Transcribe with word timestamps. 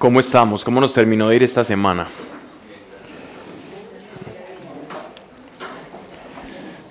¿Cómo 0.00 0.18
estamos? 0.18 0.64
¿Cómo 0.64 0.80
nos 0.80 0.94
terminó 0.94 1.28
de 1.28 1.36
ir 1.36 1.42
esta 1.42 1.62
semana? 1.62 2.06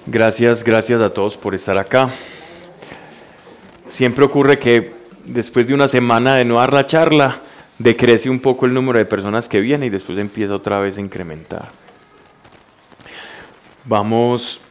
Gracias, 0.05 0.63
gracias 0.63 1.01
a 1.01 1.11
todos 1.11 1.35
por 1.35 1.55
estar 1.55 1.75
acá. 1.79 2.11
Siempre 3.91 4.23
ocurre 4.23 4.59
que 4.59 4.93
después 5.25 5.65
de 5.65 5.73
una 5.73 5.87
semana 5.87 6.35
de 6.35 6.45
no 6.45 6.57
dar 6.57 6.71
la 6.71 6.85
charla, 6.85 7.39
decrece 7.79 8.29
un 8.29 8.39
poco 8.39 8.67
el 8.67 8.75
número 8.75 8.99
de 8.99 9.05
personas 9.05 9.49
que 9.49 9.59
vienen 9.59 9.87
y 9.87 9.89
después 9.89 10.19
empieza 10.19 10.53
otra 10.53 10.79
vez 10.79 10.99
a 10.99 11.01
incrementar. 11.01 11.69
Vamos 13.85 14.61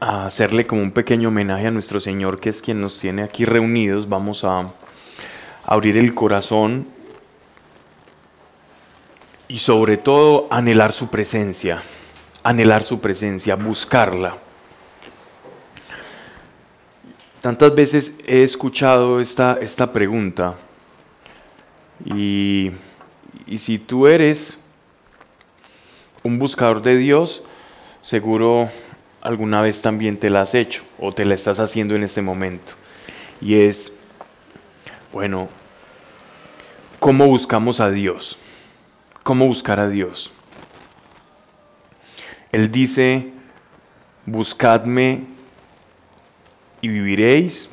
a 0.00 0.24
hacerle 0.24 0.66
como 0.66 0.80
un 0.80 0.92
pequeño 0.92 1.28
homenaje 1.28 1.66
a 1.66 1.70
nuestro 1.70 2.00
Señor, 2.00 2.40
que 2.40 2.48
es 2.48 2.62
quien 2.62 2.80
nos 2.80 2.98
tiene 2.98 3.24
aquí 3.24 3.44
reunidos. 3.44 4.08
Vamos 4.08 4.42
a 4.42 4.70
abrir 5.66 5.96
el 5.96 6.14
corazón 6.14 6.86
y 9.48 9.58
sobre 9.58 9.96
todo 9.96 10.46
anhelar 10.50 10.92
su 10.92 11.08
presencia, 11.08 11.82
anhelar 12.42 12.84
su 12.84 13.00
presencia, 13.00 13.56
buscarla. 13.56 14.36
Tantas 17.40 17.74
veces 17.74 18.14
he 18.26 18.42
escuchado 18.42 19.20
esta, 19.20 19.58
esta 19.60 19.92
pregunta 19.92 20.54
y, 22.04 22.70
y 23.46 23.58
si 23.58 23.78
tú 23.78 24.06
eres 24.06 24.58
un 26.22 26.38
buscador 26.38 26.82
de 26.82 26.96
Dios, 26.96 27.42
seguro 28.02 28.68
alguna 29.20 29.60
vez 29.60 29.82
también 29.82 30.16
te 30.16 30.30
la 30.30 30.42
has 30.42 30.54
hecho 30.54 30.84
o 30.98 31.12
te 31.12 31.24
la 31.24 31.34
estás 31.34 31.58
haciendo 31.58 31.94
en 31.94 32.04
este 32.04 32.22
momento. 32.22 32.74
Y 33.40 33.60
es, 33.60 33.92
bueno, 35.12 35.48
¿cómo 37.06 37.28
buscamos 37.28 37.78
a 37.78 37.88
Dios? 37.88 38.36
¿Cómo 39.22 39.46
buscar 39.46 39.78
a 39.78 39.88
Dios? 39.88 40.32
Él 42.50 42.72
dice, 42.72 43.30
buscadme 44.24 45.20
y 46.80 46.88
viviréis. 46.88 47.70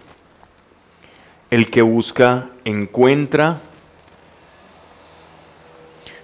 El 1.50 1.72
que 1.72 1.82
busca, 1.82 2.50
encuentra. 2.64 3.60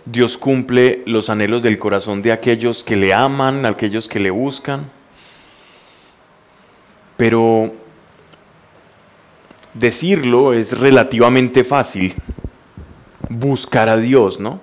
Dios 0.06 0.38
cumple 0.38 1.02
los 1.08 1.32
anhelos 1.32 1.64
del 1.64 1.80
corazón 1.80 2.22
de 2.22 2.32
aquellos 2.32 2.84
que 2.84 2.96
le 2.96 3.12
aman, 3.12 3.66
aquellos 3.66 4.08
que 4.08 4.20
le 4.20 4.30
buscan. 4.30 4.86
Pero 7.18 7.74
decirlo 9.74 10.54
es 10.54 10.78
relativamente 10.78 11.64
fácil. 11.64 12.14
Buscar 13.28 13.90
a 13.90 13.98
Dios, 13.98 14.40
¿no? 14.40 14.62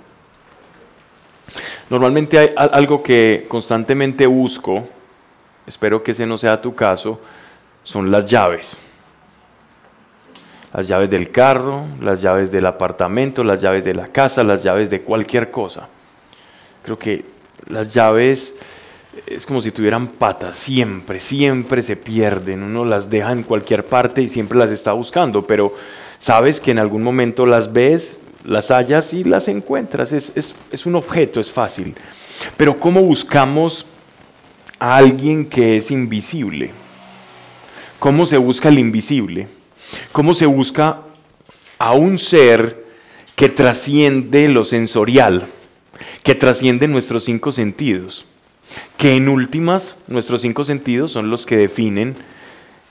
Normalmente 1.91 2.39
hay 2.39 2.51
algo 2.57 3.03
que 3.03 3.47
constantemente 3.49 4.27
busco, 4.27 4.89
espero 5.67 6.03
que 6.03 6.13
ese 6.13 6.27
no 6.27 6.37
sea 6.37 6.61
tu 6.61 6.75
caso, 6.75 7.21
son 7.85 8.11
las 8.11 8.27
llaves. 8.27 8.77
Las 10.73 10.89
llaves 10.89 11.09
del 11.09 11.31
carro, 11.31 11.85
las 12.01 12.21
llaves 12.21 12.51
del 12.51 12.67
apartamento, 12.67 13.45
las 13.45 13.61
llaves 13.61 13.85
de 13.85 13.95
la 13.95 14.09
casa, 14.09 14.43
las 14.43 14.63
llaves 14.63 14.91
de 14.91 15.03
cualquier 15.03 15.51
cosa. 15.51 15.89
Creo 16.83 16.99
que 16.99 17.25
las 17.69 17.93
llaves 17.93 18.57
es 19.27 19.47
como 19.47 19.61
si 19.61 19.71
tuvieran 19.71 20.09
patas, 20.09 20.59
siempre, 20.59 21.21
siempre 21.21 21.83
se 21.83 21.97
pierden, 21.97 22.63
uno 22.63 22.85
las 22.85 23.09
deja 23.09 23.33
en 23.33 23.45
cualquier 23.45 23.85
parte 23.85 24.21
y 24.21 24.29
siempre 24.29 24.59
las 24.59 24.71
está 24.71 24.93
buscando, 24.93 25.47
pero 25.47 25.75
sabes 26.21 26.61
que 26.61 26.73
en 26.73 26.79
algún 26.79 27.03
momento 27.03 27.47
las 27.47 27.73
ves, 27.73 28.21
las 28.47 28.71
hallas 28.71 29.13
y 29.13 29.25
las 29.25 29.49
encuentras, 29.49 30.13
es, 30.13 30.33
es 30.71 30.87
un 30.87 30.95
objeto, 30.95 31.41
es 31.41 31.51
fácil. 31.51 31.95
Pero 32.57 32.79
¿cómo 32.79 33.03
buscamos 33.03 33.87
a 34.79 34.97
alguien 34.97 35.47
que 35.47 35.77
es 35.77 35.91
invisible? 35.91 36.71
¿Cómo 37.99 38.25
se 38.25 38.37
busca 38.37 38.69
el 38.69 38.79
invisible? 38.79 39.49
¿Cómo 40.13 40.33
se 40.35 40.47
busca 40.47 41.01
a 41.79 41.93
un 41.93 42.19
ser 42.19 42.85
que 43.35 43.49
trasciende 43.49 44.49
lo 44.49 44.65
sensorial, 44.65 45.47
que 46.23 46.35
trasciende 46.35 46.89
nuestros 46.89 47.25
cinco 47.25 47.53
sentidos? 47.53 48.27
Que 48.97 49.17
en 49.17 49.29
últimas, 49.29 49.97
nuestros 50.07 50.43
cinco 50.43 50.65
sentidos 50.65 51.13
son 51.13 51.31
los 51.31 51.47
que 51.47 51.57
definen 51.57 52.15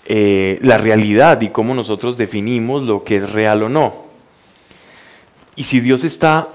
eh, 0.06 0.60
la 0.62 0.78
realidad 0.78 1.42
y 1.42 1.50
cómo 1.50 1.76
nosotros 1.76 2.18
definimos 2.18 2.84
lo 2.84 3.04
que 3.04 3.18
es 3.18 3.32
real 3.32 3.64
o 3.64 3.70
no. 3.70 4.05
Y 5.56 5.64
si 5.64 5.80
Dios 5.80 6.04
está 6.04 6.50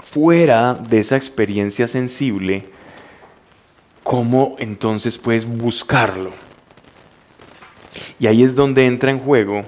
fuera 0.00 0.74
de 0.74 1.00
esa 1.00 1.16
experiencia 1.16 1.88
sensible, 1.88 2.66
¿cómo 4.02 4.56
entonces 4.58 5.18
puedes 5.18 5.46
buscarlo? 5.46 6.30
Y 8.18 8.26
ahí 8.26 8.42
es 8.42 8.54
donde 8.54 8.86
entra 8.86 9.10
en 9.10 9.18
juego 9.18 9.64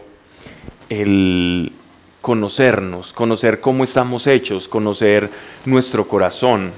el 0.89 1.73
conocernos, 2.21 3.13
conocer 3.13 3.61
cómo 3.61 3.85
estamos 3.85 4.27
hechos, 4.27 4.67
conocer 4.67 5.31
nuestro 5.65 6.09
corazón, 6.09 6.73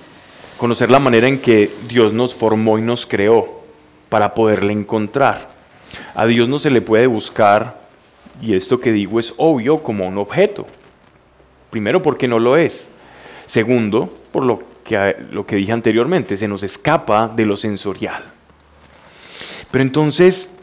conocer 0.58 0.90
la 0.90 0.98
manera 0.98 1.26
en 1.26 1.40
que 1.40 1.70
Dios 1.88 2.12
nos 2.12 2.34
formó 2.34 2.78
y 2.78 2.82
nos 2.82 3.06
creó 3.06 3.62
para 4.08 4.34
poderle 4.34 4.74
encontrar. 4.74 5.48
A 6.14 6.26
Dios 6.26 6.48
no 6.48 6.58
se 6.58 6.70
le 6.70 6.82
puede 6.82 7.06
buscar, 7.06 7.80
y 8.42 8.54
esto 8.54 8.78
que 8.78 8.92
digo 8.92 9.18
es 9.20 9.32
obvio, 9.38 9.78
como 9.78 10.06
un 10.06 10.18
objeto. 10.18 10.66
Primero 11.70 12.02
porque 12.02 12.28
no 12.28 12.38
lo 12.38 12.56
es. 12.56 12.88
Segundo, 13.46 14.12
por 14.32 14.44
lo 14.44 14.62
que, 14.84 15.16
lo 15.30 15.46
que 15.46 15.56
dije 15.56 15.72
anteriormente, 15.72 16.36
se 16.36 16.48
nos 16.48 16.62
escapa 16.62 17.28
de 17.28 17.46
lo 17.46 17.56
sensorial. 17.56 18.22
Pero 19.70 19.82
entonces, 19.82 20.54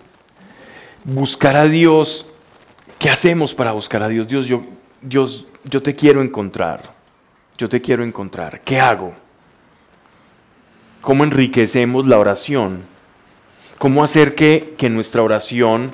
buscar 1.03 1.55
a 1.55 1.65
Dios, 1.67 2.27
¿qué 2.99 3.09
hacemos 3.09 3.53
para 3.53 3.71
buscar 3.71 4.03
a 4.03 4.07
Dios? 4.07 4.27
Dios, 4.27 4.47
yo, 4.47 4.63
Dios, 5.01 5.45
yo 5.63 5.81
te 5.81 5.95
quiero 5.95 6.21
encontrar. 6.21 6.93
Yo 7.57 7.69
te 7.69 7.81
quiero 7.81 8.03
encontrar. 8.03 8.61
¿Qué 8.61 8.79
hago? 8.79 9.13
¿Cómo 11.01 11.23
enriquecemos 11.23 12.05
la 12.07 12.17
oración? 12.19 12.83
¿Cómo 13.77 14.03
hacer 14.03 14.35
que, 14.35 14.73
que 14.77 14.89
nuestra 14.89 15.21
oración 15.21 15.91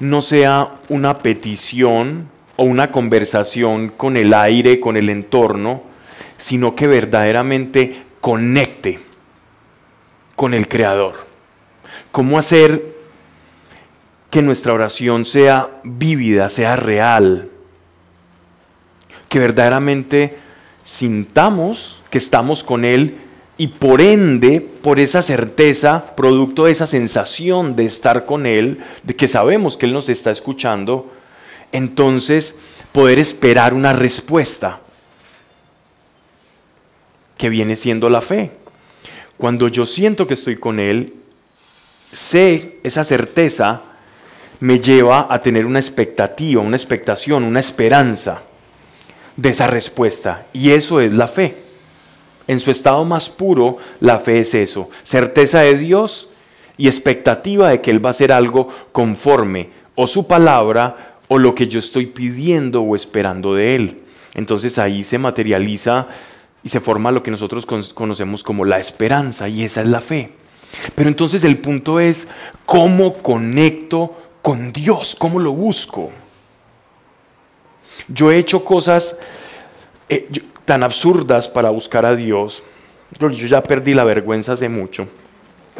no 0.00 0.20
sea 0.20 0.74
una 0.88 1.18
petición 1.18 2.28
o 2.60 2.64
una 2.64 2.90
conversación 2.90 3.88
con 3.88 4.16
el 4.16 4.34
aire, 4.34 4.80
con 4.80 4.96
el 4.96 5.10
entorno, 5.10 5.82
sino 6.38 6.74
que 6.74 6.88
verdaderamente 6.88 8.02
conecte 8.20 8.98
con 10.34 10.54
el 10.54 10.66
Creador. 10.66 11.14
¿Cómo 12.10 12.36
hacer 12.36 12.82
que 14.28 14.42
nuestra 14.42 14.72
oración 14.72 15.24
sea 15.24 15.68
vívida, 15.84 16.50
sea 16.50 16.74
real? 16.74 17.48
Que 19.28 19.38
verdaderamente 19.38 20.36
sintamos 20.82 22.02
que 22.10 22.18
estamos 22.18 22.64
con 22.64 22.84
Él 22.84 23.18
y 23.56 23.68
por 23.68 24.00
ende, 24.00 24.60
por 24.60 24.98
esa 24.98 25.22
certeza, 25.22 26.16
producto 26.16 26.64
de 26.64 26.72
esa 26.72 26.88
sensación 26.88 27.76
de 27.76 27.86
estar 27.86 28.24
con 28.24 28.46
Él, 28.46 28.80
de 29.04 29.14
que 29.14 29.28
sabemos 29.28 29.76
que 29.76 29.86
Él 29.86 29.92
nos 29.92 30.08
está 30.08 30.32
escuchando, 30.32 31.12
entonces 31.72 32.56
poder 32.92 33.18
esperar 33.18 33.74
una 33.74 33.92
respuesta 33.92 34.80
que 37.36 37.48
viene 37.48 37.76
siendo 37.76 38.10
la 38.10 38.20
fe. 38.20 38.50
Cuando 39.36 39.68
yo 39.68 39.86
siento 39.86 40.26
que 40.26 40.34
estoy 40.34 40.56
con 40.56 40.80
Él, 40.80 41.14
sé 42.12 42.78
esa 42.82 43.04
certeza 43.04 43.82
me 44.60 44.80
lleva 44.80 45.28
a 45.30 45.40
tener 45.40 45.64
una 45.64 45.78
expectativa, 45.78 46.60
una 46.60 46.76
expectación, 46.76 47.44
una 47.44 47.60
esperanza 47.60 48.42
de 49.36 49.50
esa 49.50 49.68
respuesta. 49.68 50.46
Y 50.52 50.70
eso 50.70 51.00
es 51.00 51.12
la 51.12 51.28
fe. 51.28 51.54
En 52.48 52.58
su 52.58 52.70
estado 52.70 53.04
más 53.04 53.28
puro, 53.28 53.78
la 54.00 54.18
fe 54.18 54.40
es 54.40 54.54
eso, 54.54 54.90
certeza 55.04 55.60
de 55.60 55.74
Dios 55.74 56.30
y 56.76 56.88
expectativa 56.88 57.68
de 57.68 57.80
que 57.80 57.90
Él 57.90 58.04
va 58.04 58.10
a 58.10 58.12
hacer 58.12 58.32
algo 58.32 58.68
conforme 58.90 59.70
o 59.94 60.06
su 60.06 60.26
palabra 60.26 61.07
o 61.28 61.38
lo 61.38 61.54
que 61.54 61.68
yo 61.68 61.78
estoy 61.78 62.06
pidiendo 62.06 62.82
o 62.82 62.96
esperando 62.96 63.54
de 63.54 63.74
Él. 63.74 64.02
Entonces 64.34 64.78
ahí 64.78 65.04
se 65.04 65.18
materializa 65.18 66.08
y 66.62 66.68
se 66.68 66.80
forma 66.80 67.12
lo 67.12 67.22
que 67.22 67.30
nosotros 67.30 67.66
conocemos 67.66 68.42
como 68.42 68.64
la 68.64 68.78
esperanza 68.78 69.48
y 69.48 69.62
esa 69.64 69.82
es 69.82 69.88
la 69.88 70.00
fe. 70.00 70.32
Pero 70.94 71.08
entonces 71.08 71.44
el 71.44 71.58
punto 71.58 72.00
es, 72.00 72.28
¿cómo 72.66 73.14
conecto 73.14 74.16
con 74.42 74.72
Dios? 74.72 75.16
¿Cómo 75.18 75.38
lo 75.38 75.52
busco? 75.52 76.10
Yo 78.08 78.30
he 78.30 78.38
hecho 78.38 78.64
cosas, 78.64 79.18
eh, 80.08 80.28
tan 80.64 80.82
absurdas 80.82 81.48
para 81.48 81.70
buscar 81.70 82.04
a 82.04 82.14
Dios. 82.14 82.62
Yo 83.18 83.28
ya 83.30 83.62
perdí 83.62 83.94
la 83.94 84.04
vergüenza 84.04 84.52
hace 84.52 84.68
mucho. 84.68 85.08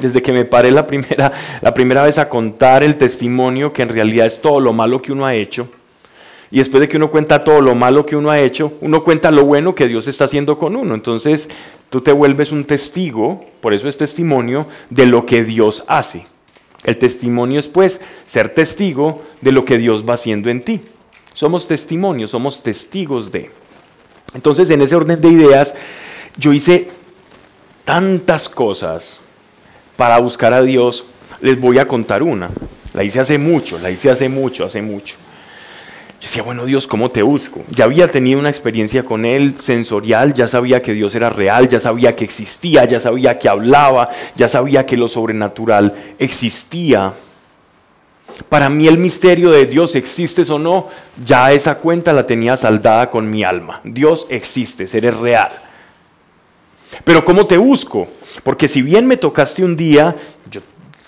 Desde 0.01 0.23
que 0.23 0.33
me 0.33 0.45
paré 0.45 0.71
la 0.71 0.87
primera, 0.87 1.33
la 1.61 1.75
primera 1.75 2.03
vez 2.05 2.19
a 2.19 2.29
contar 2.29 2.83
el 2.83 2.97
testimonio, 2.97 3.73
que 3.73 3.83
en 3.83 3.89
realidad 3.89 4.27
es 4.27 4.41
todo 4.41 4.61
lo 4.61 4.73
malo 4.73 5.03
que 5.03 5.13
uno 5.13 5.27
ha 5.27 5.35
hecho, 5.35 5.69
Y 6.51 6.59
después 6.59 6.81
de 6.81 6.89
que 6.89 6.97
uno 6.97 7.11
cuenta 7.11 7.45
todo 7.45 7.61
lo 7.61 7.75
malo 7.75 8.07
que 8.07 8.17
uno 8.17 8.31
ha 8.31 8.41
hecho, 8.41 8.73
uno 8.81 9.05
cuenta 9.05 9.31
lo 9.31 9.45
bueno 9.45 9.75
que 9.75 9.87
Dios 9.87 10.09
está 10.09 10.25
haciendo 10.25 10.59
con 10.59 10.77
uno. 10.77 10.95
Entonces 10.95 11.49
tú 11.91 12.01
te 12.01 12.13
vuelves 12.13 12.53
un 12.53 12.65
testigo, 12.65 13.45
por 13.61 13.75
eso 13.75 13.89
es 13.89 13.99
testimonio, 13.99 14.67
de 14.89 15.07
lo 15.07 15.27
que 15.27 15.45
Dios 15.45 15.85
hace. 15.89 16.27
El 16.85 16.97
testimonio 16.97 17.61
es 17.61 17.69
pues 17.69 18.01
ser 18.27 18.55
testigo 18.55 19.23
de 19.41 19.53
lo 19.53 19.65
que 19.65 19.79
Dios 19.79 20.09
va 20.09 20.15
haciendo 20.15 20.49
en 20.49 20.63
ti. 20.63 20.81
Somos 21.35 21.69
testimonios, 21.69 22.31
somos 22.31 22.63
testigos 22.63 23.31
de. 23.31 23.51
Entonces 24.35 24.71
en 24.71 24.81
ese 24.83 24.97
orden 24.97 25.21
de 25.21 25.29
ideas, 25.29 25.75
yo 26.37 26.53
hice 26.53 26.89
tantas 27.85 28.49
cosas 28.49 29.21
para 29.99 30.17
buscar 30.19 30.53
a 30.55 30.63
Dios. 30.63 31.05
Les 31.41 31.61
voy 31.61 31.81
a 31.81 31.89
contar 31.89 32.23
una. 32.23 32.51
La 32.95 33.03
hice 33.03 33.19
hace 33.19 33.37
mucho, 33.37 33.81
la 33.81 33.91
hice 33.91 34.09
hace 34.11 34.29
mucho, 34.29 34.65
hace 34.65 34.81
mucho. 34.81 35.17
Yo 36.21 36.29
decía, 36.29 36.43
bueno 36.45 36.65
Dios, 36.65 36.87
¿cómo 36.87 37.11
te 37.11 37.21
busco? 37.23 37.65
Ya 37.69 37.85
había 37.85 38.09
tenido 38.09 38.39
una 38.39 38.49
experiencia 38.49 39.03
con 39.03 39.25
Él 39.25 39.57
sensorial, 39.59 40.35
ya 40.35 40.47
sabía 40.47 40.83
que 40.83 40.93
Dios 40.93 41.17
era 41.17 41.31
real, 41.31 41.69
ya 41.69 41.81
sabía 41.81 42.15
que 42.15 42.25
existía, 42.25 42.85
ya 42.85 43.01
sabía 43.01 43.41
que 43.41 43.49
hablaba, 43.49 44.11
ya 44.37 44.47
sabía 44.47 44.87
que 44.87 44.97
lo 44.97 45.09
sobrenatural 45.09 46.15
existía. 46.19 47.13
Para 48.49 48.69
mí 48.69 48.87
el 48.87 48.99
misterio 48.99 49.51
de 49.51 49.67
Dios, 49.67 49.97
existes 49.97 50.49
o 50.51 50.61
no, 50.61 50.89
ya 51.25 51.51
esa 51.53 51.79
cuenta 51.79 52.13
la 52.13 52.25
tenía 52.25 52.57
saldada 52.57 53.11
con 53.11 53.29
mi 53.29 53.43
alma. 53.43 53.81
Dios 53.83 54.27
existe, 54.31 54.87
eres 54.97 55.17
real. 55.17 55.51
Pero 57.05 57.25
¿cómo 57.25 57.47
te 57.47 57.57
busco? 57.57 58.09
Porque 58.43 58.69
si 58.69 58.83
bien 58.83 59.07
me 59.07 59.17
tocaste 59.17 59.65
un 59.65 59.77
día, 59.77 60.17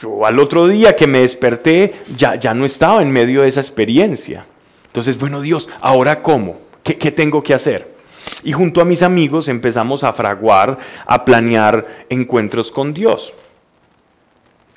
yo, 0.00 0.24
al 0.24 0.38
otro 0.38 0.66
día 0.66 0.96
que 0.96 1.06
me 1.06 1.20
desperté 1.20 1.94
ya, 2.16 2.34
ya 2.36 2.54
no 2.54 2.64
estaba 2.64 3.02
en 3.02 3.10
medio 3.10 3.42
de 3.42 3.48
esa 3.48 3.60
experiencia. 3.60 4.46
Entonces, 4.86 5.18
bueno 5.18 5.40
Dios, 5.40 5.68
¿ahora 5.80 6.22
cómo? 6.22 6.56
¿Qué, 6.82 7.10
tengo 7.12 7.42
que 7.42 7.54
hacer? 7.54 7.94
Y 8.42 8.52
junto 8.52 8.80
a 8.80 8.84
mis 8.84 9.02
amigos 9.02 9.48
empezamos 9.48 10.02
a 10.02 10.12
fraguar, 10.12 10.78
a 11.06 11.24
planear 11.24 12.04
encuentros 12.08 12.72
con 12.72 12.92
Dios. 12.92 13.34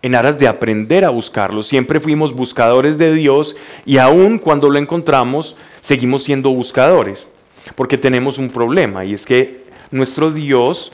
En 0.02 0.16
aras 0.16 0.38
de 0.38 0.48
aprender 0.48 1.06
a 1.06 1.10
buscarlo. 1.10 1.64
Siempre 1.64 2.00
fuimos 2.00 2.34
buscadores 2.34 2.98
de 2.98 3.14
Dios 3.14 3.56
y 3.86 3.98
aún 3.98 4.38
cuando 4.38 4.70
lo 4.70 4.78
encontramos, 4.78 5.56
seguimos 5.82 6.24
siendo 6.24 6.52
buscadores. 6.52 7.28
Porque 7.76 7.98
tenemos 7.98 8.38
un 8.38 8.50
problema 8.50 9.06
y 9.06 9.14
es 9.14 9.26
que 9.26 9.63
nuestro 9.94 10.32
Dios 10.32 10.92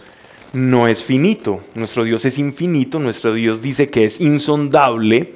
no 0.51 0.88
es 0.88 1.04
finito. 1.04 1.62
Nuestro 1.74 2.04
Dios 2.04 2.25
es 2.25 2.38
infinito. 2.38 3.00
Nuestro 3.00 3.34
Dios 3.34 3.62
dice 3.62 3.90
que 3.90 4.04
es 4.04 4.19
insondable 4.19 5.36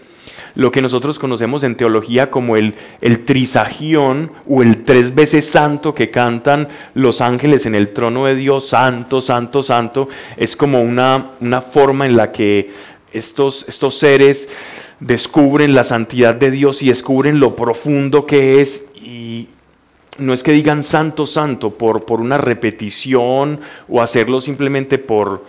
lo 0.56 0.71
que 0.71 0.81
nosotros 0.81 1.18
conocemos 1.18 1.63
en 1.63 1.75
teología 1.75 2.30
como 2.30 2.57
el, 2.57 2.75
el 3.01 3.24
trisagión 3.24 4.31
o 4.48 4.62
el 4.62 4.83
tres 4.83 5.15
veces 5.15 5.45
santo 5.45 5.95
que 5.95 6.12
cantan 6.12 6.68
los 6.94 7.21
ángeles 7.21 7.65
en 7.65 7.74
el 7.74 7.94
trono 7.94 8.25
de 8.25 8.36
Dios, 8.36 8.68
santo, 8.68 9.21
santo, 9.21 9.63
santo, 9.63 10.09
es 10.38 10.56
como 10.56 10.81
una, 10.81 11.31
una 11.39 11.62
forma 11.62 12.06
en 12.06 12.18
la 12.18 12.31
que 12.31 12.69
estos, 13.13 13.66
estos 13.68 13.98
seres 13.98 14.50
descubren 15.00 15.74
la 15.74 15.83
santidad 15.83 16.36
de 16.36 16.51
Dios 16.51 16.81
y 16.81 16.89
descubren 16.89 17.39
lo 17.39 17.56
profundo 17.56 18.25
que 18.25 18.62
es 18.62 18.86
y 18.95 19.48
no 20.19 20.33
es 20.33 20.44
que 20.44 20.51
digan 20.51 20.83
santo, 20.83 21.25
santo 21.25 21.71
por, 21.71 22.06
por 22.06 22.21
una 22.21 22.38
repetición 22.38 23.60
o 23.89 24.01
hacerlo 24.01 24.42
simplemente 24.42 24.98
por 24.98 25.45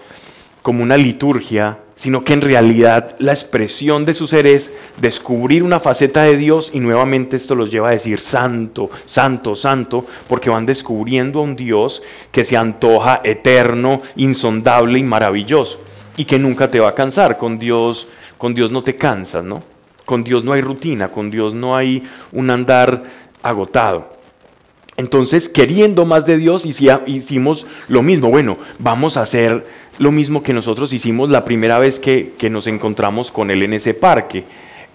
como 0.65 0.83
una 0.83 0.97
liturgia, 0.97 1.77
sino 1.95 2.25
que 2.25 2.33
en 2.33 2.41
realidad 2.41 3.17
la 3.19 3.33
expresión 3.33 4.07
de 4.07 4.15
su 4.15 4.27
ser 4.27 4.47
es 4.47 4.73
descubrir 4.97 5.63
una 5.63 5.79
faceta 5.79 6.23
de 6.23 6.39
Dios 6.39 6.71
y 6.73 6.81
nuevamente 6.81 7.37
esto 7.37 7.55
los 7.55 7.71
lleva 7.71 7.89
a 7.89 7.93
decir 7.93 8.19
santo, 8.19 8.89
santo, 9.05 9.55
santo, 9.57 10.07
porque 10.27 10.49
van 10.49 10.65
descubriendo 10.65 11.41
a 11.41 11.43
un 11.43 11.55
Dios 11.55 12.03
que 12.33 12.47
se 12.47 12.57
antoja 12.57 13.21
eterno, 13.25 14.01
insondable 14.17 14.99
y 14.99 15.03
maravilloso 15.03 15.81
y 16.17 16.25
que 16.25 16.39
nunca 16.39 16.71
te 16.71 16.81
va 16.81 16.89
a 16.89 16.95
cansar. 16.95 17.37
Con 17.37 17.59
Dios, 17.59 18.09
con 18.39 18.55
Dios 18.55 18.71
no 18.71 18.83
te 18.83 18.97
cansas, 18.97 19.45
¿no? 19.45 19.63
Con 20.07 20.25
Dios 20.25 20.45
no 20.45 20.55
hay 20.55 20.63
rutina, 20.63 21.09
con 21.09 21.31
Dios 21.31 21.53
no 21.53 21.77
hay 21.77 22.03
un 22.33 22.49
andar 22.49 23.05
agotado. 23.43 24.14
Entonces, 24.97 25.49
queriendo 25.49 26.05
más 26.07 26.25
de 26.25 26.37
Dios, 26.37 26.65
hicimos 26.65 27.67
lo 27.89 28.03
mismo. 28.03 28.31
Bueno, 28.31 28.59
vamos 28.79 29.17
a 29.17 29.23
hacer 29.23 29.67
lo 29.99 30.13
mismo 30.13 30.43
que 30.43 30.53
nosotros 30.53 30.93
hicimos 30.93 31.31
la 31.31 31.45
primera 31.45 31.79
vez 31.79 31.99
que, 31.99 32.33
nos 32.51 32.67
encontramos 32.67 33.31
con 33.31 33.51
él 33.51 33.63
en 33.63 33.73
ese 33.75 33.95
parque. 33.95 34.45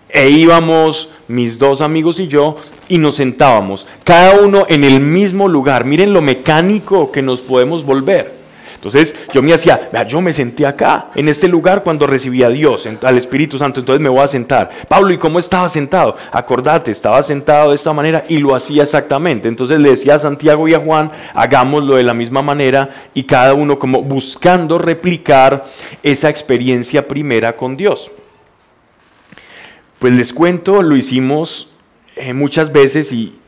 E 0.09 0.29
íbamos 0.29 1.11
mis 1.27 1.59
dos 1.59 1.81
amigos 1.81 2.19
y 2.19 2.27
yo 2.27 2.55
y 2.87 2.97
nos 2.97 3.15
sentábamos, 3.15 3.85
cada 4.03 4.39
uno 4.39 4.65
en 4.69 4.83
el 4.83 4.99
mismo 5.01 5.47
lugar. 5.47 5.85
Miren 5.85 6.13
lo 6.13 6.21
mecánico 6.21 7.11
que 7.11 7.21
nos 7.21 7.41
podemos 7.41 7.83
volver. 7.83 8.38
Entonces 8.79 9.13
yo 9.33 9.41
me 9.41 9.53
hacía, 9.53 9.89
yo 10.07 10.21
me 10.21 10.31
senté 10.31 10.65
acá, 10.65 11.09
en 11.13 11.27
este 11.27 11.49
lugar 11.49 11.83
cuando 11.83 12.07
recibí 12.07 12.43
a 12.43 12.49
Dios, 12.49 12.87
al 13.01 13.17
Espíritu 13.17 13.57
Santo, 13.57 13.81
entonces 13.81 14.01
me 14.01 14.07
voy 14.07 14.21
a 14.21 14.27
sentar. 14.29 14.69
Pablo, 14.87 15.11
¿y 15.11 15.17
cómo 15.17 15.37
estaba 15.37 15.67
sentado? 15.67 16.15
Acordate, 16.31 16.89
estaba 16.89 17.21
sentado 17.21 17.71
de 17.71 17.75
esta 17.75 17.91
manera 17.91 18.23
y 18.29 18.37
lo 18.37 18.55
hacía 18.55 18.83
exactamente. 18.83 19.49
Entonces 19.49 19.81
le 19.81 19.89
decía 19.89 20.15
a 20.15 20.19
Santiago 20.19 20.65
y 20.69 20.75
a 20.75 20.79
Juan, 20.79 21.11
hagámoslo 21.33 21.97
de 21.97 22.03
la 22.03 22.13
misma 22.13 22.41
manera 22.41 22.89
y 23.13 23.23
cada 23.23 23.53
uno 23.53 23.77
como 23.77 24.01
buscando 24.01 24.77
replicar 24.77 25.65
esa 26.01 26.29
experiencia 26.29 27.05
primera 27.05 27.57
con 27.57 27.75
Dios. 27.75 28.11
Pues 29.99 30.13
les 30.13 30.31
cuento, 30.31 30.81
lo 30.81 30.95
hicimos 30.95 31.69
eh, 32.15 32.31
muchas 32.31 32.71
veces 32.71 33.11
y, 33.11 33.38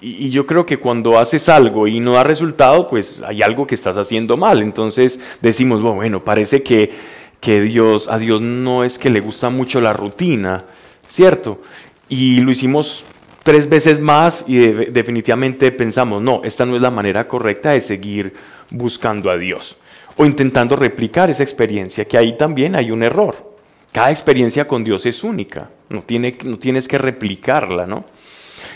y, 0.00 0.30
yo 0.30 0.46
creo 0.46 0.66
que 0.66 0.78
cuando 0.78 1.18
haces 1.18 1.48
algo 1.48 1.86
y 1.86 2.00
no 2.00 2.14
da 2.14 2.24
resultado, 2.24 2.88
pues 2.88 3.22
hay 3.26 3.42
algo 3.42 3.66
que 3.66 3.74
estás 3.74 3.96
haciendo 3.96 4.36
mal. 4.36 4.62
Entonces 4.62 5.20
decimos, 5.40 5.82
bueno, 5.82 6.24
parece 6.24 6.62
que, 6.62 6.92
que 7.40 7.60
Dios, 7.60 8.08
a 8.08 8.18
Dios 8.18 8.40
no 8.40 8.84
es 8.84 8.98
que 8.98 9.10
le 9.10 9.20
gusta 9.20 9.50
mucho 9.50 9.80
la 9.80 9.92
rutina, 9.92 10.64
¿cierto? 11.08 11.60
Y 12.08 12.40
lo 12.40 12.50
hicimos 12.50 13.04
tres 13.42 13.68
veces 13.68 14.00
más 14.00 14.44
y 14.46 14.58
definitivamente 14.58 15.72
pensamos, 15.72 16.22
no, 16.22 16.42
esta 16.44 16.66
no 16.66 16.76
es 16.76 16.82
la 16.82 16.90
manera 16.90 17.26
correcta 17.26 17.70
de 17.70 17.80
seguir 17.80 18.34
buscando 18.70 19.30
a 19.30 19.36
Dios 19.36 19.76
o 20.16 20.26
intentando 20.26 20.76
replicar 20.76 21.30
esa 21.30 21.42
experiencia, 21.42 22.04
que 22.04 22.18
ahí 22.18 22.36
también 22.36 22.76
hay 22.76 22.90
un 22.90 23.02
error. 23.02 23.50
Cada 23.92 24.10
experiencia 24.10 24.68
con 24.68 24.84
Dios 24.84 25.06
es 25.06 25.24
única, 25.24 25.70
no, 25.88 26.02
tiene, 26.02 26.36
no 26.44 26.58
tienes 26.58 26.86
que 26.86 26.98
replicarla, 26.98 27.86
¿no? 27.86 28.04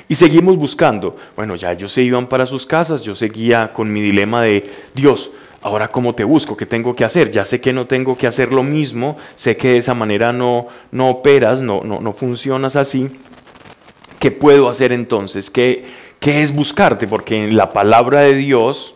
Y 0.08 0.14
seguimos 0.14 0.56
buscando. 0.56 1.16
Bueno, 1.36 1.56
ya 1.56 1.72
ellos 1.72 1.92
se 1.92 2.02
iban 2.02 2.28
para 2.28 2.46
sus 2.46 2.66
casas, 2.66 3.02
yo 3.02 3.14
seguía 3.14 3.72
con 3.72 3.92
mi 3.92 4.02
dilema 4.02 4.42
de, 4.42 4.70
Dios, 4.94 5.30
ahora 5.62 5.88
cómo 5.88 6.14
te 6.14 6.24
busco, 6.24 6.56
qué 6.56 6.66
tengo 6.66 6.94
que 6.94 7.04
hacer. 7.04 7.30
Ya 7.30 7.44
sé 7.44 7.60
que 7.60 7.72
no 7.72 7.86
tengo 7.86 8.16
que 8.16 8.26
hacer 8.26 8.52
lo 8.52 8.62
mismo, 8.62 9.16
sé 9.34 9.56
que 9.56 9.70
de 9.70 9.78
esa 9.78 9.94
manera 9.94 10.32
no, 10.32 10.68
no 10.92 11.08
operas, 11.08 11.62
no, 11.62 11.82
no, 11.82 12.00
no 12.00 12.12
funcionas 12.12 12.76
así. 12.76 13.08
¿Qué 14.18 14.30
puedo 14.30 14.68
hacer 14.68 14.92
entonces? 14.92 15.50
¿Qué, 15.50 15.84
¿Qué 16.20 16.42
es 16.42 16.54
buscarte? 16.54 17.06
Porque 17.06 17.44
en 17.44 17.56
la 17.56 17.72
palabra 17.72 18.20
de 18.20 18.34
Dios, 18.34 18.94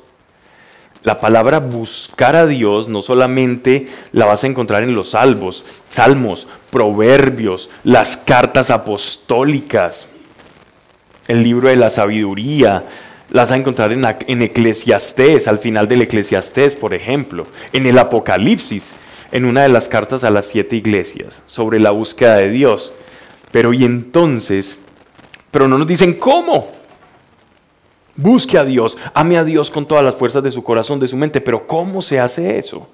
la 1.02 1.20
palabra 1.20 1.58
buscar 1.58 2.36
a 2.36 2.46
Dios 2.46 2.88
no 2.88 3.00
solamente 3.00 3.88
la 4.12 4.26
vas 4.26 4.44
a 4.44 4.46
encontrar 4.46 4.82
en 4.82 4.94
los 4.94 5.10
salmos, 5.10 5.64
salmos, 5.90 6.48
proverbios, 6.70 7.70
las 7.84 8.16
cartas 8.16 8.70
apostólicas 8.70 10.08
el 11.28 11.42
libro 11.42 11.68
de 11.68 11.76
la 11.76 11.90
sabiduría, 11.90 12.84
las 13.30 13.50
vas 13.50 13.52
a 13.52 13.56
encontrar 13.56 13.92
en, 13.92 14.04
en 14.04 14.42
Eclesiastés, 14.42 15.46
al 15.46 15.58
final 15.58 15.86
del 15.86 16.02
Eclesiastés, 16.02 16.74
por 16.74 16.94
ejemplo, 16.94 17.46
en 17.72 17.86
el 17.86 17.98
Apocalipsis, 17.98 18.92
en 19.30 19.44
una 19.44 19.62
de 19.62 19.68
las 19.68 19.88
cartas 19.88 20.24
a 20.24 20.30
las 20.30 20.46
siete 20.46 20.76
iglesias, 20.76 21.42
sobre 21.46 21.78
la 21.78 21.90
búsqueda 21.90 22.36
de 22.36 22.48
Dios. 22.48 22.92
Pero 23.52 23.72
y 23.74 23.84
entonces, 23.84 24.78
pero 25.50 25.68
no 25.68 25.78
nos 25.78 25.86
dicen 25.86 26.14
cómo. 26.14 26.68
Busque 28.16 28.58
a 28.58 28.64
Dios, 28.64 28.96
ame 29.14 29.36
a 29.36 29.44
Dios 29.44 29.70
con 29.70 29.86
todas 29.86 30.04
las 30.04 30.16
fuerzas 30.16 30.42
de 30.42 30.50
su 30.50 30.64
corazón, 30.64 30.98
de 30.98 31.06
su 31.06 31.16
mente, 31.16 31.40
pero 31.40 31.66
¿cómo 31.68 32.02
se 32.02 32.18
hace 32.18 32.58
eso? 32.58 32.88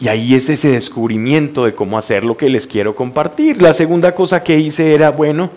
Y 0.00 0.08
ahí 0.08 0.34
es 0.34 0.48
ese 0.48 0.68
descubrimiento 0.68 1.64
de 1.64 1.74
cómo 1.74 1.98
hacer 1.98 2.24
lo 2.24 2.36
que 2.36 2.48
les 2.48 2.66
quiero 2.66 2.94
compartir. 2.94 3.60
La 3.60 3.72
segunda 3.72 4.14
cosa 4.14 4.42
que 4.44 4.58
hice 4.58 4.94
era, 4.94 5.10
bueno, 5.10 5.50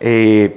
eh, 0.00 0.56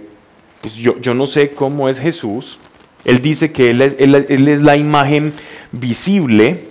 pues 0.61 0.75
yo, 0.75 0.97
yo, 0.99 1.13
no 1.13 1.27
sé 1.27 1.51
cómo 1.51 1.89
es 1.89 1.99
Jesús. 1.99 2.59
Él 3.03 3.21
dice 3.21 3.51
que 3.51 3.71
él 3.71 3.81
es, 3.81 4.61
la 4.61 4.77
imagen 4.77 5.33
visible. 5.73 6.65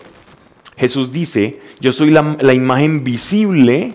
Jesús 0.78 1.12
dice, 1.12 1.60
yo 1.80 1.92
soy 1.92 2.10
la, 2.10 2.36
la 2.40 2.54
imagen 2.54 3.04
visible. 3.04 3.94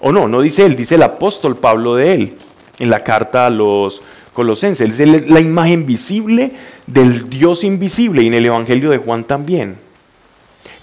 O 0.00 0.12
no, 0.12 0.28
no 0.28 0.40
dice 0.40 0.64
él, 0.64 0.76
dice 0.76 0.94
el 0.94 1.02
apóstol 1.02 1.56
Pablo 1.56 1.94
de 1.94 2.14
él 2.14 2.34
en 2.78 2.88
la 2.88 3.04
carta 3.04 3.46
a 3.46 3.50
los 3.50 4.02
colosenses. 4.32 4.98
Él 4.98 5.14
es 5.14 5.30
la 5.30 5.40
imagen 5.40 5.84
visible 5.84 6.52
del 6.86 7.28
Dios 7.28 7.64
invisible 7.64 8.22
y 8.22 8.28
en 8.28 8.34
el 8.34 8.46
Evangelio 8.46 8.88
de 8.88 8.96
Juan 8.96 9.24
también. 9.24 9.89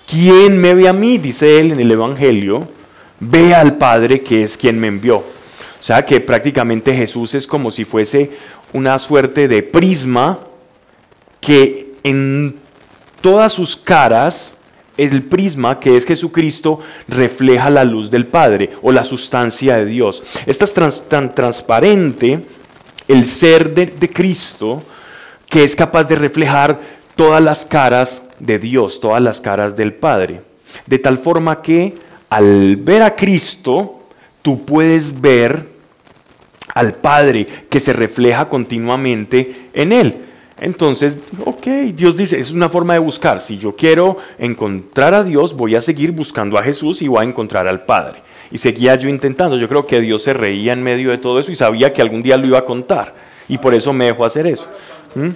¿Quién 0.08 0.58
me 0.58 0.74
ve 0.74 0.88
a 0.88 0.94
mí? 0.94 1.18
Dice 1.18 1.60
él 1.60 1.74
en 1.74 1.82
el 1.82 1.92
Evangelio, 1.92 2.70
ve 3.20 3.54
al 3.54 3.78
Padre 3.78 4.22
que 4.22 4.44
es 4.44 4.56
quien 4.56 4.80
me 4.80 4.88
envió. 4.88 5.18
O 5.18 5.84
sea 5.84 6.06
que 6.06 6.22
prácticamente 6.22 6.96
Jesús 6.96 7.36
es 7.36 7.46
como 7.46 7.72
si 7.72 7.84
fuese 7.84 8.32
una 8.72 8.98
suerte 9.00 9.50
de 9.50 9.64
prisma 9.64 10.40
que 11.42 11.94
en 12.04 12.56
todas 13.20 13.52
sus 13.52 13.76
caras 13.76 14.58
el 14.96 15.24
prisma 15.24 15.80
que 15.80 15.98
es 15.98 16.06
Jesucristo 16.06 16.80
refleja 17.10 17.70
la 17.70 17.84
luz 17.84 18.10
del 18.10 18.28
Padre 18.28 18.72
o 18.82 18.94
la 18.94 19.04
sustancia 19.04 19.78
de 19.78 19.86
Dios. 19.86 20.24
Esta 20.46 20.64
es 20.64 21.04
tan 21.10 21.36
transparente 21.36 22.46
el 23.10 23.26
ser 23.26 23.74
de 23.74 24.10
Cristo 24.10 24.82
que 25.50 25.66
es 25.66 25.76
capaz 25.76 26.06
de 26.06 26.16
reflejar 26.16 26.80
todas 27.16 27.44
las 27.44 27.66
caras 27.66 28.24
de 28.40 28.60
Dios, 28.60 29.00
todas 29.00 29.22
las 29.22 29.42
caras 29.42 29.76
del 29.76 29.94
Padre. 29.94 30.42
De 30.86 31.00
tal 31.00 31.18
forma 31.18 31.62
que 31.62 31.94
al 32.30 32.76
ver 32.78 33.02
a 33.04 33.16
Cristo, 33.16 34.00
tú 34.42 34.66
puedes 34.66 35.20
ver 35.20 35.68
al 36.74 36.94
Padre 36.94 37.48
que 37.70 37.80
se 37.80 37.94
refleja 37.94 38.50
continuamente 38.50 39.70
en 39.74 39.94
Él. 39.94 40.16
Entonces, 40.60 41.16
ok, 41.46 41.68
Dios 41.94 42.18
dice, 42.18 42.40
es 42.40 42.52
una 42.52 42.70
forma 42.70 42.94
de 42.94 43.00
buscar. 43.00 43.42
Si 43.42 43.58
yo 43.58 43.76
quiero 43.76 44.18
encontrar 44.40 45.14
a 45.14 45.24
Dios, 45.24 45.56
voy 45.56 45.76
a 45.76 45.82
seguir 45.82 46.12
buscando 46.12 46.58
a 46.58 46.64
Jesús 46.64 47.02
y 47.02 47.08
voy 47.08 47.20
a 47.24 47.30
encontrar 47.30 47.68
al 47.68 47.86
Padre. 47.86 48.22
Y 48.52 48.58
seguía 48.58 48.96
yo 48.96 49.08
intentando. 49.08 49.58
Yo 49.58 49.68
creo 49.68 49.86
que 49.86 50.00
Dios 50.00 50.24
se 50.24 50.34
reía 50.34 50.74
en 50.74 50.82
medio 50.82 51.12
de 51.12 51.20
todo 51.20 51.40
eso 51.40 51.52
y 51.52 51.56
sabía 51.56 51.94
que 51.94 52.02
algún 52.02 52.24
día 52.24 52.38
lo 52.38 52.48
iba 52.48 52.60
a 52.60 52.66
contar. 52.66 53.14
Y 53.48 53.58
por 53.60 53.74
eso 53.74 53.94
me 53.94 54.06
dejó 54.06 54.26
hacer 54.26 54.48
eso. 54.48 54.68
¿Mm? 55.16 55.30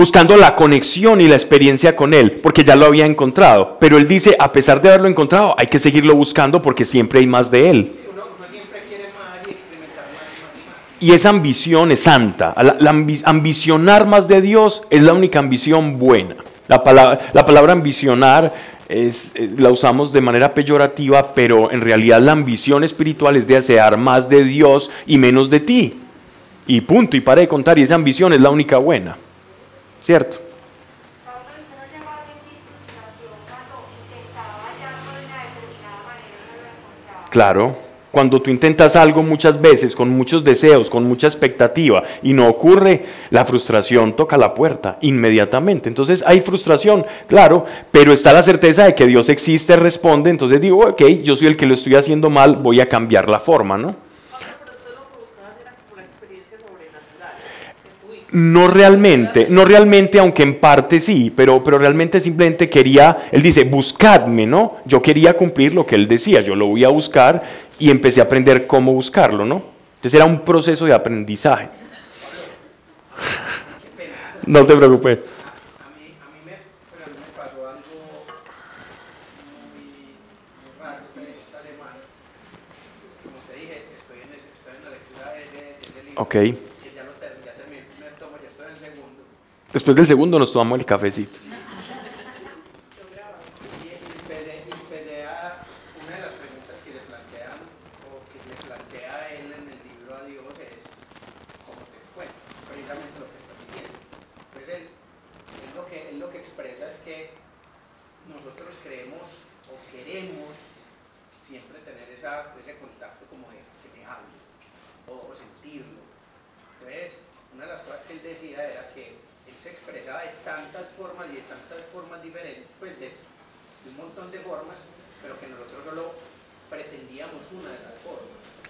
Buscando 0.00 0.34
la 0.38 0.56
conexión 0.56 1.20
y 1.20 1.28
la 1.28 1.34
experiencia 1.34 1.94
con 1.94 2.14
Él, 2.14 2.40
porque 2.42 2.64
ya 2.64 2.74
lo 2.74 2.86
había 2.86 3.04
encontrado. 3.04 3.76
Pero 3.78 3.98
Él 3.98 4.08
dice, 4.08 4.34
a 4.38 4.50
pesar 4.50 4.80
de 4.80 4.88
haberlo 4.88 5.08
encontrado, 5.08 5.54
hay 5.58 5.66
que 5.66 5.78
seguirlo 5.78 6.14
buscando 6.14 6.62
porque 6.62 6.86
siempre 6.86 7.20
hay 7.20 7.26
más 7.26 7.50
de 7.50 7.68
Él. 7.68 7.92
Y 11.00 11.12
esa 11.12 11.28
ambición 11.28 11.92
es 11.92 12.00
santa. 12.00 12.54
Ambicionar 13.24 14.06
más 14.06 14.26
de 14.26 14.40
Dios 14.40 14.84
es 14.88 15.02
la 15.02 15.12
única 15.12 15.38
ambición 15.38 15.98
buena. 15.98 16.34
La 16.66 16.82
palabra, 16.82 17.18
la 17.34 17.44
palabra 17.44 17.74
ambicionar 17.74 18.54
es, 18.88 19.32
eh, 19.34 19.50
la 19.58 19.68
usamos 19.68 20.14
de 20.14 20.22
manera 20.22 20.54
peyorativa, 20.54 21.34
pero 21.34 21.70
en 21.70 21.82
realidad 21.82 22.22
la 22.22 22.32
ambición 22.32 22.84
espiritual 22.84 23.36
es 23.36 23.46
de 23.46 23.56
desear 23.56 23.98
más 23.98 24.30
de 24.30 24.44
Dios 24.44 24.90
y 25.06 25.18
menos 25.18 25.50
de 25.50 25.60
ti. 25.60 25.94
Y 26.66 26.80
punto, 26.80 27.18
y 27.18 27.20
para 27.20 27.42
de 27.42 27.48
contar, 27.48 27.78
y 27.78 27.82
esa 27.82 27.96
ambición 27.96 28.32
es 28.32 28.40
la 28.40 28.48
única 28.48 28.78
buena. 28.78 29.18
¿Cierto? 30.02 30.38
Claro, 37.30 37.76
cuando 38.10 38.42
tú 38.42 38.50
intentas 38.50 38.96
algo 38.96 39.22
muchas 39.22 39.60
veces 39.60 39.94
con 39.94 40.10
muchos 40.10 40.42
deseos, 40.42 40.90
con 40.90 41.04
mucha 41.04 41.28
expectativa 41.28 42.02
y 42.24 42.32
no 42.32 42.48
ocurre, 42.48 43.04
la 43.30 43.44
frustración 43.44 44.16
toca 44.16 44.36
la 44.36 44.52
puerta 44.52 44.98
inmediatamente. 45.00 45.88
Entonces 45.88 46.24
hay 46.26 46.40
frustración, 46.40 47.06
claro, 47.28 47.66
pero 47.92 48.12
está 48.12 48.32
la 48.32 48.42
certeza 48.42 48.84
de 48.84 48.96
que 48.96 49.06
Dios 49.06 49.28
existe, 49.28 49.76
responde, 49.76 50.30
entonces 50.30 50.60
digo, 50.60 50.80
ok, 50.80 51.02
yo 51.22 51.36
soy 51.36 51.46
el 51.48 51.56
que 51.56 51.66
lo 51.66 51.74
estoy 51.74 51.94
haciendo 51.94 52.30
mal, 52.30 52.56
voy 52.56 52.80
a 52.80 52.88
cambiar 52.88 53.28
la 53.30 53.38
forma, 53.38 53.78
¿no? 53.78 54.09
No 58.32 58.68
realmente, 58.68 59.48
no 59.50 59.64
realmente, 59.64 60.20
aunque 60.20 60.44
en 60.44 60.60
parte 60.60 61.00
sí, 61.00 61.32
pero, 61.34 61.64
pero 61.64 61.78
realmente 61.78 62.20
simplemente 62.20 62.70
quería, 62.70 63.24
él 63.32 63.42
dice, 63.42 63.64
buscadme, 63.64 64.46
¿no? 64.46 64.76
Yo 64.84 65.02
quería 65.02 65.36
cumplir 65.36 65.74
lo 65.74 65.84
que 65.84 65.96
él 65.96 66.06
decía, 66.06 66.40
yo 66.40 66.54
lo 66.54 66.66
voy 66.66 66.84
a 66.84 66.90
buscar 66.90 67.42
y 67.78 67.90
empecé 67.90 68.20
a 68.20 68.24
aprender 68.24 68.68
cómo 68.68 68.92
buscarlo, 68.92 69.44
¿no? 69.44 69.62
Entonces 69.96 70.14
era 70.14 70.26
un 70.26 70.40
proceso 70.40 70.86
de 70.86 70.94
aprendizaje. 70.94 71.68
No 74.46 74.64
te 74.64 74.74
preocupes. 74.74 75.18
Ok. 86.16 86.36
Después 89.72 89.96
del 89.96 90.06
segundo 90.06 90.38
nos 90.38 90.52
tomamos 90.52 90.78
el 90.80 90.84
cafecito. 90.84 91.38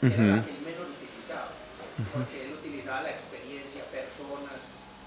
Uh 0.01 0.09
menos 0.09 0.89
utilizaba, 0.97 1.53
porque 2.09 2.49
él 2.49 2.57
utilizaba 2.57 3.03
la 3.05 3.13
experiencia, 3.13 3.85
personas, 3.93 4.57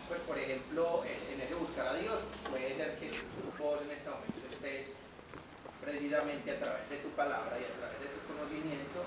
pues 0.08 0.22
por 0.22 0.38
ejemplo, 0.38 1.02
en, 1.02 1.42
ese 1.42 1.56
buscar 1.56 1.88
a 1.88 1.98
Dios, 1.98 2.22
puede 2.46 2.78
ser 2.78 3.02
que 3.02 3.10
vos 3.58 3.82
en 3.82 3.90
este 3.90 4.10
momento 4.10 4.46
estés 4.46 4.94
precisamente 5.82 6.52
a 6.52 6.60
través 6.62 6.86
de 6.94 6.98
tu 7.02 7.10
palabra 7.18 7.58
y 7.58 7.66
a 7.66 7.74
través 7.74 8.06
de 8.06 8.10
tu 8.14 8.22
conocimiento 8.30 9.02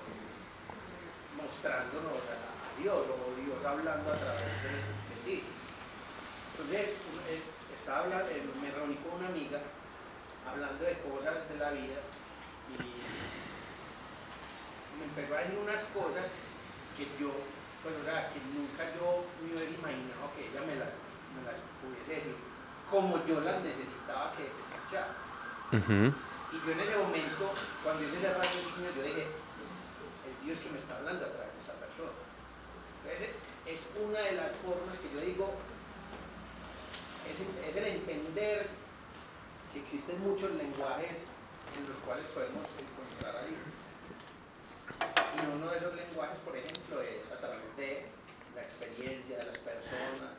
mostrándonos 1.38 2.19
a, 2.35 2.83
Dios 2.83 3.07
o 3.07 3.16
Dios 3.40 3.64
hablando 3.64 4.12
a 4.12 4.19
través 4.19 4.43
de, 4.43 5.16
ti. 5.25 5.43
Entonces, 6.52 6.99
eh, 7.31 7.40
estaba 7.73 8.05
hablando, 8.05 8.28
eh, 8.28 8.43
me 8.61 8.71
reuní 8.71 8.97
con 8.97 9.23
una 9.23 9.28
amiga 9.28 9.62
hablando 10.45 10.85
de 10.85 10.99
cosas 10.99 11.49
de 11.49 11.57
la 11.57 11.71
vida 11.71 12.02
empezó 15.05 15.35
a 15.35 15.45
decir 15.45 15.59
unas 15.59 15.85
cosas 15.93 16.38
que 16.97 17.05
yo, 17.21 17.33
pues 17.83 17.95
o 18.00 18.05
sea, 18.05 18.33
que 18.33 18.41
nunca 18.53 18.88
yo 18.97 19.29
me 19.45 19.53
hubiese 19.53 19.76
imaginado 19.76 20.33
que 20.33 20.49
ella 20.49 20.65
me, 20.65 20.76
las 20.81 21.61
pudiese 21.83 22.17
decir 22.17 22.37
como 22.91 23.23
yo 23.25 23.41
las 23.41 23.61
necesitaba 23.62 24.33
que 24.33 24.49
escuchara. 24.49 25.12
Y 26.53 26.57
yo 26.62 26.73
en 26.73 26.81
ese 26.81 26.97
momento, 26.97 27.53
cuando 27.83 28.03
hice 28.05 28.17
ese 28.17 28.33
raciocinio, 28.33 28.95
yo 28.95 29.03
dije, 29.03 29.26
es 29.26 30.35
Dios 30.45 30.59
que 30.59 30.71
me 30.71 30.79
está 30.79 30.97
hablando 30.97 31.26
a 31.26 31.33
través 31.35 31.53
de 31.53 31.61
esta 31.61 31.75
persona. 31.75 32.15
Entonces, 33.03 33.35
es 33.67 33.81
una 33.99 34.21
de 34.21 34.33
las 34.38 34.55
formas 34.62 34.97
que 35.03 35.11
yo 35.12 35.21
digo, 35.21 35.53
es, 37.26 37.37
es 37.69 37.76
el 37.76 37.85
entender 37.99 38.71
que 39.73 39.81
existen 39.81 40.23
muchos 40.23 40.53
lenguajes 40.53 41.26
en 41.76 41.88
los 41.88 41.99
cuales 41.99 42.25
podemos 42.33 42.65
encontrar 42.79 43.37
a 43.37 43.45
Dios. 43.45 43.75
Y 45.37 45.57
uno 45.57 45.71
de 45.71 45.78
esos 45.78 45.95
lenguajes, 45.95 46.38
por 46.45 46.57
ejemplo, 46.57 47.00
es 47.00 47.31
a 47.33 47.47
la 48.57 48.62
experiencia 48.62 49.38
de 49.38 49.45
las 49.45 49.59
personas. 49.59 50.31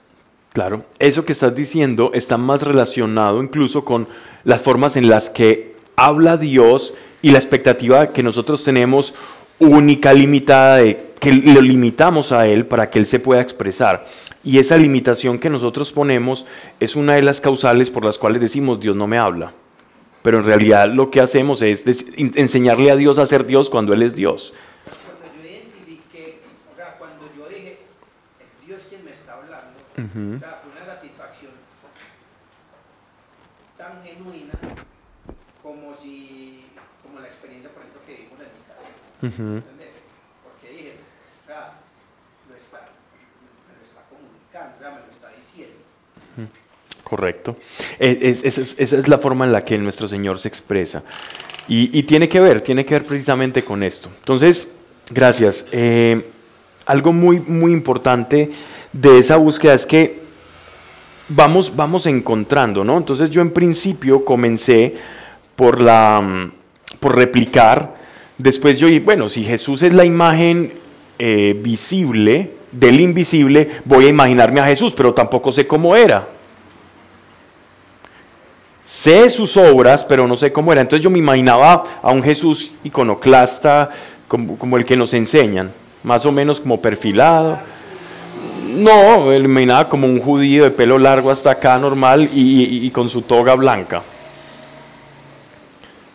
Claro, 0.53 0.85
eso 0.99 1.25
que 1.25 1.33
estás 1.33 1.55
diciendo 1.55 2.11
está 2.13 2.37
más 2.37 2.63
relacionado 2.63 3.41
incluso 3.41 3.85
con 3.85 4.07
las 4.43 4.61
formas 4.61 4.97
en 4.97 5.09
las 5.09 5.29
que 5.29 5.75
habla 5.95 6.37
Dios 6.37 6.93
y 7.21 7.31
la 7.31 7.39
expectativa 7.39 8.13
que 8.13 8.23
nosotros 8.23 8.63
tenemos 8.63 9.13
única, 9.59 10.13
limitada, 10.13 10.77
de 10.77 11.13
que 11.19 11.31
lo 11.31 11.61
limitamos 11.61 12.31
a 12.31 12.47
Él 12.47 12.65
para 12.65 12.89
que 12.89 12.99
Él 12.99 13.07
se 13.07 13.19
pueda 13.19 13.41
expresar. 13.41 14.05
Y 14.43 14.59
esa 14.59 14.77
limitación 14.77 15.39
que 15.39 15.49
nosotros 15.49 15.91
ponemos 15.91 16.45
es 16.79 16.95
una 16.95 17.15
de 17.15 17.23
las 17.23 17.41
causales 17.41 17.89
por 17.89 18.05
las 18.05 18.17
cuales 18.17 18.41
decimos 18.41 18.79
Dios 18.79 18.95
no 18.95 19.07
me 19.07 19.17
habla. 19.17 19.51
Pero 20.27 20.39
en 20.39 20.43
realidad 20.43 20.89
lo 20.93 21.09
que 21.09 21.21
hacemos 21.21 21.61
es 21.61 21.85
enseñarle 22.17 22.91
a 22.91 22.97
Dios 22.97 23.17
a 23.17 23.25
ser 23.25 23.45
Dios 23.45 23.69
cuando 23.69 23.93
Él 23.93 24.01
es 24.01 24.13
Dios. 24.13 24.53
fue 29.95 30.03
una 30.03 30.85
satisfacción 30.85 31.53
tan 33.77 34.03
genuina 34.03 34.51
como 35.63 35.95
si, 35.95 36.65
como 37.01 37.21
la 37.21 37.27
experiencia, 37.27 37.69
por 37.69 37.83
ejemplo, 37.83 38.01
que 38.05 38.15
vimos 38.15 38.37
en 38.41 38.51
mi 38.51 38.63
casa. 38.67 39.63
Porque 40.43 40.75
dije, 40.75 40.95
o 41.41 41.47
sea, 41.47 41.79
lo 42.49 42.55
está, 42.57 42.79
me 43.69 43.77
lo 43.77 43.81
está 43.81 44.01
comunicando, 44.09 44.75
o 44.75 44.79
sea, 44.79 44.89
me 44.91 44.99
lo 45.05 45.09
está 45.09 45.29
diciendo. 45.37 45.79
Correcto. 47.07 47.55
E, 47.97 48.37
esa 48.43 48.61
es, 48.61 49.07
la 49.07 49.17
forma 49.17 49.45
en 49.45 49.53
la 49.53 49.63
que 49.63 49.77
nuestro 49.77 50.09
Señor 50.09 50.39
se 50.39 50.49
expresa. 50.49 51.03
Y, 51.69 52.03
tiene 52.03 52.27
que 52.27 52.41
ver, 52.41 52.59
tiene 52.59 52.85
que 52.85 52.95
ver 52.95 53.05
precisamente 53.05 53.63
con 53.63 53.81
esto. 53.81 54.09
Entonces, 54.19 54.73
gracias. 55.09 55.67
Eh, 55.71 56.29
algo 56.85 57.13
muy, 57.13 57.39
muy 57.39 57.71
importante 57.71 58.51
de 58.91 59.19
esa 59.19 59.37
búsqueda 59.37 59.73
es 59.73 59.85
que 59.85 60.19
vamos, 61.29 61.73
vamos 61.73 62.05
encontrando, 62.07 62.83
¿no? 62.83 62.97
Entonces 62.97 63.29
yo 63.29 63.41
en 63.41 63.51
principio 63.51 64.25
comencé 64.25 64.95
por, 65.55 65.81
la, 65.81 66.21
mm, 66.21 66.51
por 66.99 67.15
replicar, 67.15 67.95
después 68.37 68.77
yo, 68.77 68.87
bueno, 69.01 69.29
si 69.29 69.45
Jesús 69.45 69.81
es 69.81 69.93
la 69.93 70.03
imagen 70.03 70.73
eh, 71.19 71.57
visible 71.61 72.51
del 72.71 72.99
invisible, 72.99 73.79
voy 73.85 74.05
a 74.07 74.09
imaginarme 74.09 74.59
a 74.59 74.65
Jesús, 74.65 74.93
pero 74.93 75.13
tampoco 75.13 75.53
sé 75.53 75.67
cómo 75.67 75.95
era. 75.95 76.36
Sé 78.87 79.29
sus 79.29 79.57
obras, 79.57 80.03
pero 80.03 80.27
no 80.27 80.35
sé 80.35 80.51
cómo 80.51 80.71
era. 80.71 80.81
Entonces 80.81 81.03
yo 81.03 81.09
me 81.09 81.19
imaginaba 81.19 81.83
a 82.01 82.11
un 82.11 82.23
Jesús 82.23 82.71
iconoclasta, 82.83 83.89
como, 84.27 84.77
el 84.77 84.85
que 84.85 84.97
nos 84.97 85.13
enseñan, 85.13 85.71
más 86.03 86.25
o 86.25 86.31
menos 86.31 86.59
como 86.59 86.81
perfilado 86.81 87.59
no, 88.77 89.25
me 89.25 89.37
imaginaba 89.37 89.89
como 89.89 90.07
un 90.07 90.19
judío 90.19 90.63
de 90.63 90.71
pelo 90.71 90.99
largo 90.99 91.31
hasta 91.31 91.51
acá, 91.51 91.77
normal, 91.79 92.29
y, 92.31 92.89
con 92.91 93.09
su 93.09 93.21
toga 93.21 93.55
blanca. 93.55 94.03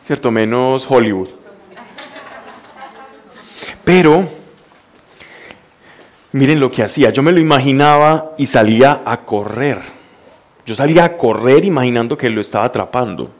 Cierto, 0.06 0.30
menos 0.30 0.86
Hollywood. 0.88 1.28
Pero, 3.84 4.28
miren 6.32 6.60
lo 6.60 6.70
que 6.70 6.82
hacía. 6.82 7.10
Yo 7.10 7.22
me 7.22 7.32
lo 7.32 7.40
imaginaba 7.40 8.32
y 8.38 8.46
salía 8.46 9.02
a 9.04 9.18
correr. 9.18 9.80
Yo 10.64 10.74
salía 10.74 11.04
a 11.04 11.16
correr 11.16 11.64
imaginando 11.64 12.16
que 12.16 12.30
lo 12.30 12.40
estaba 12.40 12.66
atrapando. 12.66 13.30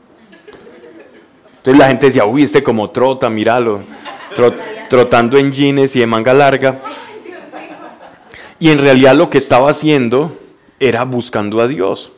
Entonces 1.59 1.79
la 1.79 1.89
gente 1.89 2.07
decía, 2.07 2.25
uy, 2.25 2.43
este 2.43 2.63
como 2.63 2.91
trota, 2.91 3.31
míralo, 3.31 3.81
trotando 4.89 5.39
en 5.39 5.53
jeans 5.53 5.95
y 5.95 6.01
de 6.01 6.07
manga 6.07 6.35
larga. 6.35 6.81
Y 8.59 8.71
en 8.71 8.79
realidad 8.79 9.15
lo 9.15 9.31
que 9.31 9.39
estaba 9.39 9.71
haciendo 9.71 10.37
era 10.81 11.05
buscando 11.05 11.61
a 11.61 11.69
Dios. 11.69 12.13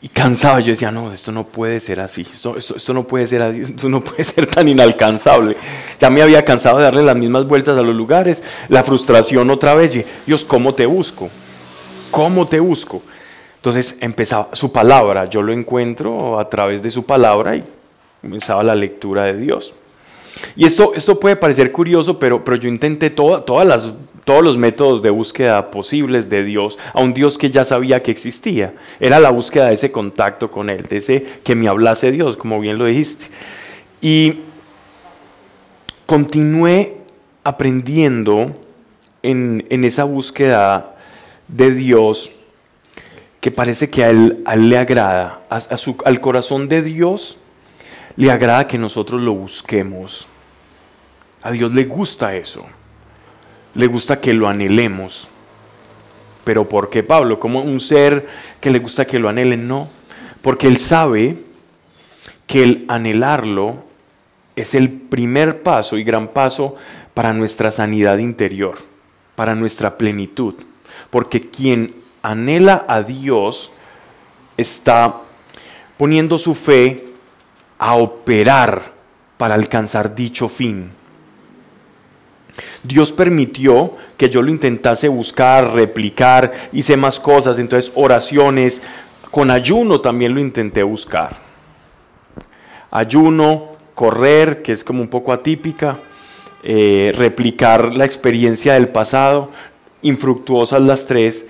Y 0.00 0.08
cansaba, 0.08 0.58
yo 0.60 0.72
decía, 0.72 0.90
no, 0.90 1.12
esto 1.12 1.30
no 1.30 1.46
puede 1.46 1.78
ser 1.78 2.00
así, 2.00 2.22
esto, 2.22 2.56
esto, 2.56 2.92
no 2.92 3.06
puede 3.06 3.26
ser 3.28 3.40
esto 3.42 3.88
no 3.88 4.02
puede 4.02 4.24
ser 4.24 4.46
tan 4.46 4.68
inalcanzable. 4.68 5.56
Ya 6.00 6.10
me 6.10 6.22
había 6.22 6.44
cansado 6.44 6.78
de 6.78 6.84
darle 6.84 7.04
las 7.04 7.14
mismas 7.14 7.46
vueltas 7.46 7.78
a 7.78 7.82
los 7.82 7.94
lugares, 7.94 8.42
la 8.68 8.82
frustración 8.82 9.48
otra 9.50 9.74
vez, 9.74 10.04
Dios, 10.26 10.44
¿cómo 10.44 10.74
te 10.74 10.86
busco? 10.86 11.30
¿Cómo 12.10 12.48
te 12.48 12.58
busco? 12.58 13.02
Entonces 13.62 13.96
empezaba 14.00 14.48
su 14.54 14.72
palabra, 14.72 15.26
yo 15.26 15.40
lo 15.40 15.52
encuentro 15.52 16.40
a 16.40 16.50
través 16.50 16.82
de 16.82 16.90
su 16.90 17.06
palabra 17.06 17.54
y 17.54 17.62
comenzaba 18.20 18.64
la 18.64 18.74
lectura 18.74 19.22
de 19.22 19.36
Dios. 19.36 19.72
Y 20.56 20.64
esto, 20.64 20.94
esto 20.96 21.20
puede 21.20 21.36
parecer 21.36 21.70
curioso, 21.70 22.18
pero, 22.18 22.44
pero 22.44 22.56
yo 22.56 22.68
intenté 22.68 23.10
todas 23.10 23.64
las 23.64 23.92
todos 24.24 24.42
los 24.42 24.56
métodos 24.56 25.02
de 25.02 25.10
búsqueda 25.10 25.70
posibles 25.70 26.28
de 26.28 26.44
Dios, 26.44 26.78
a 26.92 27.00
un 27.00 27.14
Dios 27.14 27.38
que 27.38 27.50
ya 27.50 27.64
sabía 27.64 28.02
que 28.02 28.10
existía. 28.10 28.74
Era 29.00 29.18
la 29.18 29.30
búsqueda 29.30 29.66
de 29.66 29.74
ese 29.74 29.90
contacto 29.90 30.50
con 30.50 30.70
Él, 30.70 30.84
de 30.84 30.96
ese 30.96 31.26
que 31.44 31.54
me 31.54 31.68
hablase 31.68 32.12
Dios, 32.12 32.36
como 32.36 32.60
bien 32.60 32.78
lo 32.78 32.86
dijiste. 32.86 33.26
Y 34.00 34.34
continué 36.06 36.96
aprendiendo 37.44 38.54
en, 39.22 39.64
esa 39.84 40.04
búsqueda 40.04 40.96
de 41.48 41.72
Dios 41.72 42.30
que 43.42 43.50
parece 43.50 43.90
que 43.90 44.04
a 44.04 44.08
Él, 44.08 44.42
le 44.56 44.78
agrada, 44.78 45.42
al 45.50 46.20
corazón 46.22 46.70
de 46.70 46.80
Dios 46.80 47.36
le 48.16 48.30
agrada 48.30 48.66
que 48.66 48.78
nosotros 48.78 49.20
lo 49.20 49.34
busquemos. 49.34 50.26
A 51.42 51.50
Dios 51.50 51.74
le 51.74 51.84
gusta 51.84 52.34
eso 52.34 52.64
le 53.74 53.86
gusta 53.86 54.20
que 54.20 54.34
lo 54.34 54.48
anhelemos. 54.48 55.28
Pero 56.44 56.68
¿por 56.68 56.90
qué 56.90 57.02
Pablo? 57.02 57.38
¿Como 57.38 57.62
un 57.62 57.80
ser 57.80 58.26
que 58.60 58.70
le 58.70 58.78
gusta 58.78 59.06
que 59.06 59.18
lo 59.18 59.28
anhelen? 59.28 59.68
No, 59.68 59.88
porque 60.42 60.66
él 60.66 60.78
sabe 60.78 61.36
que 62.46 62.62
el 62.62 62.84
anhelarlo 62.88 63.84
es 64.56 64.74
el 64.74 64.90
primer 64.90 65.62
paso 65.62 65.96
y 65.96 66.04
gran 66.04 66.28
paso 66.28 66.76
para 67.14 67.32
nuestra 67.32 67.70
sanidad 67.70 68.18
interior, 68.18 68.78
para 69.36 69.54
nuestra 69.54 69.96
plenitud. 69.96 70.54
Porque 71.10 71.48
quien 71.48 71.94
anhela 72.22 72.84
a 72.88 73.02
Dios 73.02 73.72
está 74.56 75.16
poniendo 75.96 76.38
su 76.38 76.54
fe 76.54 77.04
a 77.78 77.94
operar 77.96 78.92
para 79.36 79.54
alcanzar 79.54 80.14
dicho 80.14 80.48
fin. 80.48 80.90
Dios 82.82 83.12
permitió 83.12 83.96
que 84.16 84.28
yo 84.30 84.42
lo 84.42 84.50
intentase 84.50 85.08
buscar, 85.08 85.72
replicar, 85.72 86.52
hice 86.72 86.96
más 86.96 87.18
cosas, 87.18 87.58
entonces 87.58 87.92
oraciones, 87.94 88.82
con 89.30 89.50
ayuno 89.50 90.00
también 90.00 90.34
lo 90.34 90.40
intenté 90.40 90.82
buscar. 90.82 91.36
Ayuno, 92.90 93.76
correr, 93.94 94.62
que 94.62 94.72
es 94.72 94.84
como 94.84 95.00
un 95.00 95.08
poco 95.08 95.32
atípica, 95.32 95.96
eh, 96.62 97.12
replicar 97.16 97.96
la 97.96 98.04
experiencia 98.04 98.74
del 98.74 98.88
pasado, 98.88 99.50
infructuosas 100.02 100.82
las 100.82 101.06
tres. 101.06 101.46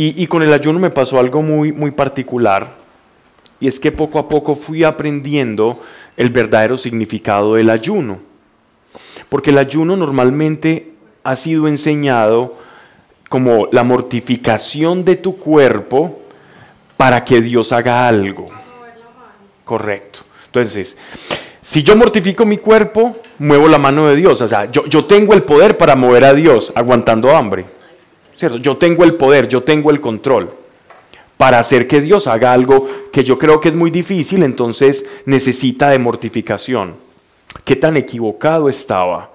Y, 0.00 0.28
con 0.28 0.44
el 0.44 0.52
ayuno 0.52 0.78
me 0.78 0.90
pasó 0.90 1.18
algo 1.18 1.42
muy, 1.42 1.72
muy 1.72 1.90
particular, 1.90 2.68
y 3.58 3.66
es 3.66 3.80
que 3.80 3.90
poco 3.90 4.20
a 4.20 4.28
poco 4.28 4.54
fui 4.54 4.84
aprendiendo 4.84 5.82
el 6.16 6.30
verdadero 6.30 6.76
significado 6.76 7.54
del 7.54 7.68
ayuno. 7.68 8.20
Porque 9.28 9.50
el 9.50 9.58
ayuno 9.58 9.96
normalmente 9.96 10.92
ha 11.24 11.34
sido 11.34 11.66
enseñado 11.66 12.54
como 13.28 13.66
la 13.72 13.82
mortificación 13.82 15.04
de 15.04 15.16
tu 15.16 15.36
cuerpo 15.36 16.20
para 16.96 17.24
que 17.24 17.40
Dios 17.40 17.72
haga 17.72 18.06
algo. 18.06 18.46
Correcto. 19.64 20.20
Entonces, 20.46 20.96
si 21.60 21.82
yo 21.82 21.96
mortifico 21.96 22.46
mi 22.46 22.58
cuerpo, 22.58 23.16
muevo 23.40 23.66
la 23.66 23.78
mano 23.78 24.06
de 24.06 24.14
Dios. 24.14 24.40
O 24.42 24.46
sea, 24.46 24.70
yo, 24.70 24.86
yo 24.86 25.06
tengo 25.06 25.34
el 25.34 25.42
poder 25.42 25.76
para 25.76 25.96
mover 25.96 26.24
a 26.24 26.34
Dios 26.34 26.72
aguantando 26.76 27.34
hambre. 27.34 27.77
¿Cierto? 28.38 28.58
Yo 28.58 28.76
tengo 28.76 29.02
el 29.02 29.16
poder, 29.16 29.48
yo 29.48 29.64
tengo 29.64 29.90
el 29.90 30.00
control 30.00 30.50
para 31.36 31.58
hacer 31.58 31.88
que 31.88 32.00
Dios 32.00 32.28
haga 32.28 32.52
algo 32.52 32.88
que 33.12 33.24
yo 33.24 33.36
creo 33.36 33.60
que 33.60 33.70
es 33.70 33.74
muy 33.74 33.90
difícil, 33.90 34.44
entonces 34.44 35.04
necesita 35.26 35.90
de 35.90 35.98
mortificación 35.98 36.94
qué 37.64 37.76
tan 37.76 37.96
equivocado 37.96 38.68
estaba, 38.68 39.30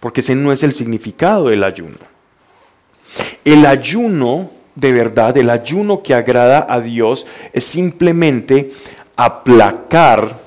porque 0.00 0.20
ese 0.20 0.34
no 0.34 0.52
es 0.52 0.62
el 0.62 0.72
significado 0.72 1.48
del 1.48 1.64
ayuno. 1.64 1.96
El 3.44 3.64
ayuno, 3.66 4.50
de 4.74 4.92
verdad, 4.92 5.36
el 5.36 5.50
ayuno 5.50 6.02
que 6.02 6.14
agrada 6.14 6.66
a 6.68 6.80
Dios 6.80 7.26
es 7.52 7.64
simplemente 7.64 8.70
aplacar 9.16 10.38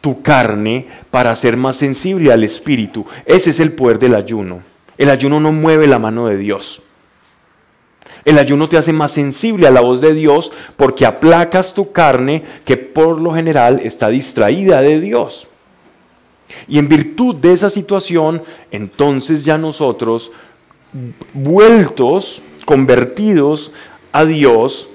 tu 0.00 0.22
carne 0.22 0.86
para 1.10 1.36
ser 1.36 1.56
más 1.56 1.76
sensible 1.76 2.32
al 2.32 2.42
Espíritu. 2.44 3.06
Ese 3.26 3.50
es 3.50 3.60
el 3.60 3.72
poder 3.72 3.98
del 3.98 4.14
ayuno. 4.14 4.60
El 4.96 5.10
ayuno 5.10 5.40
no 5.40 5.52
mueve 5.52 5.86
la 5.86 5.98
mano 5.98 6.26
de 6.26 6.36
Dios. 6.36 6.82
El 8.30 8.38
ayuno 8.38 8.68
te 8.68 8.78
hace 8.78 8.92
más 8.92 9.10
sensible 9.10 9.66
a 9.66 9.72
la 9.72 9.80
voz 9.80 10.00
de 10.00 10.14
Dios 10.14 10.52
porque 10.76 11.04
aplacas 11.04 11.74
tu 11.74 11.90
carne 11.90 12.44
que 12.64 12.76
por 12.76 13.20
lo 13.20 13.34
general 13.34 13.80
está 13.82 14.08
distraída 14.08 14.80
de 14.80 15.00
Dios. 15.00 15.48
Y 16.68 16.78
en 16.78 16.88
virtud 16.88 17.34
de 17.34 17.52
esa 17.52 17.70
situación, 17.70 18.40
entonces 18.70 19.44
ya 19.44 19.58
nosotros, 19.58 20.30
vueltos, 21.34 22.40
convertidos 22.66 23.72
a 24.12 24.24
Dios, 24.24 24.88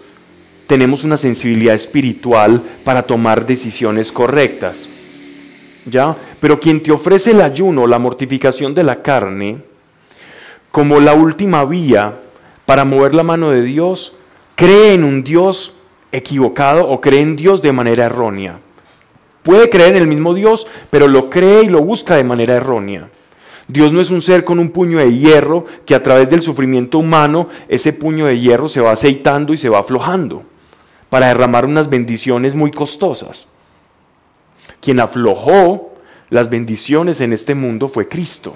tenemos 0.65 1.03
una 1.03 1.17
sensibilidad 1.17 1.75
espiritual 1.75 2.61
para 2.85 3.03
tomar 3.03 3.45
decisiones 3.45 4.13
correctas. 4.13 4.87
¿Ya? 5.85 6.15
Pero 6.39 6.61
quien 6.61 6.81
te 6.81 6.93
ofrece 6.93 7.31
el 7.31 7.41
ayuno, 7.41 7.85
la 7.85 7.99
mortificación 7.99 8.73
de 8.73 8.83
la 8.85 9.01
carne, 9.01 9.57
como 10.71 11.01
la 11.01 11.13
última 11.13 11.65
vía 11.65 12.21
para 12.65 12.85
mover 12.85 13.13
la 13.13 13.23
mano 13.23 13.51
de 13.51 13.61
Dios, 13.61 14.17
cree 14.55 14.93
en 14.93 15.03
un 15.03 15.23
Dios 15.23 15.73
equivocado 16.11 16.87
o 16.87 17.01
cree 17.01 17.21
en 17.21 17.35
Dios 17.35 17.61
de 17.61 17.71
manera 17.71 18.05
errónea. 18.05 18.59
Puede 19.43 19.69
creer 19.69 19.95
en 19.95 20.01
el 20.01 20.07
mismo 20.07 20.33
Dios, 20.33 20.65
pero 20.89 21.07
lo 21.07 21.29
cree 21.29 21.63
y 21.63 21.69
lo 21.69 21.81
busca 21.81 22.15
de 22.15 22.23
manera 22.23 22.55
errónea. 22.55 23.09
Dios 23.67 23.91
no 23.91 24.01
es 24.01 24.11
un 24.11 24.21
ser 24.21 24.43
con 24.43 24.59
un 24.59 24.69
puño 24.69 24.99
de 24.99 25.13
hierro 25.13 25.65
que 25.85 25.95
a 25.95 26.03
través 26.03 26.29
del 26.29 26.41
sufrimiento 26.41 26.99
humano 26.99 27.49
ese 27.67 27.93
puño 27.93 28.25
de 28.25 28.39
hierro 28.39 28.67
se 28.67 28.81
va 28.81 28.91
aceitando 28.91 29.53
y 29.53 29.57
se 29.57 29.69
va 29.69 29.79
aflojando 29.79 30.43
para 31.09 31.27
derramar 31.27 31.65
unas 31.65 31.89
bendiciones 31.89 32.55
muy 32.55 32.71
costosas. 32.71 33.47
Quien 34.81 34.99
aflojó 34.99 35.93
las 36.29 36.49
bendiciones 36.49 37.21
en 37.21 37.33
este 37.33 37.55
mundo 37.55 37.87
fue 37.87 38.07
Cristo, 38.07 38.55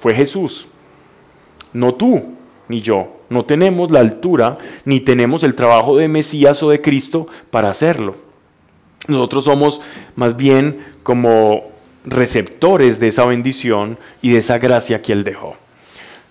fue 0.00 0.14
Jesús, 0.14 0.66
no 1.72 1.94
tú, 1.94 2.22
ni 2.68 2.80
yo. 2.80 3.08
No 3.28 3.44
tenemos 3.44 3.90
la 3.90 4.00
altura, 4.00 4.58
ni 4.84 5.00
tenemos 5.00 5.42
el 5.42 5.54
trabajo 5.54 5.96
de 5.96 6.08
Mesías 6.08 6.62
o 6.62 6.70
de 6.70 6.80
Cristo 6.80 7.26
para 7.50 7.70
hacerlo. 7.70 8.16
Nosotros 9.08 9.44
somos 9.44 9.80
más 10.14 10.36
bien 10.36 10.84
como 11.02 11.64
receptores 12.04 13.00
de 13.00 13.08
esa 13.08 13.24
bendición 13.26 13.98
y 14.20 14.30
de 14.32 14.38
esa 14.38 14.58
gracia 14.58 15.02
que 15.02 15.12
Él 15.12 15.24
dejó. 15.24 15.56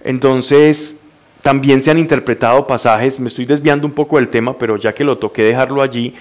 Entonces, 0.04 0.98
también 1.42 1.82
se 1.82 1.92
han 1.92 1.98
interpretado 1.98 2.68
pasajes, 2.68 3.20
me 3.20 3.28
estoy 3.28 3.46
desviando 3.46 3.88
un 3.88 3.94
poco 3.94 4.18
del 4.18 4.30
tema, 4.30 4.58
pero 4.58 4.78
ya 4.78 4.94
que 4.94 5.04
lo 5.04 5.18
toqué 5.18 5.44
dejarlo 5.44 5.82
allí, 5.82 6.14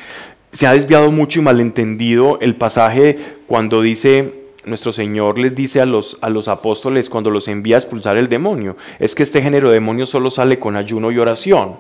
se 0.53 0.67
ha 0.67 0.73
desviado 0.73 1.11
mucho 1.11 1.41
y 1.41 1.43
malentendido 1.43 2.39
el 2.41 2.57
pasaje 2.57 3.19
cuando 3.47 3.83
dice, 3.83 4.40
nuestro 4.65 4.93
Señor 4.93 5.39
les 5.39 5.55
dice 5.55 5.81
a 5.81 5.87
los, 5.87 6.19
a 6.21 6.29
los 6.29 6.49
apóstoles 6.49 7.09
cuando 7.09 7.31
los 7.31 7.49
envía 7.49 7.77
a 7.77 7.79
expulsar 7.79 8.17
el 8.17 8.29
demonio, 8.29 8.77
es 8.99 9.15
que 9.15 9.23
este 9.23 9.43
género 9.43 9.69
de 9.69 9.75
demonio 9.75 10.07
solo 10.07 10.31
sale 10.31 10.59
con 10.59 10.77
ayuno 10.77 11.11
y 11.11 11.19
oración. 11.19 11.77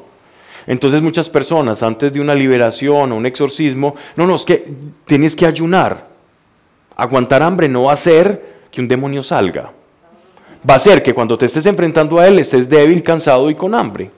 Entonces 0.66 1.02
muchas 1.02 1.28
personas 1.28 1.82
antes 1.82 2.12
de 2.12 2.20
una 2.20 2.34
liberación 2.34 3.12
o 3.12 3.16
un 3.16 3.26
exorcismo, 3.26 3.96
no, 4.16 4.26
no, 4.26 4.36
es 4.36 4.44
que 4.44 4.72
tienes 5.06 5.34
que 5.34 5.46
ayunar. 5.46 6.08
Aguantar 6.96 7.42
hambre 7.42 7.68
no 7.68 7.84
va 7.84 7.92
a 7.92 7.94
hacer 7.94 8.60
que 8.70 8.80
un 8.80 8.88
demonio 8.88 9.22
salga. 9.22 9.72
Va 10.68 10.74
a 10.74 10.78
ser 10.78 11.02
que 11.02 11.14
cuando 11.14 11.38
te 11.38 11.46
estés 11.46 11.64
enfrentando 11.66 12.18
a 12.18 12.28
él 12.28 12.38
estés 12.38 12.68
débil, 12.68 13.02
cansado 13.02 13.50
y 13.50 13.54
con 13.54 13.74
hambre. 13.74 14.10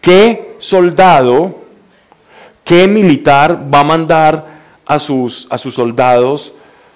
¿Qué 0.00 0.56
soldado, 0.58 1.62
qué 2.62 2.86
militar 2.86 3.66
va 3.72 3.80
a 3.80 3.84
mandar 3.84 4.53
a 4.86 4.98
sus, 4.98 5.46
a 5.50 5.58
sus 5.58 5.74
soldados 5.74 6.52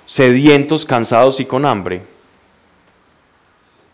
sedientos, 0.06 0.84
cansados 0.84 1.40
y 1.40 1.44
con 1.44 1.64
hambre? 1.64 2.02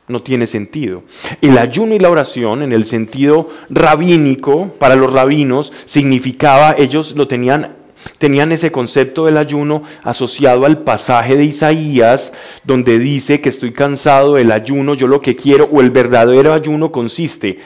No 0.07 0.23
tiene 0.23 0.47
sentido. 0.47 1.03
El 1.41 1.57
ayuno 1.57 1.95
y 1.95 1.99
la 1.99 2.11
oración, 2.11 2.63
en 2.63 2.73
el 2.73 2.85
sentido 2.85 3.51
rabínico, 3.71 4.75
para 4.79 4.97
los 4.97 5.13
rabinos, 5.13 5.73
significaba, 5.87 6.75
ellos 6.77 7.15
lo 7.17 7.27
tenían 7.27 7.77
tenían 8.19 8.53
ese 8.53 8.71
concepto 8.71 9.25
del 9.25 9.39
ayuno 9.39 9.83
asociado 10.03 10.67
al 10.67 10.79
pasaje 10.79 11.37
de 11.37 11.45
Isaías, 11.45 12.33
donde 12.65 12.99
dice 12.99 13.41
que 13.41 13.49
estoy 13.49 13.73
cansado 13.73 14.35
del 14.35 14.53
ayuno, 14.53 14.95
yo 14.95 15.07
lo 15.07 15.21
que 15.21 15.37
quiero, 15.37 15.69
o 15.73 15.81
el 15.81 15.91
verdadero 15.91 16.53
ayuno 16.53 16.93
consiste 16.93 17.59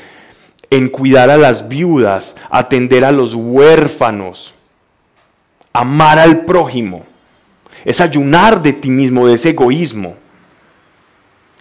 en 0.71 0.89
cuidar 0.89 1.31
a 1.31 1.39
las 1.39 1.69
viudas, 1.69 2.37
atender 2.51 3.05
a 3.05 3.13
los 3.13 3.35
huérfanos, 3.35 4.55
amar 5.73 6.19
al 6.19 6.45
prójimo. 6.45 7.05
Es 7.85 8.01
ayunar 8.01 8.63
de 8.63 8.73
ti 8.73 8.91
mismo, 8.91 9.27
de 9.27 9.35
ese 9.35 9.51
egoísmo. 9.51 10.17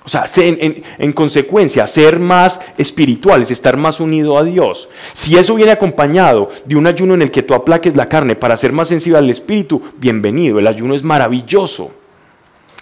O 0.08 0.10
sea, 0.10 0.24
en, 0.38 1.12
consecuencia, 1.12 1.86
ser 1.86 2.18
más 2.18 2.62
espiritual 2.78 3.42
es 3.42 3.52
estar 3.52 3.76
más 3.76 4.00
unido 4.00 4.38
a 4.38 4.44
Dios. 4.46 4.88
Si 5.14 5.36
eso 5.36 5.56
viene 5.56 5.74
acompañado 5.74 6.50
de 6.64 6.78
un 6.78 6.88
ayuno 6.88 7.14
en 7.14 7.24
el 7.24 7.30
que 7.30 7.44
tú 7.44 7.54
aplaques 7.54 7.94
la 7.94 8.08
carne 8.08 8.38
para 8.38 8.56
ser 8.56 8.72
más 8.72 8.88
sensible 8.88 9.18
al 9.18 9.30
espíritu, 9.30 9.82
bienvenido. 9.98 10.60
El 10.60 10.68
ayuno 10.68 10.96
es 10.96 11.04
maravilloso. 11.04 11.92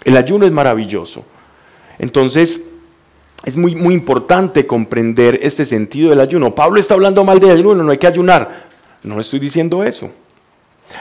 El 0.04 0.16
ayuno 0.16 0.46
es 0.46 0.52
maravilloso. 0.52 1.24
Entonces, 1.98 2.62
es 3.44 3.56
muy, 3.56 3.74
muy 3.74 3.94
importante 3.94 4.64
comprender 4.64 5.40
este 5.42 5.64
sentido 5.66 6.10
del 6.10 6.20
ayuno. 6.20 6.54
Pablo 6.54 6.78
está 6.78 6.94
hablando 6.94 7.24
mal 7.24 7.40
del 7.40 7.58
ayuno, 7.58 7.82
no 7.82 7.90
hay 7.90 7.98
que 7.98 8.06
ayunar. 8.06 8.66
No 9.02 9.18
estoy 9.18 9.40
diciendo 9.40 9.82
eso. 9.82 10.12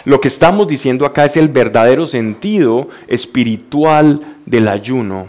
Lo 0.03 0.19
que 0.21 0.27
estamos 0.27 0.67
diciendo 0.67 1.05
acá 1.05 1.25
es 1.25 1.37
el 1.37 1.47
verdadero 1.47 2.07
sentido 2.07 2.89
espiritual 3.07 4.37
del 4.45 4.67
ayuno. 4.67 5.27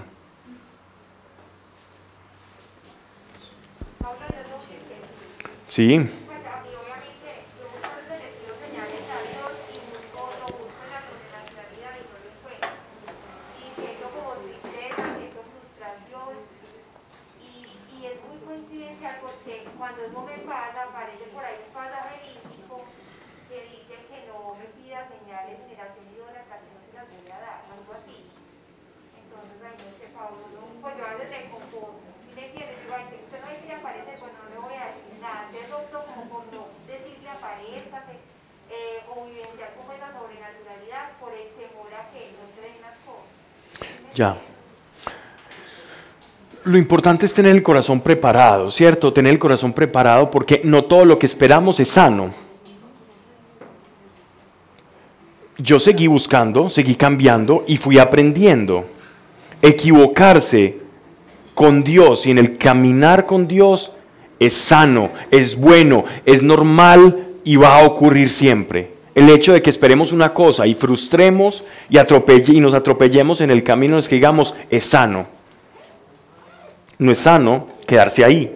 Sí. 5.68 6.08
Ya. 44.16 44.34
Lo 46.64 46.78
importante 46.78 47.26
es 47.26 47.34
tener 47.34 47.54
el 47.54 47.62
corazón 47.62 48.00
preparado, 48.00 48.70
¿cierto? 48.70 49.12
Tener 49.12 49.34
el 49.34 49.38
corazón 49.38 49.74
preparado 49.74 50.30
porque 50.30 50.62
no 50.64 50.84
todo 50.84 51.04
lo 51.04 51.18
que 51.18 51.26
esperamos 51.26 51.78
es 51.80 51.88
sano. 51.90 52.30
Yo 55.58 55.78
seguí 55.78 56.06
buscando, 56.06 56.70
seguí 56.70 56.94
cambiando 56.94 57.62
y 57.66 57.76
fui 57.76 57.98
aprendiendo. 57.98 58.86
Equivocarse 59.60 60.78
con 61.54 61.84
Dios 61.84 62.26
y 62.26 62.30
en 62.30 62.38
el 62.38 62.56
caminar 62.56 63.26
con 63.26 63.46
Dios 63.46 63.92
es 64.38 64.54
sano, 64.54 65.10
es 65.30 65.56
bueno, 65.56 66.04
es 66.24 66.42
normal 66.42 67.26
y 67.44 67.56
va 67.56 67.78
a 67.78 67.86
ocurrir 67.86 68.30
siempre. 68.30 68.95
El 69.16 69.30
hecho 69.30 69.54
de 69.54 69.62
que 69.62 69.70
esperemos 69.70 70.12
una 70.12 70.34
cosa 70.34 70.66
y 70.66 70.74
frustremos 70.74 71.64
y, 71.88 71.96
atropelle, 71.96 72.52
y 72.52 72.60
nos 72.60 72.74
atropellemos 72.74 73.40
en 73.40 73.50
el 73.50 73.64
camino 73.64 73.98
es 73.98 74.08
que 74.08 74.16
digamos, 74.16 74.54
es 74.68 74.84
sano. 74.84 75.26
No 76.98 77.10
es 77.10 77.20
sano 77.20 77.66
quedarse 77.86 78.22
ahí. 78.22 78.54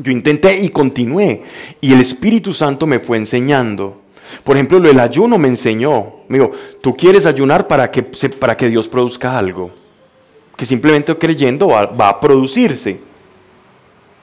Yo 0.00 0.10
intenté 0.10 0.58
y 0.58 0.70
continué. 0.70 1.44
Y 1.80 1.92
el 1.92 2.00
Espíritu 2.00 2.52
Santo 2.52 2.88
me 2.88 2.98
fue 2.98 3.18
enseñando. 3.18 4.02
Por 4.42 4.56
ejemplo, 4.56 4.80
lo 4.80 4.88
del 4.88 4.98
ayuno 4.98 5.38
me 5.38 5.46
enseñó. 5.46 6.14
Me 6.26 6.40
dijo, 6.40 6.50
tú 6.80 6.96
quieres 6.96 7.24
ayunar 7.24 7.68
para 7.68 7.88
que, 7.88 8.02
para 8.02 8.56
que 8.56 8.68
Dios 8.68 8.88
produzca 8.88 9.38
algo. 9.38 9.70
Que 10.56 10.66
simplemente 10.66 11.16
creyendo 11.16 11.68
va, 11.68 11.86
va 11.86 12.08
a 12.08 12.20
producirse. 12.20 12.98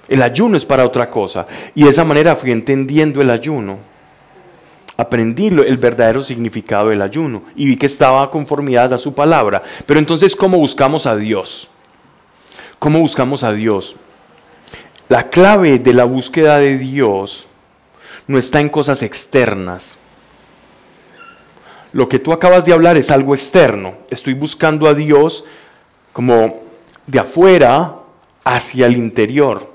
El 0.10 0.22
ayuno 0.22 0.58
es 0.58 0.66
para 0.66 0.84
otra 0.84 1.10
cosa. 1.10 1.48
Y 1.76 1.86
de 1.86 1.92
esa 1.92 2.04
manera 2.04 2.36
fui 2.36 2.52
entendiendo 2.52 3.22
el 3.22 3.30
ayuno 3.30 3.92
aprendí 4.97 5.47
el 5.47 5.77
verdadero 5.77 6.23
significado 6.23 6.89
del 6.89 7.01
ayuno 7.01 7.43
y 7.56 7.65
vi 7.65 7.77
que 7.77 7.86
estaba 7.86 8.29
conformidad 8.29 8.93
a 8.93 8.97
su 8.97 9.13
palabra. 9.13 9.63
Pero 9.86 9.99
entonces, 9.99 10.36
¿cómo 10.36 10.58
buscamos 10.58 11.06
a 11.06 11.15
Dios? 11.15 11.69
¿Cómo 12.79 12.99
buscamos 12.99 13.43
a 13.43 13.53
Dios? 13.53 13.95
La 15.10 15.29
clave 15.29 15.79
de 15.79 15.93
la 15.93 16.06
búsqueda 16.06 16.58
de 16.58 16.77
Dios 16.77 17.47
no 18.27 18.38
está 18.38 18.60
en 18.60 18.69
cosas 18.69 19.03
externas. 19.03 19.97
Lo 21.91 22.10
que 22.10 22.19
tú 22.19 22.34
acabas 22.34 22.65
de 22.65 22.73
hablar 22.73 22.97
es 22.97 23.12
algo 23.12 23.36
externo. 23.36 23.93
Estoy 24.10 24.34
buscando 24.34 24.88
a 24.88 24.93
Dios 24.93 25.45
como 26.12 26.62
de 27.06 27.19
afuera 27.19 27.95
hacia 28.43 28.88
el 28.88 28.97
interior. 28.97 29.71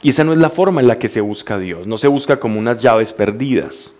Y 0.00 0.10
esa 0.10 0.22
no 0.22 0.32
es 0.32 0.38
la 0.38 0.50
forma 0.50 0.80
en 0.80 0.88
la 0.88 0.98
que 0.98 1.08
se 1.08 1.20
busca 1.20 1.54
a 1.54 1.58
Dios. 1.58 1.86
No 1.86 1.96
se 1.96 2.06
busca 2.06 2.38
como 2.38 2.58
unas 2.58 2.80
llaves 2.80 3.12
perdidas. 3.12 3.90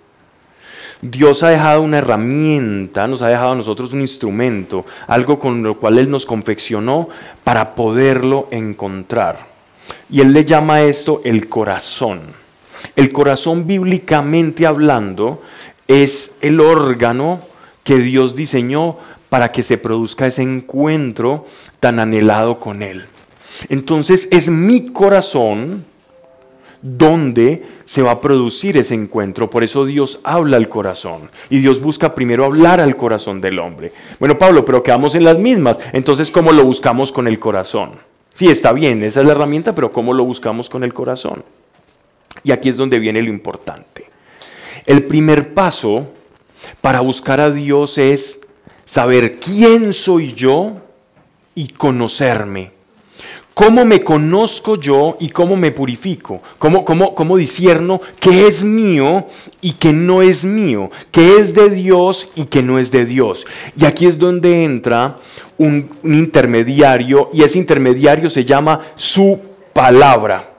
Dios 1.00 1.42
ha 1.42 1.50
dejado 1.50 1.82
una 1.82 1.98
herramienta, 1.98 3.06
nos 3.06 3.22
ha 3.22 3.28
dejado 3.28 3.52
a 3.52 3.56
nosotros 3.56 3.92
un 3.92 4.00
instrumento, 4.00 4.84
algo 5.06 5.38
con 5.38 5.62
lo 5.62 5.76
cual 5.76 5.98
Él 5.98 6.10
nos 6.10 6.26
confeccionó 6.26 7.08
para 7.44 7.74
poderlo 7.74 8.48
encontrar. 8.50 9.46
Y 10.10 10.20
Él 10.20 10.32
le 10.32 10.44
llama 10.44 10.82
esto 10.82 11.20
el 11.24 11.48
corazón. 11.48 12.22
El 12.96 13.12
corazón 13.12 13.66
bíblicamente 13.66 14.66
hablando 14.66 15.42
es 15.86 16.34
el 16.40 16.60
órgano 16.60 17.40
que 17.84 17.98
Dios 17.98 18.34
diseñó 18.34 18.96
para 19.28 19.52
que 19.52 19.62
se 19.62 19.78
produzca 19.78 20.26
ese 20.26 20.42
encuentro 20.42 21.46
tan 21.80 22.00
anhelado 22.00 22.58
con 22.58 22.82
Él. 22.82 23.06
Entonces 23.68 24.28
es 24.30 24.48
mi 24.48 24.92
corazón 24.92 25.84
donde 26.82 27.64
se 27.84 28.02
va 28.02 28.12
a 28.12 28.20
producir 28.20 28.76
ese 28.76 28.94
encuentro. 28.94 29.50
Por 29.50 29.64
eso 29.64 29.84
Dios 29.84 30.20
habla 30.24 30.56
al 30.56 30.68
corazón. 30.68 31.30
Y 31.50 31.58
Dios 31.58 31.80
busca 31.80 32.14
primero 32.14 32.44
hablar 32.44 32.80
al 32.80 32.96
corazón 32.96 33.40
del 33.40 33.58
hombre. 33.58 33.92
Bueno, 34.18 34.38
Pablo, 34.38 34.64
pero 34.64 34.82
quedamos 34.82 35.14
en 35.14 35.24
las 35.24 35.38
mismas. 35.38 35.78
Entonces, 35.92 36.30
¿cómo 36.30 36.52
lo 36.52 36.64
buscamos 36.64 37.12
con 37.12 37.26
el 37.26 37.38
corazón? 37.38 37.92
Sí, 38.34 38.46
está 38.46 38.72
bien, 38.72 39.02
esa 39.02 39.20
es 39.20 39.26
la 39.26 39.32
herramienta, 39.32 39.74
pero 39.74 39.90
¿cómo 39.90 40.14
lo 40.14 40.24
buscamos 40.24 40.68
con 40.68 40.84
el 40.84 40.94
corazón? 40.94 41.42
Y 42.44 42.52
aquí 42.52 42.68
es 42.68 42.76
donde 42.76 43.00
viene 43.00 43.20
lo 43.20 43.30
importante. 43.30 44.06
El 44.86 45.04
primer 45.04 45.54
paso 45.54 46.06
para 46.80 47.00
buscar 47.00 47.40
a 47.40 47.50
Dios 47.50 47.98
es 47.98 48.40
saber 48.86 49.38
quién 49.38 49.92
soy 49.92 50.34
yo 50.34 50.76
y 51.54 51.68
conocerme 51.68 52.77
¿Cómo 53.58 53.84
me 53.84 54.04
conozco 54.04 54.76
yo 54.76 55.16
y 55.18 55.30
cómo 55.30 55.56
me 55.56 55.72
purifico? 55.72 56.40
¿Cómo, 56.58 56.84
cómo, 56.84 57.12
cómo 57.12 57.36
discierno 57.36 58.00
qué 58.20 58.46
es 58.46 58.62
mío 58.62 59.26
y 59.60 59.72
qué 59.72 59.92
no 59.92 60.22
es 60.22 60.44
mío? 60.44 60.92
¿Qué 61.10 61.38
es 61.38 61.54
de 61.54 61.68
Dios 61.68 62.28
y 62.36 62.44
qué 62.44 62.62
no 62.62 62.78
es 62.78 62.92
de 62.92 63.04
Dios? 63.04 63.44
Y 63.76 63.84
aquí 63.84 64.06
es 64.06 64.16
donde 64.16 64.62
entra 64.62 65.16
un, 65.56 65.90
un 66.04 66.14
intermediario 66.14 67.30
y 67.32 67.42
ese 67.42 67.58
intermediario 67.58 68.30
se 68.30 68.44
llama 68.44 68.92
su 68.94 69.40
palabra. 69.72 70.52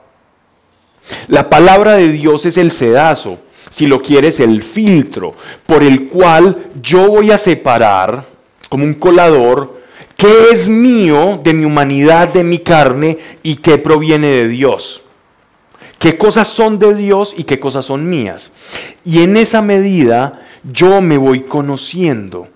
La 1.28 1.48
palabra 1.48 1.94
de 1.94 2.12
Dios 2.12 2.44
es 2.44 2.58
el 2.58 2.70
sedazo, 2.70 3.38
si 3.70 3.86
lo 3.86 4.02
quieres, 4.02 4.40
el 4.40 4.62
filtro 4.62 5.32
por 5.64 5.82
el 5.82 6.06
cual 6.08 6.66
yo 6.82 7.08
voy 7.08 7.30
a 7.30 7.38
separar, 7.38 8.26
como 8.68 8.84
un 8.84 8.92
colador, 8.92 9.79
qué 10.20 10.50
es 10.52 10.68
mío 10.68 11.40
de 11.42 11.54
mi 11.54 11.64
humanidad, 11.64 12.28
de 12.28 12.44
mi 12.44 12.58
carne 12.58 13.18
y 13.42 13.56
qué 13.56 13.78
proviene 13.78 14.28
de 14.28 14.48
Dios. 14.48 15.02
Qué 15.98 16.18
cosas 16.18 16.46
son 16.48 16.78
de 16.78 16.94
Dios 16.94 17.34
y 17.36 17.44
qué 17.44 17.58
cosas 17.58 17.86
son 17.86 18.08
mías. 18.08 18.52
Y 19.02 19.22
en 19.22 19.38
esa 19.38 19.62
medida 19.62 20.42
yo 20.62 21.00
me 21.00 21.16
voy 21.16 21.40
conociendo 21.40 22.48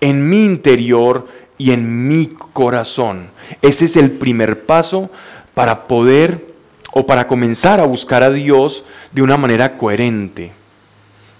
en 0.00 0.30
mi 0.30 0.46
interior 0.46 1.28
y 1.58 1.72
en 1.72 2.08
mi 2.08 2.28
corazón. 2.54 3.28
Ese 3.60 3.84
es 3.84 3.96
el 3.96 4.10
primer 4.10 4.64
paso 4.64 5.10
para 5.52 5.86
poder 5.86 6.46
o 6.92 7.06
para 7.06 7.26
comenzar 7.26 7.80
a 7.80 7.86
buscar 7.86 8.22
a 8.22 8.30
Dios 8.30 8.86
de 9.12 9.20
una 9.20 9.36
manera 9.36 9.76
coherente. 9.76 10.52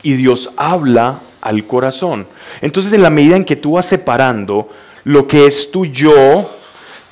Y 0.03 0.13
Dios 0.13 0.51
habla 0.59 1.21
al 1.41 1.67
corazón. 1.67 2.27
Entonces 2.61 2.93
en 2.93 3.03
la 3.03 3.09
medida 3.09 3.37
en 3.37 3.47
que 3.47 3.57
tú 3.57 3.73
vas 3.73 3.87
separando 3.87 4.69
lo 5.05 5.27
que 5.27 5.47
es 5.47 5.71
tu 5.71 5.87
yo, 5.87 6.51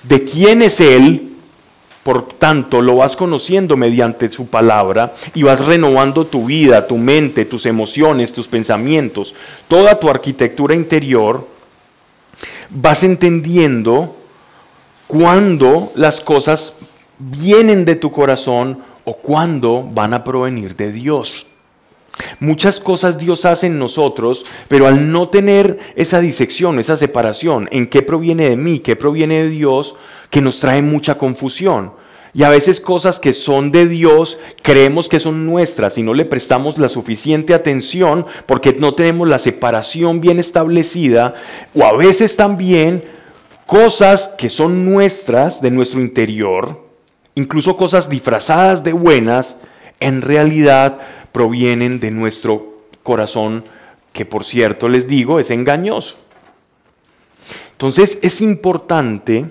de 0.03 0.25
quién 0.25 0.63
es 0.63 0.81
Él, 0.81 1.33
por 2.03 2.27
tanto, 2.27 2.83
lo 2.83 2.97
vas 2.97 3.15
conociendo 3.15 3.77
mediante 3.77 4.29
su 4.31 4.49
palabra 4.49 5.15
y 5.35 5.45
vas 5.45 5.65
renovando 5.65 6.27
tu 6.27 6.47
vida, 6.47 6.89
tu 6.89 6.97
mente, 6.97 7.45
tus 7.45 7.65
emociones, 7.65 8.33
tus 8.33 8.49
pensamientos, 8.49 9.35
toda 9.69 10.01
tu 10.01 10.09
arquitectura 10.09 10.75
interior. 10.75 11.47
Vas 12.71 13.05
entendiendo 13.05 14.17
cuándo 15.07 15.93
las 15.95 16.21
cosas 16.21 16.73
vienen 17.19 17.85
de 17.85 17.95
tu 17.95 18.11
corazón 18.11 18.83
o 19.05 19.15
cuándo 19.15 19.83
van 19.85 20.13
a 20.13 20.25
provenir 20.25 20.75
de 20.75 20.91
Dios. 20.91 21.47
Muchas 22.41 22.81
cosas 22.81 23.19
Dios 23.19 23.45
hace 23.45 23.69
en 23.69 23.79
nosotros, 23.79 24.45
pero 24.69 24.87
al 24.87 25.11
no 25.13 25.29
tener 25.29 25.79
esa 25.97 26.21
disección, 26.21 26.79
esa 26.79 26.97
separación, 26.97 27.69
en 27.73 27.87
qué 27.87 28.03
proviene 28.03 28.51
de 28.51 28.57
mí, 28.57 28.81
qué 28.81 28.97
proviene 28.97 29.43
de 29.43 29.49
Dios, 29.49 29.97
que 30.31 30.41
nos 30.41 30.61
trae 30.61 30.83
mucha 30.83 31.17
confusión. 31.17 31.93
Y 32.35 32.45
a 32.45 32.49
veces 32.49 32.81
cosas 32.81 33.19
que 33.19 33.35
son 33.35 33.73
de 33.73 33.87
Dios 33.87 34.39
creemos 34.63 35.11
que 35.11 35.21
son 35.21 35.45
nuestras 35.45 35.99
y 35.99 36.03
no 36.03 36.15
le 36.15 36.25
prestamos 36.25 36.79
la 36.79 36.89
suficiente 36.89 37.53
atención 37.53 38.25
porque 38.47 38.73
no 38.73 38.95
tenemos 38.95 39.29
la 39.29 39.39
separación 39.39 40.23
bien 40.23 40.39
establecida. 40.39 41.35
O 41.75 41.85
a 41.85 41.95
veces 41.95 42.35
también 42.37 43.05
cosas 43.67 44.35
que 44.39 44.49
son 44.49 44.87
nuestras 44.91 45.61
de 45.61 45.71
nuestro 45.71 46.01
interior, 46.01 46.87
incluso 47.35 47.77
cosas 47.77 48.09
disfrazadas 48.09 48.83
de 48.83 48.95
buenas, 48.95 49.59
en 50.01 50.23
realidad 50.23 51.01
provienen 51.33 51.99
de 52.01 52.11
nuestro 52.11 52.85
corazón, 53.03 53.65
que 54.13 54.25
por 54.25 54.45
cierto 54.45 54.89
les 54.89 55.07
digo 55.07 55.41
es 55.41 55.51
engañoso. 55.51 56.17
Entonces 57.73 58.19
es 58.23 58.41
importante 58.41 59.47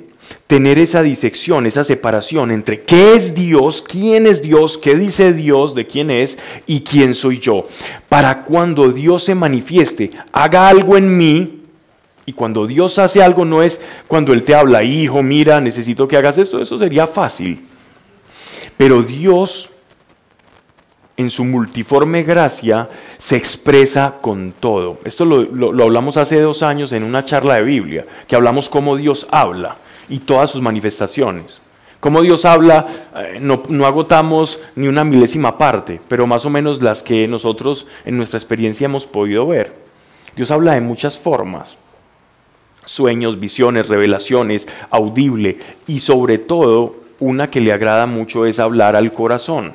tener 0.47 0.79
esa 0.79 1.01
disección, 1.01 1.65
esa 1.65 1.83
separación 1.83 2.51
entre 2.51 2.81
qué 2.81 3.15
es 3.15 3.35
Dios, 3.35 3.81
quién 3.81 4.27
es 4.27 4.41
Dios, 4.41 4.77
qué 4.77 4.95
dice 4.95 5.33
Dios 5.33 5.75
de 5.75 5.87
quién 5.87 6.11
es 6.11 6.37
y 6.65 6.81
quién 6.81 7.15
soy 7.15 7.39
yo. 7.39 7.67
Para 8.07 8.43
cuando 8.43 8.91
Dios 8.91 9.23
se 9.23 9.35
manifieste, 9.35 10.11
haga 10.31 10.67
algo 10.67 10.95
en 10.97 11.17
mí, 11.17 11.61
y 12.25 12.33
cuando 12.33 12.67
Dios 12.67 12.99
hace 12.99 13.21
algo 13.21 13.45
no 13.45 13.63
es 13.63 13.81
cuando 14.07 14.31
Él 14.31 14.43
te 14.43 14.55
habla, 14.55 14.83
hijo, 14.83 15.23
mira, 15.23 15.59
necesito 15.59 16.07
que 16.07 16.17
hagas 16.17 16.37
esto, 16.37 16.61
eso 16.61 16.77
sería 16.77 17.07
fácil. 17.07 17.65
Pero 18.77 19.01
Dios 19.01 19.70
en 21.17 21.29
su 21.29 21.43
multiforme 21.43 22.23
gracia 22.23 22.89
se 23.17 23.35
expresa 23.35 24.15
con 24.21 24.53
todo. 24.59 24.99
Esto 25.03 25.25
lo, 25.25 25.83
hablamos 25.83 26.17
hace 26.17 26.39
dos 26.39 26.63
años 26.63 26.91
en 26.91 27.03
una 27.03 27.25
charla 27.25 27.55
de 27.55 27.63
Biblia, 27.63 28.05
que 28.27 28.35
hablamos 28.35 28.69
cómo 28.69 28.95
Dios 28.95 29.27
habla 29.31 29.75
y 30.09 30.19
todas 30.19 30.51
sus 30.51 30.61
manifestaciones. 30.61 31.61
Cómo 31.99 32.21
Dios 32.21 32.45
habla, 32.45 32.87
eh, 33.15 33.37
no, 33.39 33.61
no, 33.69 33.85
agotamos 33.85 34.59
ni 34.75 34.87
una 34.87 35.03
milésima 35.03 35.57
parte, 35.59 36.01
pero 36.07 36.25
más 36.25 36.45
o 36.45 36.49
menos 36.49 36.81
las 36.81 37.03
que 37.03 37.27
nosotros 37.27 37.85
en 38.05 38.17
nuestra 38.17 38.39
experiencia 38.39 38.85
hemos 38.85 39.05
podido 39.05 39.45
ver. 39.45 39.75
Dios 40.35 40.49
habla 40.49 40.73
de 40.73 40.81
muchas 40.81 41.19
formas. 41.19 41.77
Sueños, 42.85 43.39
visiones, 43.39 43.87
revelaciones, 43.87 44.67
audible 44.89 45.59
y 45.85 45.99
sobre 45.99 46.39
todo 46.39 46.95
una 47.19 47.51
que 47.51 47.61
le 47.61 47.71
agrada 47.71 48.07
mucho 48.07 48.47
es 48.47 48.57
hablar 48.57 48.95
al 48.95 49.13
corazón. 49.13 49.73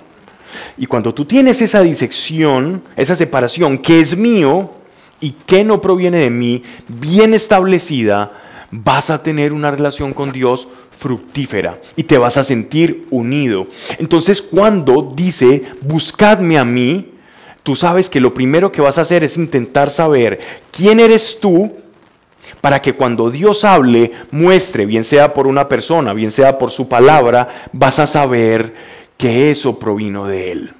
Y 0.77 0.87
cuando 0.87 1.15
tú 1.15 1.25
tienes 1.25 1.61
esa 1.61 1.83
disección, 1.83 2.83
esa 2.97 3.17
separación, 3.17 3.79
que 3.79 4.01
es 4.01 4.17
mío 4.17 4.71
y 5.21 5.33
que 5.47 5.65
no 5.65 5.81
proviene 5.81 6.19
de 6.19 6.31
mí, 6.31 6.63
bien 6.89 7.35
establecida, 7.35 8.33
vas 8.71 9.11
a 9.11 9.23
tener 9.23 9.53
una 9.53 9.71
relación 9.71 10.13
con 10.13 10.33
Dios 10.33 10.69
fructífera 10.99 11.79
y 11.95 12.05
te 12.05 12.19
vas 12.19 12.37
a 12.37 12.45
sentir 12.45 13.07
unido. 13.11 13.67
Entonces 13.99 14.43
cuando 14.43 15.13
dice, 15.15 15.63
buscadme 15.83 16.59
a 16.59 16.65
mí, 16.65 17.13
tú 17.63 17.75
sabes 17.75 18.09
que 18.09 18.21
lo 18.21 18.35
primero 18.35 18.73
que 18.73 18.81
vas 18.81 18.99
a 18.99 19.03
hacer 19.03 19.25
es 19.25 19.37
intentar 19.37 19.91
saber 19.91 20.41
quién 20.71 21.01
eres 21.01 21.39
tú 21.41 21.73
para 22.61 22.81
que 22.81 22.95
cuando 22.95 23.31
Dios 23.31 23.65
hable, 23.65 24.13
muestre, 24.31 24.87
bien 24.87 25.05
sea 25.05 25.35
por 25.35 25.47
una 25.47 25.69
persona, 25.69 26.13
bien 26.13 26.31
sea 26.31 26.59
por 26.59 26.71
su 26.71 26.89
palabra, 26.89 27.49
vas 27.73 27.99
a 27.99 28.07
saber 28.07 28.75
que 29.17 29.51
eso 29.51 29.79
provino 29.79 30.27
de 30.27 30.53
Él. 30.53 30.75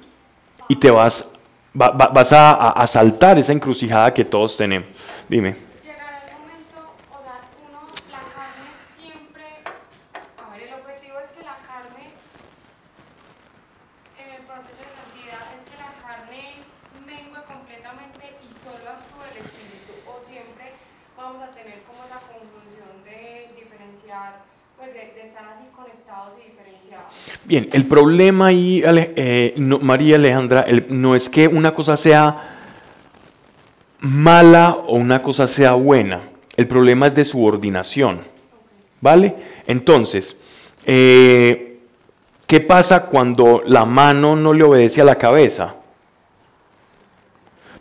Y 0.67 0.75
te 0.75 0.91
vas, 0.91 1.33
vas 1.73 2.33
a, 2.33 2.69
a, 2.71 2.87
saltar 2.87 3.37
esa 3.39 3.53
encrucijada 3.53 4.13
que 4.13 4.25
todos 4.25 4.57
tenemos. 4.57 4.89
Dime. 5.29 5.55
Llegará 5.81 6.23
el 6.27 6.33
momento, 6.41 6.77
o 7.09 7.21
sea, 7.21 7.39
uno, 7.63 7.87
la 8.11 8.23
carne 8.35 8.69
siempre, 8.97 9.63
a 10.37 10.51
ver, 10.51 10.61
el 10.67 10.73
objetivo 10.73 11.19
es 11.19 11.29
que 11.29 11.43
la 11.43 11.55
carne, 11.63 12.11
en 14.19 14.29
el 14.35 14.41
proceso 14.43 14.75
de 14.75 14.91
santidad, 14.91 15.43
es 15.55 15.63
que 15.63 15.77
la 15.79 15.93
carne 16.03 16.63
mengue 17.07 17.41
completamente 17.47 18.35
y 18.43 18.51
solo 18.51 18.83
actúe 18.91 19.23
el 19.31 19.37
espíritu, 19.47 19.93
o 20.03 20.19
siempre 20.19 20.75
vamos 21.15 21.41
a 21.41 21.55
tener 21.55 21.81
como 21.83 22.03
esa 22.03 22.19
conjunción 22.27 22.91
de 23.07 23.55
diferenciar, 23.55 24.43
pues 24.75 24.93
de, 24.93 25.15
de 25.15 25.21
estar 25.21 25.47
así 25.47 25.63
conectados 25.73 26.35
y 26.43 26.51
diferenciados. 26.51 27.13
Bien, 27.47 27.69
el 27.71 27.85
problema 27.85 28.47
ahí, 28.47 28.83
eh, 28.85 29.53
no, 29.55 29.79
María 29.79 30.17
Alejandra, 30.17 30.65
no 30.89 31.15
es 31.15 31.29
que 31.29 31.47
una 31.47 31.73
cosa 31.73 31.95
sea 31.95 32.57
mala 34.01 34.77
o 34.85 34.97
una 34.97 35.21
cosa 35.21 35.47
sea 35.47 35.71
buena. 35.71 36.23
El 36.57 36.67
problema 36.67 37.07
es 37.07 37.15
de 37.15 37.23
subordinación. 37.23 38.19
¿Vale? 38.99 39.33
Entonces, 39.65 40.35
eh, 40.85 41.77
¿qué 42.45 42.59
pasa 42.59 43.05
cuando 43.05 43.63
la 43.65 43.85
mano 43.85 44.35
no 44.35 44.51
le 44.51 44.65
obedece 44.65 44.99
a 44.99 45.05
la 45.05 45.15
cabeza? 45.15 45.75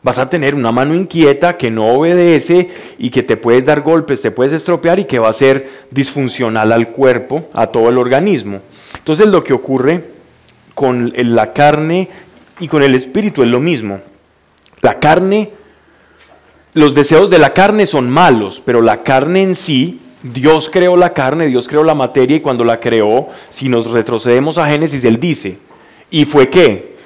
Vas 0.00 0.20
a 0.20 0.31
tener 0.31 0.55
una 0.55 0.70
mano 0.70 0.94
inquieta 0.94 1.57
que 1.57 1.72
no 1.72 1.88
obedece 1.88 2.70
y 2.98 3.11
que 3.11 3.24
te 3.24 3.37
puedes 3.37 3.64
dar 3.64 3.81
golpes, 3.81 4.22
te 4.22 4.31
puedes 4.31 4.52
estropear 4.52 5.00
y 5.00 5.07
que 5.07 5.18
va 5.18 5.31
a 5.31 5.33
ser 5.33 5.68
disfuncional 5.90 6.70
al 6.70 6.90
cuerpo, 6.90 7.48
a 7.52 7.66
todo 7.66 7.88
el 7.88 7.98
organismo. 7.98 8.61
Entonces 9.06 9.28
lo 9.28 9.44
que 9.44 9.52
ocurre 9.52 10.02
con 10.74 11.12
la 11.14 11.52
carne 11.52 12.08
y 12.58 12.66
con 12.66 12.82
el 12.82 12.92
espíritu 12.96 13.44
es 13.44 13.48
lo 13.48 13.60
mismo. 13.60 14.00
La 14.80 14.98
carne, 14.98 15.52
los 16.74 16.92
deseos 16.92 17.30
de 17.30 17.38
la 17.38 17.54
carne 17.54 17.86
son 17.86 18.10
malos, 18.10 18.60
pero 18.66 18.82
la 18.82 19.04
carne 19.04 19.44
en 19.44 19.54
sí, 19.54 20.00
Dios 20.24 20.68
creó 20.68 20.96
la 20.96 21.12
carne, 21.12 21.46
Dios 21.46 21.68
creó 21.68 21.84
la 21.84 21.94
materia 21.94 22.38
y 22.38 22.40
cuando 22.40 22.64
la 22.64 22.80
creó, 22.80 23.28
si 23.50 23.68
nos 23.68 23.86
retrocedemos 23.92 24.58
a 24.58 24.66
Génesis, 24.66 25.04
Él 25.04 25.20
dice, 25.20 25.60
¿y 26.10 26.24
fue 26.24 26.48
qué? 26.48 26.96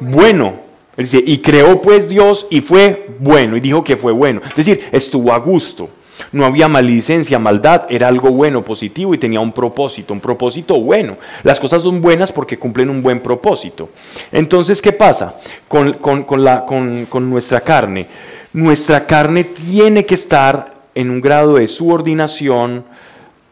Bueno 0.00 0.54
dice, 0.96 1.22
y 1.24 1.38
creó 1.38 1.80
pues 1.80 2.08
Dios 2.08 2.48
y 2.50 2.62
fue 2.62 3.10
bueno, 3.20 3.56
y 3.56 3.60
dijo 3.60 3.84
que 3.84 3.96
fue 3.96 4.12
bueno. 4.12 4.40
Es 4.44 4.56
decir, 4.56 4.88
estuvo 4.90 5.32
a 5.32 5.38
gusto. 5.38 5.88
No 6.32 6.44
había 6.44 6.68
maledicencia, 6.68 7.38
maldad, 7.38 7.82
era 7.88 8.08
algo 8.08 8.30
bueno, 8.30 8.62
positivo 8.62 9.14
y 9.14 9.18
tenía 9.18 9.40
un 9.40 9.52
propósito, 9.52 10.12
un 10.12 10.20
propósito 10.20 10.78
bueno. 10.80 11.16
Las 11.42 11.60
cosas 11.60 11.82
son 11.82 12.00
buenas 12.00 12.32
porque 12.32 12.58
cumplen 12.58 12.90
un 12.90 13.02
buen 13.02 13.20
propósito. 13.20 13.90
Entonces, 14.32 14.80
¿qué 14.82 14.92
pasa 14.92 15.36
con, 15.68 15.98
la, 16.42 16.64
con 16.64 17.30
nuestra 17.30 17.60
carne? 17.60 18.06
Nuestra 18.52 19.06
carne 19.06 19.44
tiene 19.44 20.04
que 20.04 20.14
estar 20.14 20.74
en 20.94 21.10
un 21.10 21.20
grado 21.20 21.54
de 21.54 21.68
subordinación 21.68 22.84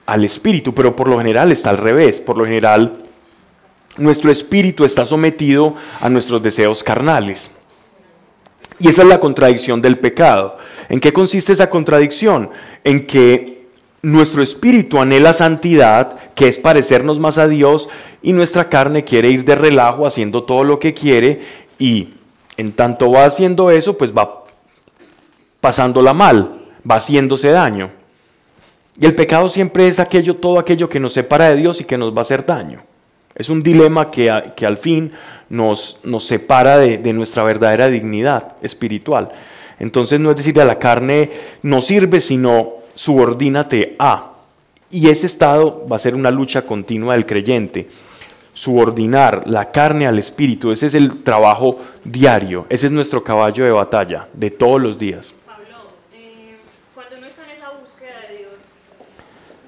al 0.07 0.25
espíritu, 0.25 0.75
pero 0.75 0.97
por 0.97 1.09
lo 1.09 1.19
general 1.19 1.53
está 1.53 1.71
al 1.71 1.79
revés. 1.79 2.21
Por 2.21 2.39
lo 2.39 2.45
general, 2.45 3.05
nuestro 3.97 4.31
espíritu 4.31 4.85
está 4.85 5.07
sometido 5.07 5.75
a 6.01 6.09
nuestros 6.09 6.43
deseos 6.43 6.83
carnales. 6.83 7.58
Y 8.79 8.89
esa 8.89 9.03
es 9.03 9.09
la 9.09 9.21
contradicción 9.21 9.81
del 9.81 9.99
pecado. 9.99 10.57
¿En 10.89 11.01
qué 11.01 11.13
consiste 11.13 11.53
esa 11.53 11.69
contradicción? 11.69 12.51
En 12.85 13.07
que 13.07 13.67
nuestro 14.03 14.43
espíritu 14.43 14.99
anhela 14.99 15.33
santidad, 15.33 16.17
que 16.35 16.49
es 16.49 16.59
parecernos 16.59 17.19
más 17.19 17.39
a 17.39 17.49
Dios, 17.49 17.89
y 18.23 18.33
nuestra 18.33 18.69
carne 18.69 19.05
quiere 19.05 19.29
ir 19.29 19.45
de 19.45 19.55
relajo 19.55 20.07
haciendo 20.07 20.45
todo 20.45 20.65
lo 20.65 20.79
que 20.79 20.95
quiere, 20.95 21.41
y 21.79 22.11
en 22.57 22.73
tanto 22.73 23.11
va 23.11 23.25
haciendo 23.25 23.71
eso, 23.71 23.99
pues 23.99 24.13
va 24.13 24.45
pasándola 25.61 26.15
mal, 26.15 26.61
va 26.89 26.97
haciéndose 26.97 27.51
daño. 27.51 27.91
Y 29.01 29.07
el 29.07 29.15
pecado 29.15 29.49
siempre 29.49 29.89
es 29.89 30.01
aquello, 30.01 30.37
todo 30.37 30.59
aquello 30.59 30.89
que 30.89 31.01
nos 31.01 31.13
separa 31.13 31.51
de 31.51 31.57
Dios 31.57 31.81
y 31.81 31.85
que 31.85 31.99
nos 31.99 32.15
va 32.15 32.21
a 32.21 32.23
hacer 32.23 32.45
daño. 32.45 32.83
Es 33.39 33.49
un 33.49 33.63
dilema 33.63 34.11
que, 34.11 34.53
que 34.57 34.67
al 34.67 34.77
fin 34.77 35.13
nos, 35.49 36.01
nos 36.05 36.27
separa 36.27 36.77
de, 36.77 36.99
de, 36.99 37.13
nuestra 37.13 37.43
verdadera 37.45 37.89
dignidad 37.89 38.57
espiritual. 38.61 39.31
Entonces 39.79 40.19
no 40.19 40.31
es 40.31 40.37
decir 40.37 40.61
a 40.61 40.65
la 40.65 40.79
carne 40.79 41.31
no 41.63 41.81
sirve, 41.81 42.21
sino 42.21 42.79
subordínate 42.95 43.95
a. 43.99 44.33
Y 44.91 45.09
ese 45.09 45.27
estado 45.27 45.87
va 45.91 45.97
a 45.97 46.01
ser 46.01 46.15
una 46.15 46.31
lucha 46.31 46.63
continua 46.63 47.15
del 47.15 47.27
creyente. 47.27 47.89
Subordinar 48.55 49.45
la 49.47 49.71
carne 49.71 50.07
al 50.07 50.19
espíritu, 50.19 50.73
ese 50.73 50.87
es 50.87 50.95
el 50.95 51.23
trabajo 51.23 51.79
diario, 52.03 52.67
ese 52.69 52.87
es 52.87 52.93
nuestro 52.93 53.23
caballo 53.23 53.65
de 53.65 53.71
batalla 53.71 54.27
de 54.33 54.51
todos 54.51 54.81
los 54.81 54.99
días. 54.99 55.33
Pablo, 55.47 55.91
eh, 56.13 56.57
cuando 56.93 57.19
uno 57.19 57.27
está 57.29 57.45
en 57.45 57.57
esa 57.57 57.71
búsqueda 57.71 58.21
de 58.29 58.39
Dios, 58.39 58.53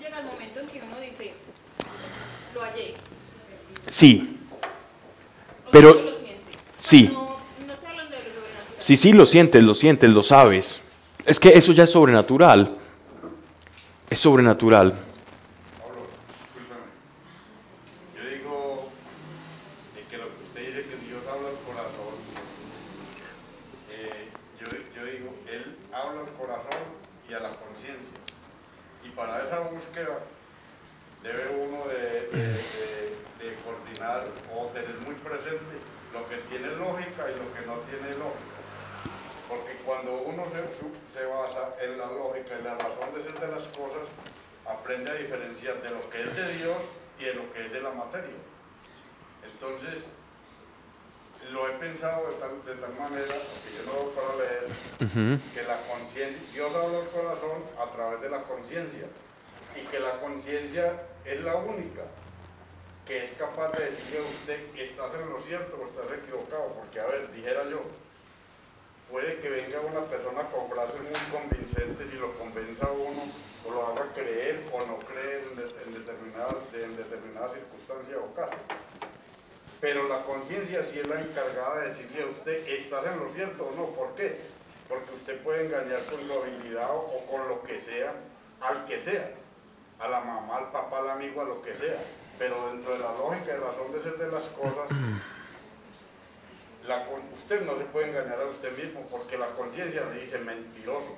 llega 0.00 0.18
el 0.18 0.24
momento 0.24 0.58
en 0.58 0.66
que 0.66 0.82
uno 0.84 0.98
dice, 1.00 1.34
lo 2.52 2.62
hallé. 2.62 2.94
Sí, 3.90 4.38
Pero- 5.70 5.92
lo 5.94 6.10
sí. 6.80 7.08
No, 7.12 7.36
no 7.66 7.72
estoy 7.74 7.88
hablando 7.90 8.16
de 8.16 8.22
lo 8.22 8.30
sobrenatural. 8.30 8.76
Sí, 8.80 8.96
sí, 8.96 9.12
lo 9.12 9.26
sientes, 9.26 9.62
lo 9.62 9.74
sientes, 9.74 10.10
lo 10.10 10.22
sabes. 10.22 10.80
Es 11.26 11.38
que 11.38 11.50
eso 11.50 11.72
ya 11.72 11.84
es 11.84 11.90
sobrenatural. 11.90 12.76
Es 14.08 14.18
sobrenatural. 14.20 14.92
Pablo, 14.92 16.02
discúlpame. 16.56 16.86
Yo 18.16 18.22
digo 18.36 18.88
eh, 19.96 20.04
que 20.10 20.16
lo 20.18 20.24
que 20.26 20.42
usted 20.44 20.60
dice 20.66 20.82
que 20.88 20.96
Dios 21.06 21.22
habla 21.30 21.48
al 21.50 21.60
corazón, 21.66 22.14
eh, 23.90 24.28
yo, 24.58 24.66
yo 24.96 25.04
digo, 25.06 25.34
Él 25.46 25.76
habla 25.92 26.20
al 26.22 26.32
corazón 26.34 26.82
y 27.28 27.34
a 27.34 27.40
la 27.40 27.50
conciencia. 27.50 28.18
Y 29.04 29.08
para 29.10 29.46
esa 29.46 29.60
búsqueda 29.70 30.18
debe 31.22 31.44
uno 31.68 31.86
de, 31.86 32.26
de- 32.34 32.54
de- 32.54 33.20
de 33.40 33.54
coordinar 33.64 34.24
o 34.52 34.66
tener 34.72 34.92
muy 35.06 35.14
presente 35.16 35.76
lo 36.12 36.28
que 36.28 36.36
tiene 36.52 36.68
lógica 36.76 37.24
y 37.30 37.34
lo 37.40 37.48
que 37.54 37.64
no 37.66 37.74
tiene 37.88 38.12
lógica. 38.18 38.58
Porque 39.48 39.80
cuando 39.84 40.12
uno 40.28 40.44
se, 40.52 40.60
su- 40.78 40.92
se 41.16 41.24
basa 41.24 41.74
en 41.82 41.96
la 41.98 42.06
lógica 42.06 42.52
y 42.60 42.64
la 42.64 42.74
razón 42.76 43.08
de 43.16 43.22
ser 43.24 43.40
de 43.40 43.48
las 43.48 43.64
cosas, 43.72 44.04
aprende 44.68 45.10
a 45.10 45.14
diferenciar 45.14 45.80
de 45.82 45.90
lo 45.90 46.08
que 46.10 46.22
es 46.22 46.36
de 46.36 46.52
Dios 46.58 46.76
y 47.18 47.24
de 47.24 47.34
lo 47.34 47.52
que 47.52 47.66
es 47.66 47.72
de 47.72 47.80
la 47.80 47.90
materia. 48.10 48.36
Entonces, 49.44 50.04
lo 51.52 51.68
he 51.68 51.72
pensado 51.78 52.28
de 52.28 52.34
tal, 52.34 52.64
de 52.64 52.74
tal 52.74 52.94
manera, 52.98 53.34
que 53.62 53.70
yo 53.76 53.82
no 53.86 54.10
para 54.10 54.34
leer, 54.36 55.40
que 55.54 55.62
la 55.62 55.78
conciencia, 55.86 56.42
Dios 56.52 56.74
habla 56.74 56.98
al 56.98 57.08
corazón 57.08 57.62
a 57.78 57.90
través 57.92 58.20
de 58.20 58.30
la 58.30 58.42
conciencia, 58.42 59.06
y 59.76 59.86
que 59.86 60.00
la 60.00 60.18
conciencia 60.18 61.02
es 61.24 61.40
la 61.42 61.56
única 61.56 62.02
que 63.06 63.24
es 63.24 63.32
capaz 63.32 63.72
de 63.72 63.86
decirle 63.86 64.18
a 64.18 64.22
usted, 64.22 64.76
estás 64.76 65.14
en 65.14 65.30
lo 65.30 65.40
cierto 65.40 65.78
o 65.80 65.86
estás 65.86 66.18
equivocado, 66.18 66.74
porque 66.74 67.00
a 67.00 67.06
ver, 67.06 67.32
dijera 67.32 67.64
yo, 67.68 67.82
puede 69.10 69.38
que 69.40 69.48
venga 69.48 69.80
una 69.80 70.00
persona 70.02 70.42
con 70.50 70.68
frases 70.70 71.00
muy 71.00 71.40
convincentes 71.40 72.12
y 72.12 72.16
lo 72.16 72.32
convenza 72.38 72.86
a 72.86 72.90
uno 72.92 73.22
o 73.66 73.70
lo 73.70 73.86
haga 73.88 74.06
creer 74.14 74.60
o 74.72 74.78
no 74.86 74.98
creer 75.00 75.42
en, 75.50 75.56
de- 75.56 75.82
en 75.84 75.94
determinada, 75.94 76.54
en 76.74 76.96
determinada 76.96 77.52
circunstancia 77.52 78.16
o 78.18 78.34
caso. 78.34 78.56
Pero 79.80 80.08
la 80.08 80.22
conciencia 80.24 80.84
sí 80.84 80.98
es 81.00 81.06
la 81.08 81.20
encargada 81.20 81.80
de 81.80 81.88
decirle 81.88 82.22
a 82.22 82.26
usted, 82.26 82.68
¿estás 82.68 83.06
en 83.06 83.18
lo 83.18 83.28
cierto 83.32 83.64
o 83.72 83.76
no? 83.76 83.86
¿Por 83.94 84.14
qué? 84.14 84.36
Porque 84.88 85.12
usted 85.14 85.40
puede 85.42 85.66
engañar 85.66 86.04
con 86.04 86.20
su 86.26 86.32
habilidad 86.32 86.90
o 86.94 87.24
con 87.30 87.48
lo 87.48 87.62
que 87.62 87.80
sea, 87.80 88.12
al 88.60 88.84
que 88.86 89.00
sea, 89.00 89.30
a 89.98 90.08
la 90.08 90.20
mamá, 90.20 90.56
al 90.58 90.70
papá, 90.70 90.98
al 90.98 91.10
amigo, 91.10 91.40
a 91.40 91.44
lo 91.44 91.62
que 91.62 91.74
sea. 91.76 91.98
Pero 92.38 92.68
dentro 92.72 92.92
de 92.92 92.98
la 93.00 93.12
lógica 93.12 93.52
y 93.56 93.60
razón 93.60 93.92
de 93.92 94.02
ser 94.02 94.16
de 94.18 94.30
las 94.30 94.44
cosas, 94.48 94.88
usted 97.42 97.62
no 97.66 97.76
se 97.78 97.84
puede 97.84 98.08
engañar 98.08 98.40
a 98.40 98.46
usted 98.46 98.76
mismo 98.84 99.00
porque 99.10 99.36
la 99.38 99.46
conciencia 99.48 100.02
le 100.12 100.20
dice 100.20 100.38
mentiroso. 100.38 101.16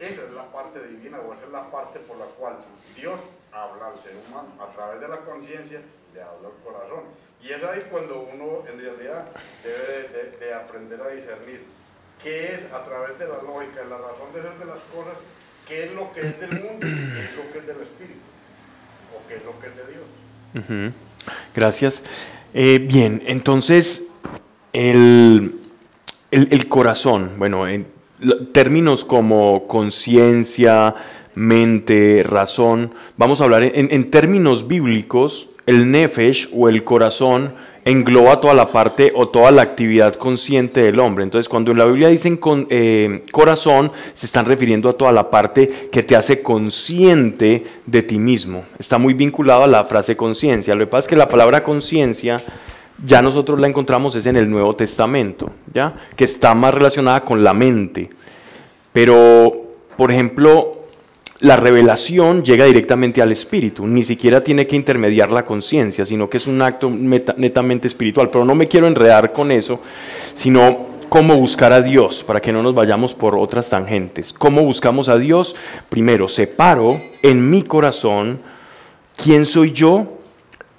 Esa 0.00 0.22
es 0.24 0.30
la 0.32 0.44
parte 0.52 0.80
divina 0.86 1.18
o 1.20 1.32
esa 1.34 1.44
es 1.44 1.50
la 1.52 1.70
parte 1.70 1.98
por 2.00 2.16
la 2.18 2.24
cual 2.26 2.56
Dios 2.96 3.18
habla 3.52 3.88
al 3.88 4.00
ser 4.00 4.14
humano. 4.28 4.48
A 4.60 4.72
través 4.74 5.00
de 5.00 5.08
la 5.08 5.18
conciencia 5.18 5.80
le 6.14 6.22
habla 6.22 6.48
al 6.48 6.64
corazón. 6.64 7.04
Y 7.42 7.52
es 7.52 7.62
ahí 7.62 7.86
cuando 7.90 8.20
uno 8.32 8.64
en 8.68 8.80
realidad 8.80 9.26
debe 9.62 10.08
de, 10.08 10.30
de- 10.30 10.36
de 10.38 10.54
aprender 10.54 11.00
a 11.02 11.08
discernir 11.08 11.62
qué 12.22 12.54
es 12.54 12.72
a 12.72 12.84
través 12.84 13.18
de 13.18 13.26
la 13.28 13.42
lógica 13.42 13.82
y 13.84 13.88
la 13.90 13.96
razón 13.98 14.32
de 14.34 14.42
ser 14.42 14.58
de 14.58 14.64
las 14.64 14.80
cosas, 14.94 15.14
qué 15.66 15.84
es 15.86 15.92
lo 15.92 16.12
que 16.12 16.20
es 16.20 16.40
del 16.40 16.50
mundo 16.62 16.80
qué 16.86 17.24
es 17.24 17.36
lo 17.36 17.52
que 17.52 17.58
es 17.58 17.66
del 17.66 17.80
espíritu 17.82 18.18
o 19.16 19.28
qué 19.28 19.34
es 19.36 19.44
lo 19.44 19.58
que 19.60 19.66
es 19.68 19.76
de 19.76 19.82
Dios. 19.92 20.94
Gracias. 21.54 22.02
Eh, 22.54 22.78
bien, 22.80 23.22
entonces 23.26 24.07
el, 24.78 25.52
el- 26.30 26.68
corazón, 26.68 27.32
bueno, 27.36 27.66
en 27.66 27.86
términos 28.52 29.04
como 29.04 29.66
conciencia, 29.66 30.94
mente, 31.34 32.22
razón, 32.24 32.92
vamos 33.16 33.40
a 33.40 33.44
hablar 33.44 33.64
en, 33.64 34.10
términos 34.10 34.68
bíblicos, 34.68 35.48
el 35.66 35.90
nefesh 35.90 36.48
o 36.54 36.68
el 36.68 36.84
corazón 36.84 37.54
engloba 37.84 38.40
toda 38.40 38.54
la 38.54 38.70
parte 38.70 39.12
o 39.16 39.28
toda 39.28 39.50
la 39.50 39.62
actividad 39.62 40.14
consciente 40.14 40.82
del 40.82 41.00
hombre. 41.00 41.24
Entonces, 41.24 41.48
cuando 41.48 41.72
en 41.72 41.78
la 41.78 41.86
Biblia 41.86 42.08
dicen 42.08 42.38
eh, 42.70 43.24
corazón, 43.32 43.90
se 44.14 44.26
están 44.26 44.46
refiriendo 44.46 44.88
a 44.90 44.92
toda 44.92 45.10
la 45.10 45.28
parte 45.28 45.88
que 45.90 46.02
te 46.04 46.14
hace 46.14 46.40
consciente 46.42 47.64
de 47.86 48.02
ti 48.02 48.18
mismo. 48.18 48.64
Está 48.78 48.98
muy 48.98 49.14
vinculado 49.14 49.64
a 49.64 49.66
la 49.66 49.84
frase 49.84 50.16
conciencia. 50.16 50.74
Lo 50.74 50.80
que 50.84 50.90
pasa 50.90 51.06
es 51.06 51.08
que 51.08 51.16
la 51.16 51.28
palabra 51.28 51.64
conciencia 51.64 52.36
ya 53.04 53.22
nosotros 53.22 53.60
la 53.60 53.68
encontramos 53.68 54.14
es 54.16 54.26
en 54.26 54.36
el 54.36 54.50
Nuevo 54.50 54.74
Testamento, 54.74 55.50
¿ya? 55.72 55.94
Que 56.16 56.24
está 56.24 56.54
más 56.54 56.74
relacionada 56.74 57.24
con 57.24 57.44
la 57.44 57.54
mente. 57.54 58.10
Pero, 58.92 59.52
por 59.96 60.10
ejemplo, 60.10 60.78
la 61.40 61.56
revelación 61.56 62.42
llega 62.42 62.64
directamente 62.64 63.22
al 63.22 63.30
espíritu, 63.30 63.86
ni 63.86 64.02
siquiera 64.02 64.42
tiene 64.42 64.66
que 64.66 64.74
intermediar 64.74 65.30
la 65.30 65.44
conciencia, 65.44 66.04
sino 66.04 66.28
que 66.28 66.38
es 66.38 66.48
un 66.48 66.60
acto 66.60 66.90
netamente 66.90 67.86
espiritual. 67.86 68.30
Pero 68.30 68.44
no 68.44 68.56
me 68.56 68.66
quiero 68.66 68.88
enredar 68.88 69.32
con 69.32 69.52
eso, 69.52 69.80
sino 70.34 70.88
cómo 71.08 71.36
buscar 71.36 71.72
a 71.72 71.80
Dios, 71.80 72.24
para 72.24 72.40
que 72.40 72.52
no 72.52 72.62
nos 72.62 72.74
vayamos 72.74 73.14
por 73.14 73.36
otras 73.38 73.70
tangentes. 73.70 74.32
¿Cómo 74.32 74.62
buscamos 74.62 75.08
a 75.08 75.16
Dios? 75.16 75.54
Primero, 75.88 76.28
separo 76.28 76.88
en 77.22 77.48
mi 77.48 77.62
corazón 77.62 78.40
quién 79.16 79.46
soy 79.46 79.70
yo 79.70 80.17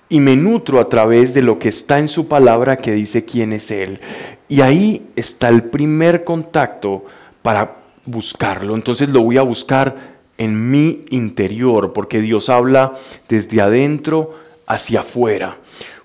y 0.10 0.20
me 0.20 0.36
nutro 0.36 0.80
a 0.80 0.90
través 0.90 1.36
de 1.36 1.44
lo 1.44 1.60
que 1.60 1.70
está 1.70 2.00
en 2.00 2.08
su 2.08 2.28
palabra 2.28 2.78
que 2.78 2.92
dice 2.92 3.26
quién 3.26 3.54
es 3.54 3.70
Él. 3.70 4.00
Y 4.48 4.62
ahí 4.62 5.08
está 5.16 5.50
el 5.50 5.64
primer 5.64 6.24
contacto 6.24 7.06
para 7.44 7.78
buscarlo. 8.06 8.74
Entonces 8.74 9.10
lo 9.10 9.22
voy 9.22 9.38
a 9.38 9.44
buscar 9.44 10.18
en 10.38 10.72
mi 10.72 11.06
interior, 11.10 11.94
porque 11.94 12.22
Dios 12.22 12.50
habla 12.50 12.94
desde 13.28 13.62
adentro 13.62 14.36
hacia 14.66 15.02
afuera. 15.02 15.58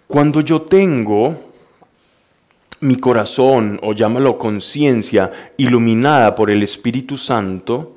Cuando 0.07 0.43
yo 0.43 0.63
tengo 0.63 1.37
mi 2.81 2.97
corazón, 2.97 3.81
o 3.83 3.95
llámalo 3.95 4.37
conciencia, 4.37 5.33
iluminada 5.57 6.35
por 6.35 6.51
el 6.51 6.63
Espíritu 6.63 7.17
Santo, 7.17 7.94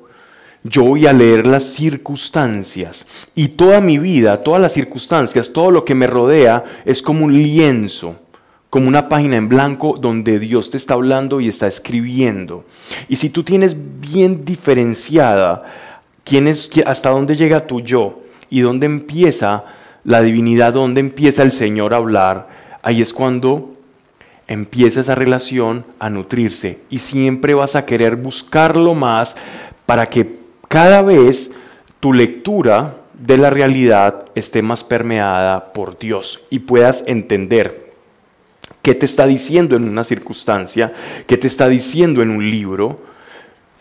yo 0.68 0.84
voy 0.84 1.06
a 1.06 1.12
leer 1.12 1.46
las 1.46 1.64
circunstancias 1.64 3.06
y 3.34 3.48
toda 3.48 3.80
mi 3.80 3.98
vida, 3.98 4.42
todas 4.42 4.60
las 4.60 4.72
circunstancias, 4.72 5.52
todo 5.52 5.70
lo 5.70 5.84
que 5.84 5.94
me 5.94 6.06
rodea 6.06 6.64
es 6.84 7.02
como 7.02 7.24
un 7.24 7.32
lienzo, 7.32 8.16
como 8.70 8.88
una 8.88 9.08
página 9.08 9.36
en 9.36 9.48
blanco 9.48 9.96
donde 9.98 10.38
Dios 10.38 10.70
te 10.70 10.76
está 10.76 10.94
hablando 10.94 11.40
y 11.40 11.48
está 11.48 11.66
escribiendo. 11.66 12.64
Y 13.08 13.16
si 13.16 13.30
tú 13.30 13.42
tienes 13.42 13.76
bien 14.00 14.44
diferenciada 14.44 15.64
quién 16.24 16.46
es, 16.46 16.70
hasta 16.84 17.10
dónde 17.10 17.36
llega 17.36 17.66
tu 17.66 17.80
yo 17.80 18.20
y 18.50 18.60
dónde 18.60 18.86
empieza 18.86 19.64
la 20.04 20.22
divinidad, 20.22 20.74
dónde 20.74 21.00
empieza 21.00 21.42
el 21.42 21.52
Señor 21.52 21.94
a 21.94 21.98
hablar, 21.98 22.48
ahí 22.82 23.00
es 23.00 23.12
cuando 23.12 23.74
empieza 24.46 25.00
esa 25.00 25.14
relación 25.14 25.84
a 25.98 26.10
nutrirse 26.10 26.80
y 26.90 26.98
siempre 26.98 27.54
vas 27.54 27.76
a 27.76 27.84
querer 27.84 28.16
buscarlo 28.16 28.94
más 28.94 29.36
para 29.84 30.06
que 30.06 30.37
cada 30.68 31.02
vez 31.02 31.50
tu 32.00 32.12
lectura 32.12 32.96
de 33.14 33.36
la 33.36 33.50
realidad 33.50 34.26
esté 34.34 34.62
más 34.62 34.84
permeada 34.84 35.72
por 35.72 35.98
Dios 35.98 36.40
y 36.50 36.60
puedas 36.60 37.04
entender 37.06 37.88
qué 38.82 38.94
te 38.94 39.06
está 39.06 39.26
diciendo 39.26 39.76
en 39.76 39.88
una 39.88 40.04
circunstancia, 40.04 40.92
qué 41.26 41.36
te 41.36 41.46
está 41.46 41.68
diciendo 41.68 42.22
en 42.22 42.30
un 42.30 42.48
libro, 42.48 43.00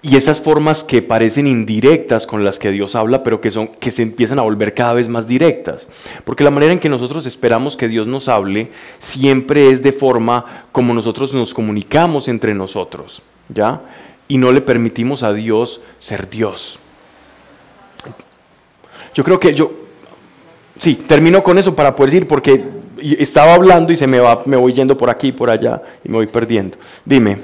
y 0.02 0.16
esas 0.16 0.40
formas 0.40 0.84
que 0.84 1.02
parecen 1.02 1.48
indirectas 1.48 2.28
con 2.28 2.44
las 2.46 2.60
que 2.60 2.72
Dios 2.72 2.96
habla, 2.96 3.24
pero 3.24 3.42
que, 3.42 3.52
son, 3.52 3.68
que 3.68 3.92
se 3.92 4.04
empiezan 4.04 4.40
a 4.40 4.44
volver 4.44 4.74
cada 4.74 4.94
vez 4.94 5.10
más 5.10 5.28
directas. 5.28 5.88
Porque 6.24 6.44
la 6.44 6.52
manera 6.52 6.72
en 6.72 6.80
que 6.80 6.88
nosotros 6.88 7.26
esperamos 7.26 7.76
que 7.76 7.88
Dios 7.88 8.08
nos 8.08 8.28
hable 8.30 8.72
siempre 9.00 9.70
es 9.70 9.82
de 9.82 9.92
forma 9.92 10.64
como 10.72 10.94
nosotros 10.94 11.34
nos 11.34 11.54
comunicamos 11.54 12.28
entre 12.28 12.54
nosotros, 12.54 13.22
¿ya? 13.50 13.82
Y 14.28 14.38
no 14.38 14.52
le 14.52 14.62
permitimos 14.62 15.24
a 15.24 15.34
Dios 15.34 15.82
ser 16.00 16.30
Dios. 16.30 16.80
Yo 19.14 19.24
creo 19.24 19.40
que 19.40 19.54
yo, 19.54 19.72
sí, 20.80 20.96
termino 20.96 21.44
con 21.44 21.58
eso 21.58 21.76
para 21.76 21.96
poder 21.96 22.12
decir, 22.12 22.28
porque 22.28 22.64
estaba 23.18 23.54
hablando 23.54 23.92
y 23.92 23.96
se 23.96 24.08
me 24.08 24.20
va, 24.20 24.44
me 24.46 24.58
voy 24.58 24.74
yendo 24.74 24.98
por 24.98 25.10
aquí, 25.10 25.32
por 25.32 25.50
allá 25.50 25.82
y 26.04 26.10
me 26.10 26.18
voy 26.18 26.28
perdiendo. 26.28 26.78
Dime. 27.06 27.38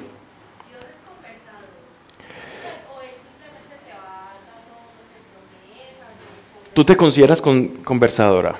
Tú 6.73 6.83
te 6.83 6.97
consideras 6.97 7.39
conversadora, 7.39 8.55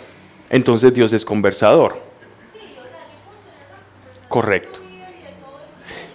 entonces 0.50 0.94
Dios 0.94 1.12
es 1.14 1.26
conversador. 1.26 1.98
Correcto. 4.30 4.83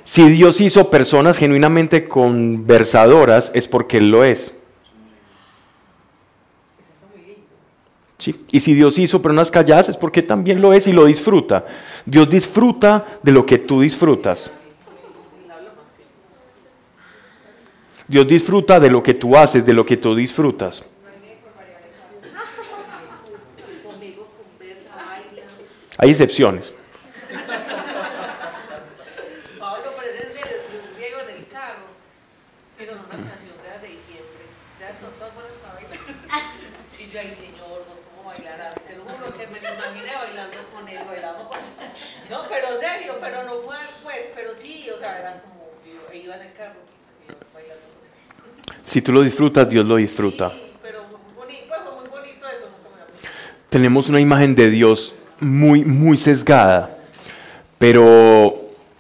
Si 0.09 0.27
Dios 0.31 0.59
hizo 0.63 0.89
personas 0.89 1.37
genuinamente 1.37 2.09
conversadoras, 2.09 3.53
es 3.55 3.69
porque 3.69 3.99
Él 3.99 4.09
lo 4.09 4.25
es. 4.25 4.55
¿Sí? 8.17 8.43
Y 8.51 8.61
si 8.61 8.73
Dios 8.73 8.99
hizo 8.99 9.21
personas 9.21 9.51
calladas, 9.51 9.91
es 9.91 9.99
porque 9.99 10.23
también 10.23 10.63
lo 10.63 10.73
es 10.73 10.87
y 10.87 10.93
lo 10.93 11.05
disfruta. 11.05 11.67
Dios 12.07 12.31
disfruta 12.31 13.19
de 13.23 13.33
lo 13.33 13.45
que 13.45 13.59
tú 13.59 13.83
disfrutas. 13.83 14.51
Dios 18.09 18.27
disfruta 18.27 18.81
de 18.81 18.89
lo 18.89 19.03
que 19.03 19.13
tú 19.13 19.37
haces, 19.37 19.67
de 19.67 19.75
lo 19.75 19.85
que 19.85 19.99
tú 19.99 20.15
disfrutas. 20.17 20.87
Hay 25.99 26.11
excepciones. 26.13 26.73
Pablo, 29.59 29.91
pero 29.99 30.09
es 30.13 30.25
en 30.25 30.33
serio, 30.33 30.57
un 30.71 30.97
griego 30.97 31.19
en 31.21 31.31
el 31.37 31.49
carro, 31.49 31.91
pero 32.79 32.93
en 32.93 32.99
una 32.99 33.09
canción 33.09 33.59
de, 33.59 33.71
de 33.83 33.95
diciembre, 33.95 34.47
de 34.79 34.85
las 34.87 34.97
con 34.99 35.11
todas 35.19 35.35
buenas 35.35 35.53
para 35.59 35.75
bailar. 35.75 35.99
Y 36.99 37.11
yo, 37.11 37.19
ay 37.19 37.35
señor, 37.35 37.83
pues 37.89 37.99
cómo 38.07 38.29
bailarás, 38.31 38.75
te 38.87 38.95
lo 38.95 39.03
juro 39.03 39.37
que 39.37 39.47
me 39.49 39.61
lo 39.61 39.75
imaginé 39.75 40.15
bailando 40.15 40.59
con 40.73 40.89
él, 40.89 41.01
bailando 41.05 41.49
con 41.49 41.59
No, 42.31 42.49
pero 42.49 42.79
serio, 42.79 43.19
pero 43.21 43.43
no 43.43 43.61
fue, 43.63 43.77
pues, 44.05 44.31
pero 44.35 44.55
sí, 44.55 44.89
o 44.95 44.99
sea, 44.99 45.19
eran 45.19 45.41
como, 45.41 45.67
yo 45.85 46.15
iba 46.15 46.37
en 46.37 46.43
el 46.43 46.53
carro, 46.55 46.79
bailando 47.53 47.83
con 47.91 48.07
él. 48.07 48.88
Si 48.99 49.03
tú 49.03 49.13
lo 49.13 49.23
disfrutas, 49.23 49.69
Dios 49.71 49.87
lo 49.87 49.95
disfruta. 49.95 50.51
Sí, 50.51 50.57
pero 50.83 51.03
muy 51.03 51.33
bonito, 51.37 51.67
pues, 51.69 51.81
muy 52.01 52.09
bonito 52.11 52.47
eso, 52.49 52.67
nunca 52.67 52.97
me 52.97 53.03
lo 53.03 53.31
Tenemos 53.71 54.09
una 54.09 54.21
imagen 54.21 54.57
de 54.57 54.71
Dios 54.71 55.15
muy, 55.39 55.85
muy 55.85 56.19
sesgada, 56.19 56.99
pero 57.79 58.57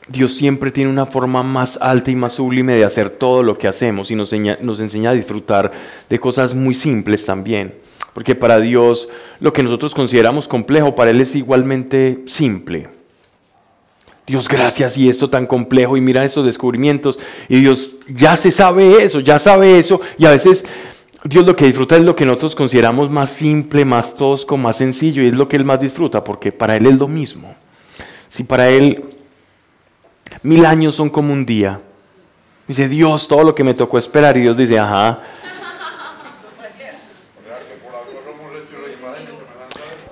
Dios 0.06 0.34
siempre 0.34 0.70
tiene 0.70 0.88
una 0.88 1.04
forma 1.04 1.42
más 1.42 1.80
alta 1.82 2.12
y 2.12 2.14
más 2.14 2.34
sublime 2.34 2.76
de 2.76 2.84
hacer 2.84 3.10
todo 3.10 3.42
lo 3.42 3.58
que 3.58 3.66
hacemos 3.66 4.12
y 4.12 4.14
nos 4.14 4.32
enseña, 4.32 4.56
nos 4.60 4.78
enseña 4.78 5.10
a 5.10 5.14
disfrutar 5.14 5.72
de 6.08 6.20
cosas 6.20 6.54
muy 6.54 6.76
simples 6.76 7.26
también. 7.26 7.74
Porque 8.14 8.36
para 8.36 8.60
Dios 8.60 9.08
lo 9.40 9.52
que 9.52 9.64
nosotros 9.64 9.96
consideramos 9.96 10.46
complejo, 10.46 10.94
para 10.94 11.10
Él 11.10 11.20
es 11.20 11.34
igualmente 11.34 12.22
simple. 12.28 12.97
Dios, 14.28 14.46
gracias 14.46 14.98
y 14.98 15.08
esto 15.08 15.30
tan 15.30 15.46
complejo 15.46 15.96
y 15.96 16.02
mira 16.02 16.22
esos 16.22 16.44
descubrimientos 16.44 17.18
y 17.48 17.60
Dios 17.60 17.96
ya 18.08 18.36
se 18.36 18.50
sabe 18.50 19.02
eso, 19.02 19.20
ya 19.20 19.38
sabe 19.38 19.78
eso 19.78 20.02
y 20.18 20.26
a 20.26 20.30
veces 20.30 20.66
Dios 21.24 21.46
lo 21.46 21.56
que 21.56 21.64
disfruta 21.64 21.96
es 21.96 22.02
lo 22.02 22.14
que 22.14 22.24
nosotros 22.24 22.54
consideramos 22.54 23.10
más 23.10 23.30
simple, 23.30 23.84
más 23.84 24.16
tosco, 24.16 24.56
más 24.56 24.76
sencillo, 24.76 25.22
y 25.22 25.28
es 25.28 25.36
lo 25.36 25.48
que 25.48 25.56
Él 25.56 25.64
más 25.64 25.80
disfruta, 25.80 26.22
porque 26.22 26.52
para 26.52 26.76
Él 26.76 26.86
es 26.86 26.96
lo 26.96 27.08
mismo. 27.08 27.56
Si 28.28 28.44
para 28.44 28.68
Él 28.68 29.04
mil 30.42 30.64
años 30.64 30.94
son 30.94 31.10
como 31.10 31.32
un 31.32 31.44
día, 31.44 31.80
dice 32.68 32.88
Dios, 32.88 33.26
todo 33.26 33.42
lo 33.42 33.54
que 33.54 33.64
me 33.64 33.74
tocó 33.74 33.98
esperar, 33.98 34.36
y 34.36 34.42
Dios 34.42 34.56
dice, 34.56 34.78
ajá. 34.78 35.22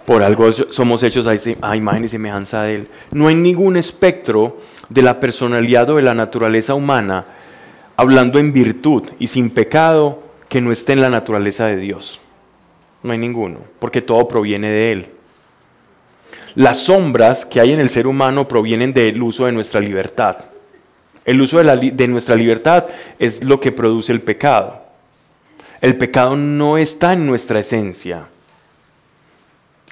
Por 0.06 0.22
algo 0.22 0.50
somos 0.52 1.02
hechos 1.02 1.26
a 1.26 1.76
imagen 1.76 2.04
y 2.04 2.08
semejanza 2.08 2.62
de 2.62 2.74
Él. 2.76 2.88
No 3.10 3.26
hay 3.26 3.34
ningún 3.34 3.76
espectro 3.76 4.58
de 4.88 5.02
la 5.02 5.18
personalidad 5.18 5.90
o 5.90 5.96
de 5.96 6.02
la 6.02 6.14
naturaleza 6.14 6.74
humana 6.74 7.26
hablando 7.96 8.38
en 8.38 8.52
virtud 8.52 9.02
y 9.18 9.26
sin 9.26 9.50
pecado 9.50 10.22
que 10.48 10.60
no 10.60 10.70
esté 10.70 10.92
en 10.92 11.00
la 11.00 11.10
naturaleza 11.10 11.66
de 11.66 11.76
Dios. 11.76 12.20
No 13.02 13.12
hay 13.12 13.18
ninguno, 13.18 13.58
porque 13.78 14.02
todo 14.02 14.28
proviene 14.28 14.70
de 14.70 14.92
Él. 14.92 15.06
Las 16.54 16.78
sombras 16.78 17.44
que 17.44 17.60
hay 17.60 17.72
en 17.72 17.80
el 17.80 17.90
ser 17.90 18.06
humano 18.06 18.48
provienen 18.48 18.92
del 18.92 19.20
uso 19.22 19.46
de 19.46 19.52
nuestra 19.52 19.80
libertad. 19.80 20.36
El 21.24 21.40
uso 21.40 21.62
de, 21.62 21.90
de, 21.90 22.08
nuestra 22.08 22.36
libertad 22.36 22.86
es 23.18 23.42
lo 23.42 23.58
que 23.58 23.72
produce 23.72 24.12
el 24.12 24.20
pecado. 24.20 24.80
El 25.80 25.96
pecado 25.96 26.36
no 26.36 26.78
está 26.78 27.12
en 27.12 27.26
nuestra 27.26 27.60
esencia. 27.60 28.28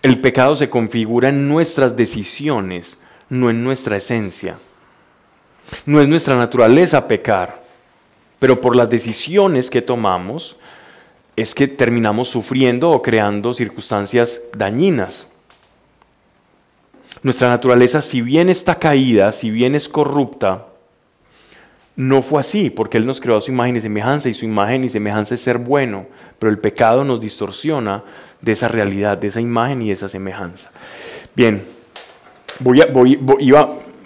El 0.05 0.21
pecado 0.21 0.55
se 0.55 0.71
configura 0.71 1.31
en 1.31 1.49
nuestras 1.49 1.97
decisiones, 1.97 2.99
no 3.29 3.51
en 3.51 3.65
nuestra 3.65 3.97
esencia. 3.97 4.57
No 5.85 6.01
es 6.01 6.07
nuestra 6.07 6.37
naturaleza 6.37 7.09
pecar 7.09 7.65
pero 8.45 8.61
por 8.61 8.77
las 8.77 8.91
decisiones 8.91 9.71
que 9.71 9.81
tomamos 9.81 10.57
es 11.35 11.55
que 11.55 11.67
terminamos 11.67 12.29
sufriendo 12.29 12.91
o 12.91 13.01
creando 13.01 13.55
circunstancias 13.55 14.43
dañinas. 14.55 15.33
Nuestra 17.23 17.49
naturaleza, 17.49 18.03
si 18.03 18.21
bien 18.21 18.51
está 18.51 18.75
caída, 18.75 19.33
si 19.33 19.51
bien 19.51 19.75
es 19.75 19.89
corrupta, 19.89 20.67
no 21.97 22.21
fue 22.21 22.41
así, 22.41 22.69
porque 22.69 22.99
Él 22.99 23.07
nos 23.07 23.19
creó 23.19 23.41
su 23.41 23.51
imagen 23.51 23.77
y 23.77 23.81
semejanza, 23.81 24.29
y 24.29 24.35
su 24.35 24.45
imagen 24.45 24.85
y 24.85 24.91
semejanza 24.91 25.37
es 25.37 25.41
ser 25.41 25.57
bueno, 25.57 26.05
pero 26.39 26.51
el 26.51 26.59
pecado 26.59 27.03
nos 27.03 27.23
distorsiona 27.23 28.05
de 28.45 28.53
esa 28.53 28.69
realidad, 28.69 29.19
de 29.19 29.29
esa 29.29 29.41
imagen 29.41 29.83
y 29.83 29.89
de 29.89 29.95
esa 29.95 30.09
semejanza. 30.09 30.71
Bien, 31.35 31.65
voy 32.61 32.81
a, 32.81 32.87
voy, 32.87 33.19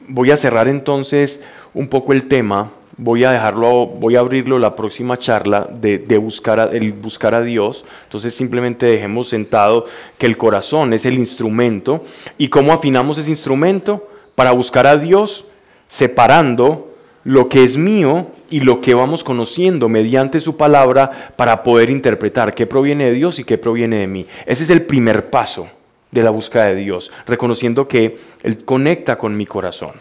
voy 0.08 0.30
a 0.30 0.36
cerrar 0.36 0.68
entonces 0.68 1.42
un 1.74 1.88
poco 1.88 2.12
el 2.12 2.28
tema 2.28 2.70
voy 2.98 3.24
a 3.24 3.30
dejarlo, 3.30 3.86
voy 3.86 4.16
a 4.16 4.20
abrirlo 4.20 4.58
la 4.58 4.74
próxima 4.76 5.16
charla 5.16 5.68
de, 5.70 6.18
buscar, 6.18 6.60
a, 6.60 6.64
el 6.64 6.92
buscar 6.92 7.34
a 7.34 7.40
Dios. 7.40 7.84
Entonces 8.04 8.34
simplemente 8.34 8.86
dejemos 8.86 9.28
sentado 9.28 9.86
que 10.18 10.26
el 10.26 10.36
corazón 10.36 10.92
es 10.92 11.06
el 11.06 11.14
instrumento. 11.14 12.04
¿Y 12.36 12.48
cómo 12.48 12.72
afinamos 12.72 13.16
ese 13.16 13.30
instrumento? 13.30 14.08
Para 14.34 14.52
buscar 14.52 14.86
a 14.86 14.96
Dios 14.96 15.46
separando 15.86 16.87
lo 17.24 17.48
que 17.48 17.64
es 17.64 17.76
mío 17.76 18.28
y 18.50 18.60
lo 18.60 18.80
que 18.80 18.94
vamos 18.94 19.24
conociendo 19.24 19.88
mediante 19.88 20.40
su 20.40 20.56
palabra 20.56 21.32
para 21.36 21.62
poder 21.62 21.90
interpretar 21.90 22.54
qué 22.54 22.66
proviene 22.66 23.06
de 23.06 23.12
Dios 23.12 23.38
y 23.38 23.44
qué 23.44 23.58
proviene 23.58 23.96
de 23.96 24.06
mí. 24.06 24.26
Ese 24.46 24.64
es 24.64 24.70
el 24.70 24.82
primer 24.82 25.30
paso 25.30 25.68
de 26.10 26.22
la 26.22 26.30
búsqueda 26.30 26.70
de 26.70 26.76
Dios, 26.76 27.12
reconociendo 27.26 27.86
que 27.86 28.18
Él 28.42 28.64
conecta 28.64 29.18
con 29.18 29.36
mi 29.36 29.46
corazón. 29.46 29.92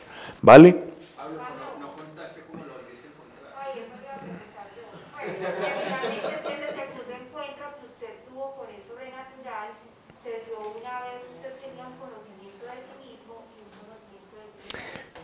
¿Vale? 0.42 0.87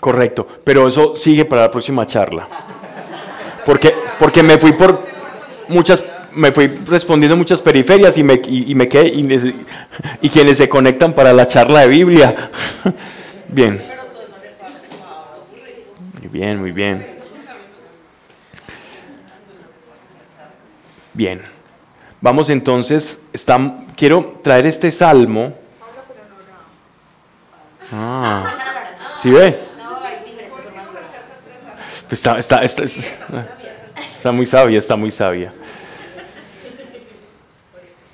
Correcto, 0.04 0.46
pero 0.66 0.86
eso 0.86 1.16
sigue 1.16 1.46
para 1.46 1.62
la 1.62 1.72
próxima 1.72 2.06
charla. 2.06 2.46
Porque, 3.66 3.96
porque 4.20 4.44
me 4.44 4.58
fui 4.58 4.74
por 4.74 5.00
muchas, 5.70 6.04
me 6.34 6.52
fui 6.52 6.68
respondiendo 6.68 7.38
muchas 7.38 7.62
periferias 7.62 8.18
y 8.18 8.24
me, 8.24 8.42
y, 8.46 8.76
me 8.76 8.90
quedé, 8.90 9.08
y, 9.08 9.66
y, 10.22 10.28
quienes 10.28 10.58
se 10.58 10.68
conectan 10.68 11.14
para 11.14 11.32
la 11.32 11.48
charla 11.48 11.80
de 11.80 11.88
Biblia. 11.88 12.52
Bien. 13.48 13.82
Muy 16.20 16.28
bien, 16.28 16.60
muy 16.60 16.72
bien. 16.74 17.08
Bien. 21.14 21.42
Vamos 22.20 22.50
entonces, 22.50 23.22
quiero 23.96 24.36
traer 24.44 24.66
este 24.66 24.92
salmo. 24.92 25.54
Ah, 27.94 28.52
¿sí 29.22 29.30
ve? 29.30 29.72
Está, 32.10 32.38
está, 32.38 32.64
está, 32.64 32.84
está, 32.84 34.32
muy 34.32 34.46
sabia, 34.46 34.80
está 34.80 34.96
muy 34.96 35.12
sabia. 35.12 35.54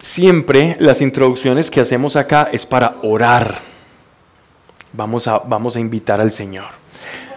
Siempre 0.01 0.77
las 0.79 1.01
introducciones 1.01 1.69
que 1.69 1.81
hacemos 1.81 2.15
acá 2.15 2.49
es 2.51 2.65
para 2.65 2.95
orar. 3.03 3.59
Vamos 4.93 5.27
a, 5.27 5.39
vamos 5.39 5.75
a 5.75 5.79
invitar 5.79 6.21
al 6.21 6.31
Señor. 6.31 6.67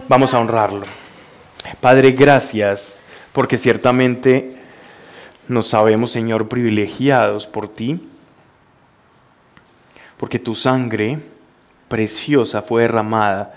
Vamos 0.07 0.33
a 0.33 0.39
honrarlo. 0.39 0.85
Padre, 1.81 2.11
gracias 2.11 2.97
porque 3.33 3.57
ciertamente 3.57 4.57
nos 5.47 5.67
sabemos, 5.67 6.11
Señor, 6.11 6.47
privilegiados 6.47 7.45
por 7.47 7.67
ti, 7.67 8.09
porque 10.17 10.39
tu 10.39 10.55
sangre 10.55 11.19
preciosa 11.89 12.61
fue 12.61 12.83
derramada 12.83 13.53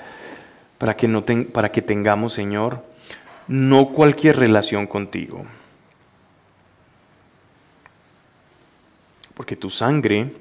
para 0.78 0.96
que, 0.96 1.08
no 1.08 1.24
para 1.24 1.72
que 1.72 1.82
tengamos, 1.82 2.34
Señor, 2.34 2.84
no 3.48 3.92
cualquier 3.92 4.36
relación 4.36 4.86
contigo. 4.86 5.44
Porque 9.34 9.56
tu 9.56 9.70
sangre 9.70 10.32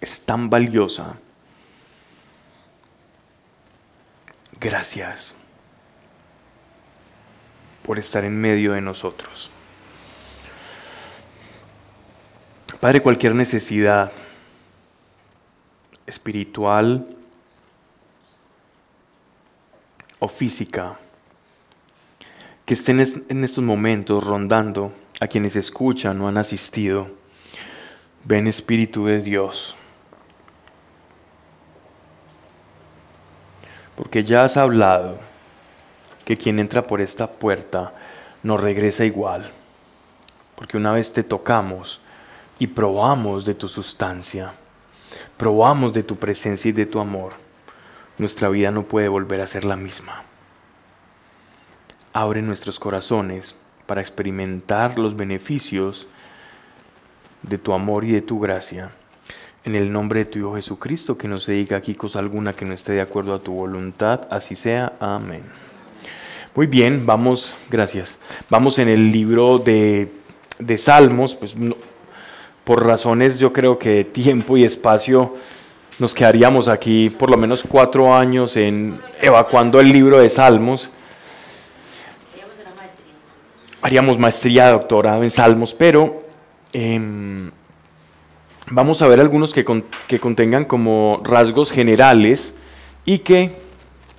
es 0.00 0.24
tan 0.24 0.50
valiosa. 0.50 1.16
Gracias 4.60 5.34
por 7.82 7.98
estar 7.98 8.24
en 8.24 8.40
medio 8.40 8.72
de 8.72 8.80
nosotros. 8.80 9.50
Padre, 12.80 13.02
cualquier 13.02 13.34
necesidad 13.34 14.12
espiritual 16.06 17.06
o 20.24 20.28
física 20.28 20.96
que 22.64 22.72
estén 22.72 22.98
en 23.00 23.44
estos 23.44 23.62
momentos 23.62 24.24
rondando 24.24 24.90
a 25.20 25.26
quienes 25.26 25.54
escuchan 25.54 26.18
o 26.20 26.28
han 26.28 26.38
asistido, 26.38 27.08
ven 28.24 28.46
Espíritu 28.46 29.04
de 29.04 29.20
Dios. 29.20 29.76
Porque 33.96 34.24
ya 34.24 34.44
has 34.44 34.56
hablado 34.56 35.18
que 36.24 36.38
quien 36.38 36.58
entra 36.58 36.86
por 36.86 37.02
esta 37.02 37.30
puerta 37.30 37.92
no 38.42 38.56
regresa 38.56 39.04
igual. 39.04 39.52
Porque 40.56 40.78
una 40.78 40.92
vez 40.92 41.12
te 41.12 41.22
tocamos 41.22 42.00
y 42.58 42.66
probamos 42.68 43.44
de 43.44 43.54
tu 43.54 43.68
sustancia, 43.68 44.54
probamos 45.36 45.92
de 45.92 46.02
tu 46.02 46.16
presencia 46.16 46.70
y 46.70 46.72
de 46.72 46.86
tu 46.86 46.98
amor, 46.98 47.43
nuestra 48.18 48.48
vida 48.48 48.70
no 48.70 48.84
puede 48.84 49.08
volver 49.08 49.40
a 49.40 49.46
ser 49.46 49.64
la 49.64 49.76
misma. 49.76 50.22
Abre 52.12 52.42
nuestros 52.42 52.78
corazones 52.78 53.56
para 53.86 54.00
experimentar 54.00 54.98
los 54.98 55.16
beneficios 55.16 56.06
de 57.42 57.58
tu 57.58 57.72
amor 57.72 58.04
y 58.04 58.12
de 58.12 58.22
tu 58.22 58.40
gracia. 58.40 58.90
En 59.64 59.74
el 59.74 59.92
nombre 59.92 60.20
de 60.20 60.24
tu 60.26 60.38
Hijo 60.38 60.54
Jesucristo, 60.56 61.16
que 61.16 61.28
no 61.28 61.38
se 61.38 61.52
diga 61.52 61.76
aquí 61.76 61.94
cosa 61.94 62.18
alguna 62.18 62.52
que 62.52 62.64
no 62.64 62.74
esté 62.74 62.92
de 62.92 63.00
acuerdo 63.00 63.34
a 63.34 63.42
tu 63.42 63.52
voluntad, 63.52 64.28
así 64.30 64.54
sea. 64.54 64.92
Amén. 65.00 65.42
Muy 66.54 66.66
bien, 66.66 67.04
vamos, 67.04 67.56
gracias. 67.70 68.18
Vamos 68.48 68.78
en 68.78 68.88
el 68.88 69.10
libro 69.10 69.58
de, 69.58 70.12
de 70.58 70.78
Salmos, 70.78 71.34
pues 71.34 71.56
por 72.62 72.86
razones 72.86 73.38
yo 73.38 73.52
creo 73.52 73.78
que 73.78 73.90
de 73.90 74.04
tiempo 74.04 74.56
y 74.56 74.64
espacio 74.64 75.34
nos 75.98 76.14
quedaríamos 76.14 76.68
aquí 76.68 77.10
por 77.10 77.30
lo 77.30 77.36
menos 77.36 77.64
cuatro 77.66 78.14
años 78.14 78.56
en 78.56 78.98
evacuando 79.20 79.80
el 79.80 79.92
libro 79.92 80.18
de 80.18 80.28
Salmos. 80.28 80.90
Haríamos 83.80 84.18
maestría, 84.18 84.70
doctorado 84.70 85.22
en 85.22 85.30
Salmos, 85.30 85.74
pero 85.74 86.22
em, 86.72 87.50
vamos 88.70 89.02
a 89.02 89.08
ver 89.08 89.20
algunos 89.20 89.52
que, 89.52 89.64
que 90.08 90.18
contengan 90.18 90.64
como 90.64 91.20
rasgos 91.22 91.70
generales 91.70 92.56
y 93.04 93.18
que 93.18 93.52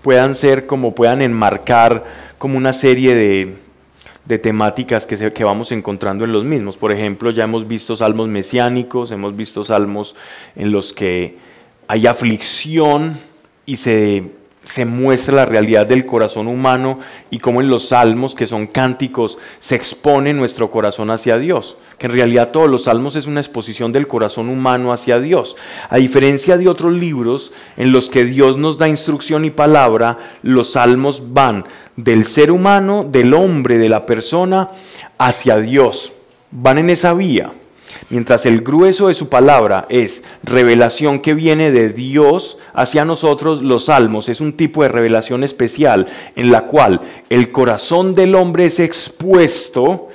puedan 0.03 0.35
ser 0.35 0.67
como 0.67 0.93
puedan 0.93 1.23
enmarcar 1.23 2.05
como 2.37 2.57
una 2.57 2.73
serie 2.73 3.15
de, 3.15 4.37
temáticas 4.37 5.07
que, 5.07 5.33
que 5.33 5.43
vamos 5.43 5.71
encontrando 5.71 6.25
en 6.25 6.31
los 6.31 6.43
mismos. 6.43 6.77
Por 6.77 6.91
ejemplo, 6.91 7.31
ya 7.31 7.45
hemos 7.45 7.67
visto 7.67 7.95
salmos 7.95 8.27
mesiánicos, 8.27 9.11
hemos 9.11 9.35
visto 9.35 9.63
salmos 9.63 10.15
en 10.55 10.71
los 10.71 10.93
que 10.93 11.43
hay 11.87 12.07
aflicción 12.07 13.17
y 13.65 13.77
se, 13.77 14.23
se 14.65 14.85
muestra 14.85 15.35
la 15.35 15.45
realidad 15.45 15.85
del 15.85 16.05
corazón 16.05 16.47
humano 16.47 16.99
y 17.29 17.39
como 17.39 17.61
en 17.61 17.69
los 17.69 17.89
salmos, 17.89 18.35
que 18.35 18.47
son 18.47 18.67
cánticos, 18.67 19.37
se 19.59 19.75
expone 19.75 20.33
nuestro 20.33 20.71
corazón 20.71 21.11
hacia 21.11 21.37
Dios. 21.37 21.77
Que 21.97 22.07
en 22.07 22.13
realidad 22.13 22.51
todos 22.51 22.69
los 22.69 22.83
salmos 22.85 23.15
es 23.15 23.27
una 23.27 23.39
exposición 23.39 23.91
del 23.91 24.07
corazón 24.07 24.49
humano 24.49 24.91
hacia 24.91 25.19
Dios. 25.19 25.55
A 25.89 25.97
diferencia 25.97 26.57
de 26.57 26.67
otros 26.67 26.93
libros 26.93 27.53
en 27.77 27.91
los 27.91 28.09
que 28.09 28.25
Dios 28.25 28.57
nos 28.57 28.77
da 28.77 28.89
instrucción 28.89 29.45
y 29.45 29.51
palabra, 29.51 30.17
los 30.41 30.73
salmos 30.73 31.33
van 31.33 31.65
del 31.95 32.25
ser 32.25 32.51
humano, 32.51 33.05
del 33.09 33.33
hombre, 33.33 33.77
de 33.77 33.89
la 33.89 34.05
persona, 34.05 34.69
hacia 35.17 35.57
Dios. 35.57 36.11
Van 36.51 36.77
en 36.77 36.89
esa 36.89 37.13
vía. 37.13 37.53
Mientras 38.09 38.45
el 38.45 38.61
grueso 38.61 39.07
de 39.07 39.13
su 39.15 39.29
palabra 39.29 39.87
es 39.89 40.23
revelación 40.43 41.19
que 41.19 41.33
viene 41.33 41.71
de 41.71 41.89
Dios 41.89 42.59
hacia 42.73 43.03
nosotros, 43.03 43.61
los 43.61 43.85
salmos 43.85 44.29
es 44.29 44.41
un 44.41 44.53
tipo 44.53 44.83
de 44.83 44.89
revelación 44.89 45.43
especial 45.43 46.07
en 46.35 46.51
la 46.51 46.67
cual 46.67 47.01
el 47.29 47.51
corazón 47.51 48.13
del 48.13 48.35
hombre 48.35 48.67
es 48.67 48.79
expuesto 48.79 50.09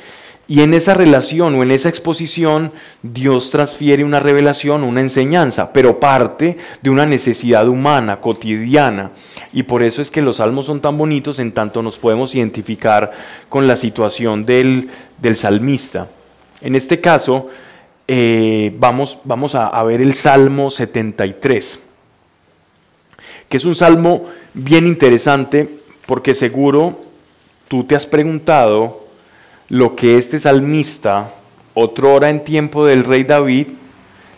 y 0.50 0.62
en 0.62 0.74
esa 0.74 0.94
relación 0.94 1.54
o 1.54 1.62
en 1.62 1.70
esa 1.70 1.88
exposición 1.88 2.72
Dios 3.04 3.52
transfiere 3.52 4.02
una 4.02 4.18
revelación, 4.18 4.82
una 4.82 5.00
enseñanza, 5.00 5.72
pero 5.72 6.00
parte 6.00 6.56
de 6.82 6.90
una 6.90 7.06
necesidad 7.06 7.68
humana, 7.68 8.20
cotidiana. 8.20 9.12
Y 9.52 9.62
por 9.62 9.84
eso 9.84 10.02
es 10.02 10.10
que 10.10 10.22
los 10.22 10.38
salmos 10.38 10.66
son 10.66 10.80
tan 10.80 10.98
bonitos 10.98 11.38
en 11.38 11.52
tanto 11.52 11.84
nos 11.84 12.00
podemos 12.00 12.34
identificar 12.34 13.12
con 13.48 13.68
la 13.68 13.76
situación 13.76 14.44
del, 14.44 14.90
salmista. 15.36 16.08
En 16.62 16.74
este 16.74 17.00
caso, 17.00 17.48
eh, 18.12 18.74
vamos, 18.76 19.20
vamos 19.22 19.54
a, 19.54 19.68
a 19.68 19.84
ver 19.84 20.00
el 20.00 20.14
Salmo 20.14 20.68
73, 20.68 21.78
que 23.48 23.56
es 23.56 23.64
un 23.64 23.76
salmo 23.76 24.26
bien 24.52 24.88
interesante 24.88 25.78
porque 26.06 26.34
seguro 26.34 26.98
tú 27.68 27.84
te 27.84 27.94
has 27.94 28.06
preguntado 28.06 29.06
lo 29.68 29.94
que 29.94 30.18
este 30.18 30.40
salmista, 30.40 31.34
otrora 31.74 32.30
en 32.30 32.42
tiempo 32.42 32.84
del 32.84 33.04
rey 33.04 33.22
David, 33.22 33.68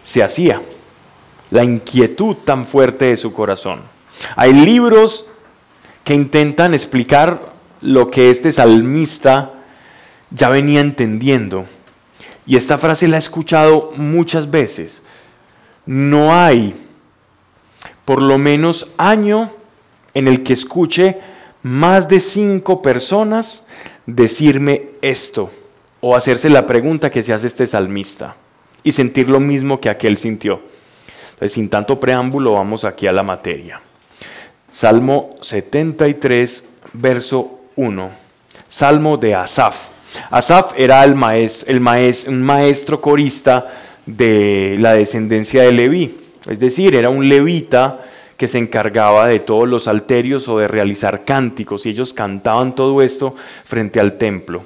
se 0.03 0.23
hacía. 0.23 0.61
La 1.51 1.65
inquietud 1.65 2.37
tan 2.45 2.67
fuerte 2.67 3.07
de 3.07 3.17
su 3.17 3.33
corazón. 3.33 3.81
Hay 4.37 4.53
libros 4.53 5.29
que 6.05 6.13
intentan 6.13 6.75
explicar 6.75 7.41
lo 7.81 8.11
que 8.11 8.31
este 8.31 8.53
salmista 8.53 9.53
ya 10.31 10.51
venía 10.51 10.83
entendiendo. 10.83 11.65
Y 12.47 12.57
esta 12.57 12.79
frase 12.79 13.09
la 13.09 13.17
he 13.17 13.21
escuchado 13.21 13.93
muchas 13.97 14.51
veces. 14.51 15.03
No 15.87 16.35
hay 16.35 16.75
por 18.05 18.21
lo 18.21 18.39
menos 18.39 18.89
año 18.97 19.51
en 20.15 20.29
el 20.29 20.43
que 20.43 20.53
escuche 20.53 21.19
más 21.63 22.09
de 22.09 22.21
cinco 22.21 22.83
personas 22.83 23.65
decirme 24.07 24.91
esto 25.01 25.51
o 26.01 26.17
hacerse 26.17 26.51
la 26.51 26.67
pregunta 26.67 27.11
que 27.11 27.23
se 27.23 27.33
hace 27.33 27.47
este 27.47 27.67
salmista 27.67 28.35
y 28.83 28.93
sentir 28.93 29.29
lo 29.29 29.39
mismo 29.39 29.81
que 29.81 29.89
aquel 29.89 30.19
sintió. 30.19 30.61
Entonces, 31.35 31.53
sin 31.53 31.71
tanto 31.71 32.01
preámbulo, 32.01 32.55
vamos 32.55 32.85
aquí 32.85 33.07
a 33.07 33.13
la 33.13 33.23
materia. 33.23 33.81
Salmo 34.73 35.37
73, 35.43 36.65
verso 36.95 37.61
1. 37.77 38.11
Salmo 38.69 39.17
de 39.17 39.35
Asaf. 39.35 39.92
Asaf 40.31 40.73
era 40.77 41.03
el 41.05 41.15
maestro, 41.15 41.69
el 41.71 41.79
un 42.29 42.43
maestro 42.43 43.01
corista 43.01 43.67
de 44.07 44.77
la 44.79 44.95
descendencia 44.95 45.63
de 45.63 45.73
Leví. 45.73 46.17
Es 46.49 46.59
decir, 46.59 46.95
era 46.95 47.09
un 47.09 47.29
levita 47.29 48.05
que 48.37 48.49
se 48.49 48.59
encargaba 48.59 49.29
de 49.29 49.39
todos 49.39 49.69
los 49.69 49.87
alterios 49.87 50.49
o 50.49 50.59
de 50.59 50.67
realizar 50.67 51.25
cánticos 51.25 51.87
y 51.87 51.91
ellos 51.91 52.13
cantaban 52.13 52.75
todo 52.75 53.01
esto 53.01 53.37
frente 53.65 54.01
al 54.01 54.19
templo 54.19 54.65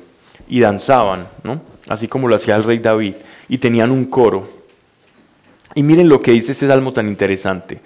y 0.49 0.61
danzaban, 0.61 1.26
¿no? 1.42 1.61
así 1.88 2.09
como 2.09 2.28
lo 2.28 2.36
hacía 2.36 2.57
el 2.57 2.64
rey 2.64 2.78
David, 2.78 3.14
y 3.49 3.59
tenían 3.59 3.90
un 3.90 4.07
coro. 4.07 4.49
Y 5.74 5.82
miren 5.82 6.09
lo 6.09 6.22
que 6.22 6.32
dice 6.32 6.53
este 6.53 6.66
salmo 6.66 6.92
tan 6.92 7.07
interesante. 7.07 7.80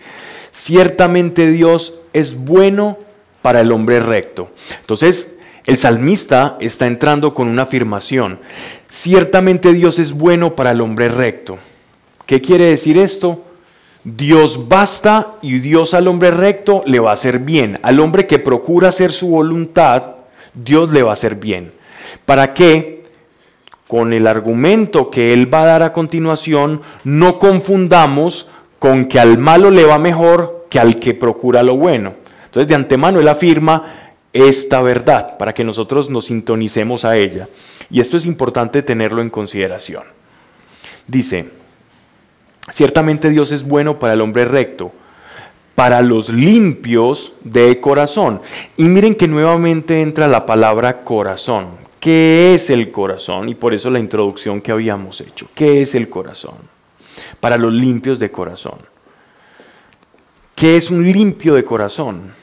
Ciertamente 0.52 1.48
Dios 1.48 2.00
es 2.12 2.36
bueno 2.36 2.98
para 3.42 3.60
el 3.60 3.72
hombre 3.72 4.00
recto. 4.00 4.50
Entonces, 4.80 5.39
el 5.66 5.78
salmista 5.78 6.56
está 6.60 6.86
entrando 6.86 7.34
con 7.34 7.48
una 7.48 7.62
afirmación. 7.62 8.38
Ciertamente 8.88 9.72
Dios 9.72 9.98
es 9.98 10.12
bueno 10.12 10.56
para 10.56 10.72
el 10.72 10.80
hombre 10.80 11.08
recto. 11.08 11.58
¿Qué 12.26 12.40
quiere 12.40 12.66
decir 12.66 12.98
esto? 12.98 13.44
Dios 14.02 14.68
basta 14.68 15.34
y 15.42 15.58
Dios 15.58 15.94
al 15.94 16.08
hombre 16.08 16.30
recto 16.30 16.82
le 16.86 17.00
va 17.00 17.10
a 17.10 17.14
hacer 17.14 17.40
bien. 17.40 17.78
Al 17.82 18.00
hombre 18.00 18.26
que 18.26 18.38
procura 18.38 18.88
hacer 18.88 19.12
su 19.12 19.28
voluntad, 19.28 20.14
Dios 20.54 20.90
le 20.90 21.02
va 21.02 21.10
a 21.10 21.14
hacer 21.14 21.36
bien. 21.36 21.72
¿Para 22.24 22.54
qué? 22.54 23.00
con 23.90 24.12
el 24.12 24.28
argumento 24.28 25.10
que 25.10 25.32
él 25.32 25.52
va 25.52 25.62
a 25.62 25.66
dar 25.66 25.82
a 25.82 25.92
continuación, 25.92 26.80
no 27.02 27.40
confundamos 27.40 28.48
con 28.78 29.06
que 29.06 29.18
al 29.18 29.36
malo 29.36 29.72
le 29.72 29.84
va 29.84 29.98
mejor 29.98 30.66
que 30.70 30.78
al 30.78 31.00
que 31.00 31.12
procura 31.12 31.64
lo 31.64 31.76
bueno. 31.76 32.14
Entonces 32.44 32.68
de 32.68 32.76
antemano 32.76 33.18
él 33.18 33.26
afirma 33.26 34.09
esta 34.32 34.80
verdad 34.80 35.36
para 35.38 35.54
que 35.54 35.64
nosotros 35.64 36.10
nos 36.10 36.26
sintonicemos 36.26 37.04
a 37.04 37.16
ella. 37.16 37.48
Y 37.90 38.00
esto 38.00 38.16
es 38.16 38.26
importante 38.26 38.82
tenerlo 38.82 39.22
en 39.22 39.30
consideración. 39.30 40.04
Dice, 41.06 41.50
ciertamente 42.70 43.30
Dios 43.30 43.52
es 43.52 43.64
bueno 43.64 43.98
para 43.98 44.12
el 44.12 44.20
hombre 44.20 44.44
recto, 44.44 44.92
para 45.74 46.02
los 46.02 46.28
limpios 46.28 47.32
de 47.42 47.80
corazón. 47.80 48.40
Y 48.76 48.84
miren 48.84 49.14
que 49.14 49.26
nuevamente 49.26 50.00
entra 50.00 50.28
la 50.28 50.46
palabra 50.46 51.02
corazón. 51.02 51.68
¿Qué 51.98 52.54
es 52.54 52.70
el 52.70 52.90
corazón? 52.90 53.48
Y 53.48 53.54
por 53.54 53.74
eso 53.74 53.90
la 53.90 53.98
introducción 53.98 54.60
que 54.60 54.72
habíamos 54.72 55.20
hecho. 55.20 55.48
¿Qué 55.54 55.82
es 55.82 55.94
el 55.94 56.08
corazón? 56.08 56.54
Para 57.40 57.58
los 57.58 57.72
limpios 57.72 58.18
de 58.18 58.30
corazón. 58.30 58.78
¿Qué 60.54 60.76
es 60.76 60.90
un 60.90 61.10
limpio 61.10 61.54
de 61.54 61.64
corazón? 61.64 62.39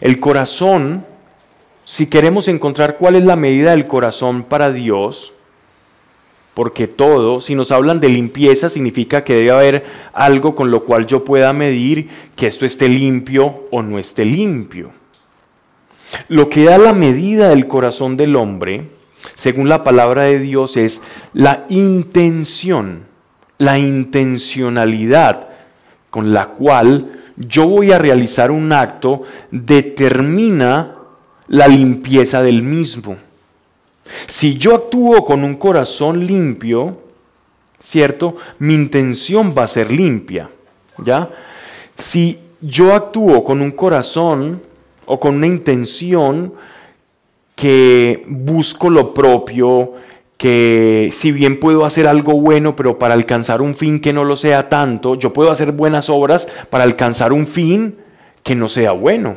El 0.00 0.20
corazón, 0.20 1.04
si 1.84 2.06
queremos 2.06 2.48
encontrar 2.48 2.96
cuál 2.96 3.16
es 3.16 3.24
la 3.24 3.36
medida 3.36 3.70
del 3.70 3.86
corazón 3.86 4.42
para 4.42 4.72
Dios, 4.72 5.32
porque 6.54 6.86
todo, 6.86 7.42
si 7.42 7.54
nos 7.54 7.70
hablan 7.70 8.00
de 8.00 8.08
limpieza, 8.08 8.70
significa 8.70 9.24
que 9.24 9.34
debe 9.34 9.50
haber 9.50 9.84
algo 10.14 10.54
con 10.54 10.70
lo 10.70 10.84
cual 10.84 11.06
yo 11.06 11.22
pueda 11.22 11.52
medir 11.52 12.08
que 12.34 12.46
esto 12.46 12.64
esté 12.64 12.88
limpio 12.88 13.66
o 13.70 13.82
no 13.82 13.98
esté 13.98 14.24
limpio. 14.24 14.90
Lo 16.28 16.48
que 16.48 16.64
da 16.64 16.78
la 16.78 16.94
medida 16.94 17.50
del 17.50 17.66
corazón 17.66 18.16
del 18.16 18.36
hombre, 18.36 18.84
según 19.34 19.68
la 19.68 19.84
palabra 19.84 20.22
de 20.22 20.38
Dios, 20.38 20.78
es 20.78 21.02
la 21.34 21.66
intención, 21.68 23.04
la 23.58 23.78
intencionalidad 23.78 25.48
con 26.10 26.32
la 26.32 26.48
cual 26.48 27.15
yo 27.36 27.66
voy 27.66 27.92
a 27.92 27.98
realizar 27.98 28.50
un 28.50 28.72
acto 28.72 29.22
determina 29.50 30.94
la 31.48 31.68
limpieza 31.68 32.42
del 32.42 32.62
mismo. 32.62 33.16
Si 34.26 34.56
yo 34.56 34.74
actúo 34.74 35.24
con 35.24 35.44
un 35.44 35.56
corazón 35.56 36.26
limpio, 36.26 36.98
¿cierto? 37.80 38.36
Mi 38.58 38.74
intención 38.74 39.54
va 39.56 39.64
a 39.64 39.68
ser 39.68 39.90
limpia, 39.90 40.50
¿ya? 40.98 41.28
Si 41.96 42.38
yo 42.60 42.94
actúo 42.94 43.44
con 43.44 43.60
un 43.60 43.72
corazón 43.72 44.62
o 45.04 45.20
con 45.20 45.36
una 45.36 45.46
intención 45.46 46.54
que 47.54 48.24
busco 48.28 48.90
lo 48.90 49.14
propio, 49.14 49.94
que 50.36 51.10
si 51.12 51.32
bien 51.32 51.58
puedo 51.58 51.86
hacer 51.86 52.06
algo 52.06 52.40
bueno, 52.40 52.76
pero 52.76 52.98
para 52.98 53.14
alcanzar 53.14 53.62
un 53.62 53.74
fin 53.74 54.00
que 54.00 54.12
no 54.12 54.24
lo 54.24 54.36
sea 54.36 54.68
tanto, 54.68 55.14
yo 55.14 55.32
puedo 55.32 55.50
hacer 55.50 55.72
buenas 55.72 56.10
obras 56.10 56.48
para 56.68 56.84
alcanzar 56.84 57.32
un 57.32 57.46
fin 57.46 57.96
que 58.42 58.54
no 58.54 58.68
sea 58.68 58.92
bueno. 58.92 59.36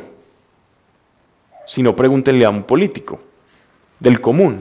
Si 1.66 1.82
no, 1.82 1.96
pregúntenle 1.96 2.44
a 2.44 2.50
un 2.50 2.64
político 2.64 3.20
del 3.98 4.20
común. 4.20 4.60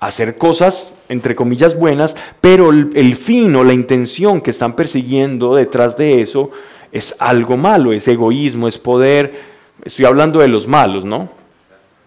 Hacer 0.00 0.38
cosas, 0.38 0.92
entre 1.08 1.36
comillas, 1.36 1.78
buenas, 1.78 2.16
pero 2.40 2.70
el, 2.70 2.90
el 2.94 3.16
fin 3.16 3.54
o 3.56 3.64
la 3.64 3.72
intención 3.72 4.40
que 4.40 4.50
están 4.50 4.74
persiguiendo 4.74 5.54
detrás 5.54 5.96
de 5.96 6.20
eso 6.20 6.50
es 6.92 7.14
algo 7.18 7.56
malo, 7.56 7.92
es 7.92 8.08
egoísmo, 8.08 8.68
es 8.68 8.78
poder. 8.78 9.56
Estoy 9.84 10.04
hablando 10.04 10.40
de 10.40 10.48
los 10.48 10.66
malos, 10.66 11.04
¿no? 11.04 11.28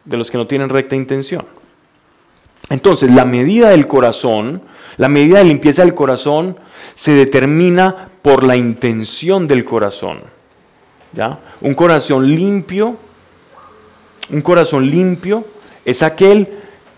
De 0.04 0.18
los 0.18 0.30
que 0.30 0.38
no 0.38 0.48
tienen 0.48 0.70
recta 0.70 0.96
intención. 0.96 1.46
Entonces, 2.70 3.12
la 3.12 3.26
medida 3.26 3.70
del 3.70 3.88
corazón, 3.88 4.62
la 4.98 5.10
medida 5.10 5.40
de 5.40 5.46
limpieza 5.46 5.84
del 5.84 5.96
corazón 5.96 6.58
se 6.96 7.14
determina 7.14 8.10
por 8.22 8.44
la 8.44 8.56
intención 8.56 9.48
del 9.48 9.66
corazón. 9.66 10.20
¿ya? 11.14 11.40
Un 11.62 11.74
corazón 11.74 12.36
limpio, 12.36 12.98
un 14.30 14.42
corazón 14.42 14.90
limpio 14.90 15.46
es 15.86 16.04
aquel 16.04 16.48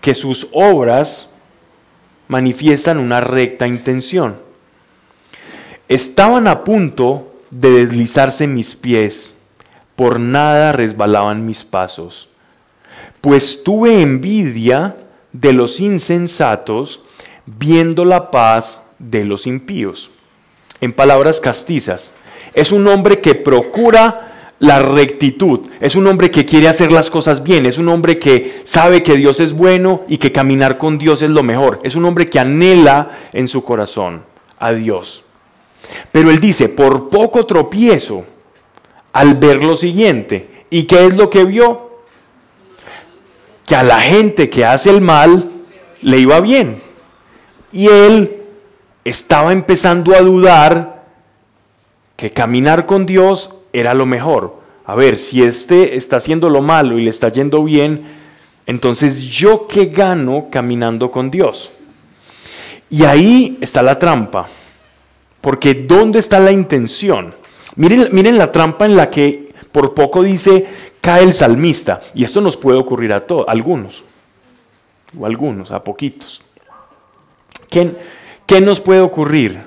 que 0.00 0.14
sus 0.14 0.48
obras 0.52 1.30
manifiestan 2.28 2.98
una 2.98 3.20
recta 3.20 3.66
intención. 3.66 4.36
Estaban 5.88 6.46
a 6.48 6.64
punto 6.64 7.32
de 7.50 7.70
deslizarse 7.70 8.46
mis 8.46 8.74
pies, 8.74 9.34
por 9.96 10.18
nada 10.18 10.72
resbalaban 10.72 11.46
mis 11.46 11.64
pasos, 11.64 12.28
pues 13.20 13.62
tuve 13.62 14.00
envidia 14.00 14.96
de 15.32 15.52
los 15.52 15.80
insensatos, 15.80 17.00
viendo 17.46 18.04
la 18.04 18.30
paz 18.30 18.82
de 18.98 19.24
los 19.24 19.46
impíos. 19.46 20.10
En 20.80 20.92
palabras 20.92 21.40
castizas, 21.40 22.14
es 22.54 22.72
un 22.72 22.86
hombre 22.88 23.20
que 23.20 23.34
procura 23.34 24.28
la 24.58 24.80
rectitud, 24.80 25.60
es 25.80 25.96
un 25.96 26.06
hombre 26.06 26.30
que 26.30 26.46
quiere 26.46 26.68
hacer 26.68 26.92
las 26.92 27.10
cosas 27.10 27.42
bien, 27.42 27.66
es 27.66 27.78
un 27.78 27.88
hombre 27.88 28.18
que 28.18 28.62
sabe 28.64 29.02
que 29.02 29.16
Dios 29.16 29.40
es 29.40 29.52
bueno 29.52 30.02
y 30.06 30.18
que 30.18 30.30
caminar 30.30 30.78
con 30.78 30.98
Dios 30.98 31.22
es 31.22 31.30
lo 31.30 31.42
mejor, 31.42 31.80
es 31.82 31.96
un 31.96 32.04
hombre 32.04 32.26
que 32.26 32.38
anhela 32.38 33.18
en 33.32 33.48
su 33.48 33.64
corazón 33.64 34.22
a 34.58 34.72
Dios. 34.72 35.24
Pero 36.12 36.30
él 36.30 36.40
dice, 36.40 36.68
por 36.68 37.08
poco 37.08 37.44
tropiezo 37.44 38.24
al 39.12 39.34
ver 39.34 39.64
lo 39.64 39.76
siguiente. 39.76 40.64
¿Y 40.70 40.84
qué 40.84 41.06
es 41.06 41.16
lo 41.16 41.28
que 41.28 41.44
vio? 41.44 41.91
Que 43.66 43.74
a 43.74 43.82
la 43.82 44.00
gente 44.00 44.50
que 44.50 44.64
hace 44.64 44.90
el 44.90 45.00
mal 45.00 45.50
le 46.00 46.18
iba 46.18 46.40
bien. 46.40 46.80
Y 47.72 47.88
él 47.88 48.42
estaba 49.04 49.52
empezando 49.52 50.14
a 50.14 50.20
dudar 50.20 51.04
que 52.16 52.30
caminar 52.30 52.86
con 52.86 53.06
Dios 53.06 53.54
era 53.72 53.94
lo 53.94 54.06
mejor. 54.06 54.60
A 54.84 54.94
ver, 54.94 55.16
si 55.16 55.42
este 55.42 55.96
está 55.96 56.16
haciendo 56.16 56.50
lo 56.50 56.60
malo 56.60 56.98
y 56.98 57.04
le 57.04 57.10
está 57.10 57.28
yendo 57.28 57.64
bien, 57.64 58.04
entonces 58.66 59.22
yo 59.22 59.66
qué 59.66 59.86
gano 59.86 60.48
caminando 60.50 61.10
con 61.10 61.30
Dios. 61.30 61.72
Y 62.90 63.04
ahí 63.04 63.58
está 63.60 63.82
la 63.82 63.98
trampa. 63.98 64.48
Porque 65.40 65.74
¿dónde 65.74 66.18
está 66.18 66.38
la 66.38 66.52
intención? 66.52 67.34
Miren, 67.76 68.08
miren 68.12 68.38
la 68.38 68.52
trampa 68.52 68.84
en 68.86 68.96
la 68.96 69.10
que 69.10 69.51
por 69.72 69.94
poco 69.94 70.22
dice 70.22 70.66
cae 71.00 71.24
el 71.24 71.32
salmista. 71.32 72.00
Y 72.14 72.24
esto 72.24 72.40
nos 72.40 72.56
puede 72.56 72.78
ocurrir 72.78 73.12
a 73.12 73.26
todos, 73.26 73.44
algunos, 73.48 74.04
o 75.18 75.26
algunos, 75.26 75.72
a 75.72 75.82
poquitos. 75.82 76.42
¿Qué, 77.68 77.96
¿Qué 78.46 78.60
nos 78.60 78.80
puede 78.80 79.00
ocurrir? 79.00 79.60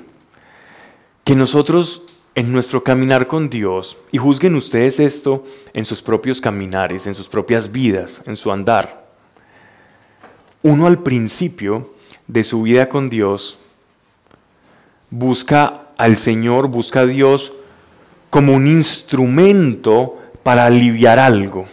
Que 1.23 1.35
nosotros 1.35 2.03
en 2.35 2.51
nuestro 2.51 2.83
caminar 2.83 3.27
con 3.27 3.49
Dios, 3.49 3.97
y 4.11 4.17
juzguen 4.17 4.55
ustedes 4.55 4.99
esto 4.99 5.45
en 5.73 5.85
sus 5.85 6.01
propios 6.01 6.41
caminares, 6.41 7.07
en 7.07 7.15
sus 7.15 7.29
propias 7.29 7.71
vidas, 7.71 8.21
en 8.25 8.35
su 8.35 8.51
andar, 8.51 9.05
uno 10.61 10.85
al 10.85 11.01
principio 11.01 11.91
de 12.27 12.43
su 12.43 12.63
vida 12.63 12.89
con 12.89 13.09
Dios 13.09 13.59
busca 15.09 15.83
al 15.97 16.17
Señor, 16.17 16.67
busca 16.67 17.01
a 17.01 17.05
Dios 17.05 17.53
como 18.35 18.53
un 18.53 18.67
instrumento 18.67 20.17
para 20.43 20.65
aliviar 20.65 21.19
algo. 21.19 21.65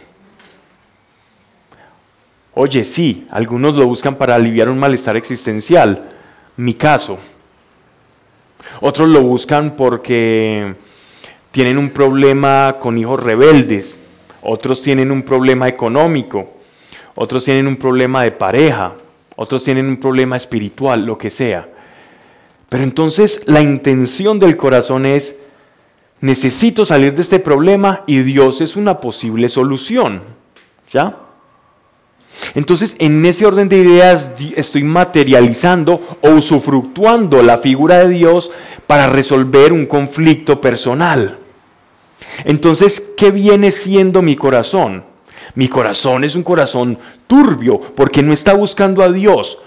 Oye, 2.54 2.84
sí, 2.84 3.26
algunos 3.32 3.74
lo 3.74 3.84
buscan 3.84 4.14
para 4.14 4.36
aliviar 4.36 4.68
un 4.68 4.78
malestar 4.78 5.16
existencial, 5.16 6.12
mi 6.56 6.74
caso. 6.74 7.18
Otros 8.80 9.08
lo 9.08 9.22
buscan 9.22 9.72
porque 9.72 10.76
tienen 11.50 11.78
un 11.78 11.90
problema 11.90 12.76
con 12.78 12.96
hijos 12.96 13.20
rebeldes, 13.20 13.96
otros 14.40 14.82
tienen 14.82 15.10
un 15.10 15.24
problema 15.24 15.66
económico, 15.66 16.48
otros 17.16 17.44
tienen 17.44 17.66
un 17.66 17.76
problema 17.76 18.22
de 18.22 18.30
pareja, 18.30 18.92
otros 19.34 19.64
tienen 19.64 19.86
un 19.86 19.96
problema 19.96 20.36
espiritual, 20.36 21.04
lo 21.06 21.18
que 21.18 21.32
sea. 21.32 21.68
Pero 22.68 22.84
entonces 22.84 23.42
la 23.46 23.60
intención 23.60 24.38
del 24.38 24.56
corazón 24.56 25.06
es 25.06 25.41
necesito 26.22 26.86
salir 26.86 27.14
de 27.14 27.20
este 27.20 27.40
problema 27.40 28.04
y 28.06 28.20
Dios 28.20 28.62
es 28.62 28.76
una 28.76 28.98
posible 28.98 29.50
solución. 29.50 30.22
¿Ya? 30.90 31.16
Entonces, 32.54 32.96
en 32.98 33.24
ese 33.26 33.44
orden 33.44 33.68
de 33.68 33.76
ideas 33.76 34.28
estoy 34.56 34.84
materializando 34.84 36.18
o 36.22 36.30
usufructuando 36.30 37.42
la 37.42 37.58
figura 37.58 37.98
de 37.98 38.08
Dios 38.08 38.50
para 38.86 39.08
resolver 39.08 39.72
un 39.72 39.84
conflicto 39.84 40.60
personal. 40.60 41.38
Entonces, 42.44 43.10
¿qué 43.16 43.30
viene 43.30 43.70
siendo 43.70 44.22
mi 44.22 44.36
corazón? 44.36 45.04
Mi 45.54 45.68
corazón 45.68 46.24
es 46.24 46.34
un 46.34 46.42
corazón 46.42 46.98
turbio 47.26 47.80
porque 47.80 48.22
no 48.22 48.32
está 48.32 48.54
buscando 48.54 49.02
a 49.02 49.12
Dios 49.12 49.58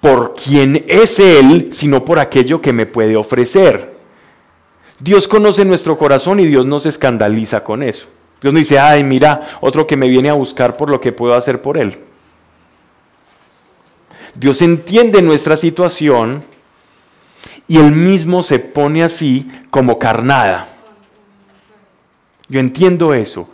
por 0.00 0.34
quien 0.34 0.84
es 0.88 1.18
Él, 1.18 1.70
sino 1.72 2.04
por 2.04 2.18
aquello 2.18 2.60
que 2.60 2.72
me 2.72 2.86
puede 2.86 3.16
ofrecer. 3.16 3.91
Dios 5.02 5.26
conoce 5.26 5.64
nuestro 5.64 5.98
corazón 5.98 6.38
y 6.38 6.46
Dios 6.46 6.64
no 6.64 6.78
se 6.78 6.90
escandaliza 6.90 7.64
con 7.64 7.82
eso. 7.82 8.06
Dios 8.40 8.52
no 8.52 8.58
dice, 8.58 8.78
ay, 8.78 9.02
mira, 9.02 9.58
otro 9.60 9.86
que 9.86 9.96
me 9.96 10.08
viene 10.08 10.28
a 10.28 10.34
buscar 10.34 10.76
por 10.76 10.88
lo 10.88 11.00
que 11.00 11.10
puedo 11.10 11.34
hacer 11.34 11.60
por 11.60 11.76
él. 11.76 11.98
Dios 14.34 14.62
entiende 14.62 15.20
nuestra 15.20 15.56
situación 15.56 16.42
y 17.66 17.78
Él 17.78 17.90
mismo 17.92 18.42
se 18.42 18.60
pone 18.60 19.02
así 19.02 19.50
como 19.70 19.98
carnada. 19.98 20.68
Yo 22.48 22.60
entiendo 22.60 23.12
eso. 23.12 23.48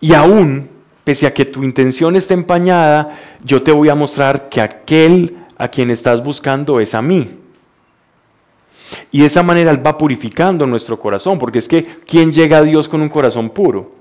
Y 0.00 0.14
aún, 0.14 0.70
pese 1.04 1.26
a 1.26 1.34
que 1.34 1.44
tu 1.44 1.62
intención 1.62 2.16
esté 2.16 2.34
empañada, 2.34 3.18
yo 3.42 3.62
te 3.62 3.72
voy 3.72 3.90
a 3.90 3.94
mostrar 3.94 4.48
que 4.48 4.60
aquel 4.60 5.36
a 5.58 5.68
quien 5.68 5.90
estás 5.90 6.24
buscando 6.24 6.80
es 6.80 6.94
a 6.94 7.02
mí. 7.02 7.43
Y 9.10 9.20
de 9.20 9.26
esa 9.26 9.42
manera 9.42 9.70
Él 9.70 9.84
va 9.84 9.96
purificando 9.96 10.66
nuestro 10.66 10.98
corazón, 10.98 11.38
porque 11.38 11.58
es 11.58 11.68
que 11.68 11.84
¿quién 12.06 12.32
llega 12.32 12.58
a 12.58 12.62
Dios 12.62 12.88
con 12.88 13.00
un 13.02 13.08
corazón 13.08 13.50
puro? 13.50 13.92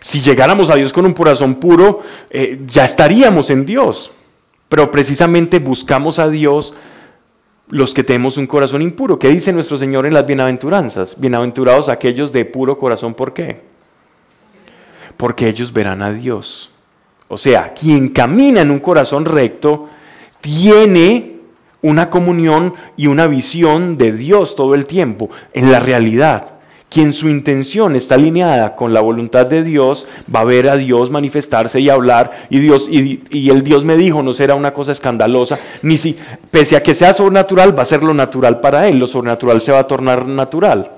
Si 0.00 0.20
llegáramos 0.20 0.70
a 0.70 0.74
Dios 0.74 0.92
con 0.92 1.06
un 1.06 1.12
corazón 1.12 1.56
puro, 1.56 2.02
eh, 2.30 2.60
ya 2.66 2.84
estaríamos 2.84 3.50
en 3.50 3.64
Dios. 3.64 4.12
Pero 4.68 4.90
precisamente 4.90 5.58
buscamos 5.58 6.18
a 6.18 6.28
Dios 6.28 6.74
los 7.68 7.94
que 7.94 8.04
tenemos 8.04 8.36
un 8.36 8.46
corazón 8.46 8.82
impuro. 8.82 9.18
¿Qué 9.18 9.28
dice 9.28 9.52
nuestro 9.52 9.78
Señor 9.78 10.06
en 10.06 10.14
las 10.14 10.26
bienaventuranzas? 10.26 11.18
Bienaventurados 11.18 11.88
aquellos 11.88 12.32
de 12.32 12.44
puro 12.44 12.78
corazón, 12.78 13.14
¿por 13.14 13.32
qué? 13.32 13.60
Porque 15.16 15.48
ellos 15.48 15.72
verán 15.72 16.02
a 16.02 16.12
Dios. 16.12 16.70
O 17.28 17.38
sea, 17.38 17.72
quien 17.72 18.10
camina 18.10 18.60
en 18.60 18.70
un 18.70 18.80
corazón 18.80 19.24
recto 19.24 19.88
tiene 20.40 21.33
una 21.84 22.08
comunión 22.08 22.72
y 22.96 23.08
una 23.08 23.26
visión 23.26 23.98
de 23.98 24.10
Dios 24.10 24.56
todo 24.56 24.74
el 24.74 24.86
tiempo, 24.86 25.28
en 25.52 25.70
la 25.70 25.80
realidad. 25.80 26.46
Quien 26.88 27.12
su 27.12 27.28
intención 27.28 27.94
está 27.94 28.14
alineada 28.14 28.74
con 28.74 28.94
la 28.94 29.02
voluntad 29.02 29.44
de 29.44 29.62
Dios, 29.62 30.08
va 30.34 30.40
a 30.40 30.44
ver 30.44 30.66
a 30.70 30.76
Dios 30.76 31.10
manifestarse 31.10 31.80
y 31.80 31.90
hablar, 31.90 32.46
y 32.48 32.60
Dios, 32.60 32.88
y, 32.90 33.50
el 33.50 33.62
Dios 33.62 33.84
me 33.84 33.98
dijo, 33.98 34.22
no 34.22 34.32
será 34.32 34.54
una 34.54 34.72
cosa 34.72 34.92
escandalosa, 34.92 35.58
ni 35.82 35.98
si, 35.98 36.16
pese 36.50 36.76
a 36.76 36.82
que 36.82 36.94
sea 36.94 37.12
sobrenatural, 37.12 37.78
va 37.78 37.82
a 37.82 37.86
ser 37.86 38.02
lo 38.02 38.14
natural 38.14 38.60
para 38.60 38.88
él, 38.88 38.98
lo 38.98 39.06
sobrenatural 39.06 39.60
se 39.60 39.72
va 39.72 39.80
a 39.80 39.86
tornar 39.86 40.26
natural. 40.26 40.90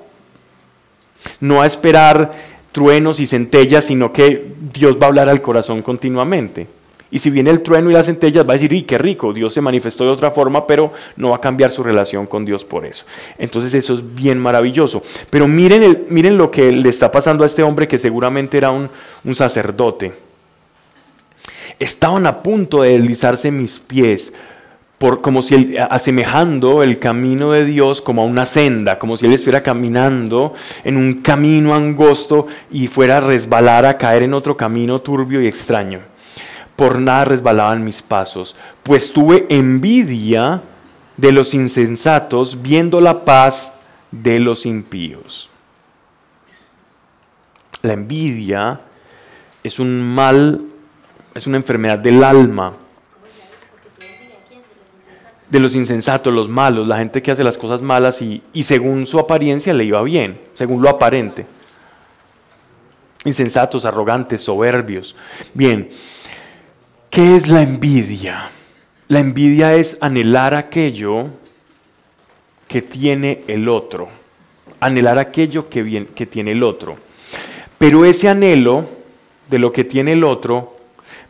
No 1.40 1.62
a 1.62 1.66
esperar 1.66 2.30
truenos 2.70 3.18
y 3.18 3.26
centellas, 3.26 3.86
sino 3.86 4.12
que 4.12 4.52
Dios 4.72 4.98
va 5.02 5.06
a 5.06 5.08
hablar 5.08 5.28
al 5.28 5.42
corazón 5.42 5.82
continuamente. 5.82 6.68
Y 7.10 7.20
si 7.20 7.30
viene 7.30 7.50
el 7.50 7.62
trueno 7.62 7.90
y 7.90 7.94
las 7.94 8.06
centellas, 8.06 8.46
va 8.46 8.50
a 8.50 8.56
decir, 8.56 8.72
¡y 8.72 8.82
qué 8.82 8.98
rico! 8.98 9.32
Dios 9.32 9.54
se 9.54 9.60
manifestó 9.60 10.04
de 10.04 10.10
otra 10.10 10.32
forma, 10.32 10.66
pero 10.66 10.92
no 11.16 11.30
va 11.30 11.36
a 11.36 11.40
cambiar 11.40 11.70
su 11.70 11.82
relación 11.84 12.26
con 12.26 12.44
Dios 12.44 12.64
por 12.64 12.84
eso. 12.84 13.04
Entonces 13.38 13.74
eso 13.74 13.94
es 13.94 14.14
bien 14.14 14.38
maravilloso. 14.38 15.02
Pero 15.30 15.46
miren, 15.46 16.06
miren 16.08 16.36
lo 16.36 16.50
que 16.50 16.72
le 16.72 16.88
está 16.88 17.12
pasando 17.12 17.44
a 17.44 17.46
este 17.46 17.62
hombre 17.62 17.86
que 17.86 17.98
seguramente 17.98 18.58
era 18.58 18.70
un, 18.70 18.88
sacerdote. 19.34 20.12
Estaban 21.78 22.26
a 22.26 22.42
punto 22.42 22.82
de 22.82 22.98
deslizarse 22.98 23.50
mis 23.52 23.78
pies, 23.78 24.32
por, 24.98 25.20
como 25.20 25.42
si 25.42 25.54
él, 25.54 25.78
asemejando 25.90 26.82
el 26.82 26.98
camino 26.98 27.52
de 27.52 27.66
Dios 27.66 28.00
como 28.00 28.22
a 28.22 28.24
una 28.24 28.46
senda, 28.46 28.98
como 28.98 29.16
si 29.16 29.26
él 29.26 29.32
estuviera 29.32 29.62
caminando 29.62 30.54
en 30.84 30.96
un 30.96 31.20
camino 31.20 31.74
angosto 31.74 32.46
y 32.70 32.86
fuera 32.86 33.18
a 33.18 33.20
resbalar 33.20 33.84
a 33.84 33.98
caer 33.98 34.22
en 34.22 34.32
otro 34.32 34.56
camino 34.56 35.00
turbio 35.00 35.42
y 35.42 35.46
extraño 35.46 36.00
por 36.76 37.00
nada 37.00 37.24
resbalaban 37.24 37.82
mis 37.82 38.02
pasos, 38.02 38.54
pues 38.82 39.12
tuve 39.12 39.46
envidia 39.48 40.62
de 41.16 41.32
los 41.32 41.54
insensatos 41.54 42.60
viendo 42.62 43.00
la 43.00 43.24
paz 43.24 43.78
de 44.10 44.38
los 44.38 44.66
impíos. 44.66 45.50
La 47.82 47.94
envidia 47.94 48.80
es 49.62 49.78
un 49.78 50.02
mal, 50.02 50.60
es 51.34 51.46
una 51.46 51.56
enfermedad 51.56 51.98
del 51.98 52.22
alma. 52.22 52.74
De 55.48 55.60
los 55.60 55.76
insensatos, 55.76 56.34
los 56.34 56.48
malos, 56.48 56.88
la 56.88 56.98
gente 56.98 57.22
que 57.22 57.30
hace 57.30 57.44
las 57.44 57.56
cosas 57.56 57.80
malas 57.80 58.20
y, 58.20 58.42
y 58.52 58.64
según 58.64 59.06
su 59.06 59.18
apariencia 59.18 59.72
le 59.72 59.84
iba 59.84 60.02
bien, 60.02 60.40
según 60.54 60.82
lo 60.82 60.88
aparente. 60.88 61.46
Insensatos, 63.24 63.84
arrogantes, 63.84 64.42
soberbios. 64.42 65.14
Bien, 65.54 65.88
¿Qué 67.10 67.36
es 67.36 67.48
la 67.48 67.62
envidia? 67.62 68.50
La 69.08 69.20
envidia 69.20 69.74
es 69.74 69.98
anhelar 70.00 70.54
aquello 70.54 71.28
que 72.68 72.82
tiene 72.82 73.44
el 73.46 73.68
otro, 73.68 74.08
anhelar 74.80 75.18
aquello 75.18 75.68
que, 75.68 76.08
que 76.14 76.26
tiene 76.26 76.52
el 76.52 76.62
otro. 76.62 76.96
Pero 77.78 78.04
ese 78.04 78.28
anhelo 78.28 78.84
de 79.48 79.58
lo 79.58 79.72
que 79.72 79.84
tiene 79.84 80.12
el 80.12 80.24
otro 80.24 80.76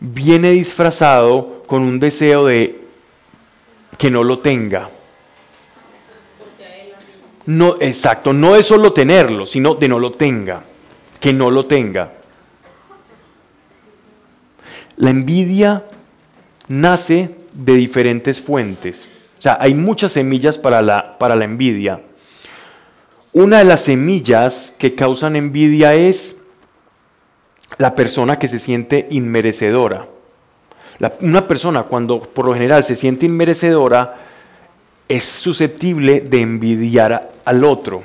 viene 0.01 0.51
disfrazado 0.51 1.62
con 1.66 1.83
un 1.83 2.01
deseo 2.01 2.47
de 2.47 2.81
que 3.99 4.11
no 4.11 4.24
lo 4.24 4.39
tenga. 4.39 4.91
No, 7.47 7.77
exacto, 7.81 8.33
no 8.33 8.57
es 8.57 8.66
solo 8.66 8.93
tenerlo, 8.93 9.47
sino 9.47 9.74
de 9.74 9.89
no 9.89 9.99
lo 9.99 10.12
tenga, 10.12 10.64
que 11.20 11.33
no 11.33 11.51
lo 11.51 11.66
tenga. 11.66 12.12
La 14.97 15.11
envidia 15.11 15.84
nace 16.68 17.30
de 17.53 17.74
diferentes 17.74 18.40
fuentes. 18.40 19.09
O 19.38 19.42
sea, 19.42 19.59
hay 19.61 19.74
muchas 19.74 20.12
semillas 20.12 20.59
para 20.59 20.82
la, 20.82 21.18
para 21.18 21.36
la 21.36 21.44
envidia. 21.44 22.01
Una 23.32 23.59
de 23.59 23.64
las 23.64 23.82
semillas 23.82 24.74
que 24.78 24.94
causan 24.94 25.36
envidia 25.36 25.94
es 25.94 26.36
la 27.78 27.94
persona 27.94 28.38
que 28.38 28.49
se 28.49 28.59
siente 28.59 29.07
inmerecedora. 29.11 30.07
una 31.20 31.47
persona 31.47 31.82
cuando 31.82 32.20
por 32.20 32.47
lo 32.47 32.55
general 32.55 32.84
se 32.84 32.97
siente 32.97 33.26
inmerecedora 33.26 34.16
es 35.09 35.24
susceptible 35.24 36.20
de 36.20 36.40
envidiar 36.40 37.30
al 37.44 37.64
otro. 37.64 38.03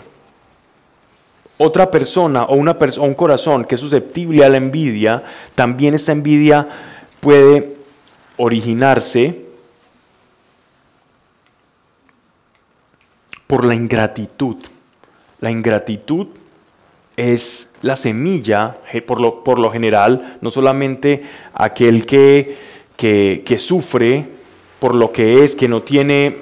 Otra 1.63 1.91
persona 1.91 2.45
o, 2.45 2.55
una 2.55 2.75
un 2.99 3.13
corazón 3.13 3.65
que 3.65 3.75
es 3.75 3.81
susceptible 3.81 4.43
a 4.43 4.49
la 4.49 4.57
envidia, 4.57 5.23
también 5.53 5.93
esta 5.93 6.11
envidia 6.11 6.67
puede 7.19 7.75
originarse 8.37 9.45
por 13.45 13.63
la 13.63 13.75
ingratitud. 13.75 14.55
La 15.39 15.51
ingratitud 15.51 16.29
es 17.15 17.71
la 17.83 17.95
semilla, 17.95 18.77
por 19.05 19.21
lo, 19.21 19.43
por 19.43 19.59
lo 19.59 19.71
general, 19.71 20.37
no 20.41 20.49
solamente 20.49 21.23
aquel 21.53 22.07
que, 22.07 22.57
que, 22.97 23.57
sufre 23.59 24.25
por 24.79 24.95
lo 24.95 25.11
que 25.11 25.43
es, 25.43 25.55
que 25.55 25.67
no 25.67 25.83
tiene 25.83 26.37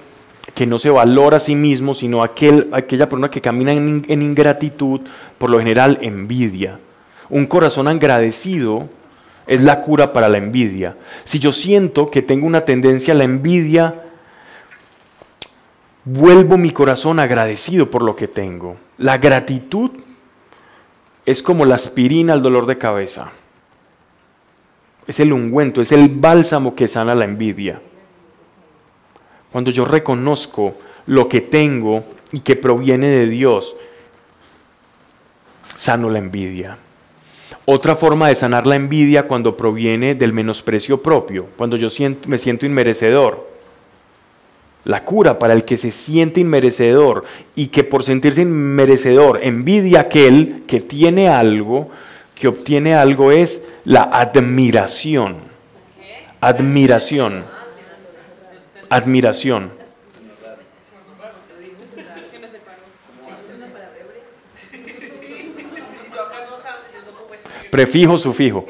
que 0.54 0.66
no 0.66 0.80
se 0.80 0.90
valora 0.90 1.38
a 1.38 1.40
sí 1.40 1.56
mismo, 1.56 1.94
sino 1.94 2.24
aquel, 2.24 2.68
aquella 2.72 3.08
persona 3.08 3.30
que 3.30 3.42
camina 3.42 3.74
en, 3.74 4.06
en 4.08 4.22
ingratitud, 4.22 5.02
por 5.38 5.50
lo 5.50 5.60
general 5.60 6.00
envidia. 6.02 6.80
Un 7.30 7.46
corazón 7.46 7.88
agradecido 7.88 8.88
es 9.48 9.62
la 9.62 9.82
cura 9.82 10.14
para 10.14 10.30
la 10.30 10.38
envidia. 10.38 10.96
Si 11.26 11.40
yo 11.40 11.52
siento 11.52 12.12
que 12.12 12.22
tengo 12.22 12.46
una 12.46 12.62
tendencia 12.62 13.14
a 13.14 13.18
la 13.18 13.24
envidia, 13.24 14.04
vuelvo 16.06 16.58
mi 16.58 16.72
corazón 16.72 17.20
agradecido 17.20 17.90
por 17.90 18.02
lo 18.04 18.16
que 18.16 18.28
tengo. 18.28 18.78
La 18.98 19.18
gratitud 19.18 19.92
es 21.26 21.44
como 21.44 21.66
la 21.66 21.76
aspirina 21.76 22.34
al 22.34 22.42
dolor 22.42 22.66
de 22.66 22.78
cabeza. 22.78 23.32
Es 25.08 25.20
el 25.20 25.34
ungüento, 25.34 25.82
es 25.82 25.92
el 25.92 26.10
bálsamo 26.10 26.76
que 26.76 26.88
sana 26.88 27.16
la 27.16 27.26
envidia. 27.26 27.82
Cuando 29.52 29.72
yo 29.72 29.86
reconozco 29.86 30.76
lo 31.08 31.28
que 31.28 31.42
tengo 31.42 32.04
y 32.32 32.42
que 32.42 32.56
proviene 32.56 33.08
de 33.08 33.28
Dios, 33.28 33.76
sano 35.76 36.10
la 36.10 36.20
envidia. 36.20 36.78
Otra 37.66 37.96
forma 37.96 38.28
de 38.30 38.36
sanar 38.36 38.68
la 38.68 38.76
envidia 38.76 39.28
cuando 39.28 39.58
proviene 39.58 40.16
del 40.16 40.34
menosprecio 40.34 41.02
propio, 41.02 41.48
cuando 41.58 41.78
yo 41.78 41.88
me 42.28 42.38
siento 42.38 42.66
inmerecedor. 42.66 43.48
La 44.86 45.04
cura 45.04 45.38
para 45.40 45.54
el 45.54 45.66
que 45.66 45.78
se 45.78 45.92
siente 45.92 46.40
inmerecedor 46.40 47.26
y 47.56 47.68
que 47.68 47.84
por 47.84 48.04
sentirse 48.04 48.42
inmerecedor 48.42 49.40
envidia 49.44 50.02
aquel 50.02 50.64
que 50.68 50.80
tiene 50.80 51.28
algo, 51.28 51.90
que 52.34 52.48
obtiene 52.48 52.96
algo, 52.96 53.32
es 53.32 53.66
la 53.84 54.04
admiración. 54.04 55.38
Admiración 56.40 57.44
admiración. 58.90 59.72
Prefijo, 67.70 68.18
sufijo. 68.18 68.66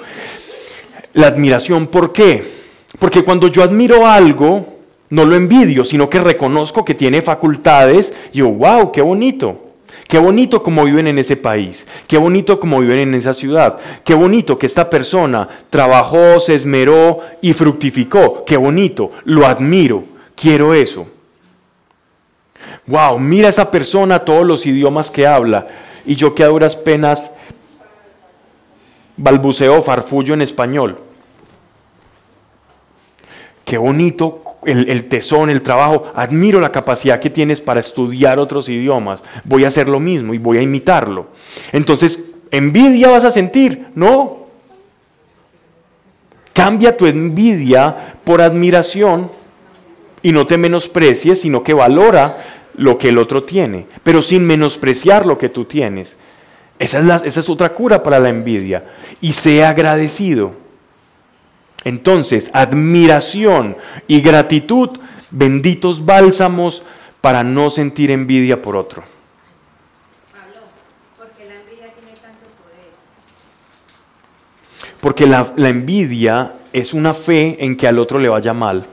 La 1.14 1.28
admiración, 1.28 1.88
¿por 1.88 2.12
qué? 2.12 2.44
Porque 3.00 3.24
cuando 3.24 3.48
yo 3.48 3.64
admiro 3.64 4.06
algo, 4.06 4.80
no 5.10 5.26
lo 5.26 5.36
envidio, 5.36 5.84
sino 5.84 6.10
que 6.10 6.20
reconozco 6.20 6.86
que 6.86 6.94
tiene 6.94 7.22
facultades 7.22 8.14
yo, 8.34 8.50
wow, 8.50 8.92
qué 8.92 9.02
bonito. 9.02 9.69
Qué 10.10 10.18
bonito 10.18 10.64
como 10.64 10.86
viven 10.86 11.06
en 11.06 11.20
ese 11.20 11.38
país, 11.38 11.86
qué 12.08 12.18
bonito 12.18 12.60
como 12.60 12.80
viven 12.80 12.98
en 12.98 13.14
esa 13.14 13.36
ciudad, 13.36 13.78
qué 14.04 14.16
bonito 14.16 14.58
que 14.58 14.66
esta 14.66 14.90
persona 14.90 15.48
trabajó, 15.70 16.40
se 16.40 16.56
esmeró 16.56 17.20
y 17.44 17.54
fructificó, 17.54 18.44
qué 18.44 18.58
bonito, 18.58 19.12
lo 19.26 19.46
admiro, 19.46 20.06
quiero 20.34 20.74
eso. 20.74 21.06
Wow, 22.88 23.20
mira 23.20 23.50
esa 23.50 23.70
persona 23.70 24.26
todos 24.26 24.48
los 24.48 24.66
idiomas 24.66 25.12
que 25.12 25.28
habla. 25.28 25.68
Y 26.08 26.16
yo 26.16 26.34
que 26.34 26.44
a 26.44 26.48
duras 26.48 26.76
penas 26.76 27.30
balbuceo 29.16 29.84
farfullo 29.84 30.34
en 30.34 30.42
español. 30.42 30.98
Qué 33.70 33.78
bonito 33.78 34.42
el, 34.66 35.08
tesón, 35.10 35.52
el 35.52 35.62
trabajo. 35.62 36.12
Admiro 36.16 36.60
la 36.60 36.72
capacidad 36.72 37.20
que 37.20 37.30
tienes 37.30 37.62
para 37.62 37.80
estudiar 37.80 38.40
otros 38.40 38.68
idiomas. 38.68 39.22
Voy 39.44 39.64
a 39.64 39.68
hacer 39.68 39.88
lo 39.88 40.00
mismo 40.00 40.34
y 40.34 40.40
voy 40.40 40.58
a 40.58 40.64
imitarlo. 40.64 41.28
Entonces, 41.72 42.32
envidia 42.50 43.12
vas 43.12 43.26
a 43.26 43.32
sentir, 43.32 43.86
¿no? 43.94 44.48
Cambia 46.52 46.98
tu 46.98 47.06
envidia 47.06 48.16
por 48.24 48.42
admiración 48.42 49.30
y 50.24 50.32
no 50.32 50.48
te 50.48 50.58
menosprecies, 50.58 51.40
sino 51.40 51.64
que 51.64 51.76
valora 51.76 52.44
lo 52.76 52.98
que 52.98 53.10
el 53.10 53.20
otro 53.20 53.44
tiene, 53.44 53.86
pero 54.02 54.24
sin 54.24 54.48
menospreciar 54.48 55.28
lo 55.28 55.38
que 55.38 55.50
tú 55.50 55.66
tienes. 55.66 56.18
Esa 56.80 57.02
es, 57.02 57.22
esa 57.24 57.40
es 57.40 57.50
otra 57.50 57.70
cura 57.70 58.02
para 58.02 58.20
la 58.20 58.30
envidia. 58.30 58.84
Y 59.22 59.34
sea 59.34 59.70
agradecido. 59.70 60.54
Entonces, 61.84 62.50
admiración 62.54 63.78
y 64.08 64.22
gratitud, 64.22 65.00
benditos 65.32 66.06
bálsamos 66.06 66.84
para 67.22 67.44
no 67.44 67.70
sentir 67.70 68.12
envidia 68.12 68.62
por 68.62 68.76
otro. 68.76 69.04
Pablo, 70.32 70.68
¿por 71.18 71.30
qué 71.32 71.46
la 71.46 71.56
envidia 71.56 71.94
tiene 71.94 72.14
tanto 72.14 72.46
poder? 72.62 72.92
Porque 75.00 75.28
la, 75.28 75.54
la 75.56 75.70
envidia 75.70 76.54
es 76.74 76.94
una 76.94 77.14
fe 77.14 77.58
en 77.64 77.76
que 77.78 77.88
al 77.88 78.00
otro 78.00 78.20
le 78.20 78.30
vaya 78.30 78.54
mal. 78.54 78.86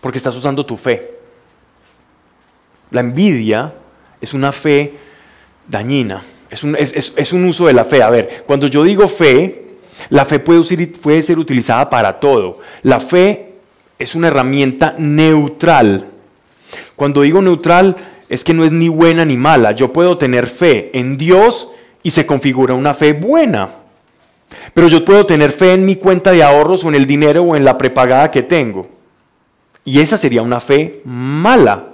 Porque 0.00 0.18
estás 0.18 0.36
usando 0.36 0.64
tu 0.64 0.76
fe. 0.76 1.14
La 2.90 3.00
envidia 3.00 3.72
es 4.20 4.34
una 4.34 4.52
fe 4.52 4.94
dañina. 5.66 6.22
Es 6.50 6.62
un, 6.62 6.76
es, 6.76 6.94
es, 6.94 7.12
es 7.16 7.32
un, 7.32 7.44
uso 7.44 7.66
de 7.66 7.72
la 7.72 7.84
fe. 7.84 8.02
A 8.02 8.10
ver, 8.10 8.44
cuando 8.46 8.66
yo 8.66 8.84
digo 8.84 9.08
fe, 9.08 9.63
la 10.10 10.24
fe 10.24 10.38
puede, 10.38 11.22
ser 11.22 11.38
utilizada 11.38 11.88
para 11.88 12.20
todo. 12.20 12.60
La 12.82 13.00
fe 13.00 13.52
es 13.98 14.14
una 14.14 14.28
herramienta 14.28 14.94
neutral. 14.98 16.06
Cuando 16.96 17.22
digo 17.22 17.40
neutral, 17.40 17.96
es 18.28 18.44
que 18.44 18.54
no 18.54 18.64
es 18.64 18.72
ni 18.72 18.88
buena 18.88 19.24
ni 19.24 19.36
mala. 19.36 19.72
Yo 19.72 19.92
puedo 19.92 20.18
tener 20.18 20.46
fe 20.46 20.90
en 20.98 21.16
Dios 21.16 21.68
y 22.02 22.10
se 22.10 22.26
configura 22.26 22.74
una 22.74 22.94
fe 22.94 23.12
buena. 23.12 23.70
Pero 24.72 24.88
yo 24.88 25.04
puedo 25.04 25.26
tener 25.26 25.52
fe 25.52 25.74
en 25.74 25.86
mi 25.86 25.96
cuenta 25.96 26.32
de 26.32 26.42
ahorros 26.42 26.84
o 26.84 26.88
en 26.88 26.94
el 26.94 27.06
dinero 27.06 27.42
o 27.42 27.56
en 27.56 27.64
la 27.64 27.78
prepagada 27.78 28.30
que 28.30 28.42
tengo. 28.42 28.86
Y 29.84 30.00
esa 30.00 30.16
sería 30.16 30.42
una 30.42 30.60
fe 30.60 31.00
mala. 31.04 31.86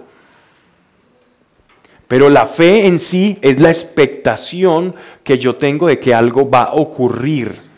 Pero 2.08 2.28
la 2.28 2.46
fe 2.46 2.86
en 2.86 2.98
sí 2.98 3.38
es 3.40 3.60
la 3.60 3.70
expectación 3.70 4.94
que 5.22 5.38
yo 5.38 5.56
tengo 5.56 5.86
de 5.86 6.00
que 6.00 6.12
algo 6.12 6.48
va 6.48 6.62
a 6.62 6.72
ocurrir. 6.72 7.69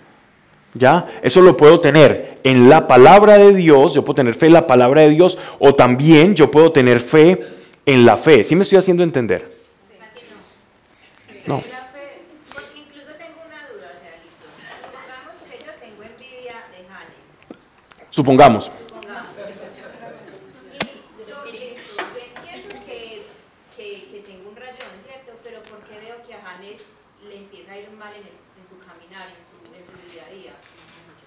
¿Ya? 0.75 1.21
Eso 1.23 1.43
lo 1.43 1.57
puedo 1.57 1.81
tener 1.81 2.39
en 2.45 2.69
la 2.69 2.87
palabra 2.87 3.39
de 3.39 3.55
Dios, 3.55 3.95
yo 3.95 4.05
puedo 4.05 4.17
tener 4.17 4.35
fe 4.35 4.47
en 4.47 4.55
la 4.55 4.67
palabra 4.67 5.03
de 5.03 5.11
Dios, 5.11 5.39
o 5.59 5.75
también 5.75 6.35
yo 6.35 6.51
puedo 6.51 6.73
tener 6.73 7.01
fe 7.01 7.39
en 7.87 8.05
la 8.07 8.17
fe. 8.17 8.45
¿Sí 8.45 8.55
me 8.57 8.63
estoy 8.63 8.79
haciendo 8.79 9.03
entender? 9.03 9.51
No. 11.47 11.57
no. 11.57 11.65
La 11.71 11.85
fe, 11.91 12.23
porque 12.55 12.79
incluso 12.79 13.11
tengo 13.19 13.43
una 13.45 13.67
duda, 13.69 13.91
o 13.91 13.99
sea, 13.99 14.15
listo. 14.23 14.47
Supongamos 14.79 15.37
que 15.51 15.59
yo 15.59 15.73
tengo 15.83 16.03
envidia 16.03 16.57
de 16.71 16.87
Janes. 16.87 17.23
Supongamos. 18.11 18.71
Supongamos. 18.71 19.31
Y 20.73 20.79
yo, 21.29 21.45
listo, 21.51 21.99
yo 21.99 22.23
entiendo 22.23 22.75
que, 22.87 23.27
que, 23.77 24.07
que 24.07 24.19
tengo 24.25 24.51
un 24.51 24.57
rayón, 24.57 24.95
¿cierto? 25.03 25.35
Pero 25.43 25.63
¿por 25.67 25.83
qué 25.85 25.99
veo 25.99 26.23
que 26.27 26.35
a 26.35 26.41
Janes 26.41 26.87
le 27.29 27.37
empieza 27.39 27.73
a 27.73 27.79
ir 27.79 27.91
mal 27.91 28.15
en, 28.15 28.23
el, 28.23 28.39
en 28.39 28.65
su 28.71 28.79
caminar, 28.79 29.27
en 29.35 29.43
su, 29.43 29.59
en 29.75 29.83
su 29.83 29.95
día 30.15 30.23
a 30.27 30.31
día? 30.31 30.55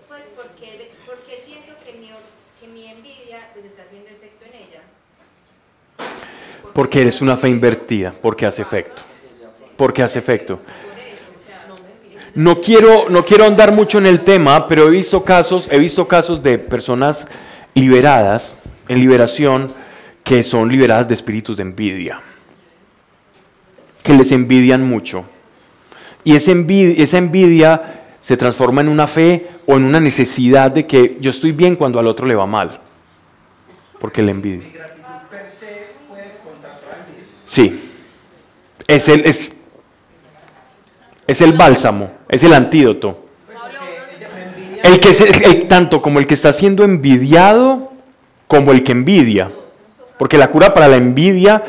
Pues 0.08 0.32
porque, 0.56 0.91
porque 1.06 1.41
siento 1.45 1.74
que 1.84 1.93
mi, 1.99 2.08
que 2.60 2.68
mi 2.68 2.88
envidia 2.88 3.49
pues, 3.53 3.66
está 3.66 3.84
haciendo 3.84 4.10
efecto 4.10 4.45
en 4.45 4.62
ella. 4.62 4.82
Porque 6.74 7.01
eres 7.01 7.22
una 7.22 7.38
fe 7.38 7.49
invertida, 7.49 8.14
porque 8.22 8.45
hace 8.45 8.62
efecto. 8.62 9.03
Porque 9.78 10.03
hace 10.03 10.20
efecto. 10.20 10.60
No 12.36 12.60
quiero, 12.60 13.10
no 13.10 13.24
quiero 13.24 13.45
andar 13.45 13.72
mucho 13.72 13.97
en 13.97 14.06
el 14.06 14.22
tema, 14.22 14.68
pero 14.68 14.88
he 14.88 14.89
visto 14.89 15.24
casos, 15.24 15.70
he 15.72 15.80
visto 15.80 16.08
casos 16.08 16.43
de 16.43 16.58
personas 16.58 17.28
liberadas, 17.74 18.56
en 18.89 18.99
liberación, 18.99 19.74
que 20.24 20.43
son 20.43 20.70
liberadas 20.70 21.08
de 21.08 21.14
espíritus 21.14 21.56
de 21.56 21.64
envidia, 21.64 22.22
que 24.03 24.14
les 24.14 24.32
envidian 24.34 24.84
mucho. 24.84 25.24
Y 26.26 26.36
esa 26.36 26.51
envidia, 26.51 27.03
esa 27.03 27.18
envidia 27.20 28.05
se 28.26 28.36
transforma 28.38 28.82
en 28.82 28.89
una 28.89 29.05
fe 29.05 29.47
o 29.67 29.78
en 29.78 29.84
una 29.86 29.99
necesidad 29.99 30.71
de 30.71 30.88
que 30.88 31.17
yo 31.19 31.30
estoy 31.30 31.51
bien 31.51 31.76
cuando 31.76 31.99
al 31.99 32.07
otro 32.07 32.26
le 32.26 32.34
va 32.34 32.45
mal, 32.47 32.80
porque 33.99 34.23
le 34.23 34.32
envidia. 34.32 34.67
Sí, 37.45 37.91
es 38.88 39.07
el, 39.07 39.26
es, 39.26 39.51
es 41.28 41.41
el 41.41 41.53
bálsamo, 41.53 42.11
es 42.28 42.43
el 42.43 42.53
antídoto. 42.53 43.21
El 44.84 44.99
que 44.99 45.13
se- 45.13 45.28
el- 45.30 45.67
tanto 45.67 46.01
como 46.01 46.19
el 46.19 46.28
que 46.28 46.34
está 46.34 46.51
siendo 46.53 46.84
envidiado 46.84 47.91
como 48.47 48.71
el 48.71 48.84
que 48.84 48.91
envidia. 48.91 49.51
Porque 50.17 50.38
la 50.38 50.49
cura 50.49 50.73
para 50.73 50.88
la 50.88 50.95
envidia 50.97 51.63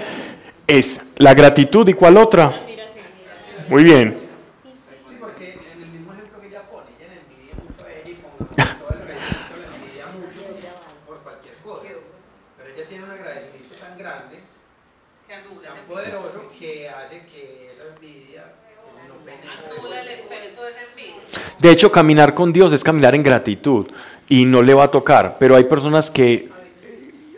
es 0.67 1.01
la 1.17 1.35
gratitud 1.35 1.87
y 1.89 1.95
cuál 1.95 2.17
otra. 2.17 2.53
Muy 3.69 3.85
bien. 3.85 4.13
Sí, 4.13 4.19
porque 5.19 5.55
en 5.75 5.83
el 5.83 5.89
mismo 5.91 6.13
ejemplo 6.13 6.41
que 6.41 6.49
ella 6.49 6.63
pone, 6.71 6.87
ella 7.01 7.09
le 7.15 7.21
envidia 7.25 7.55
mucho 7.57 7.85
a 7.85 7.91
ella 7.91 8.11
y 8.11 8.15
con 8.23 8.47
todo 8.47 8.91
el 8.93 9.07
recinto 9.09 9.55
le 9.57 9.67
envidia 9.77 10.05
mucho 10.13 10.41
por 11.07 11.17
cualquier 11.21 11.55
cosa. 11.65 11.81
Pero 12.59 12.69
ella 12.77 12.87
tiene 12.89 13.05
un 13.05 13.11
agradecimiento 13.11 13.75
tan 13.81 13.99
grande, 13.99 14.37
Que 15.27 15.35
anula, 15.35 15.69
tan 15.75 15.85
poderoso, 16.11 16.51
que 16.59 16.89
hace 16.89 17.23
que 17.33 17.71
esa 17.73 17.85
envidia 17.95 18.45
no 19.09 19.15
penetre. 19.25 19.79
anula 19.79 20.01
el 20.03 20.09
efecto 20.09 20.63
de 20.63 20.71
esa 20.71 20.81
envidia. 20.91 21.23
De 21.59 21.71
hecho, 21.71 21.91
caminar 21.93 22.35
con 22.35 22.53
Dios 22.53 22.73
es 22.73 22.85
caminar 22.85 23.15
en 23.15 23.23
gratitud 23.23 23.87
y 24.29 24.45
no 24.45 24.63
le 24.63 24.75
va 24.75 24.85
a 24.85 24.91
tocar. 24.91 25.37
Pero 25.39 25.57
hay 25.57 25.65
personas 25.65 26.11
que 26.11 26.49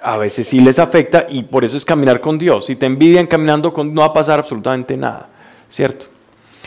a 0.03 0.17
veces 0.17 0.49
sí 0.49 0.61
les 0.61 0.79
afecta 0.79 1.27
y 1.29 1.43
por 1.43 1.65
eso 1.65 1.77
es 1.77 1.85
caminar 1.85 2.21
con 2.21 2.39
Dios. 2.39 2.67
Si 2.67 2.77
te 2.77 2.87
envidian 2.87 3.27
caminando 3.27 3.73
con 3.73 3.93
no 3.93 4.03
va 4.03 4.09
a 4.09 4.13
pasar 4.13 4.39
absolutamente 4.39 4.97
nada, 4.97 5.29
¿cierto? 5.69 6.07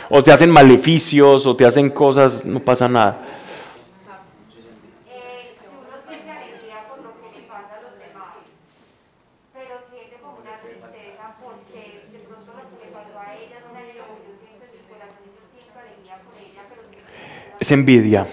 O 0.10 0.22
te 0.22 0.32
hacen 0.32 0.50
maleficios 0.52 1.46
o 1.46 1.56
te 1.56 1.66
hacen 1.66 1.90
cosas, 1.90 2.44
no 2.44 2.60
pasa 2.60 2.90
nada. 2.90 3.18
Eh, 5.08 5.56
uno 5.72 5.96
siente 6.08 6.30
alegría 6.30 6.84
por 6.90 7.00
lo 7.00 7.16
que 7.16 7.40
le 7.40 7.48
pasa 7.48 7.80
a 7.80 7.82
los 7.88 7.96
demás, 7.96 8.36
pero 9.54 9.80
siente 9.90 10.20
como 10.20 10.38
una 10.44 10.60
tristeza 10.60 11.32
porque 11.40 12.04
de 12.12 12.20
pronto 12.28 12.52
lo 12.52 12.64
que 12.68 12.78
le 12.84 12.92
pasó 12.92 13.16
a 13.16 13.36
ella 13.40 13.64
no 13.64 13.72
la 13.72 13.82
llevó. 13.88 14.20
Yo 14.20 14.36
siento 14.36 14.68
en 14.68 14.74
mi 14.76 14.84
corazón, 14.92 15.24
yo 15.32 15.44
siento 15.48 15.80
alegría 15.80 16.20
por 16.28 16.36
ella, 16.36 16.68
pero 16.68 16.84
siento 16.92 17.08
que 17.08 17.51
Es 17.62 17.72
envidia. 17.72 18.26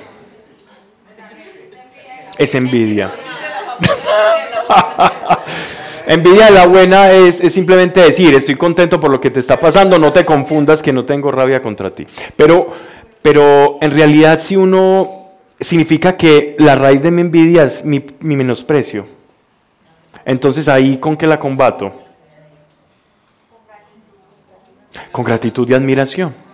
Es 2.38 2.54
envidia. 2.54 3.10
Envidia 6.06 6.46
de 6.46 6.52
la 6.52 6.66
buena 6.66 7.10
es, 7.10 7.36
simplemente 7.52 8.00
decir, 8.00 8.34
estoy 8.34 8.54
contento 8.54 8.98
por 8.98 9.10
lo 9.10 9.20
que 9.20 9.30
te 9.30 9.40
está 9.40 9.60
pasando, 9.60 9.98
no 9.98 10.10
te 10.10 10.24
confundas 10.24 10.80
que 10.80 10.94
no 10.94 11.04
tengo 11.04 11.30
rabia 11.30 11.60
contra 11.60 11.90
ti. 11.90 12.06
Pero, 12.34 12.72
pero 13.20 13.76
en 13.82 13.90
realidad 13.90 14.40
si 14.40 14.56
uno 14.56 15.26
significa 15.60 16.16
que 16.16 16.56
la 16.58 16.76
raíz 16.76 17.02
de 17.02 17.10
mi 17.10 17.20
envidia 17.20 17.64
es 17.64 17.84
mi, 17.84 18.02
mi 18.20 18.34
menosprecio. 18.34 19.04
Entonces 20.24 20.68
ahí 20.68 20.96
con 20.96 21.18
qué 21.18 21.26
la 21.26 21.38
combato? 21.38 21.92
Con 25.12 25.22
gratitud 25.22 25.68
y 25.68 25.74
admiración. 25.74 26.47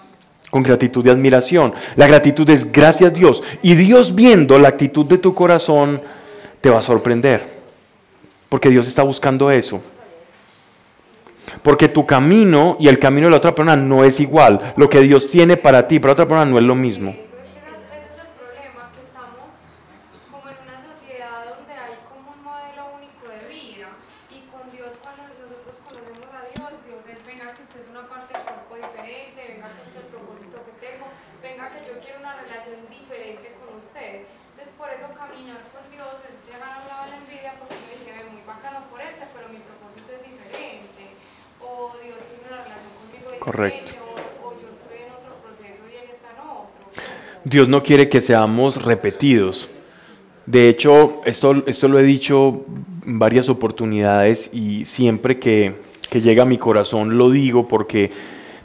Con 0.54 0.62
gratitud 0.62 1.04
y 1.04 1.08
admiración. 1.10 1.74
La 1.96 2.06
gratitud 2.06 2.48
es 2.48 2.70
gracias 2.70 3.10
a 3.10 3.12
Dios. 3.12 3.42
Y 3.60 3.74
Dios 3.74 4.14
viendo 4.14 4.56
la 4.56 4.68
actitud 4.68 5.04
de 5.04 5.18
tu 5.18 5.34
corazón 5.34 6.00
te 6.60 6.70
va 6.70 6.78
a 6.78 6.82
sorprender. 6.82 7.44
Porque 8.48 8.70
Dios 8.70 8.86
está 8.86 9.02
buscando 9.02 9.50
eso. 9.50 9.82
Porque 11.60 11.88
tu 11.88 12.06
camino 12.06 12.76
y 12.78 12.86
el 12.86 13.00
camino 13.00 13.26
de 13.26 13.32
la 13.32 13.38
otra 13.38 13.52
persona 13.52 13.74
no 13.74 14.04
es 14.04 14.20
igual. 14.20 14.74
Lo 14.76 14.88
que 14.88 15.00
Dios 15.00 15.28
tiene 15.28 15.56
para 15.56 15.88
ti, 15.88 15.98
para 15.98 16.12
otra 16.12 16.24
persona 16.24 16.44
no 16.44 16.56
es 16.56 16.62
lo 16.62 16.76
mismo. 16.76 17.10
Eso 17.10 17.34
es 17.34 17.50
que 17.50 17.58
ese 17.58 17.98
ese 17.98 18.14
es 18.14 18.20
el 18.22 18.30
problema, 18.38 18.94
que 18.94 19.02
estamos 19.02 19.58
como 20.30 20.46
en 20.54 20.58
una 20.70 20.78
sociedad 20.86 21.50
donde 21.50 21.74
hay 21.74 21.98
como 22.06 22.30
un 22.30 22.44
modelo 22.46 22.94
único 22.94 23.26
de 23.26 23.42
vida 23.50 23.90
y 24.30 24.46
con 24.54 24.70
Dios 24.70 25.02
cuando 25.02 25.26
nosotros 25.34 25.82
conocemos 25.82 26.30
a 26.30 26.46
Dios, 26.54 26.70
Dios 26.86 27.02
es 27.10 27.18
quiero 32.00 32.20
una 32.20 32.36
relación 32.36 32.76
diferente 32.90 33.52
con 33.60 33.80
usted. 33.94 34.26
Entonces, 34.50 34.74
por 34.76 34.90
eso 34.90 35.06
caminar 35.14 35.62
con 35.70 35.86
Dios 35.94 36.18
es 36.26 36.34
llegar 36.50 36.66
a 36.66 36.82
un 36.82 36.88
lado 36.90 37.06
la 37.10 37.16
envidia 37.22 37.54
porque 37.62 37.78
me 37.86 37.94
dice, 37.94 38.10
"Ve, 38.10 38.26
muy 38.34 38.42
bacano 38.42 38.82
por 38.90 38.98
este, 39.00 39.22
pero 39.30 39.46
mi 39.54 39.62
propósito 39.62 40.10
es 40.10 40.22
diferente. 40.26 41.02
O 41.62 41.94
Dios 42.02 42.18
tiene 42.26 42.42
una 42.50 42.58
relación 42.66 42.90
conmigo 42.98 43.30
diferente. 43.30 43.38
Correcto. 43.38 43.92
O, 44.42 44.50
o 44.50 44.52
yo 44.58 44.66
estoy 44.74 44.98
en 45.06 45.10
otro 45.14 45.34
proceso 45.46 45.82
y 45.86 45.94
Él 45.94 46.10
está 46.10 46.34
en 46.34 46.42
otro. 46.42 46.82
pues. 46.90 47.06
Dios 47.46 47.68
no 47.68 47.82
quiere 47.82 48.08
que 48.10 48.20
seamos 48.20 48.82
repetidos. 48.82 49.68
De 50.46 50.68
hecho, 50.68 51.22
esto, 51.24 51.62
esto 51.66 51.88
lo 51.88 51.98
he 51.98 52.02
dicho 52.02 52.66
en 53.06 53.18
varias 53.18 53.48
oportunidades 53.48 54.50
y 54.52 54.84
siempre 54.84 55.38
que, 55.38 55.74
que 56.10 56.20
llega 56.20 56.42
a 56.42 56.46
mi 56.46 56.58
corazón 56.58 57.16
lo 57.16 57.30
digo 57.30 57.66
porque 57.66 58.10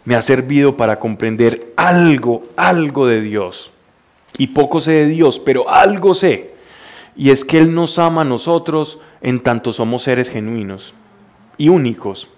me 0.03 0.15
ha 0.15 0.21
servido 0.21 0.75
para 0.75 0.99
comprender 0.99 1.71
algo, 1.77 2.43
algo 2.57 3.05
de 3.07 3.21
Dios. 3.21 3.71
Y 4.38 4.47
poco 4.47 4.82
sé 4.82 4.91
de 4.91 5.07
Dios, 5.07 5.39
pero 5.39 5.69
algo 5.69 6.13
sé. 6.13 6.51
Y 7.15 7.32
es 7.32 7.43
que 7.43 7.57
Él 7.57 7.73
nos 7.73 7.99
ama 7.99 8.21
a 8.21 8.25
nosotros 8.25 8.99
en 9.21 9.41
tanto 9.41 9.73
somos 9.73 10.03
seres 10.03 10.30
genuinos 10.30 10.93
y 11.57 11.69
únicos. 11.69 12.30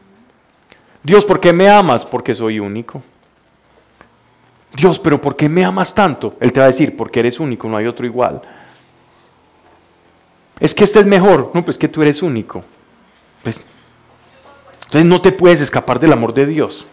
Dios, 1.04 1.26
¿por 1.26 1.40
qué 1.40 1.54
me 1.54 1.70
amas? 1.70 2.06
Porque 2.06 2.34
soy 2.36 2.60
único. 2.60 3.04
Dios, 4.76 5.00
pero 5.00 5.22
¿por 5.22 5.36
qué 5.36 5.50
me 5.50 5.66
amas 5.66 5.94
tanto? 5.94 6.36
Él 6.40 6.52
te 6.52 6.60
va 6.60 6.66
a 6.66 6.70
decir, 6.70 6.96
porque 6.96 7.20
eres 7.20 7.40
único, 7.40 7.68
no 7.68 7.78
hay 7.78 7.88
otro 7.88 8.06
igual. 8.06 8.42
Es 10.60 10.74
que 10.74 10.84
este 10.84 11.00
es 11.00 11.06
mejor. 11.06 11.52
No, 11.54 11.66
pues 11.66 11.78
que 11.78 11.88
tú 11.88 12.02
eres 12.02 12.22
único. 12.22 12.64
Pues, 13.44 13.62
entonces 14.86 15.06
no 15.06 15.22
te 15.22 15.32
puedes 15.32 15.60
escapar 15.60 16.00
del 16.00 16.14
amor 16.14 16.34
de 16.34 16.46
Dios. 16.46 16.86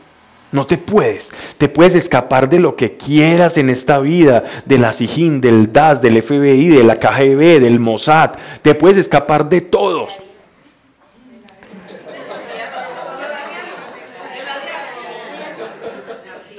No 0.51 0.67
te 0.67 0.79
puedes. 0.79 1.33
Te 1.59 1.69
puedes 1.69 1.95
escapar 1.95 2.49
de 2.49 2.59
lo 2.59 2.75
que 2.75 2.97
quieras 2.97 3.59
en 3.59 3.69
esta 3.69 3.99
vida, 3.99 4.45
de 4.65 4.79
la 4.79 4.93
SIGIN, 4.93 5.41
del 5.41 5.73
DAS, 5.73 6.01
del 6.01 6.23
FBI, 6.23 6.69
de 6.69 6.85
la 6.85 6.99
KGB, 6.99 7.61
del 7.61 7.81
Mossad. 7.81 8.33
Te 8.63 8.75
puedes 8.75 8.97
escapar 8.97 9.49
de 9.49 9.61
todos. 9.61 10.15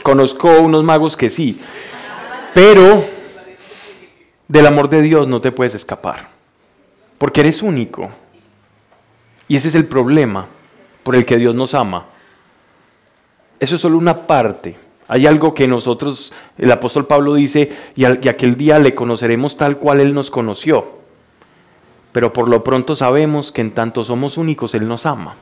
Conozco 0.03 0.59
unos 0.59 0.83
magos 0.83 1.15
que 1.15 1.29
sí, 1.29 1.61
pero 2.53 3.05
del 4.47 4.65
amor 4.65 4.89
de 4.89 5.01
Dios 5.01 5.27
no 5.27 5.41
te 5.41 5.51
puedes 5.51 5.75
escapar, 5.75 6.29
porque 7.17 7.41
eres 7.41 7.61
único. 7.61 8.09
Y 9.47 9.57
ese 9.57 9.67
es 9.67 9.75
el 9.75 9.85
problema 9.85 10.47
por 11.03 11.15
el 11.15 11.25
que 11.25 11.37
Dios 11.37 11.53
nos 11.53 11.73
ama. 11.73 12.05
Eso 13.59 13.75
es 13.75 13.81
solo 13.81 13.97
una 13.97 14.27
parte. 14.27 14.75
Hay 15.07 15.25
algo 15.25 15.53
que 15.53 15.67
nosotros, 15.67 16.31
el 16.57 16.71
apóstol 16.71 17.07
Pablo 17.07 17.33
dice, 17.33 17.71
y, 17.95 18.05
al- 18.05 18.19
aquel 18.29 18.55
día 18.55 18.77
le 18.79 18.93
conoceremos 18.95 19.57
tal 19.57 19.77
cual 19.77 19.99
Él 20.01 20.13
nos 20.13 20.29
conoció. 20.29 20.85
Pero 22.11 22.31
por 22.33 22.47
lo 22.47 22.63
pronto 22.63 22.95
sabemos 22.95 23.51
que 23.51 23.61
en 23.61 23.71
tanto 23.71 24.03
somos 24.03 24.37
únicos, 24.37 24.73
Él 24.75 24.87
nos 24.87 25.05
ama. 25.05 25.35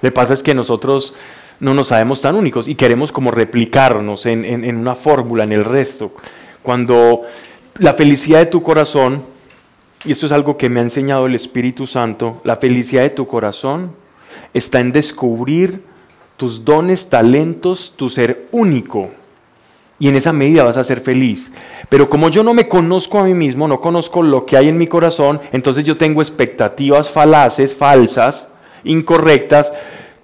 Que 0.00 0.10
pasa 0.10 0.34
es 0.34 0.42
que 0.42 0.54
nosotros 0.54 1.14
no 1.60 1.74
nos 1.74 1.88
sabemos 1.88 2.20
tan 2.22 2.34
únicos 2.34 2.66
y 2.68 2.74
queremos 2.74 3.12
como 3.12 3.30
replicarnos 3.30 4.26
en- 4.26 4.44
en 4.44 4.76
una 4.76 4.94
fórmula, 4.94 5.44
en 5.44 5.52
el 5.52 5.64
resto. 5.64 6.12
Cuando 6.62 7.22
la 7.78 7.94
felicidad 7.94 8.40
de 8.40 8.46
tu 8.46 8.62
corazón, 8.62 9.22
y 10.04 10.12
esto 10.12 10.26
es 10.26 10.32
algo 10.32 10.56
que 10.56 10.68
me 10.68 10.80
ha 10.80 10.82
enseñado 10.82 11.26
el 11.26 11.34
Espíritu 11.34 11.86
Santo, 11.86 12.40
la 12.44 12.56
felicidad 12.56 13.02
de 13.02 13.10
tu 13.10 13.26
corazón 13.26 13.92
está 14.54 14.80
en 14.80 14.92
descubrir 14.92 15.82
tus 16.42 16.64
dones, 16.64 17.08
talentos, 17.08 17.94
tu 17.94 18.10
ser 18.10 18.48
único. 18.50 19.10
Y 20.00 20.08
en 20.08 20.16
esa 20.16 20.32
medida 20.32 20.64
vas 20.64 20.76
a 20.76 20.82
ser 20.82 21.00
feliz. 21.00 21.52
Pero 21.88 22.10
como 22.10 22.30
yo 22.30 22.42
no 22.42 22.52
me 22.52 22.66
conozco 22.66 23.20
a 23.20 23.22
mí 23.22 23.32
mismo, 23.32 23.68
no 23.68 23.80
conozco 23.80 24.24
lo 24.24 24.44
que 24.44 24.56
hay 24.56 24.68
en 24.68 24.76
mi 24.76 24.88
corazón, 24.88 25.40
entonces 25.52 25.84
yo 25.84 25.96
tengo 25.96 26.20
expectativas 26.20 27.08
falaces, 27.08 27.76
falsas, 27.76 28.48
incorrectas, 28.82 29.72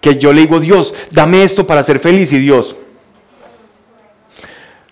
que 0.00 0.18
yo 0.18 0.32
le 0.32 0.40
digo, 0.40 0.58
Dios, 0.58 0.92
dame 1.12 1.44
esto 1.44 1.68
para 1.68 1.84
ser 1.84 2.00
feliz. 2.00 2.32
Y 2.32 2.40
Dios, 2.40 2.74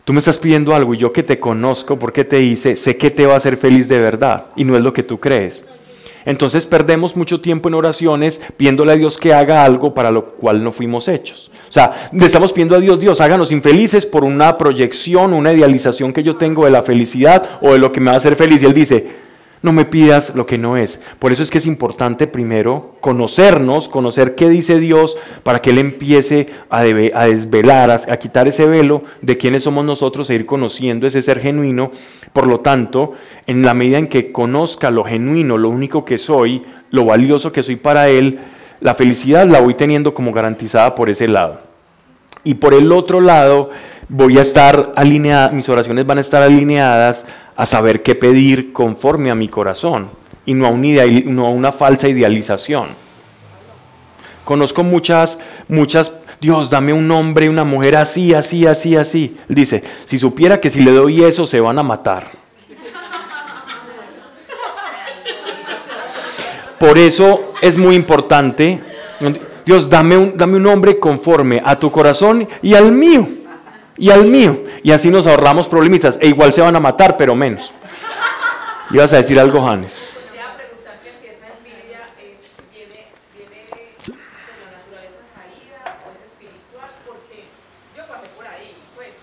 tú 0.04 0.12
me 0.12 0.20
estás 0.20 0.38
pidiendo 0.38 0.76
algo 0.76 0.94
y 0.94 0.98
yo 0.98 1.12
que 1.12 1.24
te 1.24 1.40
conozco, 1.40 1.98
porque 1.98 2.24
te 2.24 2.38
hice, 2.40 2.76
sé 2.76 2.96
que 2.96 3.10
te 3.10 3.26
va 3.26 3.34
a 3.34 3.38
hacer 3.38 3.56
feliz 3.56 3.88
de 3.88 3.98
verdad 3.98 4.44
y 4.54 4.62
no 4.62 4.76
es 4.76 4.82
lo 4.82 4.92
que 4.92 5.02
tú 5.02 5.18
crees. 5.18 5.64
Entonces 6.26 6.66
perdemos 6.66 7.16
mucho 7.16 7.40
tiempo 7.40 7.68
en 7.68 7.74
oraciones 7.74 8.42
pidiéndole 8.58 8.92
a 8.92 8.96
Dios 8.96 9.16
que 9.16 9.32
haga 9.32 9.64
algo 9.64 9.94
para 9.94 10.10
lo 10.10 10.26
cual 10.26 10.62
no 10.62 10.72
fuimos 10.72 11.08
hechos. 11.08 11.50
O 11.68 11.72
sea, 11.72 12.10
le 12.12 12.26
estamos 12.26 12.52
pidiendo 12.52 12.76
a 12.76 12.80
Dios, 12.80 13.00
Dios, 13.00 13.20
háganos 13.20 13.50
infelices 13.50 14.04
por 14.04 14.24
una 14.24 14.58
proyección, 14.58 15.32
una 15.32 15.52
idealización 15.52 16.12
que 16.12 16.22
yo 16.22 16.36
tengo 16.36 16.64
de 16.64 16.70
la 16.70 16.82
felicidad 16.82 17.58
o 17.62 17.72
de 17.72 17.78
lo 17.78 17.90
que 17.92 18.00
me 18.00 18.10
va 18.10 18.14
a 18.14 18.18
hacer 18.18 18.36
feliz. 18.36 18.62
Y 18.62 18.66
Él 18.66 18.74
dice, 18.74 19.24
no 19.62 19.72
me 19.72 19.84
pidas 19.84 20.34
lo 20.36 20.46
que 20.46 20.58
no 20.58 20.76
es. 20.76 21.00
Por 21.18 21.32
eso 21.32 21.42
es 21.42 21.50
que 21.50 21.58
es 21.58 21.66
importante 21.66 22.26
primero 22.28 22.94
conocernos, 23.00 23.88
conocer 23.88 24.34
qué 24.36 24.48
dice 24.48 24.78
Dios, 24.78 25.16
para 25.42 25.60
que 25.60 25.70
Él 25.70 25.78
empiece 25.78 26.46
a, 26.70 26.84
debe- 26.84 27.12
a 27.14 27.26
desvelar, 27.26 27.90
a, 27.90 27.94
a 27.94 28.16
quitar 28.18 28.46
ese 28.46 28.66
velo 28.66 29.02
de 29.22 29.36
quiénes 29.36 29.64
somos 29.64 29.84
nosotros 29.84 30.30
e 30.30 30.34
ir 30.34 30.46
conociendo 30.46 31.06
ese 31.06 31.22
ser 31.22 31.40
genuino. 31.40 31.90
Por 32.36 32.46
lo 32.46 32.60
tanto, 32.60 33.14
en 33.46 33.62
la 33.62 33.72
medida 33.72 33.96
en 33.96 34.08
que 34.08 34.30
conozca 34.30 34.90
lo 34.90 35.04
genuino, 35.04 35.56
lo 35.56 35.70
único 35.70 36.04
que 36.04 36.18
soy, 36.18 36.62
lo 36.90 37.06
valioso 37.06 37.50
que 37.50 37.62
soy 37.62 37.76
para 37.76 38.10
Él, 38.10 38.40
la 38.80 38.94
felicidad 38.94 39.46
la 39.46 39.58
voy 39.60 39.72
teniendo 39.72 40.12
como 40.12 40.34
garantizada 40.34 40.94
por 40.94 41.08
ese 41.08 41.28
lado. 41.28 41.62
Y 42.44 42.52
por 42.52 42.74
el 42.74 42.92
otro 42.92 43.22
lado, 43.22 43.70
voy 44.10 44.36
a 44.36 44.42
estar 44.42 44.92
alineada, 44.96 45.48
mis 45.48 45.66
oraciones 45.70 46.04
van 46.06 46.18
a 46.18 46.20
estar 46.20 46.42
alineadas 46.42 47.24
a 47.56 47.64
saber 47.64 48.02
qué 48.02 48.14
pedir 48.14 48.70
conforme 48.74 49.30
a 49.30 49.34
mi 49.34 49.48
corazón 49.48 50.10
y 50.44 50.52
no 50.52 50.66
a, 50.66 50.68
un 50.68 50.84
ideal- 50.84 51.24
no 51.24 51.46
a 51.46 51.48
una 51.48 51.72
falsa 51.72 52.06
idealización. 52.06 52.88
Conozco 54.44 54.84
muchas, 54.84 55.38
muchas, 55.68 56.12
Dios, 56.40 56.70
dame 56.70 56.92
un 56.92 57.10
hombre, 57.10 57.48
una 57.48 57.64
mujer 57.64 57.96
así, 57.96 58.34
así, 58.34 58.66
así, 58.66 58.96
así. 58.96 59.36
Él 59.48 59.54
dice, 59.54 59.82
si 60.04 60.18
supiera 60.18 60.60
que 60.60 60.70
si 60.70 60.80
le 60.80 60.92
doy 60.92 61.22
eso 61.22 61.46
se 61.46 61.60
van 61.60 61.78
a 61.78 61.82
matar. 61.82 62.28
Por 66.78 66.98
eso 66.98 67.54
es 67.62 67.76
muy 67.76 67.94
importante, 67.96 68.80
Dios, 69.64 69.88
dame 69.88 70.16
un, 70.16 70.36
dame 70.36 70.56
un 70.56 70.66
hombre 70.66 70.98
conforme 70.98 71.60
a 71.64 71.78
tu 71.78 71.90
corazón 71.90 72.46
y 72.62 72.74
al 72.74 72.92
mío, 72.92 73.26
y 73.96 74.10
al 74.10 74.26
mío. 74.26 74.62
Y 74.82 74.92
así 74.92 75.10
nos 75.10 75.26
ahorramos 75.26 75.68
problemitas. 75.68 76.18
E 76.20 76.28
igual 76.28 76.52
se 76.52 76.60
van 76.60 76.76
a 76.76 76.80
matar, 76.80 77.16
pero 77.16 77.34
menos. 77.34 77.72
Ibas 78.92 79.12
a 79.12 79.16
decir 79.16 79.40
algo, 79.40 79.64
Janes. 79.66 79.98
Pues 79.98 80.30
te 80.30 80.36
iba 80.38 80.46
a 80.46 80.54
preguntar 80.54 80.94
que 81.02 81.10
si 81.10 81.26
esa 81.26 81.48
envidia 81.58 82.06
es, 82.22 82.38
viene, 82.70 83.10
viene 83.34 83.66
con 84.06 84.14
la 84.62 84.78
naturaleza 84.78 85.18
caída 85.34 85.98
o 86.06 86.14
es 86.14 86.22
espiritual, 86.30 86.90
porque 87.04 87.50
yo 87.96 88.06
pasé 88.06 88.28
por 88.36 88.46
ahí, 88.46 88.78
pues, 88.94 89.16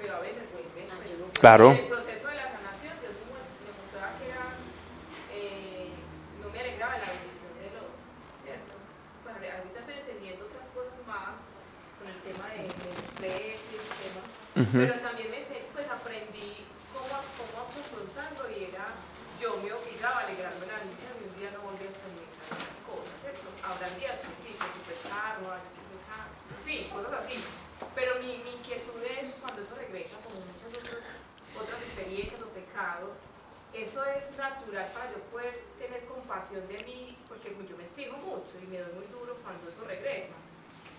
pero 0.00 0.16
a 0.16 0.18
veces 0.18 0.42
vuelve. 0.50 0.66
pero 0.74 1.30
Claro. 1.44 1.76
En 1.76 1.84
el 1.84 1.92
proceso 1.92 2.24
de 2.32 2.40
la 2.40 2.48
sanación, 2.56 2.96
Dios 3.04 3.12
me 3.20 3.28
mostraba 3.76 4.16
que 4.16 4.32
era, 4.32 4.48
eh, 5.28 5.92
no 6.40 6.48
me 6.48 6.56
alegraba 6.56 6.96
la 6.96 7.04
bendición 7.20 7.52
del 7.60 7.84
otro, 7.84 8.00
¿cierto? 8.32 8.72
Pues 9.20 9.36
ahorita 9.36 9.76
estoy 9.76 9.96
entendiendo 10.00 10.48
otras 10.48 10.72
cosas 10.72 10.96
más 11.04 11.44
con 12.00 12.08
el 12.08 12.16
tema 12.24 12.48
de- 12.48 12.72
del 12.72 12.96
estrés 12.96 13.60
y 13.60 13.72
el 13.76 13.88
tema, 13.92 14.24
pero 14.72 14.94
también 15.04 15.28
me 15.36 15.44
sé- 15.44 15.68
pues 15.76 15.84
aprendí 15.92 16.64
cómo, 16.96 17.12
cómo 17.12 17.60
confrontarlo 17.76 18.48
y 18.48 18.72
era, 18.72 18.96
yo 19.36 19.60
me 19.60 19.68
obligaba 19.68 20.24
a 20.24 20.32
alegrarme 20.32 20.64
la 20.64 20.80
bendición 20.80 21.12
y 21.20 21.28
un 21.28 21.36
día 21.36 21.52
no 21.52 21.60
volví 21.60 21.84
a 21.84 21.92
experimentar 21.92 22.56
esas 22.56 22.80
cosas, 22.88 23.12
¿cierto? 23.20 23.52
Habrá 23.60 23.92
días 24.00 24.16
que 24.24 24.32
sí, 24.40 24.50
que 24.56 24.68
super 24.80 24.96
carro, 25.12 25.52
año 25.52 25.68
que 25.76 25.84
se 25.92 25.96
carro, 26.08 26.32
en 26.56 26.62
fin, 26.64 26.80
cosas 26.88 27.12
así. 27.20 27.36
Pero 27.92 28.16
mi, 28.24 28.40
mi 28.48 28.64
inquietud 28.64 28.96
es 29.04 29.36
cuando 29.44 29.60
eso 29.60 29.76
regresa, 29.76 30.16
como 30.24 30.40
muchas 30.40 30.72
otras, 30.72 31.04
otras 31.54 31.80
experiencias 31.82 32.40
o 32.42 32.46
pecados, 32.50 33.18
eso 33.72 34.02
es 34.04 34.30
natural 34.36 34.90
para 34.92 35.10
yo 35.12 35.18
poder 35.30 35.62
tener 35.78 36.04
compasión 36.06 36.66
de 36.66 36.78
mí, 36.82 37.16
porque 37.28 37.54
yo 37.68 37.76
me 37.76 37.86
sigo 37.86 38.16
mucho 38.18 38.58
y 38.62 38.66
me 38.66 38.78
doy 38.78 38.92
muy 38.94 39.06
duro 39.06 39.36
cuando 39.42 39.68
eso 39.68 39.84
regresa, 39.86 40.34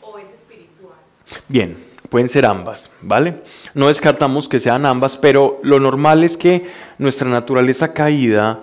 o 0.01 0.17
es 0.19 0.29
espiritual. 0.29 0.99
Bien, 1.47 1.77
pueden 2.09 2.29
ser 2.29 2.45
ambas, 2.45 2.89
¿vale? 3.01 3.35
No 3.73 3.87
descartamos 3.87 4.49
que 4.49 4.59
sean 4.59 4.85
ambas, 4.85 5.17
pero 5.17 5.59
lo 5.63 5.79
normal 5.79 6.23
es 6.23 6.37
que 6.37 6.65
nuestra 6.97 7.29
naturaleza 7.29 7.93
caída 7.93 8.59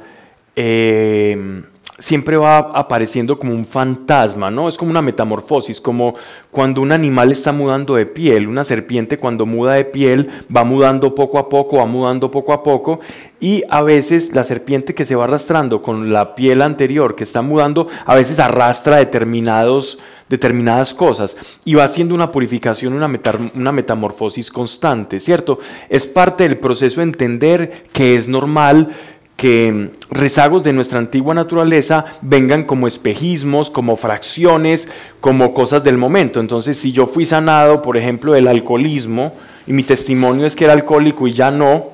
eh, 0.57 1.63
siempre 1.99 2.37
va 2.37 2.59
apareciendo 2.59 3.39
como 3.39 3.53
un 3.53 3.65
fantasma, 3.65 4.51
¿no? 4.51 4.69
Es 4.69 4.77
como 4.77 4.91
una 4.91 5.03
metamorfosis, 5.03 5.81
como 5.81 6.15
cuando 6.51 6.81
un 6.81 6.91
animal 6.91 7.31
está 7.33 7.53
mudando 7.53 7.95
de 7.95 8.07
piel, 8.07 8.49
una 8.49 8.65
serpiente 8.65 9.19
cuando 9.19 9.47
muda 9.47 9.75
de 9.75 9.85
piel 9.85 10.31
va 10.55 10.65
mudando 10.65 11.15
poco 11.15 11.39
a 11.39 11.49
poco, 11.49 11.77
va 11.77 11.87
mudando 11.87 12.31
poco 12.31 12.53
a 12.53 12.63
poco, 12.63 13.01
y 13.41 13.63
a 13.69 13.83
veces 13.83 14.35
la 14.35 14.45
serpiente 14.45 14.95
que 14.95 15.05
se 15.05 15.15
va 15.15 15.25
arrastrando 15.25 15.83
con 15.83 16.13
la 16.13 16.35
piel 16.35 16.63
anterior 16.63 17.15
que 17.15 17.25
está 17.25 17.43
mudando, 17.43 17.89
a 18.07 18.15
veces 18.15 18.41
arrastra 18.41 18.97
determinados 18.97 19.99
determinadas 20.29 20.95
cosas 20.95 21.37
y 21.63 21.75
va 21.75 21.85
haciendo 21.85 22.15
una 22.15 22.33
purificación, 22.33 22.95
una, 22.95 23.11
una 23.55 23.71
metamorfosis 23.71 24.51
constante, 24.51 25.21
¿cierto? 25.21 25.59
Es 25.91 26.07
parte 26.07 26.45
del 26.45 26.57
proceso 26.57 27.03
entender 27.03 27.85
que 27.93 28.17
es 28.17 28.29
normal 28.29 28.95
que 29.37 29.91
rezagos 30.11 30.63
de 30.63 30.73
nuestra 30.73 30.99
antigua 30.99 31.35
naturaleza 31.35 32.05
vengan 32.21 32.65
como 32.65 32.87
espejismos, 32.87 33.71
como 33.71 33.97
fracciones, 33.97 34.89
como 35.21 35.53
cosas 35.53 35.83
del 35.83 35.99
momento. 35.99 36.41
Entonces, 36.41 36.79
si 36.79 36.93
yo 36.93 37.07
fui 37.07 37.27
sanado, 37.27 37.83
por 37.83 37.97
ejemplo, 37.97 38.33
del 38.33 38.49
alcoholismo, 38.49 39.33
y 39.67 39.73
mi 39.73 39.85
testimonio 39.85 40.47
es 40.47 40.57
que 40.57 40.65
era 40.65 40.73
alcohólico 40.73 41.27
y 41.27 41.33
ya 41.33 41.51
no, 41.51 41.92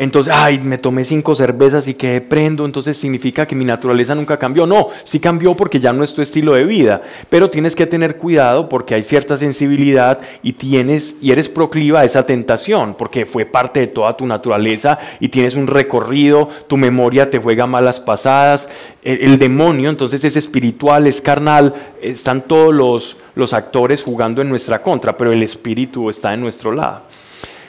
entonces, 0.00 0.32
ay, 0.34 0.60
me 0.60 0.78
tomé 0.78 1.04
cinco 1.04 1.34
cervezas 1.34 1.86
y 1.86 1.92
quedé 1.92 2.22
prendo, 2.22 2.64
entonces 2.64 2.96
significa 2.96 3.46
que 3.46 3.54
mi 3.54 3.66
naturaleza 3.66 4.14
nunca 4.14 4.38
cambió. 4.38 4.64
No, 4.64 4.88
sí 5.04 5.20
cambió 5.20 5.54
porque 5.54 5.78
ya 5.78 5.92
no 5.92 6.02
es 6.02 6.14
tu 6.14 6.22
estilo 6.22 6.54
de 6.54 6.64
vida, 6.64 7.02
pero 7.28 7.50
tienes 7.50 7.76
que 7.76 7.86
tener 7.86 8.16
cuidado 8.16 8.66
porque 8.70 8.94
hay 8.94 9.02
cierta 9.02 9.36
sensibilidad 9.36 10.18
y 10.42 10.54
tienes 10.54 11.18
y 11.20 11.32
eres 11.32 11.50
procliva 11.50 12.00
a 12.00 12.06
esa 12.06 12.24
tentación 12.24 12.94
porque 12.94 13.26
fue 13.26 13.44
parte 13.44 13.80
de 13.80 13.88
toda 13.88 14.16
tu 14.16 14.26
naturaleza 14.26 14.98
y 15.20 15.28
tienes 15.28 15.54
un 15.54 15.66
recorrido, 15.66 16.48
tu 16.66 16.78
memoria 16.78 17.28
te 17.28 17.36
juega 17.36 17.66
malas 17.66 18.00
pasadas, 18.00 18.70
el, 19.02 19.38
demonio 19.38 19.90
entonces 19.90 20.24
es 20.24 20.34
espiritual, 20.34 21.08
es 21.08 21.20
carnal, 21.20 21.74
están 22.00 22.40
todos 22.40 22.74
los, 22.74 23.18
los 23.34 23.52
actores 23.52 24.02
jugando 24.02 24.40
en 24.40 24.48
nuestra 24.48 24.80
contra, 24.80 25.14
pero 25.14 25.30
el 25.30 25.42
espíritu 25.42 26.08
está 26.08 26.32
en 26.32 26.40
nuestro 26.40 26.72
lado. 26.72 27.02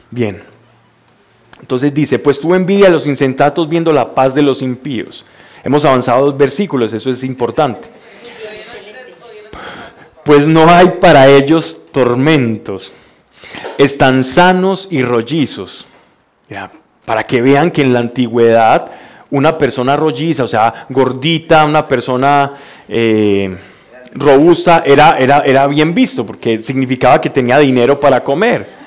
Bien. 0.10 0.51
Entonces 1.62 1.94
dice, 1.94 2.20
pues 2.20 2.40
tuvo 2.40 2.56
envidia 2.56 2.88
a 2.88 2.92
los 2.92 3.08
insensatos 3.08 3.70
viendo 3.70 3.94
la 3.94 4.14
paz 4.14 4.34
de 4.34 4.42
los 4.42 4.62
impíos. 4.62 5.24
Hemos 5.64 5.86
avanzado 5.86 6.26
dos 6.26 6.38
versículos, 6.38 6.92
eso 6.94 7.12
es 7.12 7.24
importante. 7.24 7.88
Pues 10.24 10.48
no 10.48 10.70
hay 10.70 10.88
para 11.00 11.28
ellos 11.28 11.78
tormentos. 11.92 12.92
Están 13.78 14.24
sanos 14.24 14.88
y 14.92 15.04
rollizos. 15.04 15.86
para 17.06 17.26
que 17.26 17.42
vean 17.42 17.72
que 17.72 17.82
en 17.82 17.94
la 17.94 18.00
antigüedad 18.00 18.92
una 19.32 19.58
persona 19.58 19.96
rolliza, 19.96 20.44
o 20.44 20.48
sea, 20.48 20.86
gordita, 20.90 21.66
una 21.66 21.88
persona 21.88 22.54
eh, 22.88 23.56
robusta, 24.14 24.84
era, 24.86 25.18
era, 25.18 25.40
era 25.40 25.68
bien 25.68 25.94
visto, 25.94 26.26
porque 26.26 26.62
significaba 26.62 27.20
que 27.22 27.30
tenía 27.30 27.58
dinero 27.58 28.00
para 28.00 28.24
comer. 28.24 28.81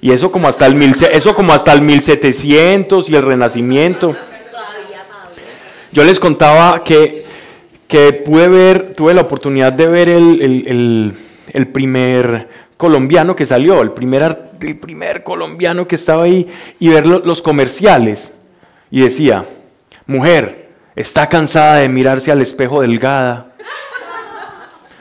Y 0.00 0.12
eso 0.12 0.30
como 0.30 0.48
hasta 0.48 0.66
el, 0.66 0.74
mil, 0.74 0.94
eso 1.12 1.34
como 1.34 1.52
hasta 1.52 1.72
el 1.72 1.82
1700 1.82 3.08
y 3.08 3.16
el 3.16 3.22
Renacimiento. 3.22 4.14
Yo 5.90 6.04
les 6.04 6.20
contaba 6.20 6.84
que, 6.84 7.26
que 7.88 8.12
pude 8.12 8.48
ver, 8.48 8.94
tuve 8.94 9.14
la 9.14 9.22
oportunidad 9.22 9.72
de 9.72 9.86
ver 9.88 10.08
el, 10.08 11.16
el, 11.52 11.66
primer 11.68 12.48
colombiano 12.76 13.34
que 13.34 13.46
salió, 13.46 13.80
el 13.82 13.90
primer, 13.90 14.50
el 14.60 14.76
primer 14.76 15.24
colombiano 15.24 15.88
que 15.88 15.96
estaba 15.96 16.24
ahí, 16.24 16.46
y 16.78 16.88
ver 16.88 17.06
los 17.06 17.42
comerciales. 17.42 18.34
Y 18.90 19.00
decía, 19.00 19.46
mujer, 20.06 20.68
está 20.94 21.28
cansada 21.28 21.76
de 21.76 21.88
mirarse 21.88 22.30
al 22.30 22.40
espejo 22.40 22.82
delgada 22.82 23.48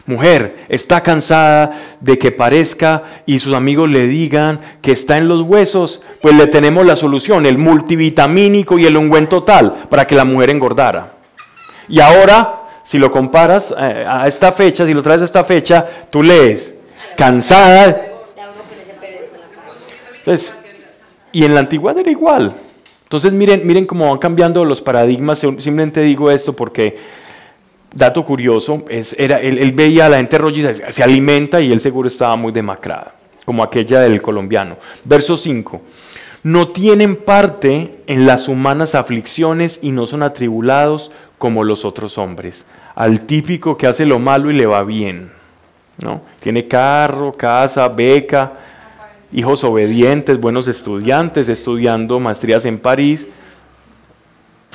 mujer 0.08 0.66
está 0.70 1.03
cansada 1.03 1.74
de 1.99 2.18
que 2.18 2.32
parezca 2.32 3.03
y 3.26 3.39
sus 3.39 3.53
amigos 3.53 3.89
le 3.89 4.08
digan 4.08 4.60
que 4.82 4.93
está 4.93 5.18
en 5.18 5.28
los 5.28 5.41
huesos, 5.41 6.01
pues 6.22 6.34
le 6.34 6.47
tenemos 6.47 6.86
la 6.86 6.95
solución, 6.95 7.45
el 7.45 7.58
multivitamínico 7.58 8.80
y 8.80 8.86
el 8.86 8.97
ungüento 8.97 9.41
total 9.41 9.86
para 9.89 10.08
que 10.08 10.16
la 10.16 10.26
mujer 10.26 10.49
engordara. 10.49 11.14
Y 11.89 11.99
ahora, 11.99 12.64
si 12.84 12.97
lo 12.97 13.12
comparas 13.12 13.74
eh, 13.78 14.05
a 14.08 14.28
esta 14.28 14.51
fecha, 14.51 14.86
si 14.86 14.93
lo 14.93 15.03
traes 15.03 15.22
a 15.22 15.26
esta 15.26 15.43
fecha, 15.43 15.86
tú 16.10 16.24
lees, 16.24 16.74
cansada. 17.16 18.03
Entonces, 20.20 20.53
y 21.32 21.43
en 21.43 21.53
la 21.53 21.60
antigüedad 21.60 21.97
era 21.99 22.10
igual. 22.10 22.55
Entonces 23.03 23.32
miren, 23.32 23.66
miren 23.66 23.86
cómo 23.86 24.10
van 24.10 24.18
cambiando 24.18 24.66
los 24.66 24.82
paradigmas. 24.82 25.39
Simplemente 25.39 26.01
digo 26.01 26.30
esto 26.30 26.53
porque 26.53 26.97
dato 27.98 28.24
curioso, 28.24 28.86
es, 28.89 29.16
era, 29.18 29.41
él, 29.41 29.72
veía 29.72 30.06
a 30.06 30.10
la 30.10 30.18
gente 30.18 30.38
rolliza, 30.38 30.91
se 30.91 31.04
alimenta 31.04 31.60
y 31.60 31.72
él 31.72 31.82
seguro 31.82 32.08
estaba 32.08 32.36
muy 32.36 32.52
demacrada, 32.52 33.16
como 33.43 33.64
aquella 33.64 34.02
del 34.02 34.22
colombiano. 34.22 34.78
Verso 35.04 35.36
5. 35.36 35.82
No 36.43 36.68
tienen 36.70 37.16
parte 37.16 37.95
en 38.06 38.28
las 38.28 38.48
humanas 38.48 38.93
aflicciones 38.93 39.80
y 39.82 39.91
no 39.91 40.06
son 40.06 40.22
atribulados 40.22 41.12
como 41.39 41.64
los 41.64 41.86
otros 41.86 42.20
hombres. 42.20 42.66
Al 42.93 43.22
típico 43.22 43.78
que 43.78 43.88
hace 43.88 44.06
lo 44.06 44.20
malo 44.20 44.52
y 44.52 44.54
le 44.54 44.68
va 44.68 44.84
bien. 44.84 45.32
¿no? 46.02 46.22
Tiene 46.39 46.68
carro, 46.68 47.34
casa, 47.34 47.88
beca, 47.88 48.54
hijos 49.34 49.64
obedientes, 49.64 50.39
buenos 50.39 50.68
estudiantes, 50.68 51.50
estudiando 51.50 52.20
maestrías 52.20 52.64
en 52.66 52.78
París 52.78 53.28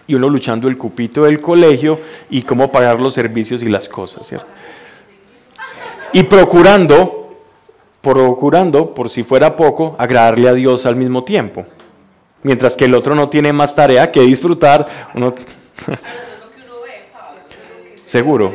y 0.06 0.14
uno 0.14 0.28
luchando 0.28 0.68
el 0.68 0.76
cupito 0.76 1.24
del 1.24 1.40
colegio 1.40 1.98
y 2.30 2.42
cómo 2.42 2.70
pagar 2.70 3.00
los 3.00 3.14
servicios 3.14 3.62
y 3.62 3.68
las 3.68 3.88
cosas, 3.88 4.26
¿cierto? 4.26 4.46
Y 6.12 6.24
procurando, 6.24 7.36
procurando, 8.00 8.94
por 8.94 9.08
si 9.08 9.22
fuera 9.22 9.56
poco, 9.56 9.96
agradarle 9.98 10.48
a 10.48 10.54
Dios 10.54 10.84
al 10.84 10.96
mismo 10.96 11.24
tiempo. 11.24 11.64
Mientras 12.42 12.76
que 12.76 12.84
el 12.86 12.94
otro 12.94 13.14
no 13.14 13.28
tiene 13.28 13.52
más 13.52 13.74
tarea 13.74 14.10
que 14.10 14.20
disfrutar, 14.20 14.88
uno... 15.14 15.34
Seguro. 18.04 18.52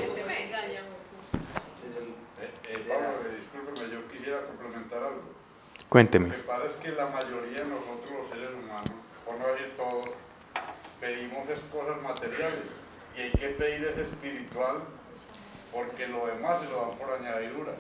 Cuénteme. 5.89 6.29
Porque 15.73 16.07
lo 16.07 16.27
demás 16.27 16.61
se 16.61 16.69
lo 16.69 16.81
dan 16.81 16.97
por 16.97 17.13
añadidura. 17.13 17.73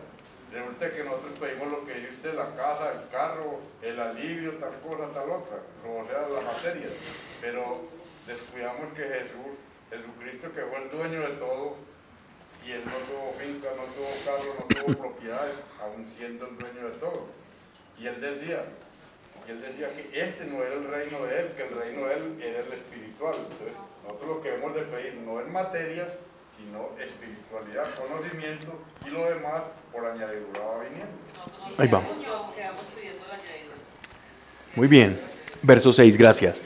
Resulta 0.51 0.91
que 0.91 1.03
nosotros 1.03 1.33
pedimos 1.39 1.71
lo 1.71 1.85
que 1.85 1.95
dice 1.95 2.13
usted, 2.13 2.33
la 2.35 2.55
casa, 2.55 2.93
el 2.93 3.09
carro, 3.09 3.59
el 3.81 3.99
alivio, 3.99 4.53
tal 4.53 4.73
cosa, 4.79 5.11
tal 5.13 5.29
otra, 5.29 5.57
o 5.83 6.07
sea, 6.07 6.27
la 6.29 6.41
materia. 6.41 6.87
Pero 7.41 7.81
descuidamos 8.25 8.93
que 8.95 9.03
Jesús, 9.03 9.59
Jesucristo, 9.89 10.53
que 10.53 10.61
fue 10.61 10.83
el 10.83 10.91
dueño 10.91 11.19
de 11.21 11.35
todo, 11.35 11.75
y 12.65 12.71
él 12.71 12.83
no 12.85 12.97
tuvo 13.07 13.33
finca, 13.39 13.69
no 13.75 13.83
tuvo 13.95 14.11
carro, 14.25 14.55
no 14.59 14.75
tuvo 14.75 15.09
propiedades, 15.09 15.55
aún 15.81 16.07
siendo 16.15 16.47
el 16.47 16.57
dueño 16.57 16.89
de 16.89 16.97
todo. 16.97 17.27
Y 17.99 18.07
él 18.07 18.21
decía, 18.21 18.63
y 19.47 19.51
él 19.51 19.61
decía 19.61 19.89
que 19.93 20.21
este 20.21 20.45
no 20.45 20.63
era 20.63 20.75
el 20.75 20.87
reino 20.87 21.25
de 21.25 21.39
él, 21.39 21.53
que 21.55 21.63
el 21.63 21.75
reino 21.75 22.07
de 22.07 22.13
él 22.15 22.41
era 22.41 22.59
el 22.59 22.73
espiritual. 22.73 23.35
Entonces, 23.35 23.77
nosotros 24.07 24.37
lo 24.37 24.41
que 24.41 24.55
hemos 24.55 24.73
de 24.73 24.81
pedir 24.81 25.19
no 25.25 25.39
es 25.39 25.47
materia, 25.49 26.07
sino 26.55 26.89
espiritualidad, 27.03 27.85
conocimiento 27.95 28.71
y 29.05 29.09
lo 29.09 29.25
demás 29.25 29.63
por 29.91 30.05
añadidura 30.05 30.61
va 30.61 30.83
viniendo. 30.83 31.77
Ahí 31.77 31.87
vamos. 31.87 32.09
Muy 34.75 34.87
bien. 34.87 35.19
Verso 35.61 35.91
6, 35.91 36.17
gracias. 36.17 36.61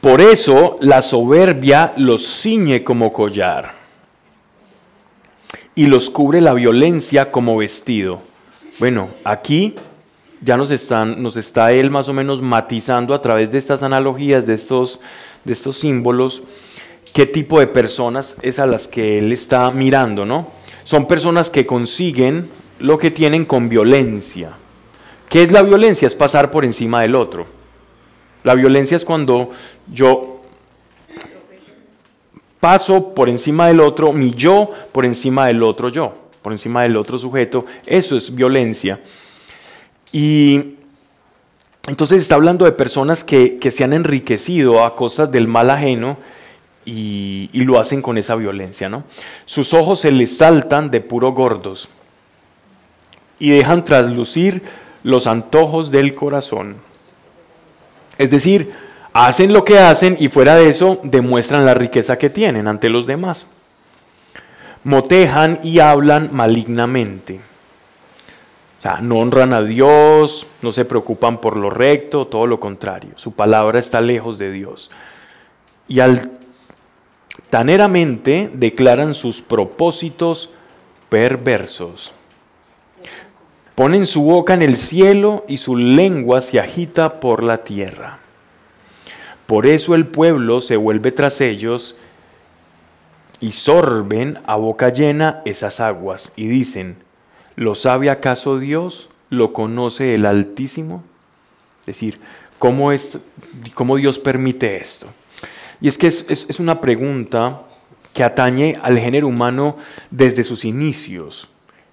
Por 0.00 0.20
eso 0.20 0.78
la 0.80 1.02
soberbia 1.02 1.92
los 1.96 2.40
ciñe 2.40 2.84
como 2.84 3.12
collar 3.12 3.74
y 5.74 5.86
los 5.86 6.08
cubre 6.08 6.40
la 6.40 6.54
violencia 6.54 7.30
como 7.30 7.56
vestido. 7.56 8.20
Bueno, 8.78 9.08
aquí 9.24 9.74
ya 10.40 10.56
nos, 10.56 10.70
están, 10.70 11.20
nos 11.22 11.36
está 11.36 11.72
él 11.72 11.90
más 11.90 12.08
o 12.08 12.12
menos 12.12 12.40
matizando 12.40 13.12
a 13.12 13.20
través 13.20 13.50
de 13.50 13.58
estas 13.58 13.82
analogías, 13.82 14.46
de 14.46 14.54
estos, 14.54 15.00
de 15.44 15.52
estos 15.52 15.78
símbolos, 15.78 16.42
qué 17.12 17.26
tipo 17.26 17.60
de 17.60 17.66
personas 17.66 18.36
es 18.42 18.58
a 18.58 18.66
las 18.66 18.88
que 18.88 19.18
él 19.18 19.32
está 19.32 19.70
mirando, 19.70 20.24
¿no? 20.24 20.50
Son 20.84 21.06
personas 21.06 21.50
que 21.50 21.66
consiguen 21.66 22.48
lo 22.78 22.98
que 22.98 23.10
tienen 23.10 23.44
con 23.44 23.68
violencia. 23.68 24.52
¿Qué 25.28 25.42
es 25.42 25.52
la 25.52 25.62
violencia? 25.62 26.06
Es 26.06 26.14
pasar 26.14 26.50
por 26.50 26.64
encima 26.64 27.02
del 27.02 27.14
otro. 27.14 27.46
La 28.44 28.54
violencia 28.54 28.96
es 28.96 29.04
cuando 29.04 29.50
yo 29.92 30.42
paso 32.60 33.14
por 33.14 33.28
encima 33.28 33.66
del 33.66 33.80
otro, 33.80 34.12
mi 34.12 34.32
yo 34.32 34.72
por 34.92 35.04
encima 35.04 35.46
del 35.46 35.62
otro 35.62 35.88
yo, 35.88 36.14
por 36.40 36.52
encima 36.52 36.82
del 36.82 36.96
otro 36.96 37.18
sujeto. 37.18 37.66
Eso 37.84 38.16
es 38.16 38.34
violencia. 38.34 39.00
Y 40.12 40.77
entonces 41.86 42.22
está 42.22 42.34
hablando 42.34 42.64
de 42.64 42.72
personas 42.72 43.24
que, 43.24 43.58
que 43.58 43.70
se 43.70 43.84
han 43.84 43.92
enriquecido 43.92 44.84
a 44.84 44.96
costas 44.96 45.30
del 45.30 45.48
mal 45.48 45.70
ajeno 45.70 46.18
y, 46.88 47.64
lo 47.64 47.78
hacen 47.78 48.02
con 48.02 48.18
esa 48.18 48.34
violencia, 48.34 48.88
¿no? 48.88 49.04
Sus 49.46 49.74
ojos 49.74 50.00
se 50.00 50.10
les 50.10 50.38
saltan 50.38 50.90
de 50.90 51.00
puro 51.00 51.32
gordos 51.32 51.88
y 53.38 53.50
dejan 53.50 53.84
traslucir 53.84 54.62
los 55.02 55.26
antojos 55.26 55.90
del 55.90 56.14
corazón. 56.14 56.76
Es 58.16 58.30
decir, 58.30 58.72
hacen 59.12 59.52
lo 59.52 59.64
que 59.64 59.78
hacen 59.78 60.16
y 60.18 60.28
fuera 60.28 60.56
de 60.56 60.70
eso 60.70 60.98
demuestran 61.02 61.66
la 61.66 61.74
riqueza 61.74 62.18
que 62.18 62.30
tienen 62.30 62.66
ante 62.66 62.88
los 62.88 63.06
demás. 63.06 63.46
Motejan 64.84 65.60
y 65.62 65.80
hablan 65.80 66.30
malignamente. 66.32 67.40
O 68.78 68.82
sea, 68.82 69.00
no 69.00 69.18
honran 69.18 69.52
a 69.52 69.62
Dios, 69.62 70.46
no 70.62 70.70
se 70.72 70.84
preocupan 70.84 71.40
por 71.40 71.56
lo 71.56 71.68
recto, 71.68 72.28
todo 72.28 72.46
lo 72.46 72.60
contrario. 72.60 73.10
Su 73.16 73.32
palabra 73.32 73.80
está 73.80 74.00
lejos 74.00 74.38
de 74.38 74.52
Dios. 74.52 74.92
Y 75.88 75.98
altaneramente 76.00 78.50
declaran 78.52 79.14
sus 79.14 79.42
propósitos 79.42 80.50
perversos. 81.08 82.12
Ponen 83.74 84.06
su 84.06 84.22
boca 84.22 84.54
en 84.54 84.62
el 84.62 84.76
cielo 84.76 85.44
y 85.48 85.58
su 85.58 85.76
lengua 85.76 86.40
se 86.40 86.60
agita 86.60 87.20
por 87.20 87.42
la 87.42 87.64
tierra. 87.64 88.18
Por 89.46 89.66
eso 89.66 89.94
el 89.94 90.06
pueblo 90.06 90.60
se 90.60 90.76
vuelve 90.76 91.10
tras 91.10 91.40
ellos 91.40 91.96
y 93.40 93.52
sorben 93.52 94.38
a 94.46 94.56
boca 94.56 94.90
llena 94.90 95.42
esas 95.44 95.80
aguas 95.80 96.32
y 96.36 96.48
dicen, 96.48 96.96
¿lo 97.58 97.74
sabe 97.74 98.08
acaso 98.08 98.60
Dios? 98.60 99.10
¿Lo 99.30 99.52
conoce 99.52 100.14
el 100.14 100.26
Altísimo? 100.26 101.02
Es 101.80 101.86
decir, 101.86 102.20
¿cómo, 102.60 102.92
es, 102.92 103.18
cómo 103.74 103.96
Dios 103.96 104.20
permite 104.20 104.76
esto? 104.76 105.08
Y 105.80 105.88
es 105.88 105.98
que 105.98 106.06
es, 106.06 106.24
es 106.28 106.60
una 106.60 106.80
pregunta 106.80 107.62
que 108.14 108.22
atañe 108.22 108.78
al 108.80 108.96
género 108.98 109.26
humano 109.26 109.76
desde 110.10 110.44
sus 110.44 110.64
inicios 110.64 111.48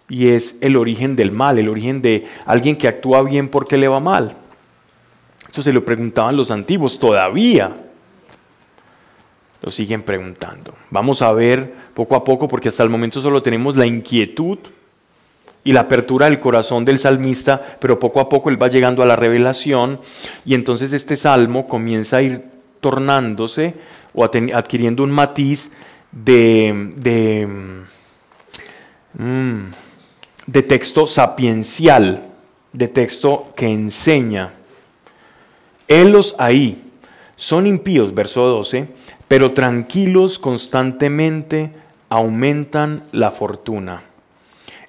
y 0.08 0.28
es 0.28 0.58
el 0.62 0.76
origen 0.76 1.16
del 1.16 1.32
mal, 1.32 1.58
el 1.58 1.68
origen 1.68 2.02
de 2.02 2.28
alguien 2.46 2.78
que 2.78 2.88
actúa 2.88 3.24
bien 3.24 3.50
porque 3.50 3.78
le 3.78 3.88
va 3.88 4.00
mal. 4.00 4.36
Eso 5.50 5.64
se 5.64 5.74
lo 5.74 5.84
preguntaban 5.84 6.38
los 6.38 6.52
antiguos, 6.52 7.00
todavía 7.00 7.76
lo 9.64 9.72
siguen 9.72 10.04
preguntando. 10.04 10.76
Vamos 10.92 11.24
a 11.24 11.32
ver 11.32 11.74
poco 11.96 12.16
a 12.16 12.24
poco, 12.24 12.48
porque 12.48 12.70
hasta 12.70 12.84
el 12.84 12.90
momento 12.90 13.20
solo 13.20 13.42
tenemos 13.42 13.76
la 13.76 13.88
inquietud 13.88 14.60
y 15.66 15.74
la 15.74 15.82
apertura 15.82 16.28
del 16.28 16.40
corazón 16.40 16.86
del 16.86 17.00
salmista, 17.00 17.60
pero 17.80 18.00
poco 18.00 18.22
a 18.22 18.30
poco 18.30 18.50
él 18.50 18.62
va 18.62 18.68
llegando 18.68 19.02
a 19.02 19.08
la 19.08 19.16
revelación 19.16 20.00
y 20.46 20.54
entonces 20.54 20.94
este 20.94 21.18
salmo 21.18 21.68
comienza 21.68 22.18
a 22.18 22.22
ir 22.22 22.44
tornándose 22.80 23.74
o 24.14 24.24
adquiriendo 24.24 25.04
un 25.04 25.10
matiz 25.10 25.72
de, 26.12 26.72
mm, 29.18 29.64
de 30.46 30.62
texto 30.62 31.08
sapiencial, 31.08 32.22
de 32.72 32.88
texto 32.88 33.52
que 33.56 33.66
enseña. 33.66 34.54
Helos 35.88 36.36
ahí 36.38 36.84
son 37.36 37.66
impíos, 37.66 38.14
verso 38.14 38.46
12, 38.46 38.88
pero 39.28 39.54
tranquilos 39.54 40.38
constantemente 40.38 41.72
aumentan 42.10 43.02
la 43.12 43.32
fortuna. 43.32 44.04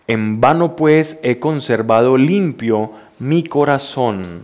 En 0.06 0.40
vano 0.40 0.76
pues 0.76 1.18
he 1.22 1.38
conservado 1.38 2.16
limpio 2.16 2.92
mi 3.18 3.44
corazón. 3.44 4.42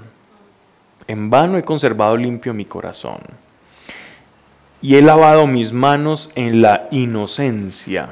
En 1.06 1.30
vano 1.30 1.58
he 1.58 1.62
conservado 1.62 2.16
limpio 2.16 2.54
mi 2.54 2.64
corazón. 2.64 3.20
Y 4.80 4.96
he 4.96 5.02
lavado 5.02 5.46
mis 5.46 5.72
manos 5.72 6.30
en 6.34 6.62
la 6.62 6.88
inocencia. 6.90 8.10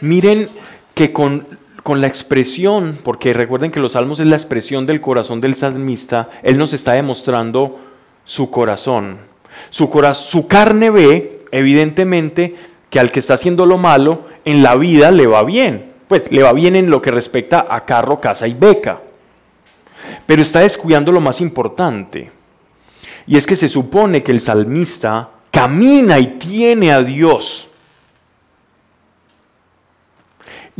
Miren 0.00 0.50
que 0.94 1.12
con, 1.12 1.46
la 1.86 2.06
expresión, 2.06 2.98
porque 3.02 3.32
recuerden 3.32 3.70
que 3.70 3.80
los 3.80 3.92
salmos 3.92 4.20
es 4.20 4.26
la 4.26 4.36
expresión 4.36 4.86
del 4.86 5.00
corazón 5.00 5.40
del 5.40 5.56
salmista, 5.56 6.30
él 6.42 6.56
nos 6.56 6.72
está 6.72 6.92
demostrando 6.92 7.80
su 8.24 8.50
corazón. 8.50 9.29
Su, 9.68 9.90
su 10.14 10.46
carne 10.46 10.90
ve, 10.90 11.42
evidentemente, 11.52 12.56
que 12.88 12.98
al 12.98 13.12
que 13.12 13.20
está 13.20 13.34
haciendo 13.34 13.66
lo 13.66 13.76
malo, 13.76 14.22
en 14.44 14.62
la 14.62 14.76
vida 14.76 15.10
le 15.10 15.26
va 15.26 15.44
bien. 15.44 15.90
Pues 16.08 16.24
le 16.30 16.42
va 16.42 16.52
bien 16.52 16.74
en 16.74 16.90
lo 16.90 17.02
que 17.02 17.10
respecta 17.10 17.66
a 17.68 17.84
carro, 17.84 18.20
casa 18.20 18.48
y 18.48 18.54
beca. 18.54 19.00
Pero 20.26 20.42
está 20.42 20.60
descuidando 20.60 21.12
lo 21.12 21.20
más 21.20 21.40
importante. 21.40 22.30
Y 23.26 23.36
es 23.36 23.46
que 23.46 23.56
se 23.56 23.68
supone 23.68 24.22
que 24.22 24.32
el 24.32 24.40
salmista 24.40 25.28
camina 25.50 26.18
y 26.18 26.38
tiene 26.38 26.90
a 26.92 27.02
Dios 27.02 27.70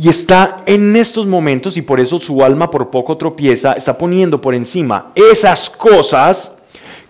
y 0.01 0.09
está 0.09 0.63
en 0.65 0.95
estos 0.95 1.27
momentos, 1.27 1.77
y 1.77 1.83
por 1.83 1.99
eso 1.99 2.19
su 2.19 2.43
alma 2.43 2.71
por 2.71 2.89
poco 2.89 3.17
tropieza, 3.17 3.73
está 3.73 3.95
poniendo 3.95 4.41
por 4.41 4.55
encima 4.55 5.11
esas 5.13 5.69
cosas 5.69 6.53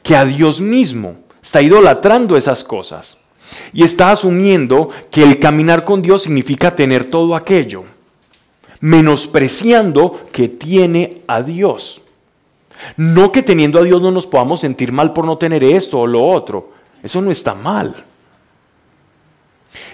que 0.03 0.14
a 0.14 0.26
Dios 0.26 0.60
mismo. 0.60 1.15
Está 1.41 1.61
idolatrando 1.61 2.38
esas 2.38 2.63
cosas. 2.63 3.18
Y 3.73 3.84
está 3.84 4.11
asumiendo 4.11 4.89
que 5.09 5.23
el 5.23 5.39
caminar 5.39 5.84
con 5.84 6.01
Dios 6.01 6.23
significa 6.23 6.76
tener 6.76 7.05
todo 7.09 7.35
aquello. 7.35 7.84
Menospreciando 8.80 10.22
que 10.31 10.47
tiene 10.47 11.22
a 11.27 11.41
Dios. 11.41 12.01
No 12.97 13.31
que 13.31 13.43
teniendo 13.43 13.80
a 13.80 13.84
Dios 13.84 14.01
no 14.01 14.11
nos 14.11 14.27
podamos 14.27 14.61
sentir 14.61 14.91
mal 14.91 15.13
por 15.13 15.26
no 15.26 15.38
tener 15.38 15.63
esto 15.63 15.99
o 15.99 16.07
lo 16.07 16.23
otro. 16.23 16.72
Eso 17.03 17.22
no 17.22 17.31
está 17.31 17.53
mal. 17.53 18.03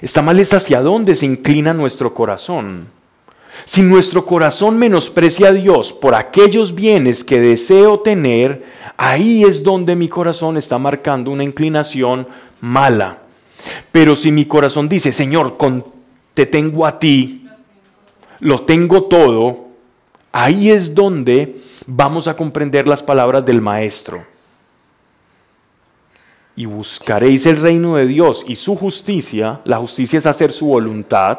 Está 0.01 0.21
mal 0.21 0.39
es 0.39 0.53
hacia 0.53 0.81
dónde 0.81 1.15
se 1.15 1.25
inclina 1.25 1.73
nuestro 1.73 2.13
corazón. 2.13 2.87
Si 3.65 3.81
nuestro 3.81 4.25
corazón 4.25 4.77
menosprecia 4.77 5.49
a 5.49 5.53
Dios 5.53 5.91
por 5.91 6.15
aquellos 6.15 6.73
bienes 6.73 7.23
que 7.23 7.39
deseo 7.39 7.99
tener, 7.99 8.65
ahí 8.95 9.43
es 9.43 9.63
donde 9.63 9.95
mi 9.95 10.07
corazón 10.07 10.57
está 10.57 10.77
marcando 10.77 11.31
una 11.31 11.43
inclinación 11.43 12.27
mala. 12.61 13.19
Pero 13.91 14.15
si 14.15 14.31
mi 14.31 14.45
corazón 14.45 14.87
dice, 14.87 15.11
Señor, 15.11 15.57
te 16.33 16.45
tengo 16.45 16.85
a 16.85 16.99
ti, 16.99 17.47
lo 18.39 18.61
tengo 18.61 19.03
todo, 19.03 19.65
ahí 20.31 20.69
es 20.69 20.93
donde 20.93 21.61
vamos 21.85 22.27
a 22.27 22.35
comprender 22.35 22.87
las 22.87 23.03
palabras 23.03 23.45
del 23.45 23.61
Maestro 23.61 24.23
y 26.57 26.65
buscaréis 26.65 27.45
el 27.45 27.61
reino 27.61 27.95
de 27.95 28.07
Dios 28.07 28.43
y 28.47 28.55
su 28.55 28.75
justicia, 28.75 29.61
la 29.63 29.77
justicia 29.77 30.17
es 30.17 30.25
hacer 30.25 30.51
su 30.51 30.65
voluntad. 30.65 31.37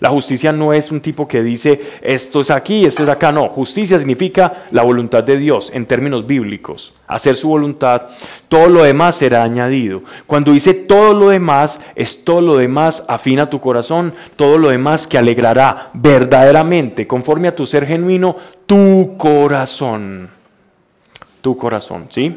La 0.00 0.10
justicia 0.10 0.52
no 0.52 0.72
es 0.72 0.92
un 0.92 1.00
tipo 1.00 1.26
que 1.26 1.42
dice 1.42 1.80
esto 2.02 2.40
es 2.40 2.50
aquí, 2.50 2.84
esto 2.84 3.02
es 3.02 3.08
acá, 3.08 3.32
no. 3.32 3.48
Justicia 3.48 3.98
significa 3.98 4.64
la 4.70 4.82
voluntad 4.82 5.24
de 5.24 5.36
Dios 5.36 5.70
en 5.74 5.86
términos 5.86 6.26
bíblicos, 6.26 6.92
hacer 7.06 7.36
su 7.36 7.48
voluntad. 7.48 8.02
Todo 8.48 8.68
lo 8.68 8.84
demás 8.84 9.16
será 9.16 9.42
añadido. 9.42 10.02
Cuando 10.26 10.52
dice 10.52 10.74
todo 10.74 11.14
lo 11.14 11.28
demás, 11.30 11.80
es 11.94 12.24
todo 12.24 12.40
lo 12.40 12.56
demás 12.56 13.04
afina 13.08 13.50
tu 13.50 13.60
corazón, 13.60 14.14
todo 14.36 14.58
lo 14.58 14.68
demás 14.68 15.06
que 15.06 15.18
alegrará 15.18 15.90
verdaderamente, 15.94 17.06
conforme 17.06 17.48
a 17.48 17.56
tu 17.56 17.66
ser 17.66 17.86
genuino, 17.86 18.36
tu 18.66 19.16
corazón. 19.16 20.30
Tu 21.40 21.56
corazón, 21.56 22.08
¿sí? 22.10 22.36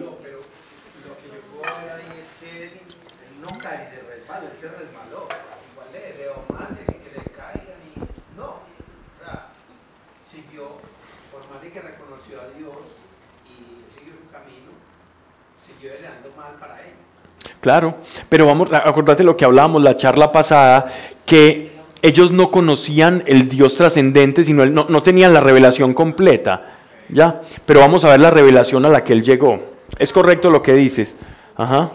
Claro, 17.61 17.97
pero 18.27 18.47
vamos, 18.47 18.69
acordate 18.73 19.23
lo 19.23 19.38
que 19.38 19.45
hablábamos 19.45 19.83
la 19.83 19.95
charla 19.95 20.31
pasada, 20.31 20.91
que 21.25 21.71
ellos 22.01 22.31
no 22.31 22.49
conocían 22.49 23.23
el 23.27 23.47
Dios 23.47 23.77
trascendente, 23.77 24.43
sino 24.43 24.65
no, 24.65 24.88
no 24.89 25.03
tenían 25.03 25.33
la 25.33 25.41
revelación 25.41 25.93
completa, 25.93 26.71
¿ya? 27.09 27.41
Pero 27.65 27.81
vamos 27.81 28.03
a 28.03 28.09
ver 28.09 28.19
la 28.19 28.31
revelación 28.31 28.85
a 28.85 28.89
la 28.89 29.03
que 29.03 29.13
él 29.13 29.23
llegó. 29.23 29.59
Es 29.99 30.11
correcto 30.11 30.49
lo 30.49 30.63
que 30.63 30.73
dices. 30.73 31.15
Ajá. 31.55 31.91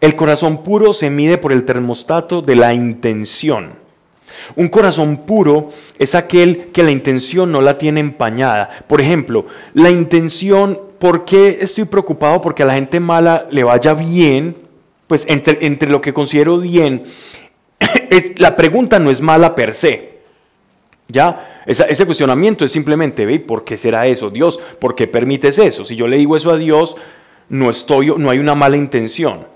El 0.00 0.16
corazón 0.16 0.62
puro 0.62 0.92
se 0.92 1.10
mide 1.10 1.38
por 1.38 1.50
el 1.50 1.64
termostato 1.64 2.42
de 2.42 2.56
la 2.56 2.74
intención. 2.74 3.83
Un 4.56 4.68
corazón 4.68 5.18
puro 5.18 5.70
es 5.98 6.14
aquel 6.14 6.66
que 6.72 6.82
la 6.82 6.90
intención 6.90 7.50
no 7.52 7.60
la 7.60 7.78
tiene 7.78 8.00
empañada. 8.00 8.84
Por 8.86 9.00
ejemplo, 9.00 9.46
la 9.74 9.90
intención 9.90 10.78
¿por 11.04 11.26
qué 11.26 11.58
estoy 11.60 11.84
preocupado 11.84 12.40
porque 12.40 12.62
a 12.62 12.66
la 12.66 12.72
gente 12.72 12.98
mala 12.98 13.46
le 13.50 13.62
vaya 13.62 13.92
bien? 13.92 14.56
Pues 15.06 15.26
entre, 15.28 15.86
lo 15.90 16.00
que 16.00 16.14
considero 16.14 16.56
bien, 16.56 17.04
es, 18.10 18.40
la 18.40 18.56
pregunta 18.56 18.98
no 18.98 19.10
es 19.10 19.20
mala 19.20 19.54
per 19.54 19.74
se. 19.74 20.14
¿Ya? 21.08 21.62
Ese 21.66 22.06
cuestionamiento 22.06 22.64
es 22.64 22.72
simplemente, 22.72 23.38
¿por 23.40 23.64
qué 23.64 23.76
será 23.76 24.06
eso? 24.06 24.30
Dios, 24.30 24.58
¿por 24.78 24.94
qué 24.94 25.06
permites 25.06 25.58
eso? 25.58 25.84
Si 25.84 25.94
yo 25.94 26.08
le 26.08 26.16
digo 26.16 26.38
eso 26.38 26.50
a 26.50 26.56
Dios, 26.56 26.96
no, 27.50 27.68
estoy, 27.68 28.10
no 28.16 28.30
hay 28.30 28.38
una 28.38 28.54
mala 28.54 28.78
intención. 28.78 29.46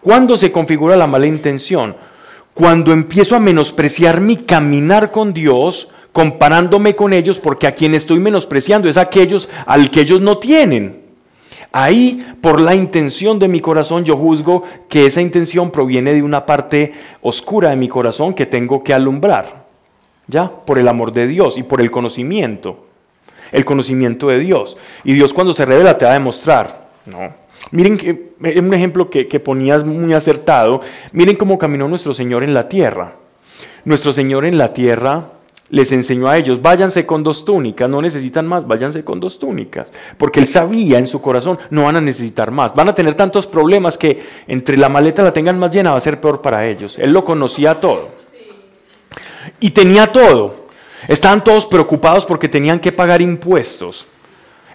¿Cuándo 0.00 0.36
se 0.36 0.52
configura 0.52 0.94
la 0.94 1.06
mala 1.06 1.26
intención? 1.26 1.96
Cuando 2.58 2.92
empiezo 2.92 3.36
a 3.36 3.38
menospreciar 3.38 4.20
mi 4.20 4.38
caminar 4.38 5.12
con 5.12 5.32
Dios, 5.32 5.90
comparándome 6.10 6.96
con 6.96 7.12
ellos, 7.12 7.38
porque 7.38 7.68
a 7.68 7.72
quien 7.72 7.94
estoy 7.94 8.18
menospreciando 8.18 8.88
es 8.88 8.96
a 8.96 9.02
aquellos 9.02 9.48
al 9.64 9.92
que 9.92 10.00
ellos 10.00 10.20
no 10.20 10.38
tienen. 10.38 11.00
Ahí, 11.70 12.34
por 12.40 12.60
la 12.60 12.74
intención 12.74 13.38
de 13.38 13.46
mi 13.46 13.60
corazón, 13.60 14.04
yo 14.04 14.16
juzgo 14.16 14.64
que 14.88 15.06
esa 15.06 15.20
intención 15.20 15.70
proviene 15.70 16.12
de 16.12 16.24
una 16.24 16.46
parte 16.46 16.94
oscura 17.22 17.70
de 17.70 17.76
mi 17.76 17.88
corazón 17.88 18.34
que 18.34 18.44
tengo 18.44 18.82
que 18.82 18.92
alumbrar. 18.92 19.66
¿Ya? 20.26 20.50
Por 20.50 20.78
el 20.78 20.88
amor 20.88 21.12
de 21.12 21.28
Dios 21.28 21.58
y 21.58 21.62
por 21.62 21.80
el 21.80 21.92
conocimiento. 21.92 22.86
El 23.52 23.64
conocimiento 23.64 24.26
de 24.26 24.40
Dios. 24.40 24.76
Y 25.04 25.12
Dios 25.12 25.32
cuando 25.32 25.54
se 25.54 25.64
revela 25.64 25.96
te 25.96 26.06
va 26.06 26.10
a 26.10 26.14
demostrar. 26.14 26.88
No. 27.06 27.32
Miren 27.70 27.98
que, 27.98 28.32
un 28.58 28.74
ejemplo 28.74 29.10
que, 29.10 29.28
que 29.28 29.40
ponías 29.40 29.84
muy 29.84 30.14
acertado. 30.14 30.80
Miren 31.12 31.36
cómo 31.36 31.58
caminó 31.58 31.88
nuestro 31.88 32.14
Señor 32.14 32.44
en 32.44 32.54
la 32.54 32.68
tierra. 32.68 33.12
Nuestro 33.84 34.12
Señor 34.12 34.44
en 34.44 34.58
la 34.58 34.72
tierra 34.72 35.32
les 35.70 35.92
enseñó 35.92 36.28
a 36.28 36.38
ellos, 36.38 36.62
váyanse 36.62 37.04
con 37.04 37.22
dos 37.22 37.44
túnicas, 37.44 37.88
no 37.88 38.00
necesitan 38.00 38.46
más, 38.46 38.66
váyanse 38.66 39.04
con 39.04 39.20
dos 39.20 39.38
túnicas, 39.38 39.92
porque 40.16 40.40
él 40.40 40.46
sabía 40.46 40.98
en 40.98 41.06
su 41.06 41.20
corazón, 41.20 41.58
no 41.70 41.84
van 41.84 41.96
a 41.96 42.00
necesitar 42.00 42.50
más, 42.50 42.74
van 42.74 42.88
a 42.88 42.94
tener 42.94 43.14
tantos 43.14 43.46
problemas 43.46 43.98
que 43.98 44.22
entre 44.46 44.78
la 44.78 44.88
maleta 44.88 45.22
la 45.22 45.32
tengan 45.32 45.58
más 45.58 45.70
llena 45.70 45.92
va 45.92 45.98
a 45.98 46.02
ser 46.02 46.20
peor 46.20 46.40
para 46.40 46.66
ellos. 46.66 46.98
Él 46.98 47.12
lo 47.12 47.24
conocía 47.24 47.80
todo. 47.80 48.08
Y 49.60 49.70
tenía 49.70 50.10
todo. 50.10 50.68
Estaban 51.06 51.44
todos 51.44 51.66
preocupados 51.66 52.24
porque 52.26 52.48
tenían 52.48 52.80
que 52.80 52.92
pagar 52.92 53.20
impuestos. 53.20 54.06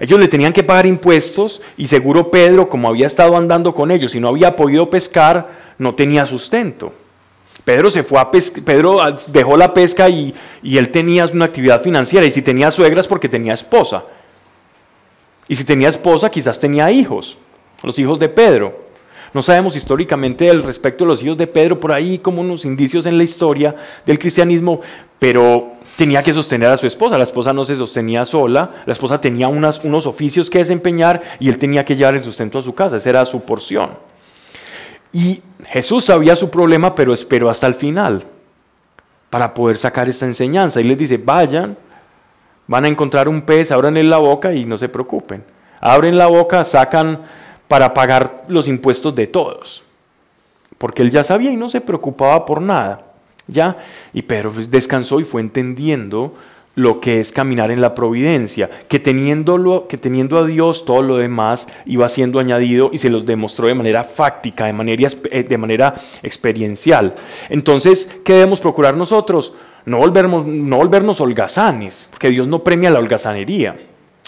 Ellos 0.03 0.19
le 0.19 0.27
tenían 0.27 0.51
que 0.51 0.65
pagar 0.65 0.85
impuestos 0.85 1.61
y 1.77 1.87
seguro 1.87 2.29
Pedro, 2.29 2.67
como 2.67 2.89
había 2.89 3.07
estado 3.07 3.37
andando 3.37 3.73
con 3.73 3.89
ellos 3.89 4.13
y 4.13 4.19
no 4.19 4.27
había 4.27 4.53
podido 4.53 4.89
pescar, 4.89 5.47
no 5.77 5.95
tenía 5.95 6.25
sustento. 6.25 6.91
Pedro 7.63 7.89
se 7.89 8.03
fue 8.03 8.19
a 8.19 8.29
Pedro 8.29 9.01
ah, 9.01 9.17
dejó 9.27 9.55
la 9.55 9.73
pesca 9.73 10.09
y, 10.09 10.35
y 10.61 10.77
él 10.77 10.91
tenía 10.91 11.25
una 11.27 11.45
actividad 11.45 11.81
financiera 11.81 12.25
y 12.25 12.31
si 12.31 12.41
tenía 12.41 12.69
suegras 12.69 13.07
porque 13.07 13.29
tenía 13.29 13.53
esposa. 13.53 14.03
Y 15.47 15.55
si 15.55 15.63
tenía 15.63 15.87
esposa 15.87 16.29
quizás 16.29 16.59
tenía 16.59 16.91
hijos, 16.91 17.37
los 17.81 17.97
hijos 17.97 18.19
de 18.19 18.27
Pedro. 18.27 18.77
No 19.33 19.41
sabemos 19.41 19.77
históricamente 19.77 20.49
al 20.49 20.63
respecto 20.63 21.05
de 21.05 21.11
los 21.11 21.23
hijos 21.23 21.37
de 21.37 21.47
Pedro, 21.47 21.79
por 21.79 21.93
ahí 21.93 22.17
como 22.17 22.41
unos 22.41 22.65
indicios 22.65 23.05
en 23.05 23.17
la 23.17 23.23
historia 23.23 23.73
del 24.05 24.19
cristianismo, 24.19 24.81
pero 25.17 25.72
tenía 25.95 26.23
que 26.23 26.33
sostener 26.33 26.69
a 26.69 26.77
su 26.77 26.87
esposa. 26.87 27.17
La 27.17 27.23
esposa 27.23 27.53
no 27.53 27.65
se 27.65 27.75
sostenía 27.75 28.25
sola, 28.25 28.83
la 28.85 28.93
esposa 28.93 29.21
tenía 29.21 29.47
unos 29.47 30.05
oficios 30.05 30.49
que 30.49 30.59
desempeñar 30.59 31.21
y 31.39 31.49
él 31.49 31.57
tenía 31.57 31.85
que 31.85 31.95
llevar 31.95 32.15
el 32.15 32.23
sustento 32.23 32.59
a 32.59 32.63
su 32.63 32.73
casa, 32.73 32.97
esa 32.97 33.09
era 33.09 33.25
su 33.25 33.41
porción. 33.41 33.91
Y 35.11 35.41
Jesús 35.67 36.05
sabía 36.05 36.35
su 36.35 36.49
problema, 36.49 36.95
pero 36.95 37.13
esperó 37.13 37.49
hasta 37.49 37.67
el 37.67 37.75
final 37.75 38.23
para 39.29 39.53
poder 39.53 39.77
sacar 39.77 40.09
esta 40.09 40.25
enseñanza. 40.25 40.81
Y 40.81 40.83
les 40.83 40.97
dice, 40.97 41.17
vayan, 41.17 41.77
van 42.67 42.85
a 42.85 42.87
encontrar 42.87 43.29
un 43.29 43.43
pez, 43.43 43.71
abran 43.71 44.09
la 44.09 44.17
boca 44.17 44.53
y 44.53 44.65
no 44.65 44.77
se 44.77 44.89
preocupen. 44.89 45.43
Abren 45.79 46.17
la 46.17 46.27
boca, 46.27 46.63
sacan 46.65 47.19
para 47.67 47.93
pagar 47.93 48.43
los 48.47 48.67
impuestos 48.67 49.13
de 49.13 49.27
todos. 49.27 49.83
Porque 50.77 51.01
él 51.01 51.11
ya 51.11 51.23
sabía 51.23 51.51
y 51.51 51.57
no 51.57 51.69
se 51.69 51.81
preocupaba 51.81 52.45
por 52.45 52.61
nada. 52.61 53.01
¿Ya? 53.47 53.77
Y 54.13 54.23
Pedro 54.23 54.51
pues, 54.51 54.71
descansó 54.71 55.19
y 55.19 55.25
fue 55.25 55.41
entendiendo 55.41 56.35
lo 56.75 56.99
que 56.99 57.19
es 57.19 57.31
caminar 57.31 57.69
en 57.69 57.81
la 57.81 57.93
providencia, 57.93 58.69
que 58.87 58.99
teniéndolo, 58.99 59.87
que 59.87 59.97
teniendo 59.97 60.39
a 60.39 60.47
Dios 60.47 60.85
todo 60.85 61.03
lo 61.03 61.17
demás 61.17 61.67
iba 61.85 62.09
siendo 62.09 62.39
añadido 62.39 62.89
y 62.91 62.97
se 62.97 63.11
los 63.11 63.25
demostró 63.27 63.67
de 63.67 63.75
manera 63.75 64.03
fáctica, 64.03 64.65
de 64.65 64.73
manera, 64.73 65.07
eh, 65.29 65.43
de 65.43 65.57
manera 65.57 65.93
experiencial. 66.23 67.13
Entonces, 67.49 68.09
¿qué 68.25 68.33
debemos 68.33 68.59
procurar 68.59 68.97
nosotros? 68.97 69.53
No 69.85 69.97
volvernos, 69.97 70.47
no 70.47 70.77
volvernos 70.77 71.21
holgazanes, 71.21 72.07
porque 72.09 72.29
Dios 72.29 72.47
no 72.47 72.63
premia 72.63 72.89
la 72.89 72.99
holgazanería. 72.99 73.77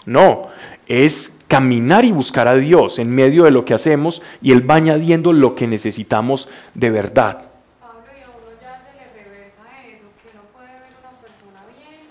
No, 0.05 0.49
es 0.87 1.35
caminar 1.47 2.05
y 2.05 2.11
buscar 2.11 2.47
a 2.47 2.55
Dios 2.55 2.99
en 2.99 3.09
medio 3.09 3.43
de 3.45 3.51
lo 3.51 3.65
que 3.65 3.73
hacemos 3.73 4.21
y 4.41 4.51
Él 4.51 4.69
va 4.69 4.75
añadiendo 4.75 5.33
lo 5.33 5.55
que 5.55 5.67
necesitamos 5.67 6.49
de 6.73 6.89
verdad. 6.89 7.49
Pablo, 7.79 8.03
y 8.11 8.21
a 8.23 8.29
uno 8.29 8.49
ya 8.61 8.79
se 8.81 8.91
le 8.97 9.05
reversa 9.23 9.63
eso, 9.87 10.05
que 10.21 10.29
uno 10.33 10.43
puede 10.53 10.73
ver 10.73 10.93
una 10.99 11.13
persona 11.21 11.61
bien 11.69 12.09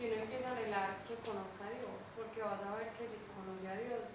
y 0.00 0.06
uno 0.10 0.22
empieza 0.24 0.48
a 0.48 0.52
anhelar 0.52 0.88
que 1.06 1.14
conozca 1.22 1.64
a 1.64 1.70
Dios, 1.70 2.08
porque 2.16 2.40
vas 2.40 2.60
a 2.64 2.74
ver 2.76 2.88
que 2.98 3.04
si 3.06 3.16
conoce 3.36 3.68
a 3.68 3.76
Dios, 3.76 4.10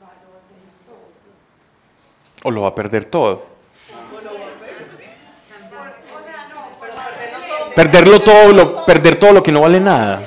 va, 0.00 0.12
lo 0.22 0.28
va 0.32 0.40
a 0.40 0.46
tener 0.48 0.70
todo. 0.84 1.08
O 2.46 2.50
lo 2.52 2.62
va 2.62 2.68
a 2.68 2.74
perder 2.76 3.06
todo. 3.06 3.44
Perderlo 7.74 8.20
todo. 8.20 8.84
Perder 8.86 9.16
todo 9.16 9.32
lo 9.32 9.42
que 9.42 9.50
no 9.50 9.62
vale 9.62 9.80
nada. 9.80 10.22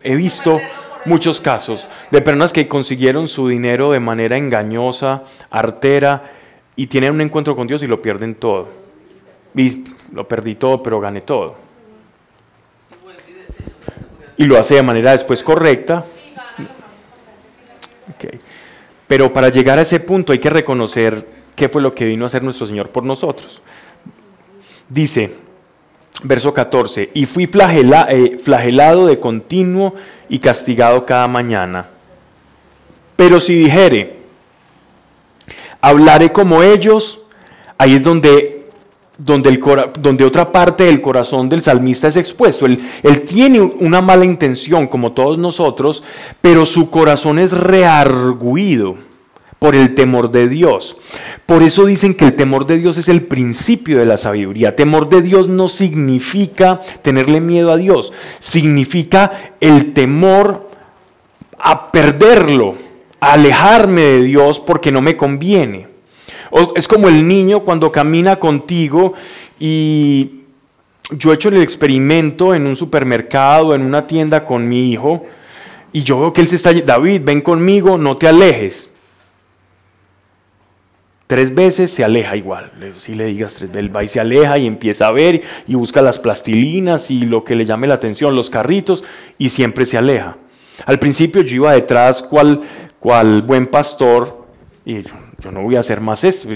He 0.00 0.14
visto 0.14 0.60
muchos 1.06 1.40
casos 1.40 1.88
de 2.12 2.22
personas 2.22 2.52
que 2.52 2.68
consiguieron 2.68 3.26
su 3.26 3.48
dinero 3.48 3.90
de 3.90 3.98
manera 3.98 4.36
engañosa, 4.36 5.24
artera, 5.50 6.30
y 6.76 6.86
tienen 6.86 7.14
un 7.14 7.20
encuentro 7.20 7.56
con 7.56 7.66
Dios 7.66 7.82
y 7.82 7.88
lo 7.88 8.00
pierden 8.00 8.36
todo. 8.36 8.68
Y 9.56 9.84
lo 10.12 10.28
perdí 10.28 10.54
todo, 10.54 10.84
pero 10.84 11.00
gané 11.00 11.22
todo. 11.22 11.56
Y 14.36 14.44
lo 14.44 14.56
hace 14.56 14.76
de 14.76 14.84
manera 14.84 15.10
después 15.10 15.42
correcta. 15.42 16.04
Sí, 18.20 18.28
Pero 19.10 19.32
para 19.32 19.48
llegar 19.48 19.76
a 19.76 19.82
ese 19.82 19.98
punto 19.98 20.30
hay 20.30 20.38
que 20.38 20.50
reconocer 20.50 21.26
qué 21.56 21.68
fue 21.68 21.82
lo 21.82 21.92
que 21.92 22.04
vino 22.04 22.22
a 22.22 22.28
hacer 22.28 22.44
nuestro 22.44 22.64
Señor 22.64 22.90
por 22.90 23.02
nosotros. 23.02 23.60
Dice, 24.88 25.34
verso 26.22 26.54
14, 26.54 27.10
y 27.12 27.26
fui 27.26 27.50
eh, 27.52 28.38
flagelado 28.40 29.08
de 29.08 29.18
continuo 29.18 29.96
y 30.28 30.38
castigado 30.38 31.04
cada 31.06 31.26
mañana. 31.26 31.88
Pero 33.16 33.40
si 33.40 33.54
dijere, 33.56 34.14
hablaré 35.80 36.30
como 36.30 36.62
ellos, 36.62 37.22
ahí 37.78 37.96
es 37.96 38.04
donde, 38.04 38.59
donde, 39.24 39.50
el 39.50 39.60
donde 40.00 40.24
otra 40.24 40.50
parte 40.50 40.84
del 40.84 41.00
corazón 41.00 41.48
del 41.48 41.62
salmista 41.62 42.08
es 42.08 42.16
expuesto. 42.16 42.66
Él, 42.66 42.80
él 43.02 43.22
tiene 43.22 43.60
una 43.60 44.00
mala 44.00 44.24
intención, 44.24 44.86
como 44.86 45.12
todos 45.12 45.38
nosotros, 45.38 46.02
pero 46.40 46.66
su 46.66 46.90
corazón 46.90 47.38
es 47.38 47.52
rearguido 47.52 48.96
por 49.58 49.74
el 49.74 49.94
temor 49.94 50.32
de 50.32 50.48
Dios. 50.48 50.96
Por 51.44 51.62
eso 51.62 51.84
dicen 51.84 52.14
que 52.14 52.24
el 52.24 52.34
temor 52.34 52.66
de 52.66 52.78
Dios 52.78 52.96
es 52.96 53.08
el 53.08 53.22
principio 53.22 53.98
de 53.98 54.06
la 54.06 54.16
sabiduría. 54.16 54.74
Temor 54.74 55.08
de 55.08 55.20
Dios 55.20 55.48
no 55.48 55.68
significa 55.68 56.80
tenerle 57.02 57.40
miedo 57.40 57.70
a 57.70 57.76
Dios, 57.76 58.12
significa 58.40 59.32
el 59.60 59.92
temor 59.92 60.70
a 61.58 61.92
perderlo, 61.92 62.74
a 63.20 63.34
alejarme 63.34 64.00
de 64.00 64.22
Dios 64.22 64.58
porque 64.58 64.90
no 64.90 65.02
me 65.02 65.16
conviene. 65.16 65.89
Es 66.74 66.88
como 66.88 67.08
el 67.08 67.26
niño 67.26 67.60
cuando 67.60 67.92
camina 67.92 68.36
contigo 68.36 69.14
y 69.58 70.40
yo 71.12 71.32
he 71.32 71.34
hecho 71.34 71.48
el 71.48 71.62
experimento 71.62 72.54
en 72.54 72.66
un 72.66 72.76
supermercado, 72.76 73.74
en 73.74 73.82
una 73.82 74.06
tienda 74.06 74.44
con 74.44 74.68
mi 74.68 74.90
hijo, 74.90 75.26
y 75.92 76.02
yo 76.02 76.20
veo 76.20 76.32
que 76.32 76.40
él 76.40 76.48
se 76.48 76.56
está, 76.56 76.72
David, 76.72 77.22
ven 77.24 77.40
conmigo, 77.40 77.98
no 77.98 78.16
te 78.16 78.28
alejes. 78.28 78.88
Tres 81.26 81.54
veces 81.54 81.92
se 81.92 82.02
aleja 82.02 82.36
igual. 82.36 82.72
Si 82.98 83.14
le 83.14 83.26
digas 83.26 83.54
tres 83.54 83.70
veces, 83.70 83.84
él 83.84 83.94
va 83.94 84.02
y 84.02 84.08
se 84.08 84.18
aleja 84.18 84.58
y 84.58 84.66
empieza 84.66 85.06
a 85.06 85.12
ver 85.12 85.42
y 85.66 85.74
busca 85.74 86.02
las 86.02 86.18
plastilinas 86.18 87.10
y 87.10 87.20
lo 87.20 87.44
que 87.44 87.54
le 87.54 87.64
llame 87.64 87.86
la 87.86 87.94
atención, 87.94 88.34
los 88.34 88.50
carritos, 88.50 89.04
y 89.38 89.50
siempre 89.50 89.86
se 89.86 89.96
aleja. 89.96 90.36
Al 90.86 90.98
principio 90.98 91.42
yo 91.42 91.56
iba 91.56 91.72
detrás 91.72 92.22
cual, 92.22 92.62
cual 92.98 93.42
buen 93.42 93.66
pastor 93.66 94.46
y 94.84 95.02
yo, 95.02 95.10
yo 95.40 95.50
no 95.50 95.62
voy 95.62 95.76
a 95.76 95.80
hacer 95.80 96.00
más 96.00 96.24
esto. 96.24 96.48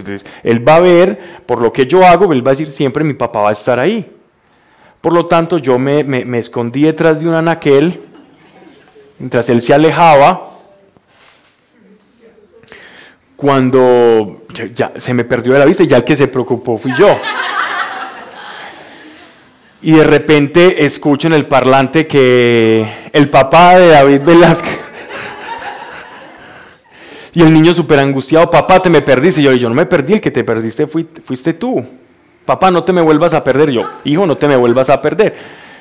Él 0.43 0.69
va 0.69 0.77
a 0.77 0.81
ver 0.81 1.19
por 1.47 1.61
lo 1.61 1.73
que 1.73 1.86
yo 1.86 2.06
hago, 2.06 2.32
él 2.32 2.47
va 2.47 2.51
a 2.51 2.55
decir 2.55 2.70
siempre 2.70 3.05
mi 3.05 3.15
papá 3.15 3.40
va 3.40 3.48
a 3.51 3.52
estar 3.52 3.78
ahí. 3.78 4.11
Por 5.01 5.12
lo 5.12 5.27
tanto, 5.27 5.59
yo 5.59 5.78
me, 5.78 6.39
escondí 6.39 6.82
detrás 6.82 7.20
de 7.20 7.28
un 7.28 7.35
anaquel 7.35 8.01
mientras 9.19 9.48
él 9.48 9.61
se 9.61 9.74
alejaba. 9.74 10.51
Cuando 13.36 14.43
ya, 14.55 14.66
ya 14.66 14.93
se 14.97 15.12
me 15.12 15.24
perdió 15.24 15.52
de 15.52 15.59
la 15.59 15.65
vista 15.65 15.82
y 15.82 15.86
ya 15.86 15.98
el 15.98 16.05
que 16.05 16.16
se 16.16 16.28
preocupó 16.28 16.78
fui 16.78 16.93
yo. 16.97 17.19
Y 19.82 19.93
de 19.93 20.05
repente 20.05 20.86
escucho 20.86 21.27
en 21.27 21.35
el 21.35 21.47
parlante 21.47 22.06
que 22.06 22.86
el 23.12 23.28
papá 23.28 23.77
de 23.77 23.89
David 23.89 24.23
Velázquez 24.23 24.85
y 27.35 27.43
el 27.43 27.52
niño 27.52 27.74
súper 27.74 27.98
angustiado, 27.98 28.51
papá, 28.51 28.81
te 28.81 28.89
me 28.90 29.02
perdiste. 29.02 29.40
Y 29.40 29.44
yo, 29.44 29.52
yo 29.52 29.69
no 29.69 29.74
me 29.74 29.86
perdí, 29.86 30.15
el 30.15 30.20
que 30.20 30.31
te 30.31 30.44
perdiste 30.44 30.86
fui- 30.86 31.06
fuiste 31.24 31.52
tú. 31.55 31.85
Papá, 32.47 32.70
no 32.70 32.85
te 32.85 32.93
me 32.93 33.01
vuelvas 33.01 33.35
a 33.35 33.43
perder. 33.43 33.70
Yo, 33.70 33.82
hijo, 34.05 34.27
no 34.27 34.36
te 34.36 34.47
me 34.48 34.56
vuelvas 34.56 34.90
a 34.90 35.01
perder. 35.02 35.35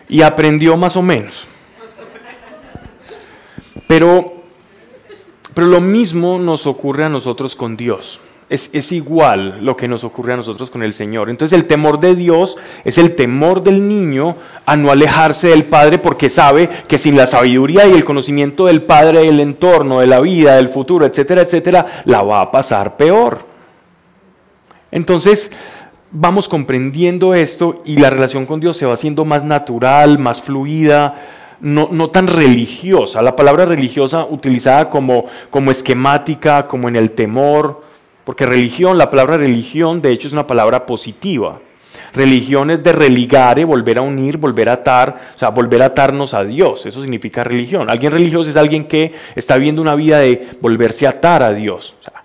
y 0.10 0.22
aprendió 0.22 0.76
más 0.78 0.96
o 0.98 1.02
menos. 1.02 1.46
Pero, 3.88 4.34
pero 5.54 5.68
lo 5.68 5.82
mismo 5.82 6.40
nos 6.40 6.66
ocurre 6.68 7.06
a 7.06 7.10
nosotros 7.10 7.56
con 7.56 7.76
Dios. 7.78 8.20
Es, 8.50 8.70
es, 8.74 8.92
igual 8.92 9.60
lo 9.62 9.76
que 9.76 9.88
nos 9.88 10.04
ocurre 10.04 10.34
a 10.34 10.38
nosotros 10.38 10.70
con 10.70 10.84
el 10.84 10.94
Señor. 10.94 11.30
Entonces 11.30 11.58
el 11.58 11.66
temor 11.66 12.00
de 12.00 12.14
Dios 12.14 12.58
es 12.84 12.98
el 12.98 13.16
temor 13.16 13.64
del 13.64 13.88
niño 13.88 14.36
a 14.66 14.76
no 14.76 14.92
alejarse 14.92 15.48
del 15.48 15.64
Padre 15.64 15.98
porque 15.98 16.30
sabe 16.30 16.70
que 16.88 17.00
sin 17.00 17.16
la 17.16 17.26
sabiduría 17.26 17.88
y 17.88 17.94
el 17.94 18.04
conocimiento 18.04 18.66
del 18.66 18.84
Padre, 18.84 19.22
del 19.22 19.40
entorno, 19.40 20.02
de 20.02 20.08
la 20.08 20.20
vida, 20.20 20.56
del 20.56 20.70
futuro, 20.70 21.06
etcétera, 21.06 21.42
etcétera, 21.42 22.04
la 22.06 22.22
va 22.22 22.42
a 22.42 22.52
pasar 22.52 22.98
peor. 22.98 23.40
Entonces 24.92 25.50
vamos 26.12 26.48
comprendiendo 26.48 27.34
esto 27.34 27.82
y 27.86 27.98
la 27.98 28.12
relación 28.12 28.46
con 28.46 28.60
Dios 28.60 28.78
se 28.78 28.86
va 28.86 28.94
haciendo 28.94 29.26
más 29.26 29.44
natural, 29.44 30.20
más 30.20 30.44
fluida, 30.44 31.16
no, 31.60 31.90
no, 31.92 32.10
tan 32.10 32.28
religiosa. 32.28 33.22
La 33.22 33.36
palabra 33.36 33.66
religiosa 33.66 34.26
utilizada 34.26 34.90
como, 34.90 35.26
como 35.50 35.72
esquemática, 35.72 36.68
como 36.68 36.88
en 36.88 36.96
el 36.96 37.12
temor, 37.12 37.82
porque 38.24 38.46
religión, 38.46 38.98
la 38.98 39.10
palabra 39.10 39.38
religión 39.38 40.02
de 40.02 40.12
hecho 40.12 40.28
es 40.28 40.34
una 40.34 40.48
palabra 40.48 40.86
positiva. 40.86 41.60
Religión 42.14 42.72
es 42.72 42.84
de 42.84 42.92
religare, 42.92 43.66
volver 43.66 43.98
a 43.98 44.02
unir, 44.02 44.38
volver 44.38 44.70
a 44.70 44.74
atar, 44.74 45.32
o 45.36 45.38
sea, 45.38 45.50
volver 45.50 45.82
a 45.82 45.88
atarnos 45.88 46.34
a 46.34 46.44
Dios. 46.44 46.86
Eso 46.86 47.02
significa 47.02 47.44
religión. 47.44 47.90
Alguien 47.90 48.12
religioso 48.12 48.50
es 48.50 48.56
alguien 48.56 48.86
que 48.86 49.14
está 49.36 49.56
viviendo 49.56 49.82
una 49.82 49.96
vida 49.96 50.20
de 50.20 50.50
volverse 50.62 51.06
a 51.06 51.12
atar 51.12 51.44
a 51.44 51.52
Dios. 51.52 51.96
O 52.00 52.04
sea, 52.04 52.24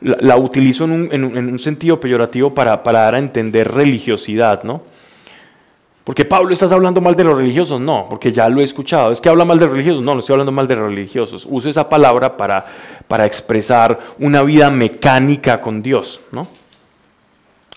la, 0.00 0.36
utilizo 0.36 0.84
en 0.84 1.24
un, 1.24 1.58
sentido 1.58 2.00
peyorativo 2.00 2.54
para, 2.54 2.82
para 2.82 3.00
dar 3.00 3.14
a 3.14 3.18
entender 3.18 3.70
religiosidad, 3.70 4.62
¿no? 4.62 4.82
Porque 6.08 6.24
Pablo, 6.24 6.54
¿estás 6.54 6.72
hablando 6.72 7.02
mal 7.02 7.14
de 7.14 7.22
los 7.22 7.36
religiosos? 7.36 7.78
No, 7.78 8.06
porque 8.08 8.32
ya 8.32 8.48
lo 8.48 8.62
he 8.62 8.64
escuchado. 8.64 9.12
¿Es 9.12 9.20
que 9.20 9.28
habla 9.28 9.44
mal 9.44 9.58
de 9.58 9.66
los 9.66 9.74
religiosos? 9.74 10.02
No, 10.02 10.14
no 10.14 10.20
estoy 10.20 10.32
hablando 10.32 10.52
mal 10.52 10.66
de 10.66 10.74
los 10.74 10.84
religiosos. 10.84 11.46
Uso 11.46 11.68
esa 11.68 11.86
palabra 11.86 12.34
para, 12.34 12.64
para 13.08 13.26
expresar 13.26 13.98
una 14.18 14.42
vida 14.42 14.70
mecánica 14.70 15.60
con 15.60 15.82
Dios, 15.82 16.20
¿no? 16.30 16.46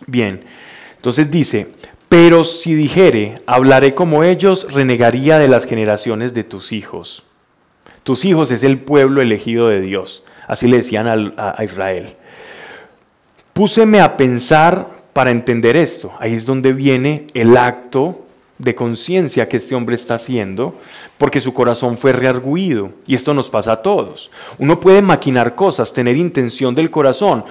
Bien, 0.06 0.42
entonces 0.98 1.32
dice, 1.32 1.68
pero 2.10 2.44
si 2.44 2.76
dijere, 2.76 3.42
hablaré 3.46 3.96
como 3.96 4.24
ellos, 4.24 4.72
renegaría 4.74 5.40
de 5.40 5.48
las 5.48 5.66
generaciones 5.66 6.34
de 6.34 6.44
tus 6.44 6.72
hijos. 6.74 7.24
Tus 8.04 8.26
hijos 8.26 8.52
es 8.52 8.64
el 8.64 8.80
pueblo 8.80 9.22
elegido 9.22 9.68
de 9.68 9.80
Dios. 9.80 10.24
Así 10.48 10.68
le 10.68 10.78
decían 10.78 11.08
a, 11.08 11.56
a 11.58 11.64
Israel. 11.64 12.16
Púseme 13.54 14.02
a 14.02 14.18
pensar 14.18 14.88
para 15.14 15.32
entender 15.32 15.78
esto. 15.78 16.14
Ahí 16.20 16.36
es 16.36 16.46
donde 16.46 16.74
viene 16.74 17.28
el 17.34 17.56
acto 17.56 18.26
de 18.62 18.76
conciencia 18.76 19.50
que 19.50 19.58
este 19.58 19.76
hombre 19.76 19.96
está 19.96 20.16
haciendo, 20.16 20.76
porque 21.18 21.42
su 21.42 21.54
corazón 21.54 21.98
fue 21.98 22.14
rearguido. 22.14 22.92
Y 23.08 23.16
esto 23.16 23.34
nos 23.34 23.50
pasa 23.50 23.74
a 23.74 23.82
todos. 23.82 24.32
Uno 24.60 24.80
puede 24.80 25.02
maquinar 25.02 25.56
cosas, 25.56 25.94
tener 25.94 26.16
intención 26.18 26.76
del 26.76 26.92
corazón, 26.92 27.44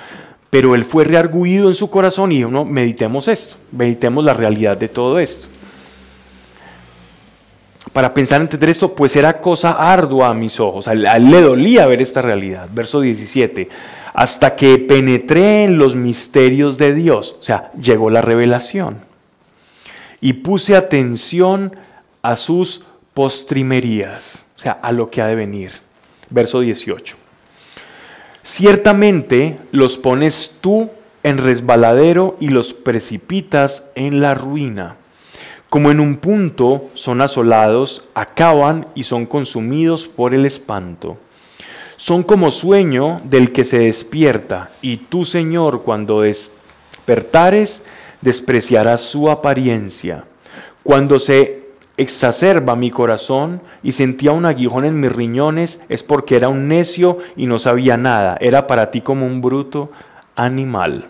pero 0.51 0.75
él 0.75 0.85
fue 0.85 1.05
rearguido 1.05 1.69
en 1.69 1.75
su 1.75 1.91
corazón 1.91 2.33
y 2.33 2.45
uno 2.45 2.65
meditemos 2.65 3.29
esto, 3.29 3.57
meditemos 3.73 4.25
la 4.25 4.35
realidad 4.35 4.77
de 4.77 4.89
todo 4.89 5.19
esto. 5.19 5.47
Para 7.93 8.15
pensar 8.15 8.41
entender 8.41 8.71
esto, 8.71 8.95
pues 8.95 9.17
era 9.17 9.41
cosa 9.41 9.73
ardua 9.73 10.31
a 10.31 10.35
mis 10.35 10.61
ojos. 10.61 10.87
A 10.87 10.93
él 10.93 11.31
le 11.31 11.41
dolía 11.41 11.87
ver 11.87 12.01
esta 12.01 12.23
realidad. 12.23 12.69
Verso 12.73 13.01
17 13.01 13.69
hasta 14.13 14.57
que 14.57 14.79
penetré 14.79 15.65
en 15.65 15.79
los 15.79 15.95
misterios 15.95 16.77
de 16.77 16.95
Dios. 16.95 17.37
O 17.41 17.43
sea, 17.43 17.71
llegó 17.81 18.11
la 18.11 18.21
revelación. 18.21 19.10
Y 20.21 20.35
puse 20.35 20.77
atención 20.77 21.75
a 22.23 22.37
sus 22.37 22.85
postrimerías, 23.15 24.47
o 24.57 24.61
sea, 24.61 24.73
a 24.73 24.93
lo 24.93 25.11
que 25.11 25.23
ha 25.23 25.27
de 25.27 25.35
venir. 25.35 25.73
Verso 26.29 26.61
18. 26.61 27.17
Ciertamente 28.43 29.59
los 29.73 29.99
pones 29.99 30.57
tú 30.61 30.91
en 31.23 31.39
resbaladero 31.39 32.37
y 32.41 32.49
los 32.49 32.73
precipitas 32.73 33.85
en 33.95 34.21
la 34.21 34.35
ruina. 34.35 34.97
Como 35.69 35.91
en 35.91 36.01
un 36.01 36.17
punto 36.17 36.91
son 36.95 37.21
asolados, 37.21 38.05
acaban 38.15 38.87
y 38.95 39.05
son 39.05 39.27
consumidos 39.27 40.09
por 40.09 40.35
el 40.35 40.47
espanto 40.47 41.17
son 42.01 42.23
como 42.23 42.51
sueño 42.51 43.21
del 43.25 43.53
que 43.53 43.63
se 43.63 43.81
despierta, 43.81 44.71
y 44.81 44.97
tú, 44.97 45.27
Señor, 45.27 45.83
cuando 45.83 46.23
despertares, 46.23 47.85
despreciarás 48.21 49.01
su 49.01 49.31
apariencia. 49.31 50.25
Cuando 50.83 51.19
se 51.19 51.61
exacerba 51.97 52.77
mi 52.77 52.91
corazón 52.91 53.61
y 53.83 53.93
sentía 53.93 54.33
un 54.33 54.47
aguijón 54.47 54.85
en 54.85 55.01
mis 55.01 55.13
riñones, 55.13 55.81
es 55.89 56.03
porque 56.03 56.37
era 56.37 56.49
un 56.49 56.69
necio 56.69 57.19
y 57.37 57.47
no 57.47 57.59
sabía 57.59 57.97
nada, 57.97 58.39
era 58.41 58.67
para 58.67 58.91
ti 58.91 59.01
como 59.01 59.27
un 59.27 59.43
bruto 59.43 59.91
animal. 60.35 61.07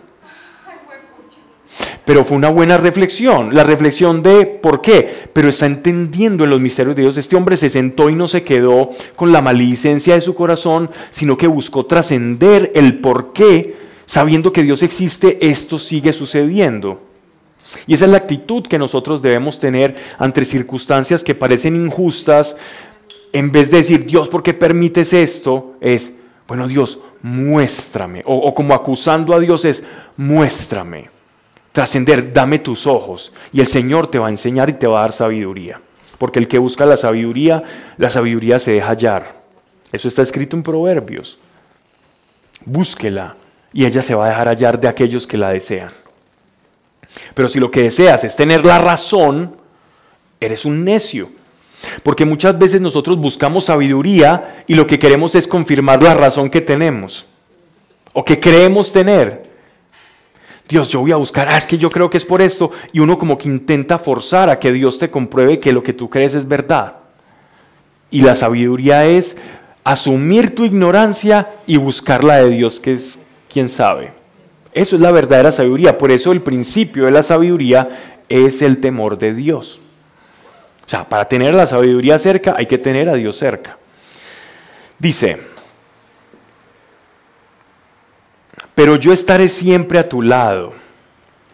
Pero 2.03 2.25
fue 2.25 2.35
una 2.35 2.49
buena 2.49 2.77
reflexión, 2.77 3.53
la 3.53 3.63
reflexión 3.63 4.21
de 4.21 4.45
por 4.45 4.81
qué, 4.81 5.29
pero 5.31 5.47
está 5.47 5.65
entendiendo 5.65 6.43
en 6.43 6.49
los 6.49 6.59
misterios 6.59 6.95
de 6.95 7.03
Dios. 7.03 7.17
Este 7.17 7.35
hombre 7.35 7.55
se 7.57 7.69
sentó 7.69 8.09
y 8.09 8.15
no 8.15 8.27
se 8.27 8.43
quedó 8.43 8.89
con 9.15 9.31
la 9.31 9.41
maledicencia 9.41 10.15
de 10.15 10.21
su 10.21 10.35
corazón, 10.35 10.89
sino 11.11 11.37
que 11.37 11.47
buscó 11.47 11.85
trascender 11.85 12.71
el 12.75 12.99
por 12.99 13.31
qué, 13.33 13.75
sabiendo 14.11 14.51
que 14.51 14.63
Dios 14.63 14.83
existe, 14.83 15.37
esto 15.39 15.79
sigue 15.79 16.11
sucediendo. 16.11 16.99
Y 17.87 17.93
esa 17.93 18.03
es 18.03 18.11
la 18.11 18.17
actitud 18.17 18.67
que 18.67 18.77
nosotros 18.77 19.21
debemos 19.21 19.57
tener 19.57 19.95
ante 20.19 20.43
circunstancias 20.43 21.23
que 21.23 21.33
parecen 21.33 21.77
injustas. 21.77 22.57
En 23.31 23.53
vez 23.53 23.71
de 23.71 23.77
decir, 23.77 24.05
Dios, 24.05 24.27
¿por 24.27 24.43
qué 24.43 24.53
permites 24.53 25.13
esto? 25.13 25.77
Es, 25.79 26.13
bueno, 26.45 26.67
Dios, 26.67 26.99
muéstrame. 27.21 28.21
O, 28.25 28.35
o 28.35 28.53
como 28.53 28.73
acusando 28.73 29.33
a 29.33 29.39
Dios 29.39 29.63
es, 29.63 29.81
muéstrame 30.17 31.09
trascender, 31.71 32.33
dame 32.33 32.59
tus 32.59 32.85
ojos 32.85 33.31
y 33.53 33.61
el 33.61 33.67
Señor 33.67 34.07
te 34.07 34.19
va 34.19 34.27
a 34.27 34.31
enseñar 34.31 34.69
y 34.69 34.73
te 34.73 34.87
va 34.87 34.99
a 34.99 35.01
dar 35.03 35.13
sabiduría. 35.13 35.79
Porque 36.17 36.39
el 36.39 36.49
que 36.49 36.59
busca 36.59 36.85
la 36.85 36.97
sabiduría, 36.97 37.63
la 37.97 38.09
sabiduría 38.09 38.59
se 38.59 38.71
deja 38.71 38.89
hallar. 38.89 39.41
Eso 39.93 40.09
está 40.09 40.21
escrito 40.21 40.57
en 40.57 40.63
Proverbios. 40.63 41.37
Búsquela 42.65 43.37
y 43.73 43.85
ella 43.85 44.01
se 44.01 44.15
va 44.15 44.25
a 44.25 44.29
dejar 44.29 44.47
hallar 44.47 44.79
de 44.79 44.87
aquellos 44.87 45.27
que 45.27 45.37
la 45.37 45.49
desean. 45.49 45.89
Pero 47.33 47.49
si 47.49 47.59
lo 47.59 47.71
que 47.71 47.83
deseas 47.83 48.23
es 48.23 48.35
tener 48.35 48.65
la 48.65 48.79
razón, 48.79 49.55
eres 50.39 50.65
un 50.65 50.83
necio. 50.83 51.29
Porque 52.03 52.25
muchas 52.25 52.57
veces 52.57 52.79
nosotros 52.79 53.17
buscamos 53.17 53.65
sabiduría 53.65 54.63
y 54.67 54.75
lo 54.75 54.85
que 54.85 54.99
queremos 54.99 55.35
es 55.35 55.47
confirmar 55.47 56.03
la 56.03 56.13
razón 56.13 56.49
que 56.49 56.61
tenemos 56.61 57.25
o 58.13 58.23
que 58.23 58.39
creemos 58.39 58.91
tener. 58.91 59.49
Dios, 60.67 60.87
yo 60.89 61.01
voy 61.01 61.11
a 61.11 61.17
buscar, 61.17 61.49
ah, 61.49 61.57
es 61.57 61.65
que 61.65 61.77
yo 61.77 61.89
creo 61.89 62.09
que 62.09 62.17
es 62.17 62.25
por 62.25 62.41
esto, 62.41 62.71
y 62.93 62.99
uno 62.99 63.17
como 63.17 63.37
que 63.37 63.49
intenta 63.49 63.99
forzar 63.99 64.49
a 64.49 64.59
que 64.59 64.71
Dios 64.71 64.99
te 64.99 65.09
compruebe 65.09 65.59
que 65.59 65.73
lo 65.73 65.83
que 65.83 65.93
tú 65.93 66.09
crees 66.09 66.33
es 66.33 66.47
verdad. 66.47 66.95
Y 68.09 68.21
la 68.21 68.35
sabiduría 68.35 69.05
es 69.05 69.37
asumir 69.83 70.55
tu 70.55 70.63
ignorancia 70.63 71.49
y 71.67 71.77
buscar 71.77 72.23
la 72.23 72.37
de 72.37 72.51
Dios, 72.51 72.79
que 72.79 72.93
es 72.93 73.19
quien 73.51 73.69
sabe. 73.69 74.11
Eso 74.73 74.95
es 74.95 75.01
la 75.01 75.11
verdadera 75.11 75.51
sabiduría. 75.51 75.97
Por 75.97 76.11
eso 76.11 76.31
el 76.31 76.41
principio 76.41 77.05
de 77.05 77.11
la 77.11 77.23
sabiduría 77.23 77.89
es 78.29 78.61
el 78.61 78.79
temor 78.79 79.17
de 79.17 79.33
Dios. 79.33 79.79
O 80.85 80.89
sea, 80.89 81.03
para 81.03 81.25
tener 81.25 81.53
la 81.53 81.67
sabiduría 81.67 82.17
cerca 82.19 82.55
hay 82.57 82.65
que 82.65 82.77
tener 82.77 83.09
a 83.09 83.13
Dios 83.13 83.37
cerca. 83.37 83.77
Dice, 84.97 85.37
pero 88.75 88.95
yo 88.95 89.13
estaré 89.13 89.49
siempre 89.49 89.99
a 89.99 90.07
tu 90.07 90.21
lado. 90.21 90.73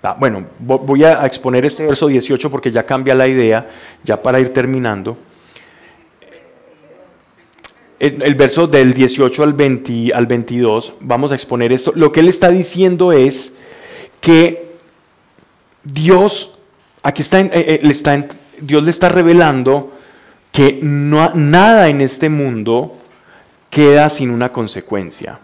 Ah, 0.03 0.15
bueno, 0.18 0.45
voy 0.60 1.03
a 1.03 1.26
exponer 1.26 1.65
este 1.65 1.86
verso 1.86 2.07
18 2.07 2.49
porque 2.49 2.72
ya 2.72 2.86
cambia 2.86 3.14
la 3.14 3.28
idea, 3.28 3.65
ya 4.06 4.15
para 4.15 4.40
ir 4.40 4.53
terminando. 4.53 5.18
El, 7.99 8.36
verso 8.36 8.68
del 8.68 8.94
18 8.94 9.44
al, 9.44 9.53
20, 9.53 10.14
al 10.14 10.28
22, 10.28 10.94
vamos 10.99 11.32
a 11.32 11.36
exponer 11.36 11.72
esto. 11.72 11.91
Lo 11.95 12.11
que 12.11 12.19
él 12.19 12.28
está 12.28 12.49
diciendo 12.49 13.11
es 13.11 13.56
que 14.22 14.68
Dios, 15.84 16.60
aquí 17.02 17.24
está, 17.24 17.40
eh, 17.40 17.49
eh, 17.53 17.80
le 17.82 17.91
está 17.91 18.24
Dios 18.60 18.84
le 18.84 18.91
está 18.91 19.10
revelando 19.10 19.94
que 20.52 20.80
no, 20.82 21.32
nada 21.34 21.90
en 21.90 22.02
este 22.02 22.30
mundo 22.30 22.95
queda 23.69 24.10
sin 24.10 24.30
una 24.30 24.52
consecuencia 24.52 25.40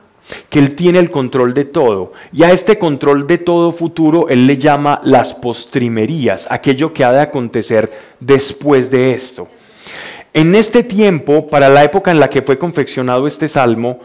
que 0.50 0.60
Él 0.60 0.76
tiene 0.76 1.00
el 1.00 1.12
control 1.12 1.54
de 1.54 1.66
todo. 1.66 2.14
Y 2.32 2.44
a 2.44 2.52
este 2.52 2.78
control 2.78 3.28
de 3.28 3.38
todo 3.38 3.72
futuro 3.72 4.30
Él 4.30 4.48
le 4.48 4.58
llama 4.58 5.02
las 5.04 5.34
postrimerías, 5.34 6.48
aquello 6.50 6.94
que 6.94 7.04
ha 7.04 7.12
de 7.12 7.22
acontecer 7.22 7.92
después 8.20 8.90
de 8.90 9.14
esto. 9.14 9.48
En 10.34 10.56
este 10.56 10.84
tiempo, 10.84 11.48
para 11.48 11.70
la 11.70 11.84
época 11.84 12.10
en 12.10 12.20
la 12.20 12.30
que 12.30 12.42
fue 12.42 12.58
confeccionado 12.58 13.28
este 13.28 13.48
salmo, 13.48 14.00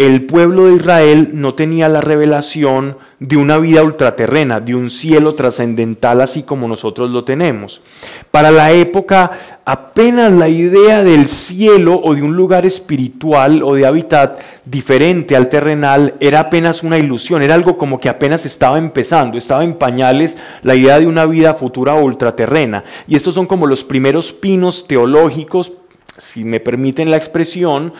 el 0.00 0.22
pueblo 0.22 0.64
de 0.64 0.76
Israel 0.76 1.28
no 1.34 1.52
tenía 1.52 1.86
la 1.90 2.00
revelación 2.00 2.96
de 3.18 3.36
una 3.36 3.58
vida 3.58 3.82
ultraterrena, 3.82 4.58
de 4.58 4.74
un 4.74 4.88
cielo 4.88 5.34
trascendental 5.34 6.22
así 6.22 6.42
como 6.42 6.66
nosotros 6.66 7.10
lo 7.10 7.22
tenemos. 7.22 7.82
Para 8.30 8.50
la 8.50 8.72
época, 8.72 9.32
apenas 9.66 10.32
la 10.32 10.48
idea 10.48 11.04
del 11.04 11.28
cielo 11.28 12.00
o 12.02 12.14
de 12.14 12.22
un 12.22 12.34
lugar 12.34 12.64
espiritual 12.64 13.62
o 13.62 13.74
de 13.74 13.84
hábitat 13.84 14.40
diferente 14.64 15.36
al 15.36 15.50
terrenal 15.50 16.14
era 16.18 16.40
apenas 16.40 16.82
una 16.82 16.96
ilusión, 16.96 17.42
era 17.42 17.54
algo 17.54 17.76
como 17.76 18.00
que 18.00 18.08
apenas 18.08 18.46
estaba 18.46 18.78
empezando, 18.78 19.36
estaba 19.36 19.64
en 19.64 19.74
pañales 19.74 20.38
la 20.62 20.76
idea 20.76 20.98
de 20.98 21.08
una 21.08 21.26
vida 21.26 21.52
futura 21.52 21.92
ultraterrena. 21.92 22.84
Y 23.06 23.16
estos 23.16 23.34
son 23.34 23.44
como 23.44 23.66
los 23.66 23.84
primeros 23.84 24.32
pinos 24.32 24.86
teológicos, 24.86 25.72
si 26.16 26.42
me 26.42 26.58
permiten 26.58 27.10
la 27.10 27.18
expresión, 27.18 27.92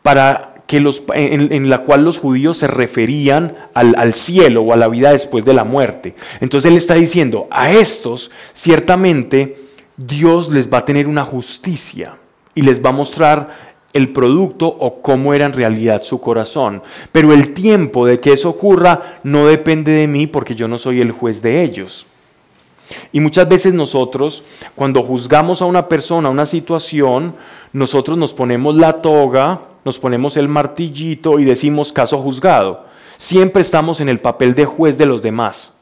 para 0.00 0.50
que 0.70 0.78
los, 0.78 1.02
en, 1.14 1.68
la 1.68 1.78
cual 1.78 2.04
los 2.04 2.18
judíos 2.18 2.58
se 2.58 2.68
referían 2.68 3.54
al, 3.74 3.92
al, 3.98 4.14
cielo 4.14 4.62
o 4.62 4.72
a 4.72 4.76
la 4.76 4.86
vida 4.86 5.10
después 5.10 5.44
de 5.44 5.52
la 5.52 5.64
muerte. 5.64 6.14
Entonces 6.40 6.70
él 6.70 6.76
está 6.76 6.94
diciendo, 6.94 7.48
a 7.50 7.72
estos 7.72 8.30
ciertamente 8.54 9.56
Dios 9.96 10.48
les 10.48 10.72
va 10.72 10.78
a 10.78 10.84
tener 10.84 11.08
una 11.08 11.24
justicia 11.24 12.14
y 12.54 12.62
les 12.62 12.84
va 12.84 12.90
a 12.90 12.92
mostrar 12.92 13.72
el 13.92 14.10
producto 14.10 14.68
o 14.68 15.02
cómo 15.02 15.34
era 15.34 15.46
en 15.46 15.54
realidad 15.54 16.04
su 16.04 16.20
corazón. 16.20 16.84
Pero 17.10 17.32
el 17.32 17.52
tiempo 17.52 18.06
de 18.06 18.20
que 18.20 18.32
eso 18.32 18.50
ocurra 18.50 19.18
no 19.24 19.48
depende 19.48 19.90
de 19.90 20.06
mí 20.06 20.28
porque 20.28 20.54
yo 20.54 20.68
no 20.68 20.78
soy 20.78 21.00
el 21.00 21.10
juez 21.10 21.42
de 21.42 21.64
ellos. 21.64 22.06
Y 23.10 23.18
muchas 23.18 23.48
veces 23.48 23.74
nosotros, 23.74 24.44
cuando 24.76 25.02
juzgamos 25.02 25.62
a 25.62 25.64
una 25.64 25.88
persona, 25.88 26.28
a 26.28 26.30
una 26.30 26.46
situación, 26.46 27.34
nosotros 27.72 28.16
nos 28.16 28.32
ponemos 28.32 28.76
la 28.76 29.02
toga, 29.02 29.62
nos 29.84 29.98
ponemos 29.98 30.36
el 30.36 30.48
martillito 30.48 31.38
y 31.38 31.44
decimos 31.44 31.92
caso 31.92 32.18
juzgado. 32.18 32.84
Siempre 33.18 33.62
estamos 33.62 34.00
en 34.00 34.08
el 34.08 34.18
papel 34.20 34.54
de 34.54 34.64
juez 34.64 34.96
de 34.96 35.06
los 35.06 35.22
demás, 35.22 35.74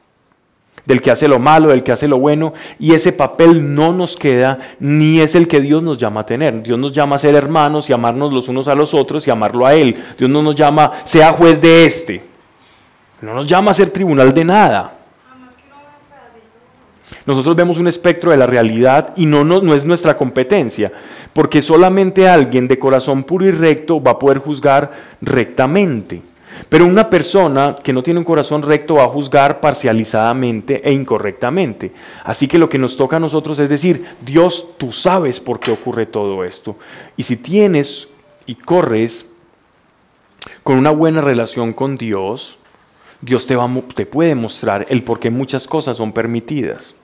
del 0.85 1.01
que 1.01 1.11
hace 1.11 1.29
lo 1.29 1.39
malo, 1.39 1.69
del 1.69 1.83
que 1.83 1.93
hace 1.93 2.09
lo 2.09 2.19
bueno, 2.19 2.53
y 2.79 2.95
ese 2.95 3.13
papel 3.13 3.75
no 3.75 3.93
nos 3.93 4.17
queda 4.17 4.59
ni 4.81 5.21
es 5.21 5.35
el 5.35 5.47
que 5.47 5.61
Dios 5.61 5.83
nos 5.83 5.99
llama 5.99 6.21
a 6.21 6.27
tener. 6.27 6.63
Dios 6.63 6.79
nos 6.79 6.93
llama 6.93 7.17
a 7.17 7.21
ser 7.21 7.35
hermanos 7.35 7.89
y 7.89 7.93
amarnos 7.93 8.33
los 8.33 8.49
unos 8.49 8.69
a 8.69 8.75
los 8.75 8.95
otros 8.95 9.27
y 9.27 9.31
amarlo 9.31 9.67
a 9.67 9.75
Él. 9.75 9.97
Dios 10.19 10.29
no 10.29 10.43
nos 10.43 10.57
llama, 10.57 10.93
sea 11.05 11.33
juez 11.33 11.61
de 11.61 11.87
este. 11.87 12.23
No 13.21 13.35
nos 13.35 13.47
llama 13.47 13.71
a 13.71 13.75
ser 13.75 13.91
tribunal 13.91 14.33
de 14.33 14.45
nada. 14.45 14.98
Nosotros 17.29 17.57
vemos 17.57 17.77
un 17.77 17.89
espectro 17.89 18.31
de 18.31 18.39
la 18.39 18.47
realidad 18.47 19.13
y 19.15 19.27
no, 19.27 19.45
no, 19.45 19.75
es 19.75 19.85
nuestra 19.85 20.17
competencia, 20.17 20.91
porque 21.35 21.61
solamente 21.61 22.27
alguien 22.27 22.67
de 22.67 22.79
corazón 22.79 23.23
puro 23.23 23.45
y 23.45 23.51
recto 23.51 24.03
va 24.03 24.13
a 24.13 24.19
poder 24.19 24.39
juzgar 24.39 24.91
rectamente. 25.21 26.23
Pero 26.71 26.87
una 26.87 27.11
persona 27.11 27.77
que 27.85 27.93
no 27.93 28.03
tiene 28.03 28.21
un 28.21 28.25
corazón 28.25 28.63
recto 28.63 28.95
va 28.95 29.05
a 29.05 29.09
juzgar 29.09 29.61
parcializadamente 29.61 30.81
e 30.83 30.91
incorrectamente. 30.91 31.93
Así 32.25 32.49
que 32.49 32.57
lo 32.57 32.71
que 32.71 32.79
nos 32.79 32.97
toca 32.97 33.17
a 33.17 33.21
nosotros 33.21 33.59
es 33.59 33.69
decir, 33.69 34.07
Dios, 34.23 34.79
tú 34.79 34.91
sabes 34.91 35.39
por 35.39 35.61
qué 35.61 35.71
ocurre 35.71 36.07
todo 36.07 36.45
esto. 36.45 36.79
Y 37.19 37.25
si 37.25 37.37
tienes 37.37 38.09
y 38.47 38.55
corres 38.55 39.31
con 40.63 40.79
una 40.79 40.93
buena 40.93 41.21
relación 41.21 41.75
con 41.75 41.99
Dios, 41.99 42.57
Dios 43.21 43.47
te, 43.47 43.55
va, 43.55 43.69
te 43.95 44.07
puede 44.07 44.35
mostrar 44.35 44.87
el 44.89 45.03
por 45.03 45.21
qué 45.21 45.29
muchas 45.29 45.67
cosas 45.67 45.99
son 45.99 46.13
permitidas. 46.13 46.95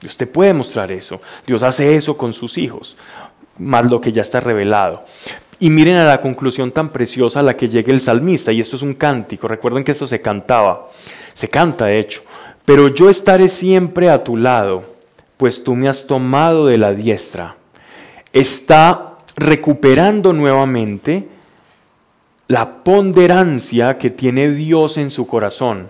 Dios 0.00 0.16
te 0.16 0.26
puede 0.26 0.52
mostrar 0.52 0.92
eso. 0.92 1.20
Dios 1.46 1.62
hace 1.62 1.96
eso 1.96 2.16
con 2.16 2.34
sus 2.34 2.58
hijos, 2.58 2.96
más 3.58 3.90
lo 3.90 4.00
que 4.00 4.12
ya 4.12 4.22
está 4.22 4.40
revelado. 4.40 5.04
Y 5.58 5.70
miren 5.70 5.96
a 5.96 6.04
la 6.04 6.20
conclusión 6.20 6.72
tan 6.72 6.90
preciosa 6.90 7.40
a 7.40 7.42
la 7.42 7.56
que 7.56 7.68
llega 7.68 7.92
el 7.92 8.00
salmista, 8.00 8.52
y 8.52 8.60
esto 8.60 8.76
es 8.76 8.82
un 8.82 8.94
cántico, 8.94 9.48
recuerden 9.48 9.84
que 9.84 9.92
esto 9.92 10.06
se 10.06 10.20
cantaba, 10.20 10.88
se 11.32 11.48
canta 11.48 11.86
de 11.86 11.98
hecho, 11.98 12.22
pero 12.64 12.88
yo 12.88 13.08
estaré 13.08 13.48
siempre 13.48 14.10
a 14.10 14.24
tu 14.24 14.36
lado, 14.36 14.84
pues 15.36 15.62
tú 15.64 15.74
me 15.74 15.88
has 15.88 16.06
tomado 16.06 16.66
de 16.66 16.78
la 16.78 16.92
diestra. 16.92 17.56
Está 18.32 19.12
recuperando 19.36 20.32
nuevamente 20.32 21.28
la 22.48 22.82
ponderancia 22.82 23.96
que 23.98 24.10
tiene 24.10 24.50
Dios 24.50 24.96
en 24.96 25.10
su 25.10 25.26
corazón 25.26 25.88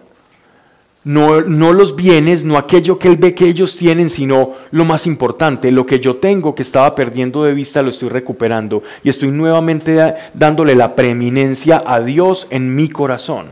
no, 1.05 1.41
los 1.73 1.97
bienes, 1.97 2.45
no 2.45 2.57
aquello 2.57 2.99
que 2.99 3.09
él 3.09 3.17
ve 3.17 3.35
que 3.35 3.47
ellos 3.47 3.77
tienen, 3.77 4.09
sino 4.09 4.53
lo 4.71 4.85
más 4.85 5.07
importante, 5.07 5.71
lo 5.71 5.85
que 5.85 6.01
yo 6.01 6.17
tengo 6.17 6.55
que 6.55 6.63
estaba 6.63 6.95
perdiendo 6.95 7.45
de 7.45 7.53
vista 7.53 7.83
lo 7.83 7.91
estoy 7.91 8.09
recuperando 8.09 8.83
y 9.03 9.11
estoy 9.11 9.29
nuevamente 9.29 10.15
dándole 10.33 10.75
la 10.75 10.95
preeminencia 10.95 11.83
a 11.87 12.01
Dios 12.01 12.47
en 12.51 12.75
mi 12.75 12.89
corazón. 12.89 13.47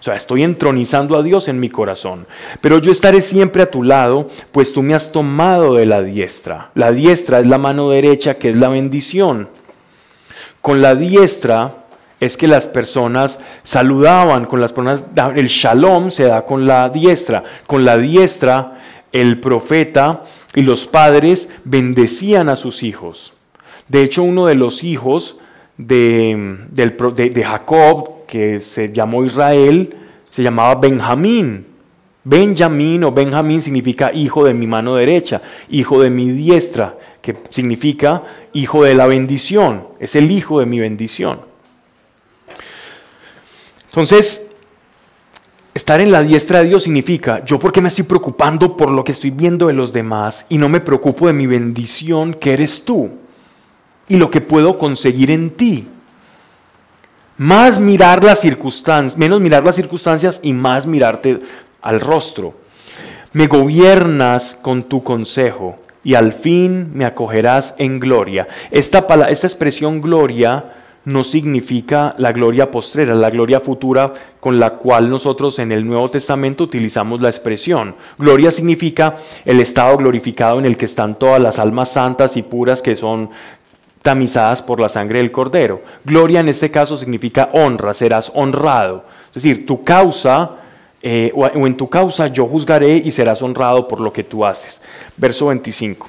O 0.00 0.02
sea, 0.04 0.16
estoy 0.16 0.42
entronizando 0.42 1.16
a 1.16 1.22
Dios 1.22 1.48
en 1.48 1.58
mi 1.58 1.70
corazón. 1.70 2.26
Pero 2.60 2.76
yo 2.76 2.92
estaré 2.92 3.22
siempre 3.22 3.62
a 3.62 3.70
tu 3.70 3.82
lado, 3.82 4.28
pues 4.52 4.70
tú 4.70 4.82
me 4.82 4.92
has 4.92 5.10
tomado 5.12 5.74
de 5.74 5.86
la 5.86 6.02
diestra. 6.02 6.70
La 6.74 6.92
diestra 6.92 7.40
es 7.40 7.46
la 7.46 7.56
mano 7.56 7.88
derecha, 7.88 8.34
que 8.34 8.50
es 8.50 8.56
la 8.56 8.68
bendición. 8.68 9.48
Con 10.60 10.82
la 10.82 10.94
diestra 10.94 11.83
es 12.20 12.36
que 12.36 12.48
las 12.48 12.66
personas 12.66 13.38
saludaban 13.64 14.46
con 14.46 14.60
las 14.60 14.72
personas, 14.72 15.04
el 15.34 15.48
shalom 15.48 16.10
se 16.10 16.24
da 16.24 16.44
con 16.44 16.66
la 16.66 16.88
diestra, 16.88 17.44
con 17.66 17.84
la 17.84 17.98
diestra 17.98 18.78
el 19.12 19.38
profeta 19.38 20.24
y 20.54 20.62
los 20.62 20.86
padres 20.86 21.48
bendecían 21.64 22.48
a 22.48 22.56
sus 22.56 22.82
hijos. 22.82 23.32
De 23.88 24.02
hecho, 24.02 24.22
uno 24.22 24.46
de 24.46 24.54
los 24.54 24.82
hijos 24.82 25.38
de, 25.76 26.56
de, 26.70 27.44
Jacob, 27.44 28.26
que 28.26 28.60
se 28.60 28.92
llamó 28.92 29.24
Israel, 29.24 29.94
se 30.30 30.42
llamaba 30.42 30.74
Benjamín. 30.76 31.66
Benjamín 32.24 33.04
o 33.04 33.12
Benjamín 33.12 33.60
significa 33.60 34.12
hijo 34.12 34.44
de 34.44 34.54
mi 34.54 34.66
mano 34.66 34.94
derecha, 34.94 35.42
hijo 35.68 36.00
de 36.00 36.10
mi 36.10 36.30
diestra, 36.30 36.96
que 37.20 37.36
significa 37.50 38.22
hijo 38.52 38.84
de 38.84 38.94
la 38.94 39.06
bendición, 39.06 39.84
es 40.00 40.16
el 40.16 40.30
hijo 40.30 40.60
de 40.60 40.66
mi 40.66 40.80
bendición. 40.80 41.53
Entonces, 43.94 44.48
estar 45.72 46.00
en 46.00 46.10
la 46.10 46.24
diestra 46.24 46.58
de 46.58 46.64
Dios 46.64 46.82
significa, 46.82 47.44
yo 47.44 47.60
porque 47.60 47.80
me 47.80 47.86
estoy 47.86 48.02
preocupando 48.02 48.76
por 48.76 48.90
lo 48.90 49.04
que 49.04 49.12
estoy 49.12 49.30
viendo 49.30 49.68
de 49.68 49.72
los 49.72 49.92
demás 49.92 50.46
y 50.48 50.58
no 50.58 50.68
me 50.68 50.80
preocupo 50.80 51.28
de 51.28 51.32
mi 51.32 51.46
bendición 51.46 52.34
que 52.34 52.54
eres 52.54 52.84
tú 52.84 53.12
y 54.08 54.16
lo 54.16 54.32
que 54.32 54.40
puedo 54.40 54.80
conseguir 54.80 55.30
en 55.30 55.50
ti. 55.50 55.86
Más 57.38 57.78
mirar 57.78 58.24
las 58.24 58.40
circunstancias, 58.40 59.16
menos 59.16 59.40
mirar 59.40 59.64
las 59.64 59.76
circunstancias 59.76 60.40
y 60.42 60.52
más 60.52 60.86
mirarte 60.86 61.38
al 61.80 62.00
rostro. 62.00 62.52
Me 63.32 63.46
gobiernas 63.46 64.56
con 64.60 64.82
tu 64.82 65.04
consejo 65.04 65.78
y 66.02 66.14
al 66.14 66.32
fin 66.32 66.90
me 66.94 67.04
acogerás 67.04 67.76
en 67.78 68.00
gloria. 68.00 68.48
Esta, 68.72 69.06
esta 69.28 69.46
expresión 69.46 70.02
gloria 70.02 70.64
no 71.04 71.22
significa 71.22 72.14
la 72.18 72.32
gloria 72.32 72.70
postrera, 72.70 73.14
la 73.14 73.30
gloria 73.30 73.60
futura 73.60 74.14
con 74.40 74.58
la 74.58 74.70
cual 74.70 75.10
nosotros 75.10 75.58
en 75.58 75.70
el 75.72 75.86
Nuevo 75.86 76.10
Testamento 76.10 76.64
utilizamos 76.64 77.20
la 77.20 77.28
expresión. 77.28 77.94
Gloria 78.18 78.50
significa 78.50 79.16
el 79.44 79.60
estado 79.60 79.96
glorificado 79.96 80.58
en 80.58 80.66
el 80.66 80.76
que 80.76 80.86
están 80.86 81.18
todas 81.18 81.40
las 81.40 81.58
almas 81.58 81.92
santas 81.92 82.36
y 82.36 82.42
puras 82.42 82.80
que 82.80 82.96
son 82.96 83.30
tamizadas 84.02 84.62
por 84.62 84.80
la 84.80 84.88
sangre 84.88 85.18
del 85.18 85.32
Cordero. 85.32 85.82
Gloria 86.04 86.40
en 86.40 86.48
este 86.48 86.70
caso 86.70 86.96
significa 86.96 87.50
honra, 87.52 87.94
serás 87.94 88.32
honrado. 88.34 89.04
Es 89.28 89.42
decir, 89.42 89.66
tu 89.66 89.84
causa, 89.84 90.52
eh, 91.02 91.32
o 91.34 91.66
en 91.66 91.76
tu 91.76 91.88
causa 91.88 92.28
yo 92.28 92.46
juzgaré 92.46 92.96
y 92.96 93.10
serás 93.10 93.42
honrado 93.42 93.88
por 93.88 94.00
lo 94.00 94.12
que 94.12 94.24
tú 94.24 94.44
haces. 94.44 94.80
Verso 95.16 95.46
25. 95.46 96.08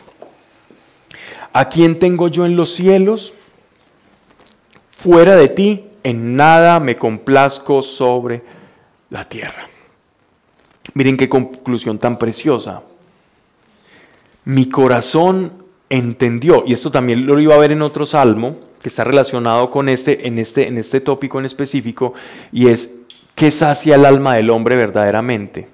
¿A 1.51 1.69
quién 1.69 1.99
tengo 1.99 2.27
yo 2.27 2.45
en 2.45 2.55
los 2.55 2.73
cielos? 2.73 3.33
Fuera 5.05 5.35
de 5.35 5.49
ti, 5.49 5.83
en 6.01 6.35
nada 6.35 6.79
me 6.79 6.97
complazco 6.97 7.83
sobre 7.83 8.41
la 9.11 9.29
tierra. 9.29 9.69
Miren 10.95 11.15
qué 11.15 11.29
conclusión 11.29 11.99
tan 11.99 12.17
preciosa. 12.17 12.81
Mi 14.45 14.67
corazón 14.67 15.51
entendió, 15.91 16.63
y 16.65 16.73
esto 16.73 16.89
también 16.89 17.27
lo 17.27 17.39
iba 17.39 17.53
a 17.53 17.59
ver 17.59 17.71
en 17.71 17.83
otro 17.83 18.07
salmo, 18.07 18.55
que 18.81 18.89
está 18.89 19.03
relacionado 19.03 19.69
con 19.69 19.89
este, 19.89 20.27
en 20.27 20.39
este, 20.39 20.67
en 20.67 20.79
este 20.79 21.01
tópico 21.01 21.37
en 21.37 21.45
específico, 21.45 22.15
y 22.51 22.69
es, 22.69 22.95
¿qué 23.35 23.51
sacia 23.51 23.93
el 23.97 24.05
alma 24.05 24.33
del 24.33 24.49
hombre 24.49 24.75
verdaderamente? 24.75 25.67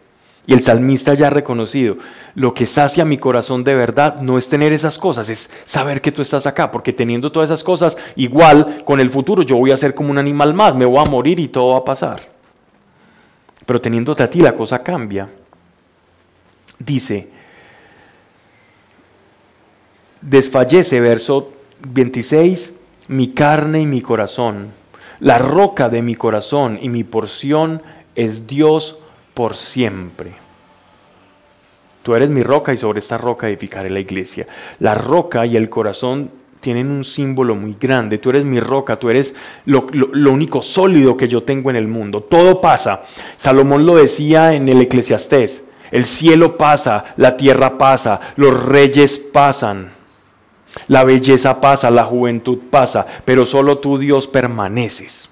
Y 0.47 0.53
el 0.53 0.63
salmista 0.63 1.13
ya 1.13 1.27
ha 1.27 1.29
reconocido, 1.29 1.97
lo 2.33 2.53
que 2.53 2.65
sacia 2.65 3.05
mi 3.05 3.19
corazón 3.19 3.63
de 3.63 3.75
verdad 3.75 4.21
no 4.21 4.39
es 4.39 4.49
tener 4.49 4.73
esas 4.73 4.97
cosas, 4.97 5.29
es 5.29 5.51
saber 5.67 6.01
que 6.01 6.11
tú 6.11 6.23
estás 6.23 6.47
acá, 6.47 6.71
porque 6.71 6.93
teniendo 6.93 7.31
todas 7.31 7.49
esas 7.49 7.63
cosas, 7.63 7.95
igual 8.15 8.83
con 8.83 8.99
el 8.99 9.11
futuro 9.11 9.43
yo 9.43 9.57
voy 9.57 9.71
a 9.71 9.77
ser 9.77 9.93
como 9.93 10.09
un 10.09 10.17
animal 10.17 10.53
más, 10.55 10.73
me 10.73 10.85
voy 10.85 10.99
a 10.99 11.09
morir 11.09 11.39
y 11.39 11.47
todo 11.47 11.73
va 11.73 11.77
a 11.77 11.85
pasar. 11.85 12.21
Pero 13.65 13.79
teniéndote 13.79 14.23
a 14.23 14.29
ti 14.29 14.39
la 14.39 14.53
cosa 14.53 14.81
cambia. 14.81 15.29
Dice, 16.79 17.29
desfallece, 20.21 20.99
verso 20.99 21.53
26, 21.87 22.73
mi 23.09 23.29
carne 23.29 23.81
y 23.81 23.85
mi 23.85 24.01
corazón, 24.01 24.69
la 25.19 25.37
roca 25.37 25.87
de 25.89 26.01
mi 26.01 26.15
corazón 26.15 26.79
y 26.81 26.89
mi 26.89 27.03
porción 27.03 27.83
es 28.15 28.47
Dios 28.47 28.99
por 29.33 29.55
siempre. 29.55 30.33
Tú 32.03 32.15
eres 32.15 32.29
mi 32.29 32.41
roca 32.41 32.73
y 32.73 32.77
sobre 32.77 32.99
esta 32.99 33.17
roca 33.17 33.47
edificaré 33.47 33.89
la 33.89 33.99
iglesia. 33.99 34.47
La 34.79 34.95
roca 34.95 35.45
y 35.45 35.55
el 35.55 35.69
corazón 35.69 36.31
tienen 36.61 36.89
un 36.89 37.03
símbolo 37.03 37.55
muy 37.55 37.75
grande. 37.79 38.17
Tú 38.17 38.29
eres 38.29 38.45
mi 38.45 38.59
roca, 38.59 38.97
tú 38.97 39.09
eres 39.09 39.35
lo, 39.65 39.87
único 40.31 40.61
sólido 40.61 41.17
que 41.17 41.27
yo 41.27 41.43
tengo 41.43 41.69
en 41.69 41.75
el 41.75 41.87
mundo. 41.87 42.21
Todo 42.21 42.61
pasa. 42.61 43.03
Salomón 43.37 43.85
lo 43.85 43.95
decía 43.95 44.53
en 44.53 44.69
el 44.69 44.81
Eclesiastés. 44.81 45.65
El 45.91 46.05
cielo 46.05 46.57
pasa, 46.57 47.13
la 47.17 47.35
tierra 47.35 47.77
pasa, 47.77 48.21
los 48.37 48.65
reyes 48.65 49.17
pasan, 49.17 49.91
la 50.87 51.03
belleza 51.03 51.59
pasa, 51.59 51.91
la 51.91 52.05
juventud 52.05 52.59
pasa, 52.69 53.05
pero 53.25 53.45
solo 53.45 53.79
tú 53.79 53.97
Dios 53.97 54.25
permaneces. 54.25 55.29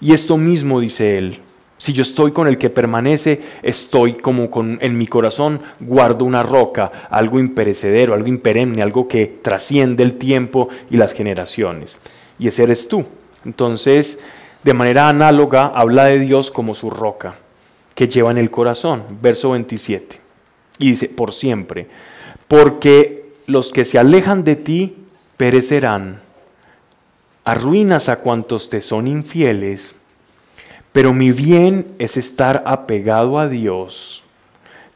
Y 0.00 0.14
esto 0.14 0.38
mismo 0.38 0.80
dice 0.80 1.18
él, 1.18 1.40
si 1.84 1.92
yo 1.92 2.00
estoy 2.00 2.32
con 2.32 2.48
el 2.48 2.56
que 2.56 2.70
permanece, 2.70 3.40
estoy 3.62 4.14
como 4.14 4.50
con, 4.50 4.78
en 4.80 4.96
mi 4.96 5.06
corazón, 5.06 5.60
guardo 5.80 6.24
una 6.24 6.42
roca, 6.42 6.90
algo 7.10 7.38
imperecedero, 7.38 8.14
algo 8.14 8.26
imperenne, 8.26 8.80
algo 8.80 9.06
que 9.06 9.26
trasciende 9.42 10.02
el 10.02 10.14
tiempo 10.14 10.70
y 10.90 10.96
las 10.96 11.12
generaciones. 11.12 11.98
Y 12.38 12.48
ese 12.48 12.62
eres 12.62 12.88
tú. 12.88 13.04
Entonces, 13.44 14.18
de 14.62 14.72
manera 14.72 15.10
análoga, 15.10 15.66
habla 15.74 16.06
de 16.06 16.20
Dios 16.20 16.50
como 16.50 16.74
su 16.74 16.88
roca, 16.88 17.34
que 17.94 18.08
lleva 18.08 18.30
en 18.30 18.38
el 18.38 18.50
corazón. 18.50 19.02
Verso 19.20 19.50
27. 19.50 20.18
Y 20.78 20.92
dice, 20.92 21.10
por 21.10 21.34
siempre, 21.34 21.86
porque 22.48 23.26
los 23.46 23.70
que 23.70 23.84
se 23.84 23.98
alejan 23.98 24.42
de 24.42 24.56
ti 24.56 24.96
perecerán. 25.36 26.22
Arruinas 27.44 28.08
a 28.08 28.20
cuantos 28.20 28.70
te 28.70 28.80
son 28.80 29.06
infieles 29.06 29.96
pero 30.94 31.12
mi 31.12 31.32
bien 31.32 31.88
es 31.98 32.16
estar 32.16 32.62
apegado 32.66 33.40
a 33.40 33.48
Dios, 33.48 34.22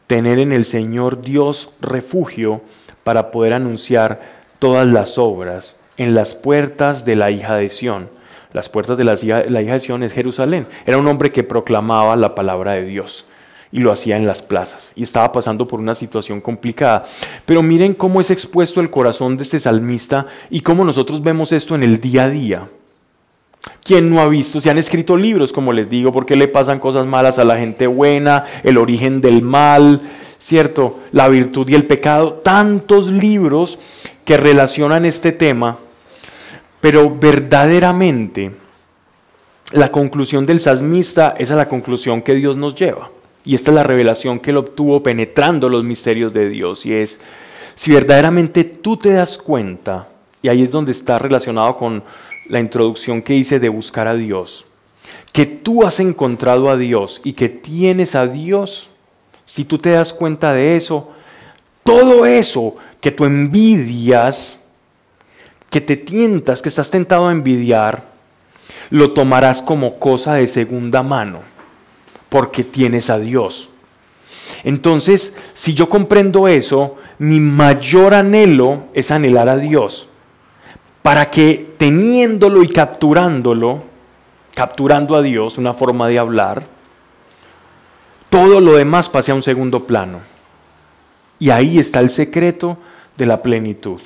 tener 0.06 0.38
en 0.38 0.52
el 0.52 0.64
Señor 0.64 1.22
Dios 1.22 1.70
refugio 1.80 2.60
para 3.02 3.32
poder 3.32 3.52
anunciar 3.52 4.20
todas 4.60 4.86
las 4.86 5.18
obras 5.18 5.74
en 5.96 6.14
las 6.14 6.36
puertas 6.36 7.04
de 7.04 7.16
la 7.16 7.32
hija 7.32 7.56
de 7.56 7.68
Sión. 7.68 8.08
Las 8.52 8.68
puertas 8.68 8.96
de 8.96 9.02
la 9.02 9.14
hija, 9.14 9.42
de 9.42 9.80
Sión 9.80 10.04
es 10.04 10.12
Jerusalén. 10.12 10.68
Era 10.86 10.98
un 10.98 11.08
hombre 11.08 11.32
que 11.32 11.42
proclamaba 11.42 12.14
la 12.14 12.36
palabra 12.36 12.74
de 12.74 12.84
Dios 12.84 13.24
y 13.72 13.80
lo 13.80 13.90
hacía 13.90 14.16
en 14.16 14.26
las 14.26 14.40
plazas 14.40 14.92
y 14.94 15.02
estaba 15.02 15.32
pasando 15.32 15.66
por 15.66 15.80
una 15.80 15.96
situación 15.96 16.40
complicada. 16.40 17.06
Pero 17.44 17.60
miren 17.60 17.92
cómo 17.92 18.20
es 18.20 18.30
expuesto 18.30 18.80
el 18.80 18.90
corazón 18.90 19.36
de 19.36 19.42
este 19.42 19.58
salmista 19.58 20.28
y 20.48 20.60
cómo 20.60 20.84
nosotros 20.84 21.24
vemos 21.24 21.50
esto 21.50 21.74
en 21.74 21.82
el 21.82 22.00
día 22.00 22.26
a 22.26 22.30
día. 22.30 22.68
¿Quién 23.82 24.10
no 24.10 24.20
ha 24.20 24.28
visto? 24.28 24.60
Se 24.60 24.70
han 24.70 24.78
escrito 24.78 25.16
libros, 25.16 25.52
como 25.52 25.72
les 25.72 25.88
digo, 25.88 26.12
porque 26.12 26.36
le 26.36 26.48
pasan 26.48 26.78
cosas 26.78 27.06
malas 27.06 27.38
a 27.38 27.44
la 27.44 27.56
gente 27.56 27.86
buena, 27.86 28.44
el 28.62 28.76
origen 28.76 29.20
del 29.20 29.42
mal, 29.42 30.02
¿cierto? 30.38 31.00
La 31.12 31.28
virtud 31.28 31.68
y 31.68 31.74
el 31.74 31.84
pecado. 31.84 32.32
Tantos 32.44 33.08
libros 33.08 33.78
que 34.24 34.36
relacionan 34.36 35.06
este 35.06 35.32
tema, 35.32 35.78
pero 36.80 37.10
verdaderamente 37.10 38.52
la 39.72 39.90
conclusión 39.90 40.46
del 40.46 40.60
salmista 40.60 41.34
es 41.38 41.50
a 41.50 41.56
la 41.56 41.68
conclusión 41.68 42.22
que 42.22 42.34
Dios 42.34 42.56
nos 42.56 42.74
lleva. 42.74 43.10
Y 43.44 43.54
esta 43.54 43.70
es 43.70 43.74
la 43.74 43.82
revelación 43.82 44.40
que 44.40 44.50
él 44.50 44.58
obtuvo 44.58 45.02
penetrando 45.02 45.68
los 45.68 45.84
misterios 45.84 46.32
de 46.32 46.48
Dios. 46.48 46.84
Y 46.84 46.94
es, 46.94 47.18
si 47.74 47.92
verdaderamente 47.92 48.64
tú 48.64 48.96
te 48.96 49.12
das 49.12 49.38
cuenta, 49.38 50.08
y 50.42 50.48
ahí 50.48 50.62
es 50.62 50.70
donde 50.70 50.92
está 50.92 51.18
relacionado 51.18 51.76
con 51.76 52.02
la 52.48 52.60
introducción 52.60 53.22
que 53.22 53.34
hice 53.34 53.60
de 53.60 53.68
buscar 53.68 54.08
a 54.08 54.14
Dios, 54.14 54.66
que 55.32 55.46
tú 55.46 55.84
has 55.84 56.00
encontrado 56.00 56.70
a 56.70 56.76
Dios 56.76 57.20
y 57.24 57.34
que 57.34 57.48
tienes 57.48 58.14
a 58.14 58.26
Dios, 58.26 58.90
si 59.46 59.64
tú 59.64 59.78
te 59.78 59.90
das 59.90 60.12
cuenta 60.12 60.52
de 60.52 60.76
eso, 60.76 61.10
todo 61.84 62.26
eso 62.26 62.76
que 63.00 63.10
tú 63.10 63.24
envidias, 63.24 64.58
que 65.70 65.80
te 65.80 65.96
tientas, 65.96 66.62
que 66.62 66.68
estás 66.68 66.90
tentado 66.90 67.28
a 67.28 67.32
envidiar, 67.32 68.04
lo 68.90 69.12
tomarás 69.12 69.62
como 69.62 69.98
cosa 69.98 70.34
de 70.34 70.48
segunda 70.48 71.02
mano, 71.02 71.40
porque 72.28 72.64
tienes 72.64 73.10
a 73.10 73.18
Dios. 73.18 73.70
Entonces, 74.64 75.36
si 75.54 75.74
yo 75.74 75.88
comprendo 75.88 76.48
eso, 76.48 76.96
mi 77.18 77.38
mayor 77.40 78.14
anhelo 78.14 78.84
es 78.94 79.10
anhelar 79.10 79.48
a 79.48 79.56
Dios 79.56 80.08
para 81.08 81.30
que 81.30 81.72
teniéndolo 81.78 82.62
y 82.62 82.68
capturándolo, 82.68 83.82
capturando 84.54 85.16
a 85.16 85.22
Dios, 85.22 85.56
una 85.56 85.72
forma 85.72 86.06
de 86.06 86.18
hablar, 86.18 86.64
todo 88.28 88.60
lo 88.60 88.74
demás 88.74 89.08
pase 89.08 89.32
a 89.32 89.34
un 89.34 89.40
segundo 89.40 89.86
plano. 89.86 90.18
Y 91.38 91.48
ahí 91.48 91.78
está 91.78 92.00
el 92.00 92.10
secreto 92.10 92.76
de 93.16 93.24
la 93.24 93.40
plenitud, 93.40 94.02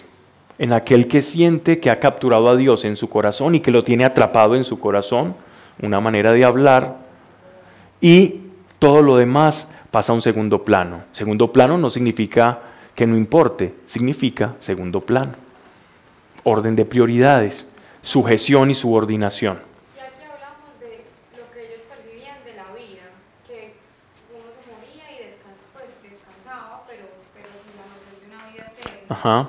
en 0.60 0.72
aquel 0.72 1.08
que 1.08 1.22
siente 1.22 1.80
que 1.80 1.90
ha 1.90 1.98
capturado 1.98 2.48
a 2.48 2.54
Dios 2.54 2.84
en 2.84 2.94
su 2.96 3.08
corazón 3.08 3.56
y 3.56 3.60
que 3.60 3.72
lo 3.72 3.82
tiene 3.82 4.04
atrapado 4.04 4.54
en 4.54 4.62
su 4.62 4.78
corazón, 4.78 5.34
una 5.82 5.98
manera 5.98 6.30
de 6.30 6.44
hablar, 6.44 6.98
y 8.00 8.42
todo 8.78 9.02
lo 9.02 9.16
demás 9.16 9.72
pasa 9.90 10.12
a 10.12 10.14
un 10.14 10.22
segundo 10.22 10.62
plano. 10.62 11.02
Segundo 11.10 11.52
plano 11.52 11.78
no 11.78 11.90
significa 11.90 12.60
que 12.94 13.08
no 13.08 13.16
importe, 13.16 13.74
significa 13.86 14.54
segundo 14.60 15.00
plano 15.00 15.41
orden 16.44 16.76
de 16.76 16.84
prioridades, 16.84 17.66
sujeción 18.02 18.70
y 18.70 18.74
subordinación. 18.74 19.58
Y 19.96 20.00
aquí 20.00 20.22
hablamos 20.24 20.80
de 20.80 21.04
lo 21.38 21.50
que 21.52 21.66
ellos 21.66 21.82
percibían 21.88 22.36
de 22.44 22.54
la 22.54 22.66
vida, 22.74 23.06
que 23.46 23.74
uno 24.32 24.50
se 24.60 24.70
moría 24.70 25.04
y 25.10 25.30
pues, 25.72 25.86
descansaba, 26.02 26.82
pero, 26.88 27.04
pero 27.34 27.48
sin 27.62 27.76
la 27.78 27.86
noción 27.86 28.20
de 28.20 28.34
una 28.34 28.50
vida 28.50 28.72
eterna. 28.76 29.06
Ajá. 29.08 29.48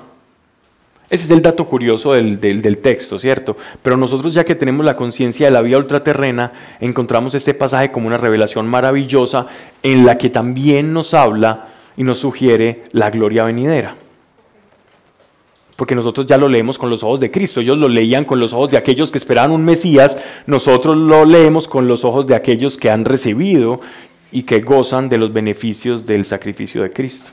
Ese 1.10 1.24
es 1.24 1.30
el 1.30 1.42
dato 1.42 1.66
curioso 1.66 2.12
del, 2.14 2.40
del, 2.40 2.62
del 2.62 2.78
texto, 2.78 3.18
¿cierto? 3.18 3.56
Pero 3.82 3.96
nosotros 3.96 4.34
ya 4.34 4.44
que 4.44 4.54
tenemos 4.54 4.84
la 4.84 4.96
conciencia 4.96 5.46
de 5.46 5.52
la 5.52 5.62
vida 5.62 5.78
ultraterrena, 5.78 6.52
encontramos 6.80 7.34
este 7.34 7.54
pasaje 7.54 7.92
como 7.92 8.06
una 8.06 8.16
revelación 8.16 8.66
maravillosa 8.66 9.46
en 9.82 10.06
la 10.06 10.16
que 10.18 10.30
también 10.30 10.92
nos 10.92 11.14
habla 11.14 11.68
y 11.96 12.02
nos 12.02 12.18
sugiere 12.18 12.84
la 12.92 13.10
gloria 13.10 13.44
venidera 13.44 13.96
porque 15.76 15.94
nosotros 15.94 16.26
ya 16.26 16.38
lo 16.38 16.48
leemos 16.48 16.78
con 16.78 16.90
los 16.90 17.02
ojos 17.02 17.20
de 17.20 17.30
Cristo, 17.30 17.60
ellos 17.60 17.78
lo 17.78 17.88
leían 17.88 18.24
con 18.24 18.38
los 18.40 18.52
ojos 18.52 18.70
de 18.70 18.76
aquellos 18.76 19.10
que 19.10 19.18
esperaban 19.18 19.50
un 19.50 19.64
Mesías, 19.64 20.18
nosotros 20.46 20.96
lo 20.96 21.24
leemos 21.24 21.66
con 21.66 21.88
los 21.88 22.04
ojos 22.04 22.26
de 22.26 22.34
aquellos 22.34 22.76
que 22.76 22.90
han 22.90 23.04
recibido 23.04 23.80
y 24.30 24.44
que 24.44 24.60
gozan 24.60 25.08
de 25.08 25.18
los 25.18 25.32
beneficios 25.32 26.06
del 26.06 26.26
sacrificio 26.26 26.82
de 26.82 26.92
Cristo. 26.92 27.30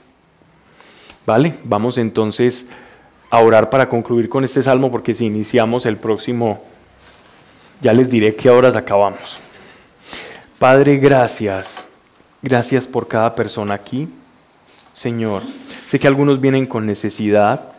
¿Vale? 1.25 1.53
Vamos 1.63 1.97
entonces 1.97 2.67
a 3.29 3.39
orar 3.39 3.69
para 3.69 3.87
concluir 3.87 4.27
con 4.27 4.43
este 4.43 4.61
salmo, 4.61 4.91
porque 4.91 5.13
si 5.13 5.25
iniciamos 5.25 5.85
el 5.85 5.97
próximo, 5.97 6.63
ya 7.81 7.93
les 7.93 8.09
diré 8.09 8.35
qué 8.35 8.49
horas 8.49 8.75
acabamos. 8.75 9.39
Padre, 10.59 10.97
gracias. 10.97 11.87
Gracias 12.41 12.87
por 12.87 13.07
cada 13.07 13.35
persona 13.35 13.75
aquí. 13.75 14.09
Señor, 14.93 15.43
sé 15.87 15.99
que 15.99 16.07
algunos 16.07 16.41
vienen 16.41 16.65
con 16.65 16.85
necesidad, 16.85 17.70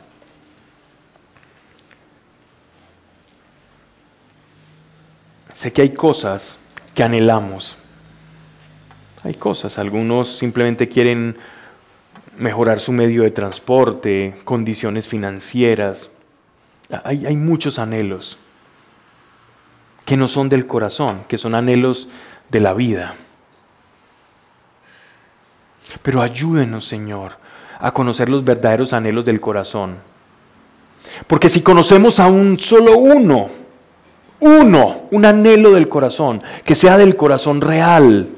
Sé 5.62 5.72
que 5.72 5.82
hay 5.82 5.90
cosas 5.90 6.58
que 6.92 7.04
anhelamos. 7.04 7.78
Hay 9.22 9.34
cosas, 9.34 9.78
algunos 9.78 10.36
simplemente 10.36 10.88
quieren 10.88 11.36
mejorar 12.36 12.80
su 12.80 12.90
medio 12.90 13.22
de 13.22 13.30
transporte, 13.30 14.34
condiciones 14.42 15.06
financieras. 15.06 16.10
Hay, 17.04 17.26
hay, 17.26 17.36
muchos 17.36 17.78
anhelos 17.78 18.40
que 20.04 20.16
no 20.16 20.26
son 20.26 20.48
del 20.48 20.66
corazón, 20.66 21.22
que 21.28 21.38
son 21.38 21.54
anhelos 21.54 22.08
de 22.50 22.58
la 22.58 22.74
vida. 22.74 23.14
Pero 26.02 26.22
ayúdenos, 26.22 26.86
Señor, 26.86 27.34
a 27.78 27.92
conocer 27.92 28.28
los 28.28 28.42
verdaderos 28.42 28.92
anhelos 28.92 29.24
del 29.24 29.40
corazón. 29.40 29.94
Porque 31.28 31.48
si 31.48 31.62
conocemos 31.62 32.18
a 32.18 32.26
un 32.26 32.58
solo 32.58 32.98
uno, 32.98 33.61
uno, 34.42 35.02
un 35.12 35.24
anhelo 35.24 35.70
del 35.70 35.88
corazón, 35.88 36.42
que 36.64 36.74
sea 36.74 36.98
del 36.98 37.16
corazón 37.16 37.60
real, 37.60 38.28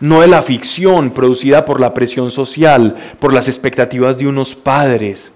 no 0.00 0.22
de 0.22 0.28
la 0.28 0.40
ficción 0.40 1.10
producida 1.10 1.66
por 1.66 1.78
la 1.78 1.92
presión 1.92 2.30
social, 2.30 2.96
por 3.20 3.34
las 3.34 3.48
expectativas 3.48 4.16
de 4.16 4.26
unos 4.26 4.54
padres 4.54 5.32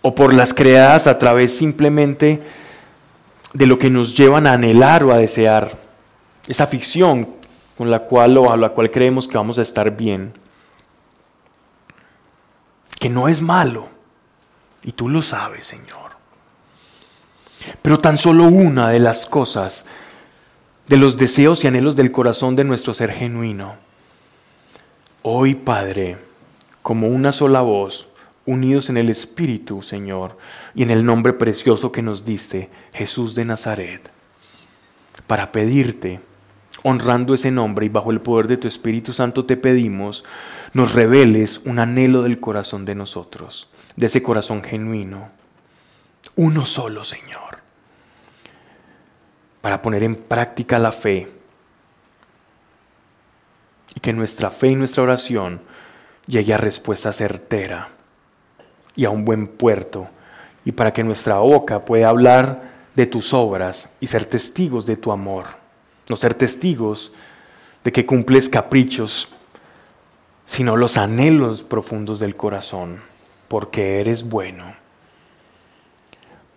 o 0.00 0.14
por 0.14 0.32
las 0.32 0.54
creadas 0.54 1.06
a 1.06 1.18
través 1.18 1.54
simplemente 1.54 2.42
de 3.52 3.66
lo 3.66 3.78
que 3.78 3.90
nos 3.90 4.16
llevan 4.16 4.46
a 4.46 4.54
anhelar 4.54 5.04
o 5.04 5.12
a 5.12 5.18
desear. 5.18 5.76
Esa 6.48 6.66
ficción 6.66 7.28
con 7.76 7.90
la 7.90 8.00
cual 8.00 8.38
o 8.38 8.50
a 8.50 8.56
la 8.56 8.70
cual 8.70 8.90
creemos 8.90 9.28
que 9.28 9.36
vamos 9.36 9.58
a 9.58 9.62
estar 9.62 9.94
bien. 9.94 10.32
Que 12.98 13.10
no 13.10 13.28
es 13.28 13.42
malo. 13.42 13.88
Y 14.82 14.92
tú 14.92 15.10
lo 15.10 15.20
sabes, 15.20 15.66
Señor. 15.66 15.99
Pero 17.82 18.00
tan 18.00 18.18
solo 18.18 18.44
una 18.44 18.88
de 18.88 19.00
las 19.00 19.26
cosas, 19.26 19.86
de 20.86 20.96
los 20.96 21.16
deseos 21.16 21.64
y 21.64 21.66
anhelos 21.68 21.96
del 21.96 22.12
corazón 22.12 22.56
de 22.56 22.64
nuestro 22.64 22.94
ser 22.94 23.12
genuino, 23.12 23.76
Hoy, 25.22 25.54
Padre, 25.54 26.16
como 26.80 27.08
una 27.08 27.32
sola 27.32 27.60
voz, 27.60 28.08
unidos 28.46 28.88
en 28.88 28.96
el 28.96 29.10
Espíritu, 29.10 29.82
Señor, 29.82 30.38
y 30.74 30.82
en 30.82 30.90
el 30.90 31.04
nombre 31.04 31.34
precioso 31.34 31.92
que 31.92 32.00
nos 32.00 32.24
diste, 32.24 32.70
Jesús 32.94 33.34
de 33.34 33.44
Nazaret, 33.44 34.10
para 35.26 35.52
pedirte, 35.52 36.20
honrando 36.82 37.34
ese 37.34 37.50
nombre 37.50 37.84
y 37.84 37.90
bajo 37.90 38.10
el 38.12 38.22
poder 38.22 38.48
de 38.48 38.56
tu 38.56 38.66
Espíritu 38.66 39.12
Santo 39.12 39.44
te 39.44 39.58
pedimos, 39.58 40.24
nos 40.72 40.94
reveles 40.94 41.60
un 41.66 41.80
anhelo 41.80 42.22
del 42.22 42.40
corazón 42.40 42.86
de 42.86 42.94
nosotros, 42.94 43.68
de 43.96 44.06
ese 44.06 44.22
corazón 44.22 44.62
genuino, 44.62 45.28
uno 46.36 46.64
solo, 46.64 47.04
Señor, 47.04 47.49
para 49.60 49.82
poner 49.82 50.02
en 50.02 50.16
práctica 50.16 50.78
la 50.78 50.92
fe. 50.92 51.28
Y 53.94 54.00
que 54.00 54.12
nuestra 54.12 54.50
fe 54.50 54.68
y 54.68 54.74
nuestra 54.76 55.02
oración 55.02 55.60
llegue 56.26 56.54
a 56.54 56.58
respuesta 56.58 57.12
certera 57.12 57.88
y 58.96 59.04
a 59.04 59.10
un 59.10 59.24
buen 59.24 59.46
puerto, 59.46 60.08
y 60.64 60.72
para 60.72 60.92
que 60.92 61.02
nuestra 61.02 61.38
boca 61.38 61.84
pueda 61.84 62.08
hablar 62.08 62.70
de 62.94 63.06
tus 63.06 63.32
obras 63.32 63.90
y 64.00 64.06
ser 64.06 64.24
testigos 64.26 64.84
de 64.86 64.96
tu 64.96 65.12
amor, 65.12 65.46
no 66.08 66.16
ser 66.16 66.34
testigos 66.34 67.12
de 67.82 67.92
que 67.92 68.04
cumples 68.04 68.48
caprichos, 68.48 69.28
sino 70.44 70.76
los 70.76 70.96
anhelos 70.96 71.64
profundos 71.64 72.18
del 72.18 72.36
corazón, 72.36 73.00
porque 73.48 74.00
eres 74.00 74.28
bueno, 74.28 74.74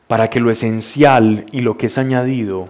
para 0.07 0.30
que 0.30 0.39
lo 0.39 0.51
esencial 0.51 1.45
y 1.51 1.61
lo 1.61 1.77
que 1.77 1.88
es 1.88 1.97
añadido 1.97 2.69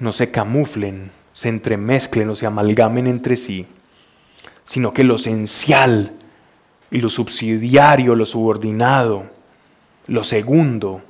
no 0.00 0.12
se 0.12 0.30
camuflen, 0.30 1.10
se 1.32 1.48
entremezclen 1.48 2.30
o 2.30 2.34
se 2.34 2.46
amalgamen 2.46 3.06
entre 3.06 3.36
sí, 3.36 3.66
sino 4.64 4.92
que 4.92 5.04
lo 5.04 5.16
esencial 5.16 6.12
y 6.90 6.98
lo 6.98 7.10
subsidiario, 7.10 8.14
lo 8.14 8.26
subordinado, 8.26 9.24
lo 10.06 10.24
segundo, 10.24 11.02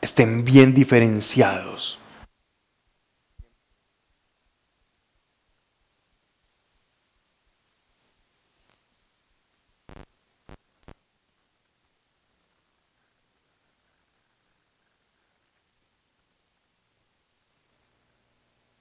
estén 0.00 0.44
bien 0.44 0.74
diferenciados. 0.74 1.98